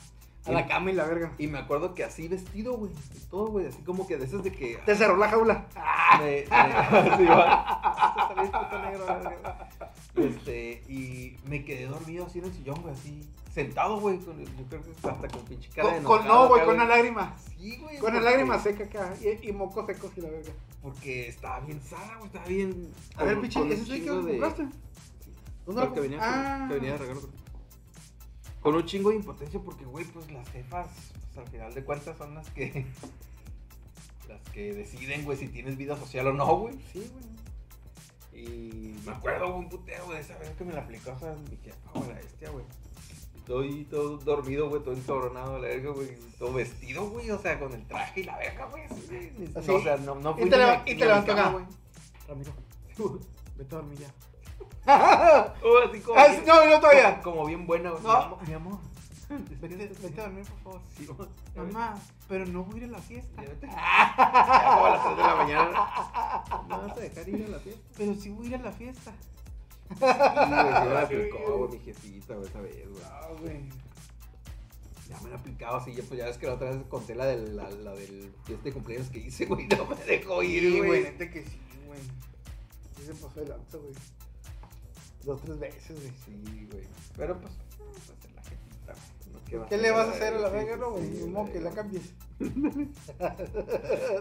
a 0.45 0.51
la 0.51 0.67
cama 0.67 0.91
y 0.91 0.93
la 0.93 1.05
verga. 1.05 1.31
Y 1.37 1.47
me 1.47 1.57
acuerdo 1.57 1.93
que 1.93 2.03
así 2.03 2.27
vestido, 2.27 2.77
güey. 2.77 2.91
Todo, 3.29 3.47
güey, 3.47 3.67
así 3.67 3.81
como 3.83 4.07
que 4.07 4.17
de 4.17 4.25
esas 4.25 4.43
de 4.43 4.51
que. 4.51 4.77
Te 4.85 4.95
cerró 4.95 5.17
la 5.17 5.29
jaula. 5.29 5.65
Me, 6.19 6.43
sí, 6.43 6.49
la 6.49 8.33
verga. 8.91 9.69
Este, 10.15 10.83
y 10.87 11.37
me 11.45 11.63
quedé 11.65 11.87
dormido 11.87 12.25
así 12.25 12.39
en 12.39 12.45
el 12.45 12.53
sillón, 12.53 12.81
güey, 12.81 12.93
así. 12.93 13.21
Sentado, 13.53 13.99
güey, 14.01 14.19
con 14.19 14.37
el- 14.39 14.45
yo 14.57 14.65
creo 14.69 14.81
que 14.83 14.91
hasta 15.07 15.27
con 15.29 15.45
pinche 15.45 15.69
cara 15.69 15.87
de 15.93 16.03
Con, 16.03 16.03
con- 16.03 16.19
enojado 16.25 16.43
no, 16.43 16.49
güey, 16.49 16.65
con 16.65 16.75
una 16.75 16.85
lágrima. 16.85 17.35
Sí, 17.57 17.77
güey. 17.77 17.97
Con 17.99 18.09
una 18.11 18.19
porque- 18.19 18.31
lágrima 18.31 18.59
seca 18.59 18.83
acá. 18.83 19.13
Y, 19.21 19.49
y 19.49 19.53
mocos 19.53 19.85
secos 19.85 20.11
y 20.17 20.21
la 20.21 20.29
verga. 20.29 20.51
Porque 20.81 21.29
estaba 21.29 21.61
bien 21.61 21.81
sana, 21.81 22.15
güey, 22.17 22.27
estaba 22.27 22.45
bien. 22.45 22.91
A 23.15 23.23
ver, 23.23 23.37
un 23.37 23.45
¿ese 23.45 23.73
es 23.73 23.89
el 23.89 24.03
que 24.03 24.11
de- 24.11 24.31
compraste? 24.31 24.67
¿Dónde 25.65 25.81
lo 25.85 25.93
que 25.93 25.99
venía, 26.01 26.19
Ah. 26.21 26.65
que 26.67 26.73
venía 26.75 26.91
de 26.91 26.97
regalo. 26.97 27.21
Con 28.65 28.73
un 28.73 28.83
chingo 28.83 29.11
de 29.11 29.17
impotencia 29.17 29.59
porque, 29.59 29.85
güey, 29.85 30.05
pues 30.05 30.31
las 30.31 30.49
jefas, 30.49 30.87
pues 31.13 31.37
al 31.37 31.51
final 31.51 31.71
de 31.71 31.83
cuentas 31.83 32.17
son 32.17 32.33
las 32.33 32.49
que... 32.49 32.87
Las 34.27 34.41
que 34.49 34.73
deciden, 34.73 35.23
güey, 35.23 35.37
si 35.37 35.49
tienes 35.49 35.77
vida 35.77 35.95
social 35.95 36.25
o 36.25 36.33
no, 36.33 36.57
güey. 36.57 36.73
Sí, 36.91 37.07
güey. 38.33 38.43
Y 38.43 38.95
me 39.05 39.11
acuerdo 39.11 39.55
un 39.55 39.69
putero 39.69 40.11
de 40.11 40.19
esa 40.19 40.35
vez 40.39 40.49
que 40.57 40.63
me 40.63 40.73
la 40.73 40.81
aplicó, 40.81 41.11
o 41.11 41.19
sea, 41.19 41.35
mi 41.47 41.57
jefa, 41.57 41.91
güey, 41.93 42.07
la 42.07 42.15
bestia, 42.15 42.49
güey. 42.49 42.65
Estoy 43.37 43.83
todo 43.83 44.17
dormido, 44.17 44.67
güey, 44.67 44.81
todo 44.81 44.95
encabronado, 44.95 45.59
la 45.59 45.67
verga, 45.67 45.91
güey. 45.91 46.17
Todo 46.39 46.53
vestido, 46.53 47.07
güey, 47.07 47.29
o 47.29 47.37
sea, 47.37 47.59
con 47.59 47.71
el 47.71 47.85
traje 47.85 48.21
y 48.21 48.23
la 48.23 48.35
verga, 48.35 48.65
güey. 48.65 48.83
No, 48.87 49.75
o 49.75 49.81
sea, 49.83 49.97
no, 49.97 50.15
no 50.15 50.31
Y 50.31 50.41
fui 50.41 50.47
y 50.47 50.95
te 50.95 51.11
acá. 51.11 51.49
güey. 51.51 51.65
Ramiro, 52.27 52.51
vete 53.57 53.75
a 53.75 53.77
dormir 53.77 53.99
ya. 53.99 54.11
Ah, 54.87 55.53
Oh, 55.63 55.77
así 55.89 55.99
como 56.01 56.19
sí, 56.25 56.31
bien- 56.31 56.45
no, 56.45 56.65
no, 56.69 56.79
todavía. 56.79 57.21
Como, 57.21 57.35
como 57.37 57.47
bien 57.47 57.65
buena, 57.67 57.91
güey. 57.91 58.03
No. 58.03 58.09
Mi 58.09 58.23
amor, 58.23 58.47
mi 58.47 58.53
amor. 58.53 58.79
Vete, 59.59 59.75
vete 59.87 60.21
a 60.21 60.23
dormir, 60.25 60.45
por 60.45 60.59
favor. 60.59 60.81
Sí, 60.95 61.05
güey. 61.07 61.27
Mamá, 61.55 61.95
pero 62.29 62.45
no 62.45 62.63
voy 62.63 62.75
a 62.75 62.83
ir 62.83 62.89
a 62.89 62.91
la 62.91 62.99
fiesta. 62.99 63.41
Ya 63.43 63.49
vete. 63.49 63.67
Ya 63.75 64.71
como 64.73 64.85
a 64.85 64.89
las 64.91 65.03
3 65.03 65.17
de 65.17 65.23
la 65.23 65.35
mañana. 65.35 65.71
¿No 66.69 66.81
vas 66.81 66.97
a 66.97 66.99
dejar 66.99 67.29
ir 67.29 67.45
a 67.45 67.49
la 67.49 67.59
fiesta? 67.59 67.81
Pero 67.97 68.13
sí 68.15 68.29
voy 68.29 68.45
a 68.45 68.49
ir 68.49 68.55
a 68.55 68.59
la 68.59 68.71
fiesta. 68.71 69.11
Sí, 69.87 69.95
güey, 69.99 70.11
sí 70.13 70.87
me 70.87 70.93
la 70.93 71.01
aplicó, 71.03 71.57
güey, 71.57 71.71
mi 71.71 71.79
jefita, 71.85 72.35
güey, 72.35 72.47
esa 72.49 72.61
vez, 72.61 72.89
güey. 72.89 73.03
Ah, 73.05 73.27
güey. 73.41 73.69
Ya 75.09 75.19
me 75.21 75.29
la 75.29 75.35
aplicaba 75.35 75.77
así, 75.77 75.93
ya, 75.93 76.03
pues 76.03 76.19
ya 76.19 76.25
ves 76.25 76.37
que 76.37 76.47
la 76.47 76.53
otra 76.55 76.69
vez 76.71 76.77
conté 76.89 77.13
la 77.13 77.25
del, 77.27 77.55
la, 77.55 77.69
la 77.69 77.91
del 77.93 78.31
fiesta 78.43 78.63
de 78.63 78.73
cumpleaños 78.73 79.09
que 79.09 79.19
hice, 79.19 79.45
güey, 79.45 79.67
no 79.67 79.85
me 79.85 79.95
dejó 80.03 80.41
ir, 80.41 80.61
Sí, 80.63 80.69
güey, 80.77 80.87
güey. 80.87 81.03
neta 81.03 81.29
que 81.29 81.43
sí, 81.43 81.59
güey. 81.85 81.99
Sí 82.97 83.05
se 83.05 83.13
pasó 83.13 83.39
de 83.39 83.47
lanza, 83.47 83.77
güey. 83.77 83.93
Dos, 85.25 85.41
tres 85.41 85.59
veces, 85.59 85.99
güey. 85.99 86.13
Sí, 86.23 86.67
güey. 86.71 86.83
Pero 87.17 87.39
pues, 87.39 87.53
pues 87.77 88.25
es 88.25 88.35
la 88.35 88.43
jefita, 88.43 88.93
güey. 89.31 89.59
va 89.59 89.67
¿Qué 89.67 89.77
le 89.77 89.91
vas 89.91 90.07
a 90.07 90.11
hacer 90.11 90.35
a 90.35 90.39
la 90.39 90.49
verga, 90.49 90.77
no, 90.77 90.91
güey? 90.91 91.09
modo 91.25 91.51
que 91.51 91.59
la 91.59 91.71
cambies. 91.71 92.13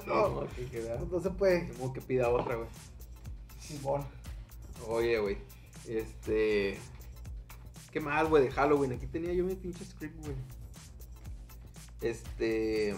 No, 0.06 0.28
no, 0.28 0.48
que, 0.55 0.66
que 0.66 0.81
vea. 0.81 0.98
no 1.10 1.20
se 1.20 1.31
puede. 1.31 1.68
Como 1.74 1.93
que 1.93 2.01
pida 2.01 2.31
otra, 2.31 2.56
güey. 2.56 2.68
Simón. 3.60 4.05
Oye, 4.89 5.18
güey. 5.18 5.36
Este. 5.86 6.78
¿Qué 7.93 8.01
más, 8.01 8.28
güey? 8.28 8.44
De 8.44 8.51
Halloween. 8.51 8.93
Aquí 8.93 9.06
tenía 9.06 9.32
yo 9.32 9.44
mi 9.44 9.56
pinche 9.56 9.85
script, 9.85 10.24
güey. 10.24 10.36
Este. 12.01 12.94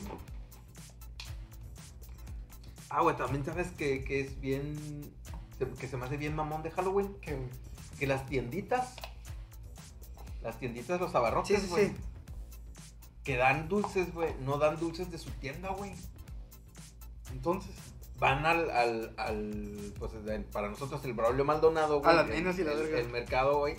Ah, 2.88 3.02
güey, 3.02 3.16
también 3.16 3.44
sabes 3.44 3.70
que, 3.72 4.04
que 4.04 4.20
es 4.20 4.40
bien. 4.40 4.76
Que 5.80 5.88
se 5.88 5.96
me 5.96 6.04
hace 6.04 6.16
bien 6.16 6.36
mamón 6.36 6.62
de 6.62 6.70
Halloween. 6.70 7.14
¿Qué, 7.20 7.34
güey? 7.34 7.48
Que 7.98 8.06
las 8.06 8.26
tienditas. 8.26 8.94
Las 10.42 10.58
tienditas, 10.58 11.00
los 11.00 11.14
abarrotes, 11.14 11.60
sí, 11.62 11.68
güey. 11.68 11.88
sí. 11.88 11.96
Que 13.24 13.36
dan 13.36 13.68
dulces, 13.68 14.12
güey. 14.14 14.34
No 14.40 14.58
dan 14.58 14.78
dulces 14.78 15.10
de 15.10 15.18
su 15.18 15.30
tienda, 15.32 15.70
güey. 15.70 15.92
Entonces. 17.32 17.74
van 18.18 18.46
al, 18.46 18.70
al, 18.70 19.14
al 19.16 19.92
pues 19.98 20.12
para 20.52 20.68
nosotros 20.68 21.04
el 21.04 21.14
Braulio 21.14 21.44
Maldonado, 21.44 22.00
güey. 22.00 22.10
A 22.10 22.14
las 22.14 22.28
nenas 22.28 22.58
y 22.58 22.64
la 22.64 22.74
verga. 22.74 22.98
el 22.98 23.08
mercado, 23.08 23.58
güey. 23.58 23.76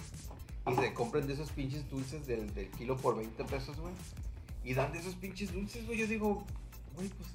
Y 0.69 0.75
se 0.75 0.93
compran 0.93 1.25
de 1.27 1.33
esos 1.33 1.51
pinches 1.51 1.89
dulces 1.89 2.27
del, 2.27 2.53
del 2.53 2.69
kilo 2.71 2.97
por 2.97 3.15
20 3.15 3.41
pesos, 3.45 3.79
güey. 3.79 3.93
Y 4.65 4.73
dan 4.73 4.91
de 4.91 4.99
esos 4.99 5.15
pinches 5.15 5.53
dulces, 5.53 5.85
güey. 5.85 5.97
Yo 5.97 6.07
digo, 6.07 6.43
güey, 6.93 7.07
pues 7.07 7.29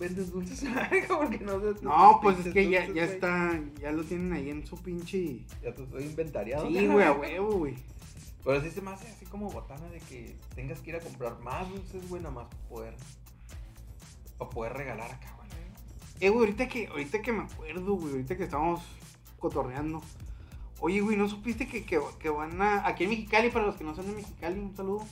vendes 0.00 0.32
dulces, 0.32 0.64
porque 1.08 1.38
no 1.38 1.60
das 1.60 1.82
No, 1.82 2.18
pues 2.20 2.44
es 2.44 2.52
que 2.52 2.68
ya, 2.68 2.86
dulces, 2.86 2.94
ya 2.96 3.04
está, 3.04 3.60
ya 3.80 3.92
lo 3.92 4.02
tienen 4.02 4.32
ahí 4.32 4.50
en 4.50 4.66
su 4.66 4.76
pinche. 4.82 5.44
Ya 5.62 5.72
te 5.74 5.82
estoy 5.82 6.04
inventariado. 6.04 6.66
Sí, 6.66 6.86
güey, 6.86 7.06
a 7.06 7.12
huevo, 7.12 7.58
güey. 7.58 7.76
Pero 8.42 8.62
sí 8.62 8.70
se 8.70 8.80
me 8.80 8.90
hace 8.90 9.06
así 9.06 9.26
como 9.26 9.50
botana 9.50 9.86
de 9.90 9.98
que 10.00 10.34
tengas 10.54 10.80
que 10.80 10.90
ir 10.90 10.96
a 10.96 11.00
comprar 11.00 11.38
más 11.40 11.68
dulces, 11.68 12.08
güey, 12.08 12.22
nada 12.22 12.34
más 12.34 12.46
para 12.46 12.62
poder. 12.68 12.94
Para 14.38 14.50
poder 14.50 14.72
regalar 14.72 15.12
acá, 15.12 15.36
güey. 15.36 15.50
Eh, 16.20 16.30
güey, 16.30 16.40
ahorita 16.40 16.68
que, 16.68 16.86
ahorita 16.86 17.22
que 17.22 17.32
me 17.32 17.42
acuerdo, 17.44 17.94
güey, 17.94 18.12
ahorita 18.12 18.36
que 18.36 18.44
estamos 18.44 18.80
cotorreando. 19.38 20.00
Oye, 20.80 21.02
güey, 21.02 21.18
¿no 21.18 21.28
supiste 21.28 21.68
que, 21.68 21.84
que, 21.84 22.00
que 22.18 22.30
van 22.30 22.60
a. 22.62 22.86
Aquí 22.86 23.04
en 23.04 23.10
Mexicali, 23.10 23.50
para 23.50 23.66
los 23.66 23.76
que 23.76 23.84
no 23.84 23.94
son 23.94 24.06
de 24.06 24.14
Mexicali, 24.14 24.58
un 24.58 24.74
saludo. 24.74 25.06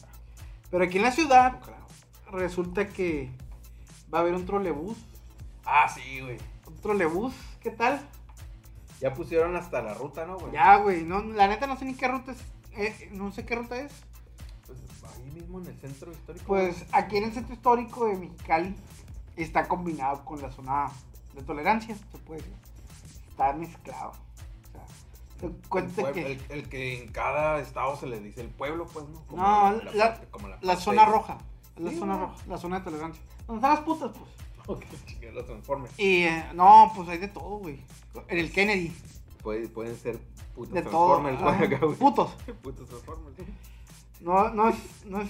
Pero 0.70 0.85
aquí 0.85 0.97
en 0.97 1.02
la 1.02 1.12
ciudad, 1.12 1.60
resulta 2.32 2.89
que 2.89 3.31
va 4.13 4.19
a 4.19 4.21
haber 4.23 4.35
un 4.35 4.47
trolebús. 4.47 4.97
Ah, 5.65 5.89
sí, 5.89 6.21
güey. 6.21 6.39
Un 6.67 6.77
trolebús, 6.81 7.35
¿qué 7.61 7.71
tal? 7.71 8.01
Ya 9.01 9.15
pusieron 9.15 9.55
hasta 9.57 9.81
la 9.83 9.95
ruta, 9.95 10.27
¿no, 10.27 10.39
güey? 10.39 10.53
Ya, 10.53 10.77
güey, 10.79 11.05
no, 11.05 11.23
la 11.23 11.47
neta 11.49 11.67
no 11.67 11.77
sé 11.77 11.85
ni 11.85 11.95
qué 11.95 12.09
ruta 12.09 12.33
es. 12.33 12.39
eh, 12.73 13.09
no 13.13 13.31
sé 13.33 13.45
qué 13.45 13.55
ruta 13.57 13.77
es. 13.81 13.93
Pues 14.67 14.79
ahí 15.15 15.31
mismo 15.33 15.61
en 15.61 15.67
el 15.67 15.79
centro 15.81 16.11
histórico. 16.13 16.45
Pues 16.47 16.85
aquí 16.93 17.17
en 17.17 17.25
el 17.25 17.33
centro 17.33 17.55
histórico 17.55 18.07
de 18.07 18.17
Mexicali 18.17 18.75
está 19.37 19.67
combinado 19.69 20.25
con 20.25 20.41
la 20.43 20.51
zona 20.51 20.91
de 21.35 21.43
tolerancia, 21.43 21.95
se 21.97 22.19
puede 22.19 22.41
decir. 22.41 22.57
Está 23.31 23.53
mezclado. 23.53 24.11
O 24.11 25.41
sea, 25.41 25.49
el, 25.49 25.55
pueblo- 26.03 26.13
que 26.13 26.33
el- 26.33 26.45
el 26.51 26.69
que 26.69 27.03
en 27.05 27.13
cada 27.13 27.61
estado 27.61 27.95
se 27.97 28.07
le 28.09 28.21
dice 28.21 28.41
el 28.41 28.49
pueblo, 28.49 28.87
pues, 28.87 29.07
¿no? 29.09 29.25
No, 29.37 29.73
la- 29.95 30.21
como 30.31 30.49
zona 30.77 31.05
roja, 31.05 31.39
la 31.77 31.91
Sí, 31.91 31.99
zona 31.99 32.19
roja, 32.19 32.35
la 32.49 32.59
zona 32.59 32.79
de 32.81 32.85
tolerancia. 32.85 33.23
Donde 33.49 33.55
están 33.57 33.70
las 33.75 33.81
putas, 33.81 34.11
pues. 34.16 34.31
Ok, 34.69 34.85
los 35.33 35.47
Transformers. 35.47 35.99
Y 35.99 36.23
eh, 36.25 36.45
no, 36.55 36.93
pues 36.95 37.09
hay 37.09 37.19
de 37.19 37.29
todo, 37.29 37.59
güey. 37.59 37.81
En 38.29 38.39
el 38.39 38.53
Kennedy, 38.53 38.95
Puede- 39.43 39.66
pueden 39.69 39.97
ser 39.97 40.19
putos 40.55 40.75
de. 40.75 40.83
Transformers, 40.83 41.41
güey, 41.41 41.55
acá, 41.65 41.79
güey. 41.79 41.97
putos. 41.97 42.31
Putos 42.62 42.89
Transformers. 42.89 43.35
No, 44.20 44.51
no 44.51 44.69
es, 44.69 44.77
no 45.07 45.23
es, 45.23 45.29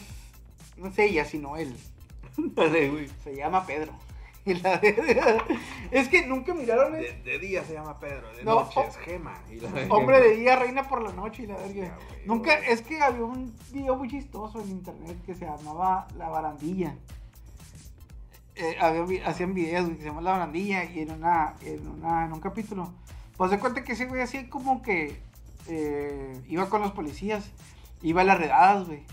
no 0.76 0.88
es 0.88 0.98
ella, 0.98 1.24
sino 1.24 1.56
él. 1.56 1.74
Dale, 2.36 2.90
güey. 2.90 3.08
Se 3.24 3.34
llama 3.34 3.64
Pedro. 3.64 3.92
Es 5.90 6.08
que 6.08 6.26
nunca 6.26 6.54
miraron 6.54 6.92
De, 6.92 7.06
el 7.10 7.22
de 7.22 7.38
día 7.38 7.62
se 7.64 7.74
llama 7.74 7.98
Pedro, 7.98 8.32
de 8.34 8.44
No, 8.44 8.54
noche 8.60 8.80
o- 8.80 8.84
es 8.84 8.96
Gema. 8.96 9.34
y 9.50 9.56
la- 9.60 9.68
hombre 9.94 10.20
de 10.20 10.36
día, 10.36 10.56
reina 10.56 10.88
por 10.88 11.02
la 11.02 11.12
noche 11.12 11.42
y 11.42 11.46
la 11.46 11.56
verga. 11.56 11.74
Ya, 11.74 11.96
güey, 12.08 12.26
Nunca, 12.26 12.56
güey. 12.56 12.70
es 12.70 12.80
que 12.82 13.00
había 13.00 13.24
un 13.24 13.54
video 13.72 13.96
muy 13.96 14.08
chistoso 14.08 14.60
en 14.62 14.70
internet 14.70 15.18
que 15.26 15.34
se 15.34 15.44
llamaba 15.44 16.08
La 16.16 16.28
Barandilla. 16.30 16.96
Eh, 18.58 18.76
había 18.80 19.28
hacían 19.28 19.54
videos 19.54 19.88
que 19.88 19.96
se 19.98 20.04
llama 20.04 20.20
La 20.20 20.32
Barandilla 20.32 20.84
y 20.84 21.00
en, 21.00 21.12
una, 21.12 21.54
en, 21.62 21.86
una, 21.86 22.24
en 22.24 22.32
un 22.32 22.40
capítulo. 22.40 22.92
Pues 23.36 23.52
de 23.52 23.58
cuenta 23.60 23.84
que 23.84 23.92
ese 23.92 24.06
güey 24.06 24.20
así 24.20 24.48
como 24.48 24.82
que 24.82 25.20
eh, 25.68 26.42
iba 26.48 26.68
con 26.68 26.82
los 26.82 26.90
policías, 26.92 27.50
iba 28.02 28.22
a 28.22 28.24
las 28.24 28.38
redadas, 28.38 28.86
güey. 28.86 29.04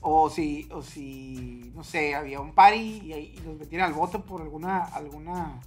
O 0.00 0.30
si, 0.30 0.68
o 0.70 0.82
si, 0.82 1.72
no 1.74 1.82
sé, 1.82 2.14
había 2.14 2.40
un 2.40 2.52
party 2.52 3.12
y, 3.12 3.40
los 3.44 3.58
metían 3.58 3.82
al 3.82 3.92
bote 3.92 4.20
por 4.20 4.40
alguna, 4.40 4.84
alguna, 4.84 5.60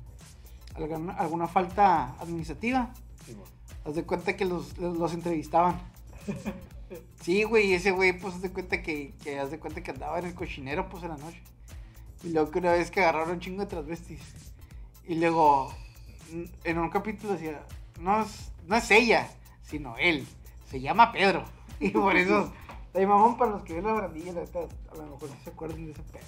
alguna, 0.76 1.14
alguna 1.14 1.48
falta 1.48 2.16
administrativa. 2.22 2.94
Sí. 3.26 3.36
Haz 3.84 3.96
de 3.96 4.04
cuenta 4.04 4.38
que 4.38 4.46
los, 4.46 4.78
los, 4.78 4.98
los 4.98 5.14
entrevistaban. 5.14 5.80
Sí, 7.22 7.44
güey, 7.44 7.68
y 7.68 7.74
ese 7.74 7.92
güey, 7.92 8.18
pues, 8.18 8.36
haz 8.36 8.42
de 8.42 8.52
cuenta 8.52 8.82
que, 8.82 9.14
que, 9.24 9.40
haz 9.40 9.52
de 9.52 9.60
cuenta 9.60 9.84
que 9.84 9.92
andaba 9.92 10.18
en 10.20 10.26
el 10.26 10.34
cochinero, 10.34 10.90
pues, 10.90 11.04
en 11.04 11.10
la 11.10 11.18
noche. 11.18 11.42
Y 12.24 12.30
luego 12.30 12.52
que 12.52 12.60
una 12.60 12.72
vez 12.74 12.92
que 12.92 13.02
agarraron 13.02 13.32
un 13.32 13.40
chingo 13.40 13.62
de 13.62 13.68
transvestis. 13.68 14.20
Y 15.08 15.16
luego, 15.16 15.74
en 16.64 16.78
un 16.78 16.90
capítulo 16.90 17.34
decía, 17.34 17.64
no 18.00 18.22
es, 18.22 18.52
no 18.68 18.76
es 18.76 18.92
ella, 18.92 19.30
sino 19.64 19.98
él. 19.98 20.28
Se 20.70 20.80
llama 20.80 21.12
Pedro. 21.12 21.44
Y 21.82 21.92
por 21.92 22.16
eso, 22.18 22.52
la 22.94 23.08
mamón 23.08 23.38
para 23.38 23.52
los 23.52 23.64
que 23.64 23.74
ven 23.76 23.86
la 23.86 23.94
barandilla, 23.94 24.34
la 24.34 24.42
a 24.42 24.96
lo 24.98 25.04
mejor 25.14 25.30
se 25.46 25.50
acuerdan 25.50 25.86
de 25.86 25.92
ese 25.92 26.02
pedo. 26.04 26.24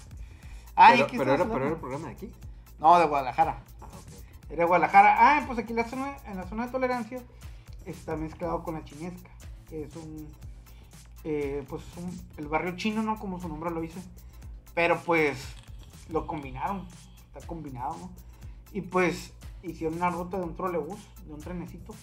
Ay, 0.76 0.99
pero, 0.99 1.07
¿qué 1.07 1.18
pero, 1.18 1.34
era, 1.34 1.43
pero 1.43 1.65
era 1.65 1.73
el 1.76 1.80
programa 1.81 2.07
de 2.07 2.13
aquí. 2.13 2.31
No, 2.80 2.97
de 2.97 3.05
Guadalajara. 3.05 3.61
Ah, 3.81 3.85
ok, 3.85 3.93
ok. 3.93 4.51
Era 4.51 4.65
Guadalajara. 4.65 5.15
Ah, 5.19 5.43
pues 5.45 5.59
aquí 5.59 5.72
en 5.72 5.76
la 5.76 5.89
zona, 5.89 6.15
en 6.26 6.38
la 6.38 6.47
zona 6.47 6.65
de 6.68 6.72
tolerancia 6.72 7.22
está 7.85 8.15
mezclado 8.15 8.63
con 8.63 8.76
la 8.76 8.85
chinesca, 8.85 9.30
que 9.68 9.84
es 9.84 9.95
un, 9.97 10.34
eh, 11.26 11.65
pues 11.68 11.84
un- 11.97 12.18
el 12.38 12.47
barrio 12.47 12.77
chino, 12.77 13.03
¿no? 13.03 13.19
Como 13.19 13.41
su 13.41 13.49
nombre 13.49 13.69
lo 13.72 13.81
dice. 13.81 13.99
Pero 14.73 15.01
pues 15.01 15.38
lo 16.12 16.28
combinaron, 16.28 16.86
está 17.28 17.46
combinado, 17.48 17.96
¿no? 17.98 18.10
Y 18.74 18.82
pues 18.82 19.34
hicieron 19.64 19.98
una 19.98 20.10
ruta 20.10 20.38
de 20.38 20.44
un 20.44 20.56
trolebús, 20.56 21.00
de 21.26 21.34
un 21.34 21.40
trenecito. 21.40 21.94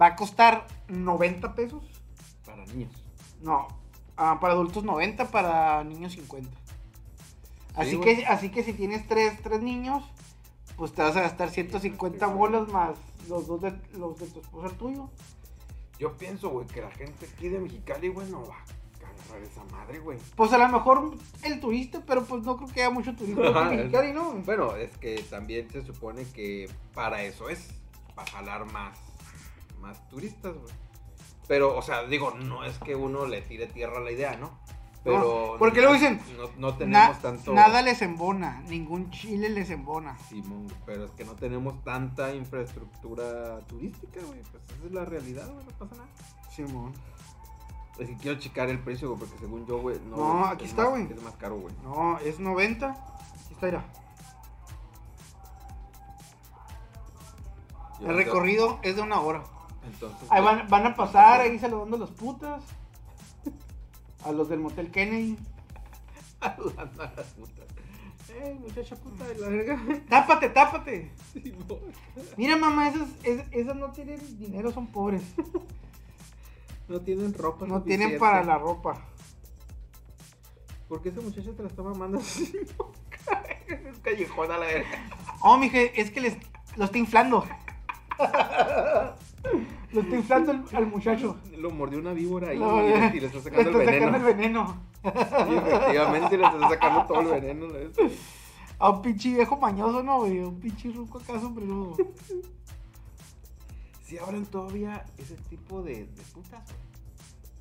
Va 0.00 0.06
a 0.06 0.16
costar 0.16 0.66
90 0.88 1.54
pesos. 1.54 1.84
Para 2.44 2.64
niños. 2.66 2.92
No, 3.42 3.68
ah, 4.16 4.38
para 4.40 4.54
adultos 4.54 4.84
90, 4.84 5.30
para 5.30 5.84
niños 5.84 6.12
50. 6.12 6.48
Así, 7.74 8.00
que, 8.00 8.26
así 8.26 8.50
que 8.50 8.64
si 8.64 8.72
tienes 8.72 9.06
tres, 9.06 9.40
tres 9.42 9.62
niños, 9.62 10.02
pues 10.76 10.92
te 10.92 11.02
vas 11.02 11.16
a 11.16 11.20
gastar 11.20 11.50
150 11.50 12.26
bolas 12.26 12.68
más 12.68 12.96
los 13.28 13.46
dos 13.46 13.60
de, 13.60 13.72
los 13.96 14.18
de 14.18 14.26
tu 14.26 14.40
esposa 14.40 14.76
tuyo. 14.76 15.10
Yo 15.98 16.16
pienso, 16.16 16.50
güey, 16.50 16.66
que 16.66 16.80
la 16.80 16.90
gente 16.90 17.26
aquí 17.26 17.48
de 17.48 17.60
Mexicali, 17.60 18.08
güey, 18.08 18.28
no 18.30 18.44
va 18.46 18.64
agarrar 19.28 19.42
esa 19.48 19.64
madre, 19.64 19.98
güey. 20.00 20.18
Pues 20.36 20.52
a 20.52 20.58
lo 20.58 20.68
mejor 20.68 21.16
el 21.42 21.60
turista, 21.60 22.02
pero 22.06 22.24
pues 22.24 22.42
no 22.42 22.56
creo 22.56 22.68
que 22.68 22.80
haya 22.82 22.90
mucho 22.90 23.14
turista 23.14 23.64
Mexicali, 23.64 24.12
¿no? 24.12 24.32
Bueno, 24.44 24.74
es 24.76 24.96
que 24.98 25.22
también 25.30 25.70
se 25.70 25.84
supone 25.84 26.24
que 26.32 26.70
para 26.94 27.22
eso 27.22 27.48
es, 27.48 27.68
para 28.14 28.30
jalar 28.30 28.64
más, 28.72 28.98
más 29.80 30.08
turistas, 30.08 30.54
güey. 30.54 30.74
Pero, 31.46 31.76
o 31.76 31.82
sea, 31.82 32.04
digo, 32.04 32.32
no 32.32 32.64
es 32.64 32.78
que 32.78 32.94
uno 32.94 33.26
le 33.26 33.40
tire 33.42 33.66
tierra 33.66 33.98
a 33.98 34.00
la 34.00 34.10
idea, 34.12 34.36
¿no? 34.36 34.50
Pero. 35.04 35.52
No, 35.52 35.58
porque 35.58 35.78
luego 35.80 35.94
dicen, 35.94 36.20
No, 36.36 36.50
no 36.58 36.70
Na- 36.72 36.76
tenemos 36.76 37.22
tanto. 37.22 37.54
Nada 37.54 37.80
les 37.80 38.02
embona, 38.02 38.60
ningún 38.68 39.10
chile 39.10 39.48
les 39.48 39.70
embona. 39.70 40.18
Simón, 40.28 40.66
pero 40.84 41.04
es 41.06 41.10
que 41.12 41.24
no 41.24 41.34
tenemos 41.36 41.82
tanta 41.84 42.34
infraestructura 42.34 43.60
turística, 43.60 44.20
güey. 44.26 44.40
Pues 44.50 44.62
esa 44.76 44.86
es 44.86 44.92
la 44.92 45.04
realidad, 45.06 45.50
güey, 45.50 45.64
no 45.64 45.70
pasa 45.78 45.94
nada. 45.94 46.08
Simón. 46.54 46.92
Es 47.98 48.08
que 48.08 48.16
quiero 48.16 48.38
checar 48.38 48.68
el 48.68 48.78
precio, 48.78 49.08
güey, 49.08 49.18
porque 49.20 49.38
según 49.38 49.66
yo, 49.66 49.80
güey, 49.80 49.98
no. 50.08 50.16
No, 50.16 50.44
es 50.46 50.52
aquí 50.52 50.62
más- 50.64 50.70
está, 50.70 50.84
güey. 50.84 51.02
Es 51.12 51.22
más 51.22 51.34
caro, 51.34 51.56
güey. 51.58 51.74
No, 51.82 52.18
es 52.18 52.38
90. 52.38 52.90
Aquí 52.90 53.54
está, 53.54 53.66
mira. 53.66 53.84
El 58.00 58.14
recorrido 58.14 58.78
es 58.82 58.94
de 58.96 59.02
una 59.02 59.20
hora. 59.20 59.42
Entonces. 59.84 60.28
Ahí 60.30 60.42
van, 60.44 60.68
van 60.68 60.86
a 60.86 60.94
pasar 60.94 61.40
ahí 61.40 61.58
saludando 61.58 61.96
a 61.96 62.00
los 62.00 62.10
putas. 62.10 62.62
A 64.24 64.32
los 64.32 64.48
del 64.48 64.60
motel 64.60 64.90
Kennedy. 64.90 65.36
saludando 66.40 67.02
a 67.02 67.12
las 67.16 67.26
putas. 67.28 67.66
Eh, 68.30 68.56
muchacha 68.60 68.94
puta 68.94 69.24
de 69.24 69.34
la 69.38 69.48
verga. 69.48 69.80
Tápate, 70.08 70.50
tápate. 70.50 71.10
Simón. 71.32 71.66
Mira, 72.36 72.56
mamá, 72.56 72.88
esas, 72.88 73.08
es- 73.24 73.46
esas 73.50 73.74
no 73.74 73.90
tienen 73.90 74.20
dinero, 74.38 74.70
son 74.70 74.86
pobres. 74.86 75.22
No 76.88 77.00
tienen 77.00 77.34
ropa. 77.34 77.66
No 77.66 77.82
tienen 77.82 78.18
para 78.18 78.42
la 78.44 78.58
ropa. 78.58 78.98
¿Por 80.88 81.02
qué 81.02 81.10
esa 81.10 81.20
muchacha 81.20 81.50
te 81.52 81.62
la 81.62 81.68
está 81.68 81.82
mamando 81.82 82.18
así? 82.18 82.50
es 83.68 83.98
callejón 83.98 84.50
a 84.50 84.58
la 84.58 84.66
verga. 84.66 84.88
Oh, 85.42 85.58
mije, 85.58 86.00
es 86.00 86.10
que 86.10 86.20
les, 86.20 86.36
lo 86.76 86.86
está 86.86 86.96
inflando. 86.98 87.44
Lo 89.92 90.00
está 90.00 90.16
inflando 90.16 90.52
al, 90.52 90.64
al 90.72 90.86
muchacho. 90.86 91.36
Lo 91.58 91.70
mordió 91.70 91.98
una 91.98 92.12
víbora 92.12 92.48
ahí 92.50 92.58
No, 92.58 92.82
y, 92.86 92.88
le, 92.90 93.16
y 93.16 93.20
le 93.20 93.26
está 93.26 93.40
sacando 93.40 93.70
le 93.78 93.84
está 93.84 93.94
el 93.94 94.00
veneno. 94.00 94.06
sacando 94.06 94.28
el 94.28 94.36
veneno. 94.36 94.82
Sí, 95.02 95.54
efectivamente 95.56 96.38
le 96.38 96.44
está 96.46 96.68
sacando 96.68 97.06
todo 97.06 97.20
el 97.20 97.40
veneno. 97.40 97.66
¿no? 97.68 97.74
A 98.78 98.90
un 98.90 99.02
pinche 99.02 99.30
viejo 99.34 99.56
mañoso, 99.56 100.02
¿no, 100.02 100.20
güey? 100.20 100.38
Un 100.38 100.58
pinche 100.60 100.90
ruco 100.90 101.18
acá 101.18 101.38
sombrerudo. 101.40 101.96
Si 104.08 104.16
hablan 104.16 104.46
todavía 104.46 105.04
ese 105.18 105.34
tipo 105.50 105.82
de, 105.82 106.06
de 106.06 106.22
putas. 106.32 106.62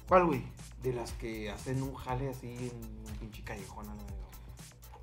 ¿Cuál, 0.07 0.25
güey? 0.27 0.41
De 0.81 0.93
las 0.93 1.11
que 1.13 1.51
hacen 1.51 1.81
un 1.83 1.93
jale 1.95 2.29
así 2.29 2.47
en 2.47 2.71
un 3.05 3.17
pinche 3.19 3.43
callejón 3.43 3.89
a 3.89 3.95
la 3.95 4.03
verga. 4.03 4.27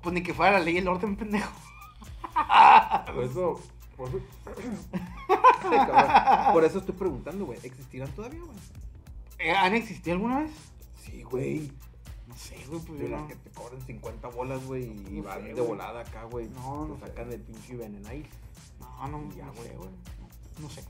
Pues 0.01 0.13
ni 0.13 0.23
que 0.23 0.33
fuera 0.33 0.53
la 0.53 0.59
ley 0.61 0.75
y 0.75 0.77
el 0.79 0.87
orden, 0.87 1.15
pendejo. 1.15 1.51
Por 3.13 3.23
eso. 3.23 3.59
Por 3.95 4.09
eso. 4.09 4.19
Por 6.53 6.63
eso 6.65 6.79
estoy 6.79 6.95
preguntando, 6.95 7.45
güey. 7.45 7.59
¿Existirán 7.63 8.09
todavía, 8.13 8.41
güey? 8.41 8.57
Eh, 9.37 9.51
¿Han 9.51 9.75
existido 9.75 10.15
alguna 10.15 10.39
vez? 10.39 10.51
Sí, 11.03 11.21
güey. 11.23 11.71
No 12.27 12.35
sé, 12.35 12.57
güey, 12.67 12.81
pues 12.81 12.99
De 12.99 13.09
las 13.09 13.21
no. 13.21 13.27
que 13.27 13.35
te 13.35 13.49
cobran 13.51 13.81
50 13.85 14.27
bolas, 14.29 14.65
güey. 14.65 14.85
Y 14.85 15.21
No 15.21 15.23
van 15.23 15.43
sé, 15.43 15.53
de 15.53 15.61
volada 15.61 16.01
acá, 16.01 16.23
güey. 16.23 16.49
No, 16.49 16.87
no 16.87 16.95
Te 16.95 17.07
sacan 17.07 17.31
el 17.31 17.41
pinche 17.41 17.75
veneno 17.75 18.07
ahí. 18.09 18.25
No, 18.79 19.07
no, 19.07 19.31
Ya, 19.35 19.45
no 19.45 19.53
güey. 19.53 19.75
güey. 19.75 19.89
No, 20.19 20.27
no 20.63 20.69
sé. 20.69 20.83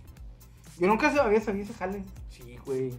Yo 0.79 0.87
nunca 0.87 1.07
había 1.23 1.41
sabido 1.41 1.63
ese 1.65 1.73
jale. 1.73 2.03
Sí, 2.29 2.57
güey. 2.65 2.91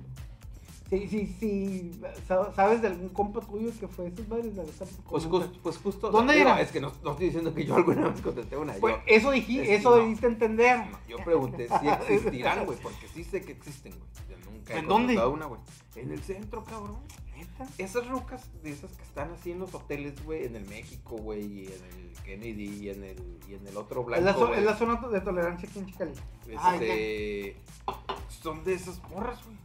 Sí, 0.89 1.09
sí, 1.09 1.37
sí. 1.41 2.01
sa- 2.29 2.53
¿Sabes 2.55 2.81
de 2.81 2.87
algún 2.89 3.09
compa 3.09 3.41
tuyo 3.41 3.73
que 3.81 3.89
fue 3.89 4.07
esas 4.07 4.29
madres? 4.29 4.55
La 4.55 4.63
neta, 4.63 4.85
Pues, 5.09 5.25
comenta. 5.27 5.47
justo, 5.49 5.61
pues 5.63 5.77
justo. 5.79 6.11
¿Dónde 6.11 6.41
era? 6.41 6.61
Es 6.61 6.71
que 6.71 6.81
no, 6.81 6.93
no 7.03 7.11
estoy 7.11 7.27
diciendo 7.27 7.53
que 7.53 7.65
yo 7.67 7.75
alguna 7.75 8.09
vez 8.09 8.21
contesté 8.21 8.57
una. 8.57 8.73
Pues 8.75 8.95
yo, 8.95 9.03
eso 9.07 9.31
dije, 9.33 9.63
es- 9.75 9.81
eso 9.81 9.91
no. 9.91 9.97
debiste 9.97 10.27
entender. 10.29 10.81
yo 11.09 11.17
pregunté 11.25 11.69
si 11.69 11.89
existirán, 11.89 12.65
güey. 12.67 12.79
Porque 12.81 13.09
sí 13.13 13.25
sé 13.25 13.41
que 13.43 13.53
existen, 13.53 13.93
güey. 13.93 14.05
¿En 14.69 14.87
dónde? 14.89 15.27
una. 15.27 15.49
En 15.95 16.13
el 16.13 16.23
centro, 16.23 16.65
cabrón. 16.65 16.99
¿Neta? 17.37 17.67
Esas 17.79 18.07
rocas 18.09 18.49
de 18.63 18.71
esas 18.73 18.91
que 18.93 19.03
están 19.03 19.31
así 19.33 19.53
en 19.53 19.59
los 19.59 19.75
hoteles, 19.75 20.23
güey, 20.25 20.45
en 20.47 20.57
el 20.57 20.67
México, 20.67 21.17
güey, 21.17 21.45
y 21.45 21.67
en 21.67 21.73
el 21.85 22.13
Kennedy, 22.25 22.65
y 22.85 22.89
en 22.91 23.05
el, 23.05 23.39
y 23.49 23.55
en 23.55 23.67
el 23.67 23.77
otro 23.77 24.03
Es 24.15 24.23
la, 24.23 24.33
blanco, 24.33 24.55
es 24.55 24.65
la 24.65 24.77
zona 24.77 24.97
de 25.09 25.21
tolerancia 25.21 25.69
aquí 25.69 25.79
en 25.79 25.87
Chicali. 25.87 26.13
Este, 26.49 27.57
son 28.43 28.65
de 28.65 28.75
esas 28.75 29.03
morras, 29.11 29.45
güey. 29.45 29.57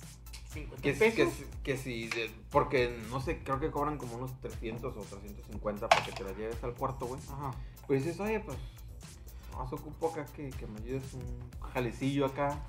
50 0.53 0.81
Que, 0.83 0.93
pesos. 0.93 1.15
que, 1.15 1.25
si- 1.31 1.45
que 1.63 1.77
si, 1.77 2.07
de- 2.09 2.29
porque 2.49 2.99
no 3.09 3.21
sé, 3.21 3.41
creo 3.41 3.59
que 3.61 3.71
cobran 3.71 3.97
como 3.97 4.17
unos 4.17 4.37
300 4.41 4.97
o 4.97 4.99
350 5.01 5.87
para 5.87 6.03
que 6.05 6.11
te 6.11 6.23
las 6.25 6.35
lleves 6.37 6.61
al 6.63 6.73
cuarto, 6.73 7.05
güey. 7.05 7.21
Ajá. 7.31 7.51
Pues 7.87 8.03
dices, 8.03 8.19
oye, 8.19 8.41
pues, 8.41 8.57
más 9.55 9.71
ocupo 9.71 10.09
acá 10.09 10.25
que, 10.25 10.49
que 10.49 10.67
me 10.67 10.79
ayudes 10.81 11.13
un 11.13 11.23
jalecillo 11.71 12.25
acá, 12.25 12.59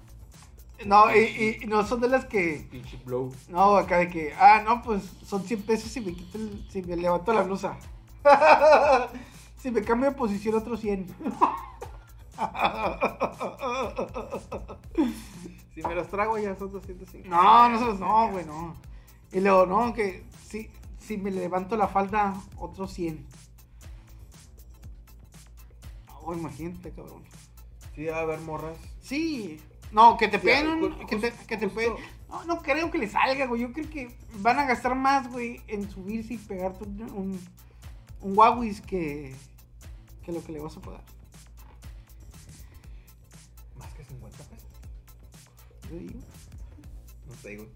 No, 0.86 1.14
y, 1.14 1.60
no 1.66 1.86
son 1.86 2.00
de 2.00 2.08
las 2.08 2.24
que. 2.24 2.66
pinche 2.70 2.96
blow. 3.04 3.32
No, 3.48 3.76
acá 3.76 3.98
de 3.98 4.08
que. 4.08 4.32
Ah, 4.34 4.62
no, 4.64 4.82
pues 4.82 5.02
son 5.24 5.42
100 5.44 5.62
pesos 5.62 5.90
si 5.90 6.00
me 6.00 6.12
quito 6.14 6.38
el- 6.38 6.66
si 6.70 6.82
me 6.82 6.96
levanto 6.96 7.32
la 7.32 7.42
blusa. 7.42 7.76
si 9.58 9.70
me 9.70 9.82
cambio 9.82 10.10
de 10.10 10.16
posición, 10.16 10.54
otros 10.56 10.80
100. 10.80 11.06
Si 15.74 15.82
me 15.82 15.94
las 15.94 16.08
trago 16.08 16.38
ya 16.38 16.54
son 16.56 16.70
250. 16.72 17.28
No, 17.28 17.68
no, 17.68 17.78
se- 17.92 17.98
no, 17.98 18.30
güey, 18.30 18.44
no. 18.44 18.74
Y 19.32 19.40
luego, 19.40 19.66
no, 19.66 19.94
que 19.94 20.24
si, 20.46 20.70
si 20.98 21.16
me 21.16 21.30
levanto 21.30 21.76
la 21.76 21.88
falda, 21.88 22.34
otros 22.56 22.92
100. 22.92 23.26
No, 26.26 26.34
imagínate, 26.34 26.90
cabrón. 26.92 27.22
Sí, 27.94 28.04
va 28.06 28.18
a 28.18 28.20
haber 28.20 28.40
morras. 28.40 28.76
Sí. 29.00 29.60
No, 29.92 30.16
que 30.16 30.26
te 30.28 30.38
Sí, 30.38 30.46
peguen 30.46 30.80
ju- 30.80 30.98
un- 31.00 31.06
que 31.06 31.16
te, 31.16 31.32
que 31.46 31.56
te 31.58 31.68
peguen- 31.68 31.96
No, 32.28 32.44
no 32.44 32.62
creo 32.62 32.90
que 32.90 32.98
le 32.98 33.08
salga, 33.08 33.46
güey. 33.46 33.60
Yo 33.62 33.72
creo 33.72 33.88
que 33.90 34.16
van 34.38 34.58
a 34.58 34.64
gastar 34.64 34.94
más, 34.94 35.30
güey, 35.30 35.60
en 35.68 35.88
subirse 35.90 36.34
y 36.34 36.38
pegarte 36.38 36.84
un, 36.84 37.02
un, 37.12 37.40
un 38.22 38.38
Huawei 38.38 38.74
que, 38.80 39.34
que 40.24 40.32
lo 40.32 40.42
que 40.42 40.52
le 40.52 40.60
vas 40.60 40.76
a 40.76 40.80
pagar. 40.80 41.02
Más 43.76 43.92
que 43.92 44.04
50 44.04 44.38
pesos. 44.44 44.68
Yo 45.90 45.98
digo. 45.98 46.20
No 47.28 47.34
sé, 47.34 47.56
güey. 47.56 47.68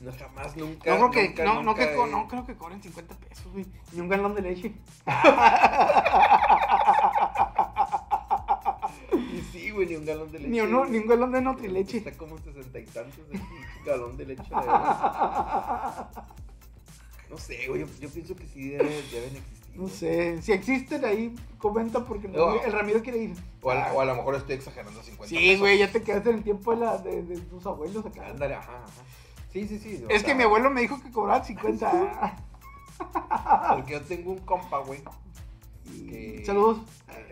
No, 0.00 0.12
jamás, 0.12 0.56
nunca. 0.56 0.90
No 0.98 1.10
creo 1.10 1.10
que, 1.10 1.28
nunca, 1.44 1.62
no, 1.62 1.74
que, 1.74 1.96
no 2.10 2.28
creo 2.28 2.44
que 2.44 2.54
cobren 2.56 2.82
50 2.82 3.14
pesos, 3.14 3.46
güey. 3.52 3.64
Ni 3.92 4.00
un 4.00 4.08
galón 4.08 4.34
de 4.34 4.42
leche. 4.42 4.72
Y 9.56 9.60
sí, 9.60 9.70
güey, 9.70 9.86
ni 9.88 9.96
un 9.96 10.04
galón 10.04 10.30
de 10.32 10.38
leche. 10.38 10.50
Ni, 10.50 10.60
uno, 10.60 10.78
güey. 10.80 10.90
ni 10.90 10.98
un 10.98 11.06
galón 11.06 11.32
de 11.32 11.40
Nutrileche. 11.40 11.98
Está 11.98 12.12
como 12.12 12.38
sesenta 12.38 12.78
y 12.78 12.84
tantos 12.84 13.28
de 13.28 13.40
galón 13.84 14.16
de 14.16 14.26
leche. 14.26 14.42
No 17.30 17.38
sé, 17.38 17.66
güey. 17.68 17.80
Yo, 17.80 17.86
yo 18.00 18.08
pienso 18.08 18.36
que 18.36 18.46
sí 18.46 18.68
debe- 18.70 19.02
deben 19.10 19.36
existir. 19.36 19.76
No 19.76 19.88
sé. 19.88 20.40
Si 20.42 20.52
existen 20.52 21.04
ahí, 21.04 21.34
comenta 21.58 22.04
porque 22.04 22.28
el 22.28 22.32
No. 22.34 22.46
Ramiro- 22.46 22.64
el 22.64 22.72
Ramiro 22.72 23.02
quiere 23.02 23.18
ir. 23.18 23.34
O 23.62 23.70
a, 23.70 23.92
o 23.92 24.00
a 24.00 24.04
lo 24.04 24.14
mejor 24.14 24.36
estoy 24.36 24.54
exagerando 24.54 25.02
50 25.02 25.28
Sí, 25.28 25.56
güey, 25.58 25.78
ya 25.78 25.90
te 25.90 26.02
quedaste 26.02 26.30
en 26.30 26.36
el 26.36 26.44
tiempo 26.44 26.70
de, 26.72 26.78
la, 26.80 26.98
de, 26.98 27.22
de 27.22 27.38
tus 27.40 27.66
abuelos 27.66 28.06
acá. 28.06 28.28
Ándale, 28.28 28.54
ajá, 28.54 28.76
ajá. 28.84 29.02
Sí, 29.52 29.66
sí, 29.66 29.78
sí. 29.78 30.04
Es 30.08 30.22
que 30.22 30.34
mi 30.34 30.44
abuelo 30.44 30.70
me 30.70 30.80
dijo 30.82 31.02
que 31.02 31.10
cobraba 31.10 31.44
50. 31.44 32.36
Porque 33.74 33.92
yo 33.92 34.00
tengo 34.02 34.30
un 34.32 34.38
compa, 34.38 34.78
güey. 34.78 35.02
Que- 36.08 36.42
Saludos. 36.46 36.78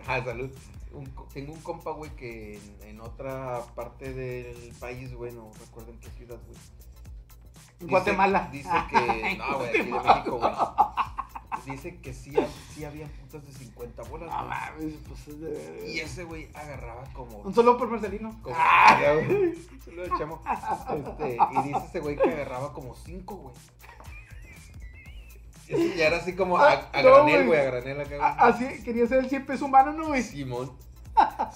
Ajá, 0.02 0.24
salud. 0.24 0.50
Un 0.94 1.12
tengo 1.32 1.52
un 1.52 1.60
compa, 1.60 1.90
güey, 1.92 2.10
que 2.16 2.56
en, 2.56 2.88
en 2.88 3.00
otra 3.00 3.62
parte 3.74 4.12
del 4.12 4.72
país, 4.80 5.12
güey, 5.14 5.32
no 5.32 5.50
recuerdo 5.60 5.90
en 5.92 6.00
qué 6.00 6.10
ciudad, 6.10 6.38
güey. 6.46 6.58
Dice- 7.80 7.90
Guatemala. 7.90 8.48
Dice 8.52 8.70
que. 8.90 9.34
No, 9.38 9.58
güey, 9.58 9.68
aquí 9.68 9.78
de 9.78 9.84
México, 9.84 10.38
güey. 10.38 10.52
Dice 11.66 11.98
que 12.00 12.12
sí, 12.12 12.34
sí 12.74 12.84
había 12.84 13.06
putas 13.06 13.46
de 13.46 13.52
50 13.52 14.02
bolas, 14.04 14.28
No 14.28 14.36
güey. 14.36 14.48
mames, 14.48 14.94
pues 15.08 15.28
es 15.28 15.40
de. 15.40 15.92
Y 15.94 15.98
ese 16.00 16.24
güey 16.24 16.48
agarraba 16.54 17.04
como. 17.14 17.38
Un 17.38 17.54
solo 17.54 17.78
por 17.78 17.88
Marcelino. 17.88 18.30
como 18.42 18.54
Ah, 18.58 19.14
güey. 19.14 19.54
Saludos, 19.84 20.08
chamo. 20.18 20.40
Este, 20.46 21.36
y 21.36 21.62
dice 21.62 21.82
ese 21.86 22.00
güey 22.00 22.16
que 22.16 22.28
agarraba 22.30 22.72
como 22.72 22.94
5, 22.94 23.34
güey. 23.36 23.54
Y 25.68 26.00
era 26.00 26.18
así 26.18 26.34
como 26.34 26.58
a, 26.58 26.72
Ah, 26.72 26.88
a 26.92 27.02
no, 27.02 27.24
granel, 27.24 27.46
güey. 27.46 27.60
a 27.60 27.64
granel 27.64 28.00
acá, 28.00 28.16
a- 28.26 28.46
Así 28.48 28.66
quería 28.84 29.06
ser 29.06 29.20
el 29.20 29.28
100 29.30 29.46
pesos 29.46 29.62
humano, 29.62 29.92
¿no, 29.92 30.08
güey? 30.08 30.22
Simón. 30.22 30.70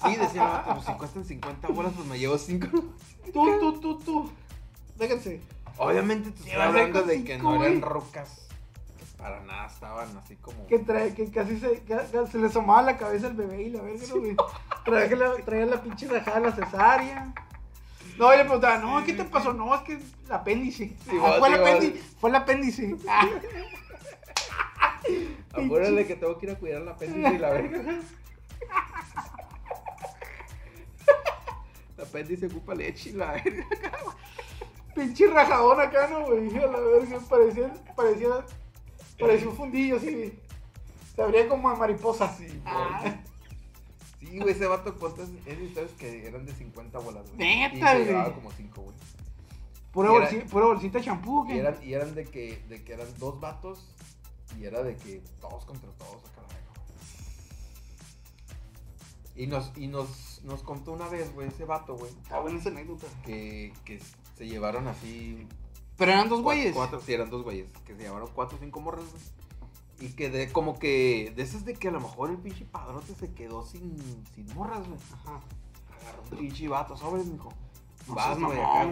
Sí, 0.03 0.15
decía, 0.15 0.63
"No, 0.67 0.73
pues 0.75 0.85
si 0.87 0.93
cuestan 0.93 1.25
50 1.25 1.67
bolas, 1.67 1.91
pues 1.95 2.07
me 2.07 2.17
llevo 2.17 2.37
5. 2.37 2.67
Tú, 3.33 3.59
tú, 3.59 3.79
tú, 3.79 3.99
tú. 3.99 4.31
Déjense. 4.97 5.41
Obviamente 5.77 6.31
te 6.31 6.37
¿Qué 6.43 6.49
estoy 6.49 6.61
a 6.61 6.65
hablando 6.65 7.03
de 7.03 7.23
que 7.23 7.37
no 7.37 7.63
eran 7.63 7.81
rocas 7.81 8.47
que 8.97 9.05
para 9.21 9.39
nada 9.41 9.67
estaban 9.67 10.17
así 10.17 10.35
como. 10.37 10.65
Que, 10.67 10.79
trae, 10.79 11.13
que 11.13 11.29
casi 11.29 11.59
se, 11.59 11.81
que- 11.81 12.27
se 12.31 12.37
le 12.39 12.47
asomaba 12.47 12.81
la 12.81 12.97
cabeza 12.97 13.27
al 13.27 13.33
bebé 13.35 13.61
y 13.63 13.69
la 13.69 13.81
verga, 13.81 14.03
¿no, 14.09 14.15
güey. 14.19 14.35
Traía 14.83 15.15
la, 15.15 15.33
traía 15.45 15.65
la 15.67 15.81
pinche 15.83 16.07
rajada 16.07 16.39
de 16.39 16.45
la 16.49 16.55
cesárea. 16.55 17.33
No, 18.17 18.33
y 18.33 18.37
le 18.37 18.43
preguntaba, 18.43 18.77
no, 18.79 19.03
¿qué 19.05 19.13
te 19.13 19.23
pasó? 19.25 19.53
No, 19.53 19.73
es 19.75 19.81
que 19.81 19.93
el 19.93 20.31
apéndice. 20.31 20.95
Sí, 21.09 21.17
Ah, 21.21 21.29
va, 21.31 21.39
fue, 21.39 21.47
el 21.49 21.53
sí, 21.55 21.59
va. 21.61 21.67
apéndice 21.69 22.03
fue 22.19 22.29
el 22.31 22.35
apéndice. 22.35 22.95
Apúrale 25.53 26.05
que 26.05 26.15
tengo 26.15 26.37
que 26.37 26.45
ir 26.47 26.51
a 26.51 26.59
cuidar 26.59 26.81
la 26.81 26.91
apéndice 26.91 27.33
y 27.35 27.37
la 27.37 27.49
verga. 27.53 27.99
La 31.97 32.03
apéndice 32.03 32.45
ocupa 32.47 32.75
leche 32.75 33.09
y 33.09 33.13
la 33.13 33.31
verga. 33.33 33.65
pinche 34.95 35.27
rajadón 35.27 35.79
acá, 35.81 36.07
¿no, 36.09 36.25
güey? 36.25 36.55
A 36.57 36.67
la 36.67 36.79
verga, 36.79 37.19
parecía, 37.29 37.73
parecía, 37.95 38.29
parecía 39.19 39.49
un 39.49 39.55
fundillo 39.55 39.97
así. 39.97 40.33
Se 41.15 41.21
abría 41.21 41.47
como 41.47 41.69
a 41.69 41.75
mariposa. 41.75 42.33
Sí, 42.37 42.61
Ah. 42.65 42.99
güey. 43.01 43.13
Sí, 44.19 44.37
güey, 44.39 44.53
ese 44.53 44.67
vato 44.67 44.93
cuesta 44.95 45.23
esas 45.23 45.61
historias 45.61 45.91
que 45.93 46.27
eran 46.27 46.45
de 46.45 46.53
50 46.53 46.99
bolas, 46.99 47.25
güey. 47.33 47.37
Neta, 47.37 47.97
Y 47.99 48.05
güey. 48.05 48.33
como 48.33 48.51
5, 48.51 48.81
güey. 48.81 48.95
Pura, 49.91 50.11
bolsita 50.65 50.99
de 50.99 51.03
champú, 51.05 51.45
Y 51.45 51.53
¿qué? 51.53 51.59
eran, 51.59 51.75
y 51.83 51.93
eran 51.93 52.13
de 52.13 52.25
que, 52.25 52.61
de 52.69 52.83
que 52.83 52.93
eran 52.93 53.07
dos 53.17 53.39
vatos 53.39 53.93
y 54.57 54.65
era 54.65 54.81
de 54.83 54.95
que 54.95 55.21
todos 55.39 55.65
contra 55.65 55.89
todos 55.91 56.23
acá. 56.25 56.39
Y 59.35 59.47
nos, 59.47 59.71
y 59.77 59.87
nos, 59.87 60.41
nos 60.43 60.63
contó 60.63 60.91
una 60.91 61.07
vez, 61.07 61.33
güey, 61.33 61.47
ese 61.47 61.63
vato, 61.63 61.95
güey, 61.95 62.11
Ah, 62.29 62.39
buena 62.39 62.59
esa 62.59 62.69
anécdota. 62.69 63.07
que, 63.23 63.73
que 63.85 64.01
se 64.37 64.47
llevaron 64.47 64.87
así. 64.87 65.47
Pero 65.97 66.11
eran 66.11 66.27
dos 66.29 66.41
güeyes. 66.41 66.73
Cuatro, 66.75 66.99
sí, 66.99 67.13
eran 67.13 67.29
dos 67.29 67.43
güeyes. 67.43 67.67
Que 67.85 67.95
se 67.95 68.03
llevaron 68.03 68.29
cuatro 68.33 68.57
o 68.57 68.59
cinco 68.59 68.81
morras, 68.81 69.05
güey. 69.09 70.09
Y 70.09 70.13
que 70.13 70.29
de, 70.29 70.51
como 70.51 70.77
que, 70.77 71.31
de 71.35 71.43
esas 71.43 71.63
de 71.65 71.73
que 71.73 71.87
a 71.89 71.91
lo 71.91 71.99
mejor 72.01 72.29
el 72.31 72.37
pinche 72.37 72.65
padrote 72.65 73.13
se 73.15 73.33
quedó 73.33 73.65
sin, 73.65 73.97
sin 74.35 74.45
morras, 74.55 74.85
güey. 74.87 74.99
Ajá. 75.13 75.41
Agarró 76.01 76.23
un 76.31 76.37
pinche 76.37 76.67
vato, 76.67 76.97
sobres, 76.97 77.25
mijo. 77.25 77.53
Vas, 78.07 78.37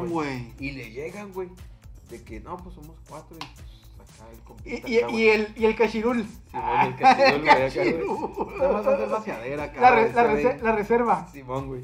güey. 0.09 0.53
Y 0.59 0.71
le 0.71 0.91
llegan, 0.91 1.33
güey. 1.33 1.49
De 2.09 2.23
que 2.23 2.39
no, 2.39 2.55
pues 2.57 2.75
somos 2.75 2.95
cuatro 3.09 3.35
y 3.35 3.39
pues 3.39 3.76
el 4.65 4.81
Y, 4.85 4.93
y, 5.15 5.27
el, 5.29 5.53
y 5.55 5.65
el 5.65 5.75
cachirul. 5.75 6.27
Simón, 6.51 6.79
el 6.87 6.95
cachirul, 7.45 8.05
güey. 8.17 8.57
Nada 8.57 8.71
más 8.73 8.87
hacer 8.87 9.09
vaciadera 9.09 9.63
acá. 9.63 9.81
La, 9.81 9.91
re- 9.91 10.13
la, 10.13 10.23
rese- 10.33 10.61
reserva. 10.75 11.27
Simón, 11.31 11.67
güey. 11.67 11.83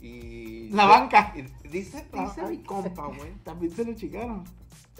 Y. 0.00 0.68
La 0.70 0.86
banca. 0.86 1.32
y 1.36 1.42
dice, 1.68 2.06
dice 2.12 2.42
mi 2.48 2.58
compa, 2.58 3.06
güey. 3.06 3.32
También 3.44 3.74
se 3.74 3.84
lo 3.84 3.94
chingaron. 3.94 4.44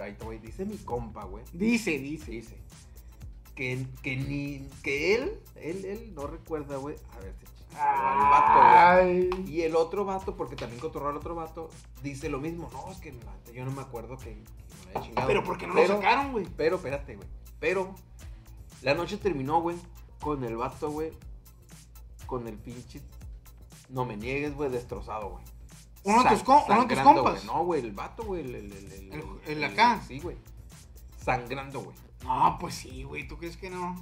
Ahí 0.02 0.14
te 0.14 0.24
voy, 0.24 0.38
dice 0.38 0.64
mi 0.64 0.76
compa, 0.78 1.24
güey. 1.24 1.44
Dice, 1.52 1.98
dice. 1.98 2.30
Dice 2.30 2.56
que, 3.54 3.86
que 4.02 4.16
ni. 4.16 4.68
Que 4.82 5.14
él, 5.14 5.32
él, 5.56 5.84
él 5.84 6.12
no 6.14 6.26
recuerda, 6.26 6.76
güey. 6.76 6.96
A 7.16 7.20
ver, 7.20 7.34
se 7.72 7.78
al 7.78 8.30
vato. 8.30 9.42
Y 9.46 9.62
el 9.62 9.76
otro 9.76 10.04
vato, 10.04 10.36
porque 10.36 10.56
también 10.56 10.80
cotorró 10.80 11.08
al 11.10 11.16
otro 11.16 11.34
vato, 11.34 11.70
dice 12.02 12.28
lo 12.28 12.40
mismo. 12.40 12.68
No, 12.72 12.90
es 12.90 12.98
que 12.98 13.14
yo 13.54 13.64
no 13.64 13.70
me 13.70 13.82
acuerdo 13.82 14.16
que, 14.18 14.24
que 14.34 14.69
me 14.92 14.98
haya 14.98 15.06
chingado. 15.06 15.26
Pero 15.26 15.44
¿por 15.44 15.58
qué 15.58 15.66
no 15.66 15.74
Pero- 15.74 15.88
lo 15.88 15.94
sacaron, 16.00 16.32
güey? 16.32 16.46
Pero, 16.56 16.76
espérate, 16.76 17.16
güey. 17.16 17.28
Pero, 17.58 17.94
la 18.82 18.94
noche 18.94 19.16
terminó, 19.16 19.60
güey, 19.60 19.76
con 20.20 20.44
el 20.44 20.56
vato, 20.56 20.90
güey, 20.90 21.12
con 22.26 22.46
el 22.48 22.56
pinche. 22.56 23.00
No 23.88 24.04
me 24.04 24.16
niegues, 24.16 24.54
güey, 24.54 24.70
destrozado, 24.70 25.30
güey. 25.30 25.44
Uno 26.04 26.22
de 26.22 26.30
tus 26.30 26.42
compas. 26.42 26.66
güey. 27.22 27.44
No, 27.46 27.64
güey, 27.64 27.80
el 27.82 27.92
vato, 27.92 28.24
güey, 28.24 28.40
el. 28.42 28.54
El, 28.54 28.72
el, 28.72 29.12
el, 29.12 29.24
El- 29.46 29.64
acá. 29.64 30.00
sí, 30.06 30.20
güey. 30.20 30.36
Sangrando, 31.22 31.80
güey. 31.82 31.96
No, 32.24 32.56
pues 32.60 32.74
sí, 32.74 33.02
güey. 33.02 33.26
¿Tú 33.28 33.36
crees 33.36 33.56
que 33.56 33.68
no? 33.70 33.94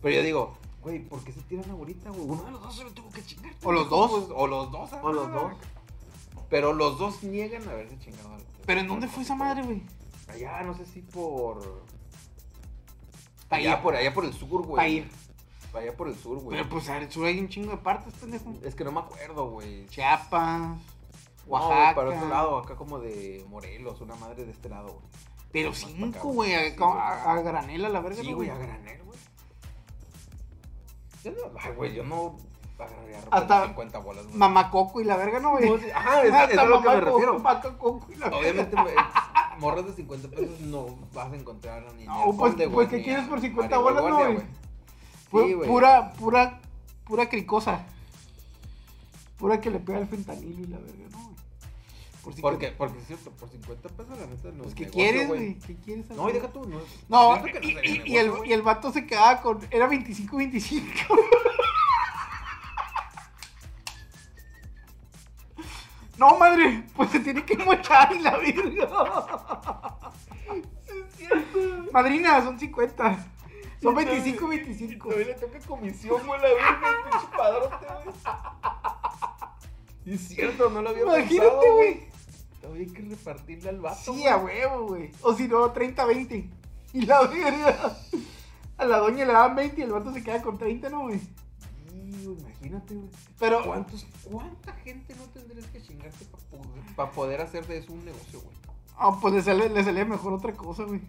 Pero 0.00 0.16
yo 0.16 0.22
digo, 0.22 0.54
güey, 0.82 1.00
¿por 1.00 1.22
qué 1.24 1.32
se 1.32 1.40
tiran 1.42 1.68
ahorita, 1.70 2.10
güey? 2.10 2.22
Uno 2.28 2.42
de 2.44 2.50
los 2.52 2.62
dos 2.62 2.76
se 2.76 2.84
lo 2.84 2.90
tuvo 2.92 3.10
que 3.10 3.24
chingar. 3.24 3.52
O 3.64 3.72
los 3.72 3.88
dos. 3.88 4.10
Pues, 4.10 4.24
o 4.34 4.46
los 4.46 4.70
dos, 4.70 4.90
O 5.02 5.12
los 5.12 5.32
dos. 5.32 5.52
Pero 6.50 6.72
los 6.74 6.98
dos 6.98 7.22
niegan 7.22 7.66
haberse 7.68 7.98
chingado. 7.98 8.36
¿Pero 8.66 8.80
en 8.80 8.88
dónde 8.88 9.08
fue 9.08 9.22
esa 9.22 9.34
madre, 9.34 9.62
güey? 9.62 9.82
Allá, 10.32 10.62
no 10.62 10.74
sé 10.74 10.86
si 10.86 11.02
por. 11.02 11.82
Allá, 13.50 13.82
por 13.82 13.94
allá 13.94 14.12
por 14.14 14.24
el 14.24 14.32
sur, 14.32 14.66
güey. 14.66 14.96
Ir. 14.98 15.10
Allá 15.74 15.96
por 15.96 16.08
el 16.08 16.14
sur, 16.16 16.38
güey. 16.40 16.56
Pero 16.58 16.68
pues 16.68 16.88
al 16.88 17.10
sur 17.10 17.26
hay 17.26 17.38
un 17.38 17.48
chingo 17.48 17.70
de 17.72 17.78
partes, 17.78 18.12
pendejo. 18.14 18.52
Es 18.62 18.74
que 18.74 18.84
no 18.84 18.92
me 18.92 19.00
acuerdo, 19.00 19.50
güey. 19.50 19.86
Chiapas, 19.88 20.60
No, 20.60 20.76
güey, 21.46 21.62
Oaxaca. 21.62 21.94
para 21.94 22.08
otro 22.10 22.28
lado, 22.28 22.58
acá 22.58 22.76
como 22.76 22.98
de 22.98 23.44
Morelos, 23.48 24.00
una 24.00 24.14
madre 24.16 24.44
de 24.44 24.52
este 24.52 24.68
lado, 24.68 24.88
güey. 24.88 25.04
Pero 25.52 25.74
cinco, 25.74 26.28
güey. 26.30 26.50
güey. 26.52 26.70
Sí, 26.70 26.76
A, 26.82 26.86
güey. 26.86 26.98
a- 27.00 27.32
a 27.32 27.42
granel 27.42 27.84
a 27.84 27.88
la 27.90 28.00
verga, 28.00 28.22
Sí, 28.22 28.30
¿no, 28.30 28.36
güey, 28.36 28.48
a 28.50 28.54
granel, 28.56 29.02
güey. 29.04 29.18
Yo 31.24 31.30
no, 31.32 31.38
ay, 31.60 31.72
güey, 31.76 31.94
yo 31.94 32.04
no 32.04 32.36
Hasta 33.30 33.60
de 33.62 33.66
50 33.68 33.98
bolas, 33.98 34.24
güey. 34.26 34.36
Mamacoco 34.36 35.00
y 35.00 35.04
la 35.04 35.16
verga, 35.16 35.40
¿no, 35.40 35.50
güey? 35.52 35.90
Ajá, 35.92 36.22
es, 36.22 36.50
es 36.52 36.58
a 36.58 36.64
lo 36.64 36.82
que 36.82 36.88
me 36.88 37.00
refiero. 37.00 37.34
Mamacoco 37.38 38.06
y 38.10 38.16
la 38.16 38.26
verga. 38.28 38.38
Obviamente, 38.40 38.76
morras 39.58 39.86
de 39.86 39.92
50 39.94 40.28
pesos 40.28 40.60
no 40.60 40.86
vas 41.14 41.32
a 41.32 41.36
encontrar 41.36 41.84
ni 41.96 42.04
No, 42.04 42.30
el 42.30 42.36
pues- 42.36 42.50
Conde, 42.52 42.68
pues, 42.68 42.88
¿qué 42.88 42.96
ni 42.98 43.04
quieres 43.04 43.24
por 43.26 43.40
50 43.40 43.80
Maribel 43.80 44.02
bolas, 44.02 44.20
no, 44.20 44.32
güey? 44.34 45.52
Sí, 45.62 45.66
pura, 45.66 46.12
pura, 46.12 46.60
pura 47.04 47.28
cricosa. 47.28 47.86
Pura 49.38 49.60
que 49.60 49.70
le 49.70 49.78
pega 49.80 49.98
el 49.98 50.06
fentanilo 50.06 50.62
y 50.64 50.66
la 50.66 50.78
verga, 50.78 51.04
¿no, 51.10 51.18
güey? 51.18 51.32
Por 52.22 52.34
si 52.34 52.42
Porque, 52.42 52.68
porque 52.72 52.98
es 52.98 53.06
cierto, 53.06 53.30
por 53.32 53.48
50 53.48 53.88
pesos 53.88 54.18
la 54.18 54.26
neta 54.26 54.48
no 54.50 54.62
Pues, 54.64 54.68
es 54.68 54.74
¿qué 54.74 54.86
quieres, 54.88 55.26
güey? 55.28 55.54
¿Qué 55.58 55.74
quieres? 55.76 56.08
No, 56.10 56.28
y 56.28 56.32
deja 56.32 56.48
tú, 56.48 56.64
no. 56.68 56.78
No, 57.08 57.42
y, 57.62 58.10
y- 58.10 58.16
el, 58.18 58.32
y 58.44 58.52
el 58.52 58.62
vato 58.62 58.92
se 58.92 59.06
quedaba 59.06 59.40
con. 59.40 59.58
Era 59.70 59.88
25-25. 59.88 60.84
No, 66.22 66.38
madre, 66.38 66.84
pues 66.94 67.10
se 67.10 67.18
tiene 67.18 67.44
que 67.44 67.56
mochar 67.56 68.14
y 68.14 68.20
la 68.20 68.36
verga. 68.36 69.98
Madrina, 71.92 72.44
son 72.44 72.56
50. 72.56 73.26
Son 73.82 73.96
25-25. 73.96 74.98
Todavía 75.02 75.26
le 75.26 75.34
toca 75.34 75.58
comisión, 75.66 76.24
güey, 76.24 76.40
la 76.40 76.46
verga, 76.46 76.78
el 76.90 77.10
pinche 77.10 77.26
padrote, 77.36 77.86
güey. 80.04 80.14
Es 80.14 80.28
cierto, 80.28 80.70
no 80.70 80.80
lo 80.80 80.90
había 80.90 81.02
Imagínate, 81.02 81.40
pensado, 81.40 81.74
güey. 81.74 82.06
Todavía 82.60 82.82
hay 82.86 82.92
que 82.92 83.02
repartirle 83.02 83.68
al 83.70 83.80
vato, 83.80 84.14
Sí, 84.14 84.24
a 84.28 84.36
huevo, 84.36 84.86
güey. 84.86 85.10
O 85.22 85.34
si 85.34 85.48
no, 85.48 85.74
30-20. 85.74 86.50
Y 86.92 87.04
la 87.04 87.22
verga. 87.22 87.98
A 88.78 88.84
la 88.84 88.98
doña 88.98 89.24
le 89.24 89.32
daban 89.32 89.56
20 89.56 89.80
y 89.80 89.82
el 89.82 89.90
vato 89.90 90.12
se 90.12 90.22
queda 90.22 90.40
con 90.40 90.56
30, 90.56 90.88
¿no, 90.88 91.00
güey? 91.00 91.20
Güey, 92.24 92.38
imagínate, 92.38 92.94
güey. 92.94 93.08
Pero, 93.38 93.62
¿Cuántos, 93.64 94.06
¿Cuánta 94.24 94.72
gente 94.74 95.14
no 95.16 95.24
tendrías 95.24 95.66
que 95.66 95.82
chingarte 95.82 96.24
para 96.26 96.44
poder, 96.44 96.94
pa 96.96 97.10
poder 97.10 97.40
hacer 97.40 97.66
de 97.66 97.78
eso 97.78 97.92
un 97.92 98.04
negocio, 98.04 98.40
güey? 98.40 98.56
ah, 98.98 99.18
pues 99.20 99.34
le, 99.34 99.42
sale, 99.42 99.68
le 99.68 99.84
salía 99.84 100.04
mejor 100.04 100.32
otra 100.32 100.52
cosa, 100.52 100.84
güey. 100.84 101.00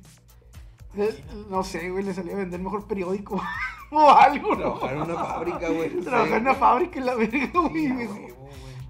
No 1.50 1.64
sé, 1.64 1.90
güey, 1.90 2.04
le 2.04 2.14
salía 2.14 2.36
vender 2.36 2.60
mejor 2.60 2.88
periódico 2.88 3.42
o 3.92 4.10
algo, 4.10 4.56
¿no? 4.56 4.80
Trabajar 4.80 4.94
en 4.94 5.02
una 5.02 5.16
fábrica, 5.16 5.70
güey. 5.70 5.90
Trabajar 6.02 6.38
en 6.38 6.42
una 6.42 6.56
fábrica 6.56 7.00
y 7.00 7.04
la 7.04 7.16
verga, 7.16 7.50
güey. 7.54 7.74
Sí, 7.74 7.88
a 7.88 7.94
güey. 7.94 8.34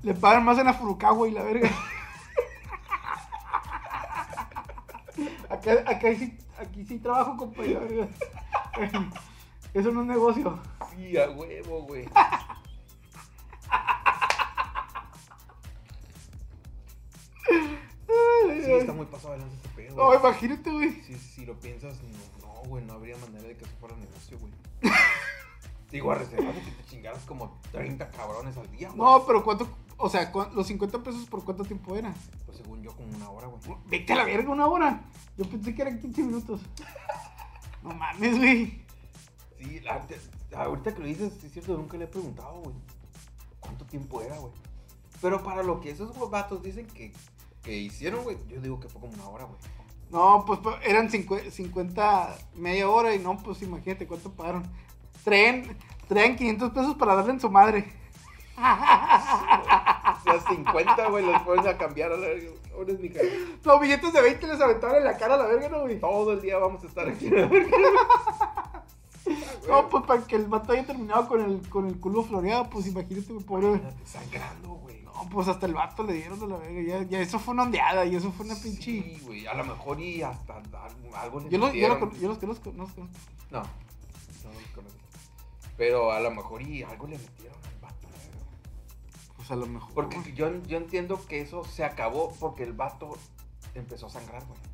Le 0.03 0.13
pagan 0.13 0.43
más 0.43 0.57
en 0.57 0.65
la 0.65 0.73
Furukawa 0.73 1.27
y 1.27 1.31
la 1.31 1.43
verga. 1.43 1.69
Acá, 5.49 5.71
acá 5.85 6.15
sí, 6.15 6.37
aquí 6.57 6.83
sí 6.83 6.97
trabajo. 6.99 7.53
Eso 9.73 9.91
no 9.91 10.01
es 10.01 10.07
negocio. 10.07 10.59
Sí, 10.95 11.17
a 11.17 11.29
huevo, 11.29 11.81
güey. 11.83 12.07
Sí, 18.63 18.71
está 18.71 18.93
muy 18.93 19.05
pasado 19.07 19.33
adelante 19.33 19.55
este 19.55 19.69
pedo. 19.69 19.95
No, 19.95 20.05
güey. 20.07 20.19
imagínate, 20.19 20.71
güey. 20.71 21.01
Si, 21.03 21.15
si 21.15 21.45
lo 21.45 21.59
piensas, 21.59 21.97
no, 22.03 22.47
no, 22.47 22.69
güey, 22.69 22.83
no 22.85 22.93
habría 22.93 23.17
manera 23.17 23.47
de 23.47 23.55
que 23.57 23.65
eso 23.65 23.73
fuera 23.79 23.95
negocio, 23.97 24.37
güey. 24.39 24.53
Digo, 25.91 26.11
a 26.11 26.15
reservar 26.15 26.53
que 26.55 26.71
te 26.71 26.85
chingaras 26.89 27.23
como 27.25 27.59
30 27.71 28.09
cabrones 28.11 28.57
al 28.57 28.69
día, 28.71 28.89
güey. 28.89 28.99
No, 28.99 29.25
pero 29.25 29.43
¿cuánto? 29.43 29.67
O 29.97 30.09
sea, 30.09 30.31
cu- 30.31 30.47
los 30.55 30.65
50 30.67 31.03
pesos 31.03 31.25
por 31.27 31.43
cuánto 31.43 31.63
tiempo 31.63 31.95
era. 31.95 32.13
Pues 32.45 32.57
según 32.57 32.81
yo, 32.81 32.91
como 32.95 33.09
una 33.15 33.29
hora, 33.29 33.47
güey. 33.47 33.77
Vete 33.85 34.13
a 34.13 34.17
la 34.17 34.23
verga 34.25 34.49
una 34.49 34.67
hora. 34.67 35.01
Yo 35.37 35.45
pensé 35.45 35.73
que 35.75 35.81
eran 35.81 35.99
15 35.99 36.23
minutos. 36.23 36.61
No 37.83 37.93
mames, 37.93 38.37
güey. 38.37 38.82
Sí, 39.63 39.79
la, 39.79 40.05
ahorita 40.57 40.93
que 40.93 40.99
lo 40.99 41.05
dices, 41.05 41.41
es 41.43 41.51
cierto, 41.51 41.77
nunca 41.77 41.97
le 41.97 42.03
he 42.05 42.07
preguntado, 42.07 42.55
güey. 42.61 42.75
¿Cuánto 43.59 43.85
tiempo 43.85 44.21
era, 44.21 44.37
güey? 44.37 44.51
Pero 45.21 45.41
para 45.43 45.63
lo 45.63 45.79
que 45.79 45.91
esos 45.91 46.29
vatos 46.29 46.61
dicen 46.61 46.85
que, 46.87 47.13
que 47.63 47.77
hicieron, 47.77 48.23
güey, 48.23 48.37
yo 48.49 48.59
digo 48.59 48.79
que 48.79 48.89
fue 48.89 48.99
como 49.01 49.13
una 49.13 49.27
hora, 49.29 49.45
güey. 49.45 49.57
No, 50.11 50.43
pues 50.45 50.59
pa- 50.59 50.79
eran 50.83 51.09
cincu- 51.09 51.49
50 51.49 52.35
media 52.55 52.89
hora 52.89 53.15
y 53.15 53.19
no, 53.19 53.37
pues 53.37 53.61
imagínate 53.61 54.05
cuánto 54.05 54.31
pagaron. 54.33 54.63
Traen, 55.23 55.77
traen 56.09 56.35
500 56.35 56.71
pesos 56.71 56.95
para 56.95 57.15
darle 57.15 57.31
en 57.33 57.39
su 57.39 57.49
madre. 57.49 57.93
Sea, 58.55 60.39
50, 60.49 61.07
güey, 61.09 61.25
los 61.25 61.41
ponen 61.43 61.67
a 61.67 61.77
cambiar 61.77 62.11
a 62.11 62.17
la 62.17 62.27
verga. 62.27 62.49
Los 63.63 63.79
billetes 63.79 64.11
de 64.13 64.21
20 64.21 64.47
les 64.47 64.59
aventaron 64.61 64.97
en 64.97 65.03
la 65.05 65.17
cara 65.17 65.35
a 65.35 65.37
la 65.37 65.45
verga, 65.45 65.69
¿no, 65.69 65.81
güey? 65.81 65.99
Todo 65.99 66.33
el 66.33 66.41
día 66.41 66.57
vamos 66.57 66.83
a 66.83 66.87
estar 66.87 67.07
aquí. 67.07 67.29
No, 69.67 69.89
pues 69.89 70.03
para 70.05 70.23
que 70.23 70.35
el 70.35 70.47
vato 70.47 70.73
haya 70.73 70.85
terminado 70.85 71.27
con 71.27 71.41
el, 71.41 71.69
con 71.69 71.87
el 71.87 71.99
culo 71.99 72.23
floreado, 72.23 72.69
pues 72.69 72.87
imagínate, 72.87 73.33
pobre. 73.45 73.67
Imagínate, 73.67 74.05
Sangrando, 74.05 74.69
güey. 74.69 75.01
No, 75.01 75.29
pues 75.29 75.47
hasta 75.47 75.65
el 75.65 75.73
vato 75.73 76.03
le 76.03 76.13
dieron 76.13 76.41
a 76.43 76.47
la 76.47 76.57
verga. 76.57 76.81
Ya, 76.81 77.03
ya 77.03 77.21
eso 77.21 77.39
fue 77.39 77.53
una 77.53 77.63
ondeada 77.63 78.05
y 78.05 78.15
eso 78.15 78.31
fue 78.31 78.45
una 78.45 78.55
pinche. 78.55 78.81
Sí, 78.83 79.21
güey, 79.23 79.47
a 79.47 79.53
lo 79.53 79.63
mejor 79.63 79.99
y 79.99 80.21
hasta 80.21 80.61
algo, 81.15 81.39
le 81.39 81.49
Yo, 81.49 81.57
lo, 81.57 81.73
yo, 81.73 81.87
lo, 81.87 82.11
yo 82.13 82.27
los 82.27 82.37
conozco, 82.37 82.71
no 82.71 82.83
los 82.83 82.91
conozco. 82.93 83.17
No, 83.51 83.59
no 83.59 84.53
los 84.53 84.69
conozco. 84.75 84.99
Pero 85.77 86.11
a 86.11 86.19
lo 86.19 86.31
mejor 86.31 86.61
y 86.61 86.83
algo 86.83 87.07
le 87.07 87.17
metieron 87.17 87.57
al 87.63 87.79
vato. 87.81 88.07
Pues 89.37 89.51
a 89.51 89.55
lo 89.55 89.65
mejor. 89.65 89.93
Porque 89.93 90.33
yo, 90.33 90.61
yo 90.63 90.77
entiendo 90.77 91.25
que 91.25 91.41
eso 91.41 91.63
se 91.63 91.83
acabó 91.83 92.33
porque 92.39 92.63
el 92.63 92.73
vato 92.73 93.17
empezó 93.75 94.07
a 94.07 94.09
sangrar, 94.09 94.43
güey. 94.45 94.72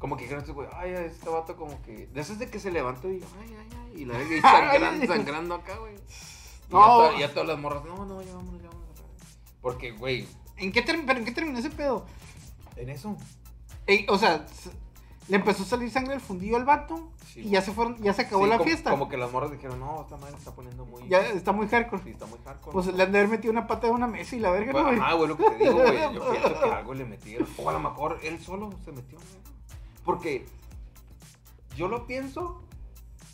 Como 0.00 0.16
que 0.16 0.22
dijeron, 0.24 0.40
este 0.42 0.52
güey, 0.52 0.68
ay, 0.72 0.90
este 0.92 1.28
vato 1.28 1.54
como 1.56 1.80
que... 1.82 2.08
De 2.08 2.20
eso 2.22 2.32
es 2.32 2.38
de 2.40 2.50
que 2.50 2.58
se 2.58 2.72
levantó 2.72 3.08
y, 3.08 3.22
ay, 3.40 3.56
ay, 3.60 3.68
ay, 3.94 4.02
y 4.02 4.04
la 4.06 4.16
verga 4.18 4.34
y 4.36 4.40
sangrando, 4.40 5.06
sangrando 5.06 5.54
acá, 5.54 5.76
güey. 5.76 5.94
Y 5.94 6.72
No. 6.72 6.80
ya, 7.04 7.10
to- 7.12 7.18
ya 7.20 7.30
todas 7.32 7.48
las 7.48 7.58
morras, 7.58 7.84
no, 7.84 8.04
no, 8.06 8.20
ya 8.22 8.34
vámonos, 8.34 8.60
ya 8.62 8.68
vámonos. 8.68 8.88
Porque, 9.60 9.92
güey, 9.92 10.26
¿En 10.56 10.72
qué, 10.72 10.82
pero 10.82 11.18
¿en 11.18 11.24
qué 11.24 11.30
terminó 11.32 11.58
ese 11.58 11.70
pedo? 11.70 12.04
en 12.76 12.88
eso... 12.88 13.16
Ey, 13.86 14.06
o 14.08 14.16
sea, 14.18 14.46
le 15.28 15.36
empezó 15.36 15.62
a 15.62 15.66
salir 15.66 15.90
sangre 15.90 16.12
del 16.12 16.20
fundido 16.20 16.56
al 16.56 16.64
vato 16.64 17.12
Sí, 17.26 17.40
y 17.42 17.50
ya 17.50 17.62
se 17.62 17.72
fueron, 17.72 17.96
ya 18.02 18.12
se 18.12 18.22
acabó 18.22 18.44
sí, 18.44 18.50
la 18.50 18.56
como, 18.58 18.68
fiesta. 18.68 18.90
Como 18.90 19.08
que 19.08 19.16
las 19.16 19.30
morras 19.30 19.52
dijeron, 19.52 19.78
no, 19.78 20.00
esta 20.02 20.16
madre 20.16 20.36
está 20.36 20.50
poniendo 20.52 20.84
muy... 20.86 21.06
Ya 21.08 21.20
está 21.20 21.52
muy 21.52 21.68
hardcore. 21.68 22.02
Sí, 22.02 22.10
está 22.10 22.26
muy 22.26 22.38
hardcore. 22.44 22.72
Pues 22.72 22.86
le 22.86 23.02
han 23.02 23.12
de 23.12 23.18
haber 23.18 23.30
metido 23.30 23.52
una 23.52 23.66
pata 23.66 23.86
de 23.86 23.92
una 23.92 24.06
mesa 24.06 24.34
y 24.34 24.40
la 24.40 24.50
verga, 24.50 24.72
¿no, 24.72 24.82
Pues, 24.82 24.84
güey? 24.86 24.98
ajá, 24.98 25.14
güey, 25.14 25.28
lo 25.28 25.36
que 25.36 25.44
te 25.50 25.56
digo, 25.58 25.72
güey. 25.74 25.98
Yo 26.14 26.30
pienso 26.32 26.60
que 26.60 26.70
algo 26.70 26.94
le 26.94 27.04
metieron. 27.04 27.48
O 27.58 27.68
a 27.68 27.72
lo 27.74 27.80
mejor 27.80 28.18
él 28.22 28.40
solo 28.42 28.70
se 28.84 28.92
metió, 28.92 29.18
güey. 29.18 29.59
Porque 30.14 30.46
yo 31.76 31.88
lo 31.88 32.06
pienso 32.06 32.62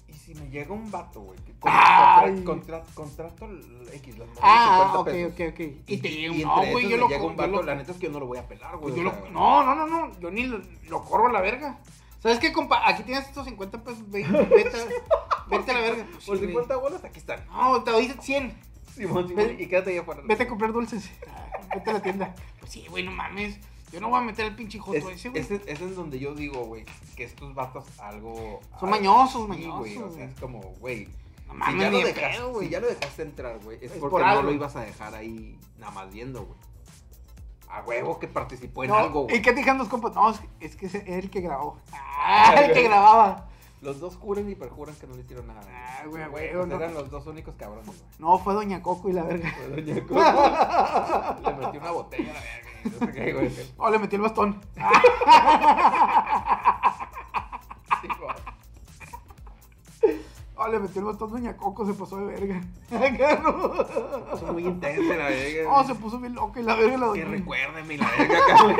y 0.08 0.12
si 0.12 0.34
me 0.34 0.48
llega 0.50 0.72
un 0.72 0.90
vato, 0.90 1.20
güey, 1.20 1.38
que 1.40 1.52
contra- 1.58 2.34
contra- 2.44 2.82
contrato 2.94 3.48
X, 3.92 4.18
las 4.18 4.28
Ah, 4.40 4.92
50 4.92 4.98
ok, 5.00 5.04
pesos. 5.06 5.32
ok, 5.32 5.40
ok. 5.52 5.82
Y 5.88 5.96
te 5.98 6.08
llega 6.10 6.34
y 6.34 6.42
un- 6.42 6.48
no, 6.48 6.56
güey, 6.70 6.88
yo 6.88 6.96
lo 6.96 7.08
llega 7.08 7.22
un 7.24 7.32
yo 7.32 7.36
vato, 7.36 7.50
lo- 7.52 7.62
la 7.62 7.74
neta 7.74 7.92
es 7.92 7.98
que 7.98 8.06
yo 8.06 8.12
no 8.12 8.20
lo 8.20 8.26
voy 8.26 8.38
a 8.38 8.46
pelar, 8.46 8.76
güey. 8.76 8.82
Pues 8.82 8.96
yo 8.96 9.02
lo- 9.02 9.10
sea, 9.12 9.30
no, 9.30 9.64
no, 9.64 9.74
no, 9.74 9.86
no, 9.86 10.20
yo 10.20 10.30
ni 10.30 10.44
lo, 10.44 10.60
lo 10.88 11.04
corro 11.04 11.28
a 11.28 11.32
la 11.32 11.40
verga. 11.40 11.78
¿Sabes 12.20 12.38
qué, 12.38 12.52
compa? 12.52 12.88
Aquí 12.88 13.02
tienes 13.04 13.26
estos 13.26 13.44
50 13.46 13.82
pesos, 13.84 14.08
ve, 14.10 14.22
vete, 14.24 14.76
a- 14.80 15.46
vete 15.48 15.70
a 15.70 15.74
la 15.74 15.80
verga. 15.90 16.06
Pues, 16.12 16.24
Por 16.24 16.36
sí, 16.36 16.42
güey. 16.44 16.54
50 16.54 16.76
bolas, 16.76 17.04
aquí 17.04 17.18
están. 17.18 17.44
No, 17.48 17.82
te 17.82 17.90
doy 17.90 18.12
100. 18.20 18.52
Simón, 18.94 19.28
Simón, 19.28 19.46
Ve- 19.46 19.56
y 19.62 19.66
quédate 19.68 19.90
ahí 19.90 19.98
afuera. 19.98 20.22
Vete 20.24 20.44
a 20.44 20.48
comprar 20.48 20.72
dulces. 20.72 21.10
Ah, 21.30 21.48
Vete 21.74 21.90
a 21.90 21.92
la 21.94 22.00
tienda. 22.02 22.34
Pues 22.60 22.72
sí, 22.72 22.86
güey, 22.88 23.04
no 23.04 23.10
mames. 23.12 23.58
Yo 23.96 24.00
no 24.02 24.10
voy 24.10 24.18
a 24.18 24.22
meter 24.22 24.44
al 24.46 24.54
pinche 24.54 24.78
joto 24.78 24.96
Es, 24.96 25.04
ese, 25.06 25.28
güey. 25.30 25.40
ese, 25.42 25.54
ese 25.66 25.84
es 25.86 25.96
donde 25.96 26.18
yo 26.18 26.34
digo, 26.34 26.64
güey, 26.66 26.84
que 27.16 27.24
estos 27.24 27.54
vatos 27.54 27.84
algo... 27.98 28.60
Son 28.78 28.88
algo- 28.88 28.90
mañosos, 28.90 29.48
mañosos, 29.48 29.78
güey, 29.78 29.96
o 29.98 30.10
sea, 30.10 30.24
es 30.24 30.38
como, 30.38 30.60
güey... 30.80 31.08
No 31.46 31.52
Si 31.52 31.58
mames, 31.58 31.80
ya, 31.80 31.90
ni 31.90 32.00
lo 32.00 32.06
de 32.06 32.12
dejaste, 32.12 32.36
pedo, 32.38 32.60
si 32.60 32.68
ya 32.68 32.80
lo 32.80 32.86
dejaste 32.88 33.22
entrar, 33.22 33.58
güey, 33.60 33.76
es, 33.76 33.82
Es 33.92 33.98
porque 33.98 34.10
por 34.10 34.20
no 34.26 34.42
lo 34.42 34.52
ibas 34.52 34.76
a 34.76 34.80
dejar 34.80 35.14
ahí 35.14 35.58
nada 35.78 35.92
más 35.92 36.12
viendo, 36.12 36.44
güey. 36.44 36.58
A 37.68 37.82
huevo 37.82 38.18
que 38.18 38.28
participó 38.28 38.84
en 38.84 38.90
No, 38.90 38.96
algo, 38.96 39.22
güey. 39.24 39.36
¿Y 39.36 39.42
qué 39.42 39.52
dijeron 39.52 39.78
los 39.78 39.88
compas? 39.88 40.14
No, 40.14 40.30
es, 40.30 40.40
es 40.60 40.76
que 40.76 40.86
era 40.86 41.16
el 41.18 41.30
que 41.30 41.40
grabó. 41.40 41.78
Ah, 41.92 42.54
el 42.64 42.72
que 42.72 42.82
grababa. 42.82 43.48
Los 43.82 44.00
dos 44.00 44.16
juran 44.16 44.48
y 44.50 44.54
perjuran 44.54 44.94
que 44.96 45.06
no 45.06 45.14
le 45.14 45.20
hicieron 45.20 45.46
nada. 45.46 45.60
Ah, 45.68 46.02
güey, 46.06 46.22
Güey, 46.28 46.30
güey, 46.30 46.52
pues 46.54 46.66
no. 46.68 46.76
eran 46.76 46.94
los 46.94 47.10
dos 47.10 47.26
únicos 47.26 47.54
cabrones, 47.56 47.86
güey. 47.86 47.98
No, 48.18 48.38
fue 48.38 48.54
Doña 48.54 48.82
Coco 48.82 49.08
y 49.08 49.12
la 49.12 49.22
verga. 49.22 49.52
Fue 49.56 49.68
Doña 49.82 50.02
Coco. 50.02 51.50
Le 51.50 51.54
metió 51.66 51.80
una 51.80 51.90
botella 51.92 52.30
a 52.30 52.34
la 52.34 52.40
verga. 52.40 52.70
Y 52.86 53.06
qué, 53.12 53.32
güey. 53.32 53.50
Sí, 53.50 53.74
Oh, 53.76 53.90
le 53.90 53.98
metí 53.98 54.16
el 54.16 54.22
bastón. 54.22 54.60
güey. 58.02 58.36
Oh, 60.58 60.68
le 60.68 60.78
metí 60.78 60.98
el 60.98 61.04
bastón 61.04 61.30
Doña 61.30 61.56
Coco, 61.56 61.86
se 61.86 61.92
pasó 61.94 62.16
de 62.16 62.24
verga. 62.26 62.60
Son 64.40 64.52
muy 64.52 64.64
intensos, 64.66 65.04
la 65.16 65.28
verga. 65.28 65.70
Oh, 65.70 65.84
se 65.84 65.94
puso 65.94 66.18
bien 66.18 66.34
loca 66.34 66.60
y 66.60 66.62
la 66.62 66.74
verga 66.76 66.96
la 66.96 67.12
Que 67.12 67.24
doña. 67.24 67.36
recuérdeme 67.36 67.96
la 67.98 68.10
verga, 68.18 68.38
cabrón. 68.46 68.76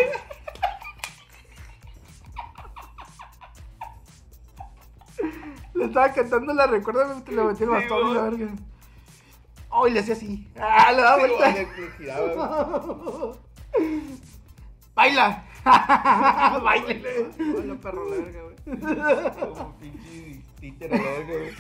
Le 5.75 5.85
estaba 5.85 6.11
cantando 6.13 6.53
la 6.55 6.67
recuerda 6.67 7.23
que 7.25 7.33
le 7.33 7.45
metí 7.45 7.63
el 7.65 7.69
Sí, 7.69 7.75
bastón 7.75 8.09
y 8.11 8.15
la 8.15 8.23
verga. 8.23 8.49
Oh, 9.69 9.87
y 9.87 9.91
le 9.91 10.01
hacía 10.01 10.15
así. 10.15 10.51
Ah, 10.59 10.91
le 10.93 11.03
daba 11.03 11.17
Sí, 11.17 11.21
vuelta. 11.29 11.53
güey, 11.53 11.67
Baila. 14.97 15.45
Baile. 16.65 17.29
Hola, 17.39 17.75
perro, 17.75 18.09
la 18.09 18.17
verga, 18.17 18.41
güey. 18.45 18.57
Como 19.55 19.77
pinche 19.77 20.41
títere, 20.59 20.97
la 20.97 21.11
verga, 21.11 21.35
güey. 21.35 21.55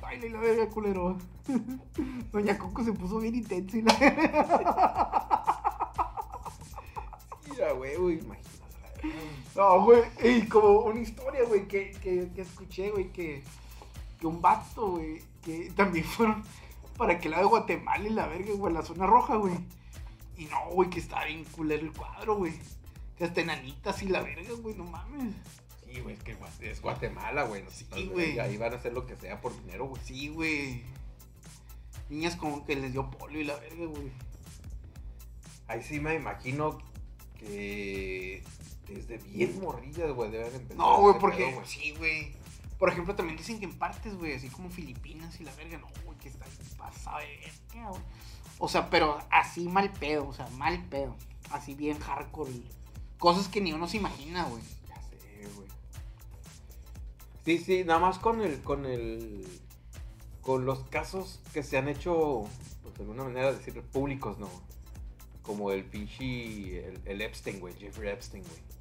Baila 0.00 0.26
y 0.26 0.30
la 0.30 0.38
verga, 0.38 0.68
culero. 0.68 1.18
Doña 2.30 2.56
Coco 2.56 2.84
se 2.84 2.92
puso 2.92 3.18
bien 3.18 3.34
intensa 3.34 3.76
y 3.76 3.82
la. 3.82 3.92
Mira, 7.50 7.72
güey, 7.72 7.96
güey, 7.96 8.18
imagínate 8.20 8.68
la 8.70 8.78
verga. 8.78 9.02
güey. 9.02 9.24
No, 9.56 9.84
güey. 9.84 10.02
Y 10.22 10.46
como 10.46 10.68
una 10.82 11.00
historia, 11.00 11.42
güey, 11.48 11.66
que, 11.66 11.90
que, 12.00 12.30
que 12.32 12.42
escuché, 12.42 12.90
güey, 12.90 13.10
que, 13.10 13.42
que 14.20 14.26
un 14.28 14.40
vato, 14.40 14.92
güey, 14.92 15.20
que 15.42 15.72
también 15.74 16.04
fueron 16.04 16.44
para 16.96 17.18
que 17.18 17.28
la 17.28 17.38
de 17.38 17.44
Guatemala 17.44 18.06
y 18.06 18.10
la 18.12 18.28
verga, 18.28 18.52
güey, 18.54 18.72
la 18.72 18.82
zona 18.82 19.04
roja, 19.04 19.34
güey. 19.34 19.54
Y 20.36 20.46
no, 20.46 20.70
güey, 20.70 20.90
que 20.90 21.00
estaba 21.00 21.24
bien 21.26 21.44
culero 21.44 21.82
el 21.82 21.92
cuadro, 21.92 22.36
güey. 22.36 22.54
Que 23.16 23.24
hasta 23.24 23.40
enanitas 23.40 24.02
y 24.02 24.08
la 24.08 24.22
verga, 24.22 24.52
güey, 24.60 24.74
no 24.74 24.84
mames. 24.84 25.34
Sí, 25.86 26.00
güey, 26.00 26.16
es 26.16 26.22
que 26.24 26.36
es 26.60 26.80
Guatemala, 26.80 27.44
güey. 27.44 27.62
Sí, 27.70 27.86
güey. 28.06 28.38
Ahí 28.40 28.56
van 28.56 28.72
a 28.72 28.76
hacer 28.76 28.92
lo 28.92 29.06
que 29.06 29.14
sea 29.16 29.40
por 29.40 29.56
dinero, 29.60 29.86
güey. 29.86 30.02
Sí, 30.04 30.28
güey. 30.28 30.82
Niñas 32.08 32.36
como 32.36 32.64
que 32.66 32.74
les 32.76 32.92
dio 32.92 33.10
polio 33.10 33.40
y 33.40 33.44
la 33.44 33.56
verga, 33.56 33.86
güey. 33.86 34.10
Ahí 35.68 35.82
sí 35.82 36.00
me 36.00 36.14
imagino 36.14 36.78
que 37.38 38.42
desde 38.88 39.18
bien 39.18 39.60
morrillas, 39.60 40.12
güey, 40.12 40.30
deben 40.30 40.54
empezar. 40.54 40.76
No, 40.76 41.00
güey, 41.00 41.18
porque 41.18 41.46
pedo, 41.46 41.64
sí, 41.64 41.94
güey. 41.96 42.34
Por 42.78 42.90
ejemplo, 42.90 43.14
también 43.14 43.38
dicen 43.38 43.60
que 43.60 43.64
en 43.64 43.78
partes, 43.78 44.14
güey, 44.16 44.34
así 44.34 44.48
como 44.48 44.68
Filipinas 44.68 45.40
y 45.40 45.44
la 45.44 45.54
verga, 45.54 45.78
no, 45.78 45.86
güey, 46.04 46.18
que 46.18 46.28
está 46.28 46.44
pasada 46.76 47.20
de 47.20 47.38
verga, 47.38 47.90
güey. 47.90 48.02
O 48.58 48.68
sea, 48.68 48.90
pero 48.90 49.18
así 49.30 49.68
mal 49.68 49.90
pedo, 49.92 50.28
o 50.28 50.32
sea, 50.32 50.46
mal 50.50 50.82
pedo. 50.88 51.16
Así 51.50 51.74
bien 51.74 51.98
hardcore. 51.98 52.52
Cosas 53.18 53.48
que 53.48 53.60
ni 53.60 53.72
uno 53.72 53.88
se 53.88 53.96
imagina, 53.96 54.44
güey. 54.44 54.62
Ya 54.88 54.96
sé, 55.02 55.48
güey. 55.54 55.68
Sí, 57.44 57.58
sí, 57.58 57.84
nada 57.84 58.00
más 58.00 58.18
con 58.18 58.40
el, 58.40 58.60
con 58.62 58.86
el, 58.86 59.46
con 60.40 60.64
los 60.64 60.80
casos 60.84 61.40
que 61.52 61.62
se 61.62 61.76
han 61.76 61.88
hecho, 61.88 62.44
pues 62.82 62.94
de 62.94 63.02
alguna 63.02 63.24
manera 63.24 63.52
decir 63.52 63.80
públicos, 63.82 64.38
¿no? 64.38 64.48
Como 65.42 65.70
el 65.72 65.84
pinche, 65.84 66.86
el, 66.86 67.00
el 67.04 67.20
Epstein, 67.20 67.60
güey, 67.60 67.74
Jeffrey 67.74 68.10
Epstein, 68.10 68.44
güey. 68.44 68.74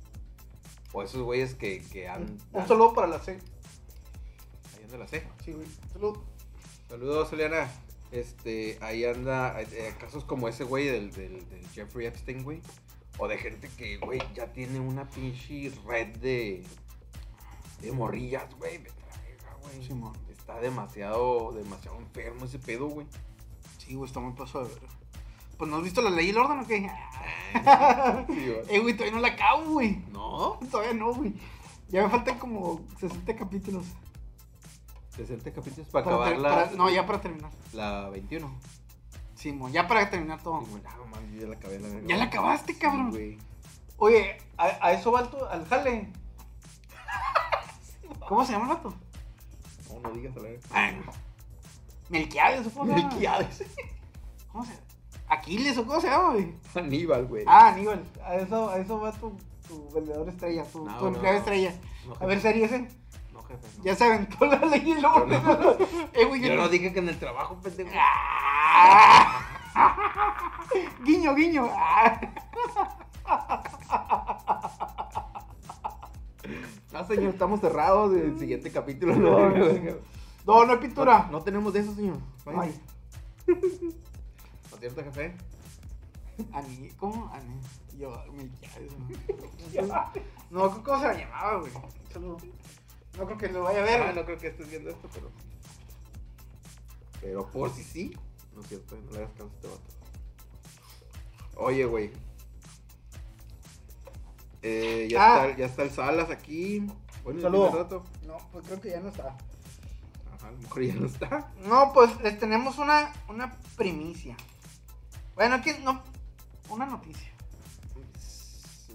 O 0.94 1.02
esos 1.02 1.22
güeyes 1.22 1.56
que, 1.56 1.82
que 1.91 2.08
han... 2.08 2.38
Un 2.52 2.68
saludo 2.68 2.94
para 2.94 3.08
la 3.08 3.20
C. 3.20 3.40
Ahí 4.78 4.84
anda 4.84 5.00
la 5.00 5.08
C. 5.08 5.28
Sí, 5.44 5.52
güey. 5.52 5.68
Salud. 5.91 6.18
Saludos, 6.88 7.34
Eliana. 7.34 7.68
Este, 8.14 8.77
ahí 8.81 9.03
anda, 9.06 9.60
eh, 9.60 9.94
casos 9.99 10.23
como 10.23 10.48
ese 10.48 10.64
güey 10.64 10.85
del, 10.85 11.11
del, 11.11 11.49
del 11.49 11.68
Jeffrey 11.69 12.06
Epstein, 12.06 12.44
güey. 12.44 12.61
O 13.18 13.27
de 13.27 13.38
gente 13.40 13.69
que, 13.76 13.98
güey, 13.98 14.22
ya 14.35 14.53
tiene 14.53 14.80
una 14.80 15.10
pinche 15.10 15.72
red 15.88 16.15
de, 16.18 16.64
de 17.81 17.91
morrillas, 17.91 18.53
güey. 18.60 18.77
Vete 18.77 18.91
a 19.02 19.15
la 19.15 19.22
verga, 19.23 19.57
güey. 19.61 19.84
Simón. 19.84 20.14
Está 20.31 20.60
demasiado, 20.60 21.53
demasiado 21.53 21.98
enfermo 21.99 22.45
ese 22.45 22.60
pedo, 22.60 22.88
güey. 22.88 23.07
Sí, 23.80 23.95
güey, 23.95 24.07
está 24.07 24.19
muy 24.19 24.34
pasado 24.34 24.65
de 24.68 24.73
verga. 24.76 24.90
Pues 25.57 25.69
no 25.72 25.77
has 25.77 25.84
visto 25.84 26.02
la 26.02 26.10
ley 26.11 26.27
y 26.27 26.30
el 26.30 26.38
orden 26.38 26.60
o 26.60 26.68
qué? 26.68 26.90
Sí, 28.27 28.48
güey. 28.48 28.61
eh, 28.69 28.80
güey, 28.80 28.94
todavía 28.94 29.15
no 29.15 29.22
la 29.22 29.27
acabo, 29.30 29.73
güey. 29.73 30.03
¿No? 30.11 30.60
Todavía 30.69 30.94
no, 30.94 31.14
güey. 31.14 31.34
Ya 31.90 32.03
me 32.03 32.10
faltan 32.10 32.38
como 32.38 32.81
60 32.99 33.35
capítulos. 33.35 33.85
60 35.15 35.52
capítulos 35.53 35.88
para 35.90 36.06
Para 36.06 36.15
acabar 36.15 36.38
la, 36.40 36.49
para- 36.65 36.72
no, 36.77 36.90
ya 36.90 37.06
para 37.06 37.22
terminar. 37.22 37.52
la 37.73 38.10
21. 38.10 38.52
Simón, 39.35 39.72
ya 39.72 39.88
para 39.88 40.10
terminar 40.10 40.41
todo. 40.41 40.61
Sí, 40.61 40.68
güey, 40.72 40.84
no, 40.84 41.06
mames, 41.06 41.31
yo 41.34 41.41
ya 41.41 41.48
la 41.48 41.56
acabé, 41.56 41.80
la 41.80 41.88
verga. 41.90 42.07
¿Ya 42.07 42.18
la 42.18 42.23
acabaste, 42.26 42.73
Sí, 42.73 42.80
cabrón? 42.80 43.10
güey. 43.11 43.38
Oye, 43.98 44.38
a, 44.57 44.65
a 44.88 44.91
eso 44.94 45.11
va 45.11 45.22
el 45.22 45.27
tu- 45.30 45.45
al 45.45 45.65
jale. 45.68 46.10
¿Cómo 48.27 48.45
se 48.45 48.53
llama 48.53 48.65
el 48.65 48.76
vato? 48.77 48.94
No, 49.94 49.99
no 49.99 50.10
digas 50.11 50.35
a 50.38 50.40
la. 50.40 50.49
Ay, 50.72 51.02
Melquiades, 52.10 52.64
supongo. 52.64 52.94
Melquiades. 52.94 53.64
¿Cómo 54.52 54.65
se 54.65 54.72
llama? 54.72 54.84
Aquiles 55.27 55.77
o 55.77 55.85
cómo 55.85 55.99
se 56.02 56.07
llama, 56.07 56.34
güey. 56.34 56.53
Aníbal, 56.76 57.26
güey. 57.27 57.44
Ah, 57.48 57.69
Aníbal. 57.69 58.03
A 58.23 58.35
eso, 58.35 58.69
a 58.69 58.77
eso 58.80 58.99
va 58.99 59.11
tu, 59.11 59.35
tu 59.68 59.90
vendedor 59.94 60.27
estrella, 60.30 60.64
tu, 60.65 60.85
No, 60.85 60.98
tu 60.98 61.07
empleado 61.07 61.34
no. 61.34 61.40
estrella. 61.40 61.73
A 62.19 62.26
ver, 62.26 62.41
serie 62.41 62.65
ese. 62.65 62.88
Ya 63.84 63.96
se 63.96 64.06
aventó 64.06 64.46
la 64.46 64.58
ley 64.58 64.94
y. 64.98 65.02
Yo 65.02 65.26
no. 65.26 65.72
eh, 66.14 66.26
güey, 66.26 66.42
Yo 66.42 66.48
yo 66.50 66.56
no 66.56 66.70
dije 66.70 66.94
que 66.94 67.00
en 67.00 67.10
el 67.10 67.20
trabajo, 67.20 67.56
pendejo. 67.62 67.90
Guiño, 71.04 71.36
guiño. 71.36 71.70
No, 76.92 77.08
señor, 77.08 77.34
estamos 77.34 77.60
cerrados. 77.60 78.14
El 78.14 78.38
siguiente 78.38 78.72
capítulo 78.72 79.16
No, 79.16 79.50
no. 79.50 79.58
no. 79.58 79.66
No, 80.46 80.66
no 80.66 80.74
hay 80.74 80.78
pintura. 80.78 81.28
No 81.32 81.42
tenemos 81.42 81.74
de 81.74 81.80
eso, 81.80 81.96
señor. 81.96 82.18
Ay. 82.46 82.80
¿No 83.48 84.78
cierto, 84.78 85.02
jefe? 85.04 85.36
Ani, 86.52 86.90
¿Cómo? 87.00 87.32
Ani. 87.34 87.60
Yo, 87.98 88.12
Melquiades. 88.34 88.92
No, 89.88 90.12
No, 90.70 90.84
¿cómo 90.84 91.00
se 91.00 91.08
la 91.08 91.14
llamaba, 91.14 91.60
güey? 91.60 91.72
No 93.18 93.26
creo 93.26 93.38
que 93.38 93.48
lo 93.49 93.64
vaya 93.64 93.80
a 93.81 93.84
ver. 93.84 94.02
Ah, 94.02 94.14
no 94.14 94.26
creo 94.26 94.38
que 94.38 94.48
estés 94.48 94.69
viendo 94.69 94.90
esto, 94.90 95.10
pero. 95.14 95.31
Pero 97.22 97.49
por 97.52 97.72
si 97.73 97.84
sí. 97.84 98.18
No 98.56 98.61
es 98.61 98.68
cierto, 98.68 98.95
no 98.95 99.11
le 99.11 99.18
hagas 99.19 99.31
caso 99.31 99.45
a 99.45 99.56
este 99.56 99.68
vato. 99.68 99.81
Oye, 101.56 101.85
güey. 101.85 102.11
Eh, 104.61 105.07
ya, 105.11 105.19
Ah. 105.41 105.45
está, 105.48 105.57
ya 105.57 105.65
está 105.65 105.84
el 105.84 105.91
Salas 105.91 106.30
aquí. 106.30 106.85
Bueno, 107.23 107.41
Saludo. 107.41 108.03
No, 108.26 108.38
pues 108.52 108.65
creo 108.65 108.81
que 108.81 108.90
ya 108.90 108.99
no 108.99 109.10
está. 109.10 109.35
Ajá, 110.35 110.48
a 110.48 110.52
lo 110.52 110.57
mejor 110.57 110.84
ya 110.84 110.94
no 110.95 111.06
está. 111.06 111.52
No, 111.65 111.91
pues 111.94 112.19
les 112.22 112.40
tenemos 112.40 112.77
una, 112.77 113.11
una 113.30 113.57
primicia. 113.77 114.35
Bueno, 115.35 115.56
aquí 115.56 115.72
no. 115.84 116.02
Una 116.69 116.85
noticia. 116.85 117.31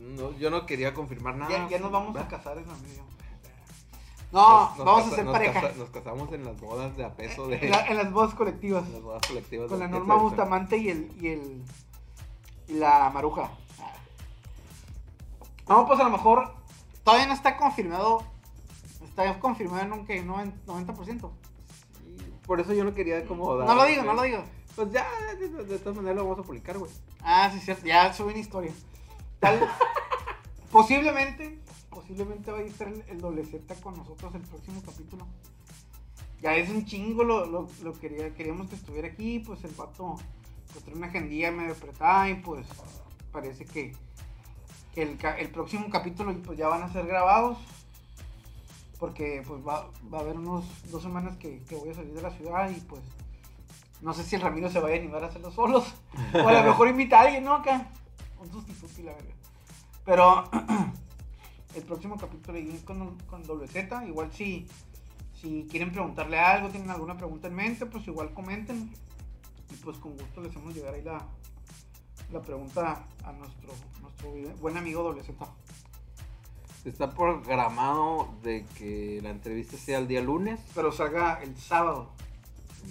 No, 0.00 0.32
yo 0.38 0.50
no 0.50 0.64
quería 0.66 0.94
confirmar 0.94 1.36
nada. 1.36 1.50
ya, 1.50 1.68
ya 1.68 1.78
nos 1.78 1.90
vamos 1.92 2.16
¿va? 2.16 2.22
a 2.22 2.28
casar 2.28 2.56
en 2.58 2.68
amigo. 2.70 3.04
No, 4.30 4.40
Nos- 4.68 4.76
nos 4.76 4.86
vamos 4.86 5.12
a 5.12 5.16
ser 5.16 5.24
nos 5.24 5.32
pareja. 5.32 5.60
casa- 5.62 5.74
nos 5.78 5.90
casamos 5.90 6.32
en 6.32 6.44
las 6.44 6.60
bodas 6.60 6.94
de 6.96 7.04
a 7.04 7.14
peso 7.14 7.48
de. 7.48 7.56
En, 7.64 7.70
la- 7.70 7.86
en 7.86 7.96
las 7.96 8.12
voces 8.12 8.34
colectivas. 8.34 8.84
en 8.86 8.92
las 8.92 9.02
bodas 9.02 9.22
colectivas. 9.26 9.68
Con 9.70 9.78
la 9.78 9.88
Norma 9.88 10.16
Bustamante 10.16 10.76
y 10.76 10.90
el. 10.90 11.10
y 11.20 11.28
el. 11.28 11.62
y 12.68 12.72
la 12.74 13.08
Maruja. 13.10 13.50
No, 15.68 15.86
pues 15.86 16.00
a 16.00 16.04
lo 16.04 16.10
mejor. 16.10 16.52
Todavía 17.04 17.26
no 17.26 17.32
está 17.34 17.56
confirmado. 17.56 18.22
Está 19.08 19.38
confirmado 19.40 19.82
en 19.82 19.92
un 19.92 20.06
que 20.06 20.22
90%. 20.24 21.30
Y 22.06 22.46
Por 22.46 22.60
eso 22.60 22.72
yo 22.74 22.84
no 22.84 22.94
quería 22.94 23.24
como. 23.26 23.56
dar- 23.56 23.66
No 23.66 23.74
lo 23.74 23.84
digo, 23.84 24.02
no 24.02 24.12
lo 24.14 24.22
digo. 24.22 24.44
Pues 24.76 24.92
ya, 24.92 25.06
de, 25.38 25.48
de- 25.48 25.64
de 25.64 25.78
todas 25.78 25.96
maneras 25.96 26.16
lo 26.16 26.24
vamos 26.24 26.38
a 26.38 26.42
publicar, 26.42 26.78
güey. 26.78 26.90
Ah, 27.22 27.50
sí, 27.52 27.60
cierto. 27.60 27.86
Ya 27.86 28.12
subí 28.12 28.30
una 28.32 28.38
historia. 28.40 28.72
Tal. 29.40 29.58
posiblemente. 30.70 31.58
Posiblemente 32.08 32.50
vaya 32.50 32.64
a 32.64 32.68
estar 32.68 32.88
el, 32.88 33.04
el 33.06 33.20
doble 33.20 33.44
Z 33.44 33.74
con 33.82 33.94
nosotros 33.94 34.34
el 34.34 34.40
próximo 34.40 34.80
capítulo. 34.82 35.26
ya 36.40 36.56
es 36.56 36.70
un 36.70 36.86
chingo, 36.86 37.22
lo, 37.22 37.44
lo, 37.44 37.68
quería, 38.00 38.32
queríamos 38.34 38.70
que 38.70 38.76
estuviera 38.76 39.08
aquí, 39.08 39.40
pues 39.40 39.62
el 39.64 39.72
vato 39.72 40.16
pues 40.72 40.84
trae 40.84 40.96
una 40.96 41.08
agendilla 41.08 41.50
medio 41.52 41.72
apretada 41.74 42.30
y 42.30 42.36
pues 42.36 42.66
parece 43.30 43.66
que, 43.66 43.94
que 44.94 45.02
el, 45.02 45.18
el 45.38 45.50
próximo 45.50 45.90
capítulo 45.90 46.34
pues 46.46 46.56
ya 46.56 46.68
van 46.68 46.82
a 46.82 46.90
ser 46.90 47.06
grabados. 47.06 47.58
Porque 48.98 49.44
pues 49.46 49.60
va, 49.60 49.90
va 50.12 50.18
a 50.18 50.20
haber 50.22 50.38
unos 50.38 50.64
dos 50.90 51.02
semanas 51.02 51.36
que, 51.36 51.60
voy 51.70 51.90
a 51.90 51.94
salir 51.94 52.14
de 52.14 52.22
la 52.22 52.30
ciudad 52.30 52.70
y 52.70 52.80
pues 52.80 53.02
no 54.00 54.14
sé 54.14 54.24
si 54.24 54.34
el 54.34 54.40
Ramiro 54.40 54.70
se 54.70 54.80
vaya 54.80 54.96
a 54.96 54.98
animar 54.98 55.22
a 55.24 55.26
hacerlo 55.26 55.50
solos. 55.50 55.84
O 56.32 56.48
a 56.48 56.52
lo 56.52 56.62
mejor 56.62 56.88
invita 56.88 57.18
a 57.18 57.24
alguien, 57.24 57.44
¿no? 57.44 57.54
Acá. 57.54 57.86
Un 58.40 58.50
sustituto 58.50 59.02
la 59.02 59.12
verga. 59.12 59.34
Pero 60.04 60.44
el 61.74 61.82
próximo 61.82 62.16
capítulo 62.16 62.58
ahí 62.58 62.82
con, 62.84 63.18
con 63.20 63.42
doble 63.42 63.68
Z, 63.68 64.06
igual 64.06 64.32
si, 64.32 64.66
si 65.40 65.66
quieren 65.70 65.92
preguntarle 65.92 66.38
algo, 66.38 66.68
tienen 66.68 66.90
alguna 66.90 67.16
pregunta 67.16 67.48
en 67.48 67.54
mente, 67.54 67.86
pues 67.86 68.06
igual 68.06 68.32
comenten. 68.34 68.92
Y 69.70 69.74
pues 69.76 69.98
con 69.98 70.16
gusto 70.16 70.40
les 70.40 70.50
hacemos 70.50 70.74
llegar 70.74 70.94
ahí 70.94 71.02
la, 71.02 71.26
la 72.32 72.40
pregunta 72.40 73.04
a 73.22 73.32
nuestro, 73.32 73.72
nuestro 74.00 74.30
buen 74.60 74.76
amigo 74.76 75.02
doble 75.02 75.22
Z. 75.22 75.46
Está 76.84 77.10
programado 77.12 78.28
de 78.42 78.64
que 78.78 79.20
la 79.22 79.30
entrevista 79.30 79.76
sea 79.76 79.98
el 79.98 80.08
día 80.08 80.22
lunes. 80.22 80.58
Pero 80.74 80.90
salga 80.90 81.42
el 81.42 81.56
sábado. 81.58 82.10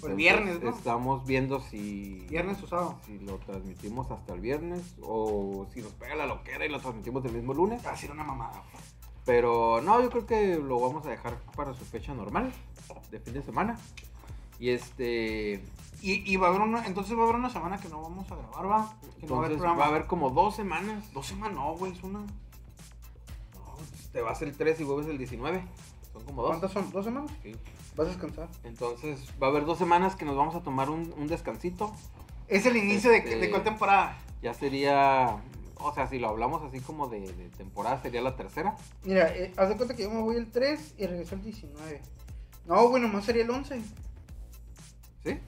El 0.03 0.15
viernes, 0.15 0.61
¿no? 0.61 0.69
Estamos 0.69 1.26
viendo 1.26 1.60
si. 1.60 2.26
Viernes 2.30 2.61
o 2.64 2.68
sábado. 2.68 2.99
Si 3.06 3.19
lo 3.19 3.38
transmitimos 3.38 4.10
hasta 4.11 4.34
el 4.34 4.41
viernes 4.41 4.95
o 5.02 5.68
si 5.74 5.82
nos 5.82 5.91
pega 5.94 6.15
la 6.15 6.28
loquera 6.28 6.65
y 6.65 6.69
lo 6.69 6.80
transmitimos 6.80 7.24
el 7.26 7.34
mismo 7.34 7.53
lunes. 7.53 7.86
Va 7.86 7.91
a 7.91 7.98
ser 7.98 8.11
una 8.11 8.24
mamada. 8.24 8.64
Pero 9.26 9.82
no, 9.82 10.02
yo 10.02 10.10
creo 10.10 10.26
que 10.26 10.56
lo 10.56 10.80
vamos 10.80 11.06
a 11.06 11.10
dejar 11.10 11.38
para 11.56 11.74
su 11.74 11.84
fecha 11.86 12.14
normal 12.14 12.53
de 13.11 13.19
fin 13.19 13.34
de 13.34 13.44
semana. 13.44 13.78
Y 14.60 14.69
este. 14.69 15.64
Y, 16.02 16.32
y 16.32 16.38
va 16.38 16.48
a 16.48 16.49
haber 16.52 16.61
una, 16.61 16.86
entonces 16.86 17.15
va 17.18 17.22
a 17.22 17.24
haber 17.24 17.36
una 17.36 17.49
semana 17.49 17.80
que 17.80 17.90
no 17.90 18.02
vamos 18.02 18.32
a 18.32 18.36
grabar, 18.36 18.69
va. 18.69 18.94
Que 19.19 19.26
no 19.26 19.36
va 19.36 19.44
a 19.44 19.45
haber 19.48 19.64
va 19.64 19.86
a 19.86 19.88
haber 19.88 20.06
como 20.06 20.30
dos 20.30 20.56
semanas. 20.56 21.11
Dos 21.14 21.28
semanas, 21.28 21.56
no, 21.56 21.76
güey, 21.76 21.91
es 21.91 22.03
una. 22.03 22.19
No, 22.19 22.28
te 24.11 24.22
vas 24.22 24.41
el 24.41 24.56
3 24.56 24.80
y 24.80 24.84
vuelves 24.84 25.07
el 25.07 25.18
19. 25.18 25.64
Son 26.14 26.24
como 26.24 26.41
dos. 26.41 26.52
¿Cuántas 26.52 26.72
son? 26.72 26.91
¿Dos 26.91 27.06
semanas? 27.06 27.32
Sí. 27.41 27.56
¿Vas 27.98 28.07
a 28.07 28.10
descansar? 28.11 28.48
Entonces 28.64 29.19
va 29.41 29.48
a 29.48 29.49
haber 29.49 29.65
dos 29.65 29.78
semanas 29.78 30.15
que 30.15 30.24
nos 30.26 30.38
vamos 30.38 30.56
a 30.56 30.61
tomar 30.61 30.90
un, 30.90 31.14
un 31.18 31.28
descansito. 31.28 31.94
Es 32.48 32.65
el 32.65 32.78
inicio 32.78 33.10
de, 33.11 33.18
Este- 33.18 33.38
de 33.38 33.49
cuál 33.49 33.64
temporada. 33.64 34.18
Ya 34.41 34.53
sería. 34.53 35.38
O 35.80 35.94
sea, 35.94 36.07
si 36.07 36.18
lo 36.19 36.30
hablamos 36.30 36.64
así 36.64 36.80
como 36.80 37.07
de, 37.07 37.22
de 37.34 37.49
temporada, 37.49 38.02
sería 38.02 38.22
la 38.22 38.36
tercera. 38.36 38.76
Mira, 39.03 39.28
eh, 39.36 39.53
haz 39.57 39.69
de 39.69 39.76
cuenta 39.76 39.95
que 39.95 40.03
yo 40.03 40.10
me 40.10 40.22
voy 40.22 40.36
el 40.38 40.49
3 40.52 40.95
y 40.98 41.06
regreso 41.06 41.36
el 41.36 41.44
19. 41.44 42.02
No, 42.65 42.88
güey, 42.90 43.02
nomás 43.02 43.26
sería 43.26 43.44
el 43.44 43.49
11. 43.49 43.82
¿Sí? 45.24 45.40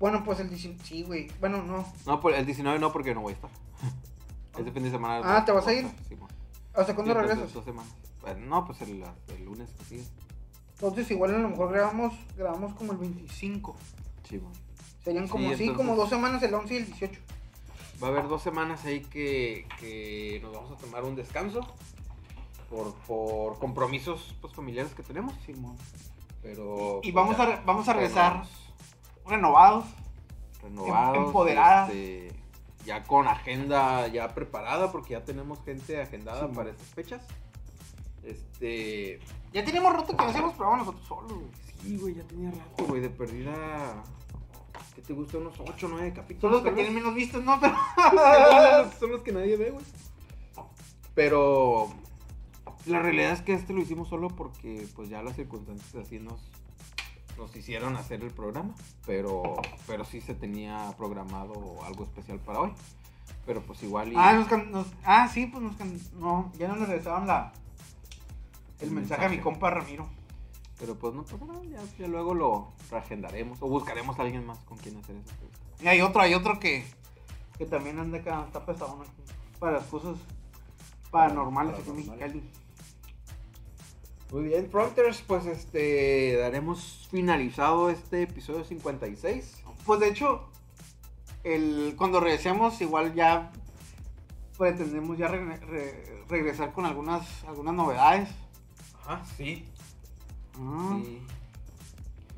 Bueno, 0.00 0.22
pues 0.24 0.40
el 0.40 0.48
19. 0.48 0.82
Sí, 0.84 1.02
güey. 1.02 1.30
Bueno, 1.40 1.62
no. 1.62 1.84
No, 2.06 2.20
pues 2.20 2.38
el 2.38 2.46
19 2.46 2.78
no, 2.78 2.92
porque 2.92 3.14
no 3.14 3.20
voy 3.22 3.32
a 3.32 3.36
estar. 3.36 3.50
Ese 4.58 4.72
fin 4.72 4.82
de 4.82 4.90
semana. 4.90 5.20
Ah, 5.24 5.44
¿te 5.44 5.52
vas 5.52 5.66
a 5.66 5.72
ir? 5.72 5.86
sí, 6.08 6.14
bueno. 6.14 6.34
¿Hasta 6.74 6.94
cuándo 6.94 7.12
Sí, 7.14 7.18
regresas? 7.20 7.52
Dos 7.52 7.64
semanas. 7.64 7.92
Bueno, 8.20 8.46
no, 8.46 8.64
pues 8.64 8.80
el, 8.82 9.04
el 9.28 9.44
lunes 9.44 9.70
que 9.78 9.84
sigue. 9.84 10.04
Entonces, 10.80 11.10
igual 11.10 11.34
a 11.34 11.38
lo 11.38 11.48
mejor 11.48 11.72
grabamos, 11.72 12.14
grabamos 12.36 12.74
como 12.74 12.92
el 12.92 12.98
25. 12.98 13.74
Sí, 14.28 14.38
bueno. 14.38 14.54
Serían 15.02 15.26
como, 15.28 15.46
sí, 15.48 15.52
entonces- 15.64 15.76
como 15.76 15.96
dos 15.96 16.08
semanas, 16.08 16.42
el 16.42 16.54
11 16.54 16.74
y 16.74 16.76
el 16.78 16.86
18. 16.86 17.20
Va 18.02 18.08
a 18.08 18.10
haber 18.10 18.28
dos 18.28 18.42
semanas 18.42 18.84
ahí 18.84 19.00
que, 19.00 19.66
que 19.80 20.38
nos 20.42 20.52
vamos 20.54 20.70
a 20.72 20.76
tomar 20.76 21.02
un 21.04 21.16
descanso 21.16 21.60
por, 22.70 22.94
por 23.08 23.58
compromisos 23.58 24.36
pues, 24.40 24.54
familiares 24.54 24.92
que 24.94 25.02
tenemos. 25.02 25.34
Simón. 25.44 25.76
Pero. 26.42 27.00
Y 27.02 27.10
pues, 27.10 27.14
vamos 27.14 27.36
ya 27.36 27.42
a, 27.54 27.62
vamos 27.64 27.88
a 27.88 27.92
regresar 27.94 28.44
renovados. 29.26 29.86
renovados, 30.62 31.16
em- 31.16 31.24
empoderadas. 31.24 31.90
este, 31.90 32.32
ya 32.86 33.02
con 33.02 33.26
agenda 33.26 34.06
ya 34.06 34.28
preparada, 34.32 34.92
porque 34.92 35.14
ya 35.14 35.24
tenemos 35.24 35.58
gente 35.64 36.00
agendada 36.00 36.46
Sí, 36.48 36.54
para 36.54 36.70
estas 36.70 36.86
fechas. 36.88 37.22
Este. 38.28 39.18
Ya 39.52 39.64
teníamos 39.64 39.92
rato 39.94 40.16
que 40.16 40.22
no 40.24 40.30
hacíamos 40.30 40.54
programa 40.54 40.78
nosotros 40.84 41.06
solos, 41.06 41.32
güey. 41.32 41.50
Sí, 41.82 41.96
güey, 41.96 42.14
ya 42.14 42.22
tenía 42.24 42.50
rato, 42.50 42.84
güey, 42.86 43.00
de 43.00 43.08
perdida. 43.10 44.02
¿Qué 44.94 45.02
te 45.02 45.12
gusta? 45.12 45.38
Unos 45.38 45.54
8 45.58 45.86
o 45.86 45.88
9 45.90 46.12
capítulos. 46.12 46.40
Son 46.40 46.50
los 46.52 46.62
que 46.62 46.72
tienen 46.76 46.94
menos 46.94 47.14
vistas, 47.14 47.42
¿no? 47.42 47.58
Pero. 47.60 47.74
son 48.98 49.10
los 49.12 49.22
que 49.22 49.32
nadie 49.32 49.56
ve, 49.56 49.70
güey. 49.70 49.84
Pero 51.14 51.88
la 52.86 53.00
realidad 53.00 53.32
es 53.32 53.42
que 53.42 53.54
este 53.54 53.72
lo 53.72 53.80
hicimos 53.80 54.08
solo 54.08 54.28
porque 54.28 54.86
pues 54.94 55.08
ya 55.08 55.22
las 55.22 55.36
circunstancias 55.36 55.94
así 55.94 56.18
nos, 56.20 56.40
nos 57.36 57.54
hicieron 57.56 57.96
hacer 57.96 58.22
el 58.22 58.30
programa. 58.30 58.74
Pero, 59.06 59.54
pero 59.86 60.04
sí 60.04 60.20
se 60.20 60.34
tenía 60.34 60.92
programado 60.96 61.82
algo 61.84 62.04
especial 62.04 62.38
para 62.40 62.60
hoy. 62.60 62.72
Pero 63.46 63.62
pues 63.62 63.82
igual 63.82 64.12
y... 64.12 64.16
Ah, 64.16 64.32
nos, 64.34 64.46
can- 64.48 64.70
nos- 64.70 64.86
ah, 65.04 65.28
sí, 65.32 65.46
pues 65.46 65.62
nos 65.62 65.74
can- 65.76 65.98
no, 66.18 66.52
ya 66.58 66.68
no 66.68 66.76
le 66.76 66.86
regresaron 66.86 67.26
la 67.26 67.52
el 68.80 68.88
El 68.88 68.90
mensaje 68.94 69.24
a 69.26 69.28
mi 69.28 69.38
compa 69.38 69.70
Ramiro. 69.70 70.08
Pero 70.78 70.94
pues 70.96 71.12
no 71.14 71.24
pasa 71.24 71.44
nada, 71.44 71.60
ya, 71.64 71.80
ya 71.98 72.06
luego 72.06 72.34
lo 72.34 72.72
reagendaremos. 72.90 73.60
O 73.60 73.68
buscaremos 73.68 74.18
a 74.18 74.22
alguien 74.22 74.46
más 74.46 74.58
con 74.60 74.78
quien 74.78 74.96
hacer 74.96 75.16
esa 75.16 75.30
entrevista. 75.32 75.64
Y 75.82 75.88
hay 75.88 76.00
otro, 76.00 76.20
hay 76.20 76.34
otro 76.34 76.60
que, 76.60 76.84
que 77.56 77.66
también 77.66 77.98
anda 77.98 78.18
acá, 78.18 78.44
está 78.46 78.64
pesado 78.64 78.96
¿no? 78.96 79.04
para 79.58 79.78
las 79.78 79.84
cosas 79.86 80.16
paranormales 81.10 81.74
aquí 81.80 81.90
en. 81.90 81.96
Mexicali. 81.96 82.50
Muy 84.30 84.42
bien, 84.44 84.70
Fronters, 84.70 85.22
pues 85.22 85.46
este 85.46 86.36
daremos 86.36 87.08
finalizado 87.10 87.88
este 87.90 88.22
episodio 88.22 88.62
56. 88.62 89.64
Pues 89.86 90.00
de 90.00 90.08
hecho, 90.10 90.48
el, 91.44 91.94
cuando 91.96 92.20
regresemos, 92.20 92.80
igual 92.82 93.14
ya 93.14 93.50
pretendemos 94.58 95.16
ya 95.16 95.28
re- 95.28 95.56
re- 95.56 96.22
regresar 96.28 96.72
con 96.72 96.84
algunas, 96.84 97.42
algunas 97.44 97.74
novedades. 97.74 98.28
Sí. 99.36 99.68
Ah, 100.56 100.98
Sí. 101.02 101.22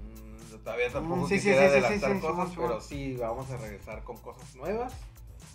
Mm, 0.02 0.62
todavía 0.62 0.92
tampoco 0.92 1.22
Mm, 1.22 1.28
sí, 1.28 1.28
sí, 1.28 1.34
quisiera 1.36 1.62
sí, 1.62 1.68
sí, 1.68 1.72
adelantar 1.84 2.10
sí, 2.12 2.16
sí, 2.20 2.26
cosas, 2.26 2.48
sí, 2.50 2.54
pero 2.56 2.80
sí. 2.80 2.88
sí 2.88 3.16
vamos 3.16 3.50
a 3.50 3.56
regresar 3.56 4.04
con 4.04 4.16
cosas 4.18 4.54
nuevas. 4.56 4.92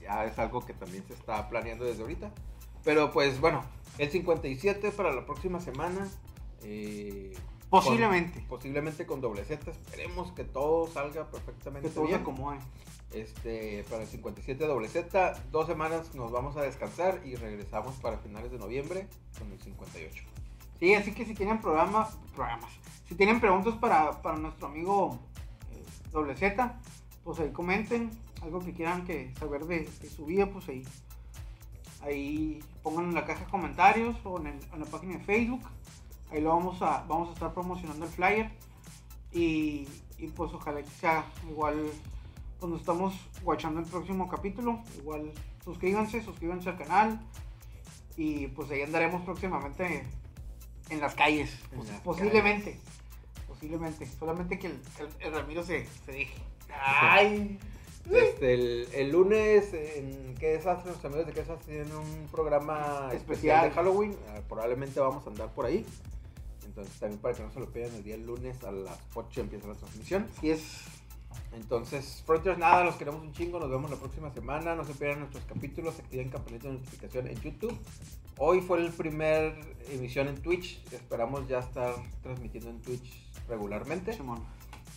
Ya 0.01 0.25
es 0.25 0.37
algo 0.39 0.65
que 0.65 0.73
también 0.73 1.03
se 1.07 1.13
está 1.13 1.47
planeando 1.49 1.85
desde 1.85 2.01
ahorita. 2.01 2.31
Pero 2.83 3.11
pues 3.11 3.39
bueno, 3.39 3.63
el 3.97 4.11
57 4.11 4.91
para 4.91 5.11
la 5.13 5.25
próxima 5.25 5.59
semana. 5.59 6.07
eh, 6.63 7.33
Posiblemente. 7.69 8.39
con- 8.39 8.47
posiblemente 8.47 9.05
con 9.05 9.21
doble 9.21 9.43
Z. 9.43 9.69
Esperemos 9.71 10.31
que 10.31 10.43
todo 10.43 10.87
salga 10.87 11.29
perfectamente 11.29 11.89
que 11.89 11.93
todo 11.95 12.05
bien. 12.07 12.21
acomode. 12.21 12.59
Este, 13.11 13.83
para 13.89 14.03
el 14.03 14.07
57 14.07 14.65
doble 14.65 14.87
Z, 14.87 15.33
dos 15.51 15.67
semanas 15.67 16.13
nos 16.15 16.31
vamos 16.31 16.57
a 16.57 16.61
descansar 16.61 17.21
y 17.25 17.35
regresamos 17.35 17.95
para 17.95 18.17
finales 18.17 18.51
de 18.51 18.57
noviembre 18.59 19.07
con 19.37 19.51
el 19.51 19.59
58. 19.59 20.23
Sí, 20.79 20.93
así 20.93 21.13
que 21.13 21.25
si 21.25 21.33
tienen 21.33 21.61
programas, 21.61 22.17
programas, 22.35 22.71
si 23.07 23.15
tienen 23.15 23.39
preguntas 23.39 23.75
para, 23.75 24.21
para 24.21 24.37
nuestro 24.37 24.67
amigo 24.67 25.19
eh, 25.71 25.83
Doble 26.11 26.35
Z, 26.35 26.79
pues 27.23 27.39
ahí 27.39 27.51
comenten, 27.51 28.11
algo 28.41 28.59
que 28.59 28.73
quieran 28.73 29.05
que 29.05 29.33
saber 29.39 29.65
de, 29.65 29.89
su 30.09 30.25
vida, 30.25 30.47
pues 30.47 30.67
ahí, 30.69 30.83
ahí 32.01 32.63
pongan 32.83 33.05
en 33.05 33.15
la 33.15 33.25
caja 33.25 33.45
de 33.45 33.51
comentarios 33.51 34.17
o 34.23 34.37
en, 34.39 34.59
la 34.77 34.85
página 34.85 35.17
de 35.17 35.23
Facebook, 35.23 35.61
ahí 36.31 36.41
lo 36.41 36.49
vamos 36.49 36.81
a, 36.81 37.03
vamos 37.07 37.29
a 37.29 37.33
estar 37.33 37.53
promocionando 37.53 38.05
el 38.05 38.11
flyer 38.11 38.51
y, 39.31 39.87
y 40.17 40.27
pues 40.35 40.53
ojalá 40.53 40.81
que 40.81 40.89
sea 40.89 41.25
igual, 41.49 41.89
nos 42.61 42.79
estamos 42.79 43.13
watchando 43.43 43.79
el 43.79 43.85
próximo 43.85 44.27
capítulo, 44.27 44.79
igual 44.97 45.31
suscríbanse, 45.63 46.21
suscríbanse 46.21 46.69
al 46.69 46.77
canal 46.77 47.19
y 48.17 48.47
pues 48.47 48.71
ahí 48.71 48.81
andaremos 48.81 49.21
próximamente 49.23 50.03
en 50.89 50.99
las 50.99 51.15
calles. 51.15 51.51
En 51.71 51.79
las 51.87 52.01
posiblemente. 52.01 52.79
Posiblemente. 53.47 54.05
Solamente 54.19 54.59
que 54.59 54.67
el, 54.67 54.73
el- 54.99 55.27
el 55.27 55.33
Ramiro 55.33 55.63
se, 55.63 55.87
se 56.05 56.11
deje. 56.11 56.35
Ay. 56.81 57.57
Este, 58.11 58.53
el, 58.53 58.87
el 58.93 59.11
lunes, 59.11 59.73
en 59.73 60.35
¿Qué 60.35 60.49
desastre? 60.57 60.91
Los 60.91 61.03
amigos 61.05 61.25
de 61.25 61.33
¿Qué 61.33 61.39
desastre? 61.39 61.73
tienen 61.75 61.95
un 61.95 62.27
programa 62.31 63.09
especial, 63.13 63.15
Especial. 63.15 63.63
de 63.69 63.71
Halloween. 63.71 64.15
Ah, 64.29 64.41
probablemente 64.47 64.99
vamos 64.99 65.25
a 65.25 65.29
andar 65.29 65.49
por 65.53 65.65
ahí. 65.65 65.83
Entonces, 66.65 66.93
también 66.99 67.19
para 67.21 67.33
que 67.33 67.41
no 67.43 67.51
se 67.51 67.59
lo 67.59 67.71
pierdan, 67.71 67.95
el 67.95 68.03
día 68.03 68.17
lunes 68.17 68.63
a 68.63 68.71
las 68.71 68.99
8 69.15 69.41
empieza 69.41 69.67
la 69.67 69.73
transmisión. 69.75 70.27
Si 70.39 70.51
es. 70.51 70.81
Entonces, 71.53 72.21
Frontiers, 72.25 72.57
nada, 72.57 72.83
los 72.83 72.95
queremos 72.95 73.21
un 73.21 73.31
chingo. 73.33 73.59
Nos 73.59 73.69
vemos 73.69 73.89
la 73.89 73.97
próxima 73.97 74.31
semana. 74.33 74.75
No 74.75 74.83
se 74.83 74.93
pierdan 74.93 75.19
nuestros 75.21 75.43
capítulos. 75.45 75.97
Activen 75.97 76.29
campanita 76.29 76.67
de 76.67 76.73
notificación 76.75 77.27
en 77.27 77.41
YouTube. 77.41 77.75
Hoy 78.37 78.61
fue 78.61 78.79
el 78.79 78.91
primer 78.91 79.55
emisión 79.89 80.27
en 80.27 80.41
Twitch. 80.41 80.81
Esperamos 80.91 81.47
ya 81.47 81.59
estar 81.59 81.95
transmitiendo 82.21 82.69
en 82.69 82.81
Twitch 82.81 83.25
regularmente. 83.47 84.13
Simón. 84.13 84.43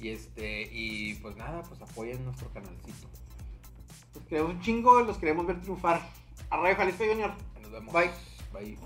Y 0.01 0.11
este, 0.11 0.63
y 0.73 1.15
pues 1.17 1.37
nada, 1.37 1.63
pues 1.63 1.81
apoyen 1.83 2.25
nuestro 2.25 2.49
canalcito. 2.51 3.09
Los 4.15 4.25
queremos 4.25 4.55
un 4.55 4.61
chingo, 4.61 5.01
los 5.03 5.19
queremos 5.19 5.47
ver 5.47 5.61
triunfar. 5.61 6.09
A 6.51 6.57
Radio 6.57 6.77
Jalisco 6.77 7.05
Junior. 7.05 7.33
Nos 7.61 7.71
vemos. 7.71 7.93
Bye. 7.93 8.11
Bye. 8.53 8.79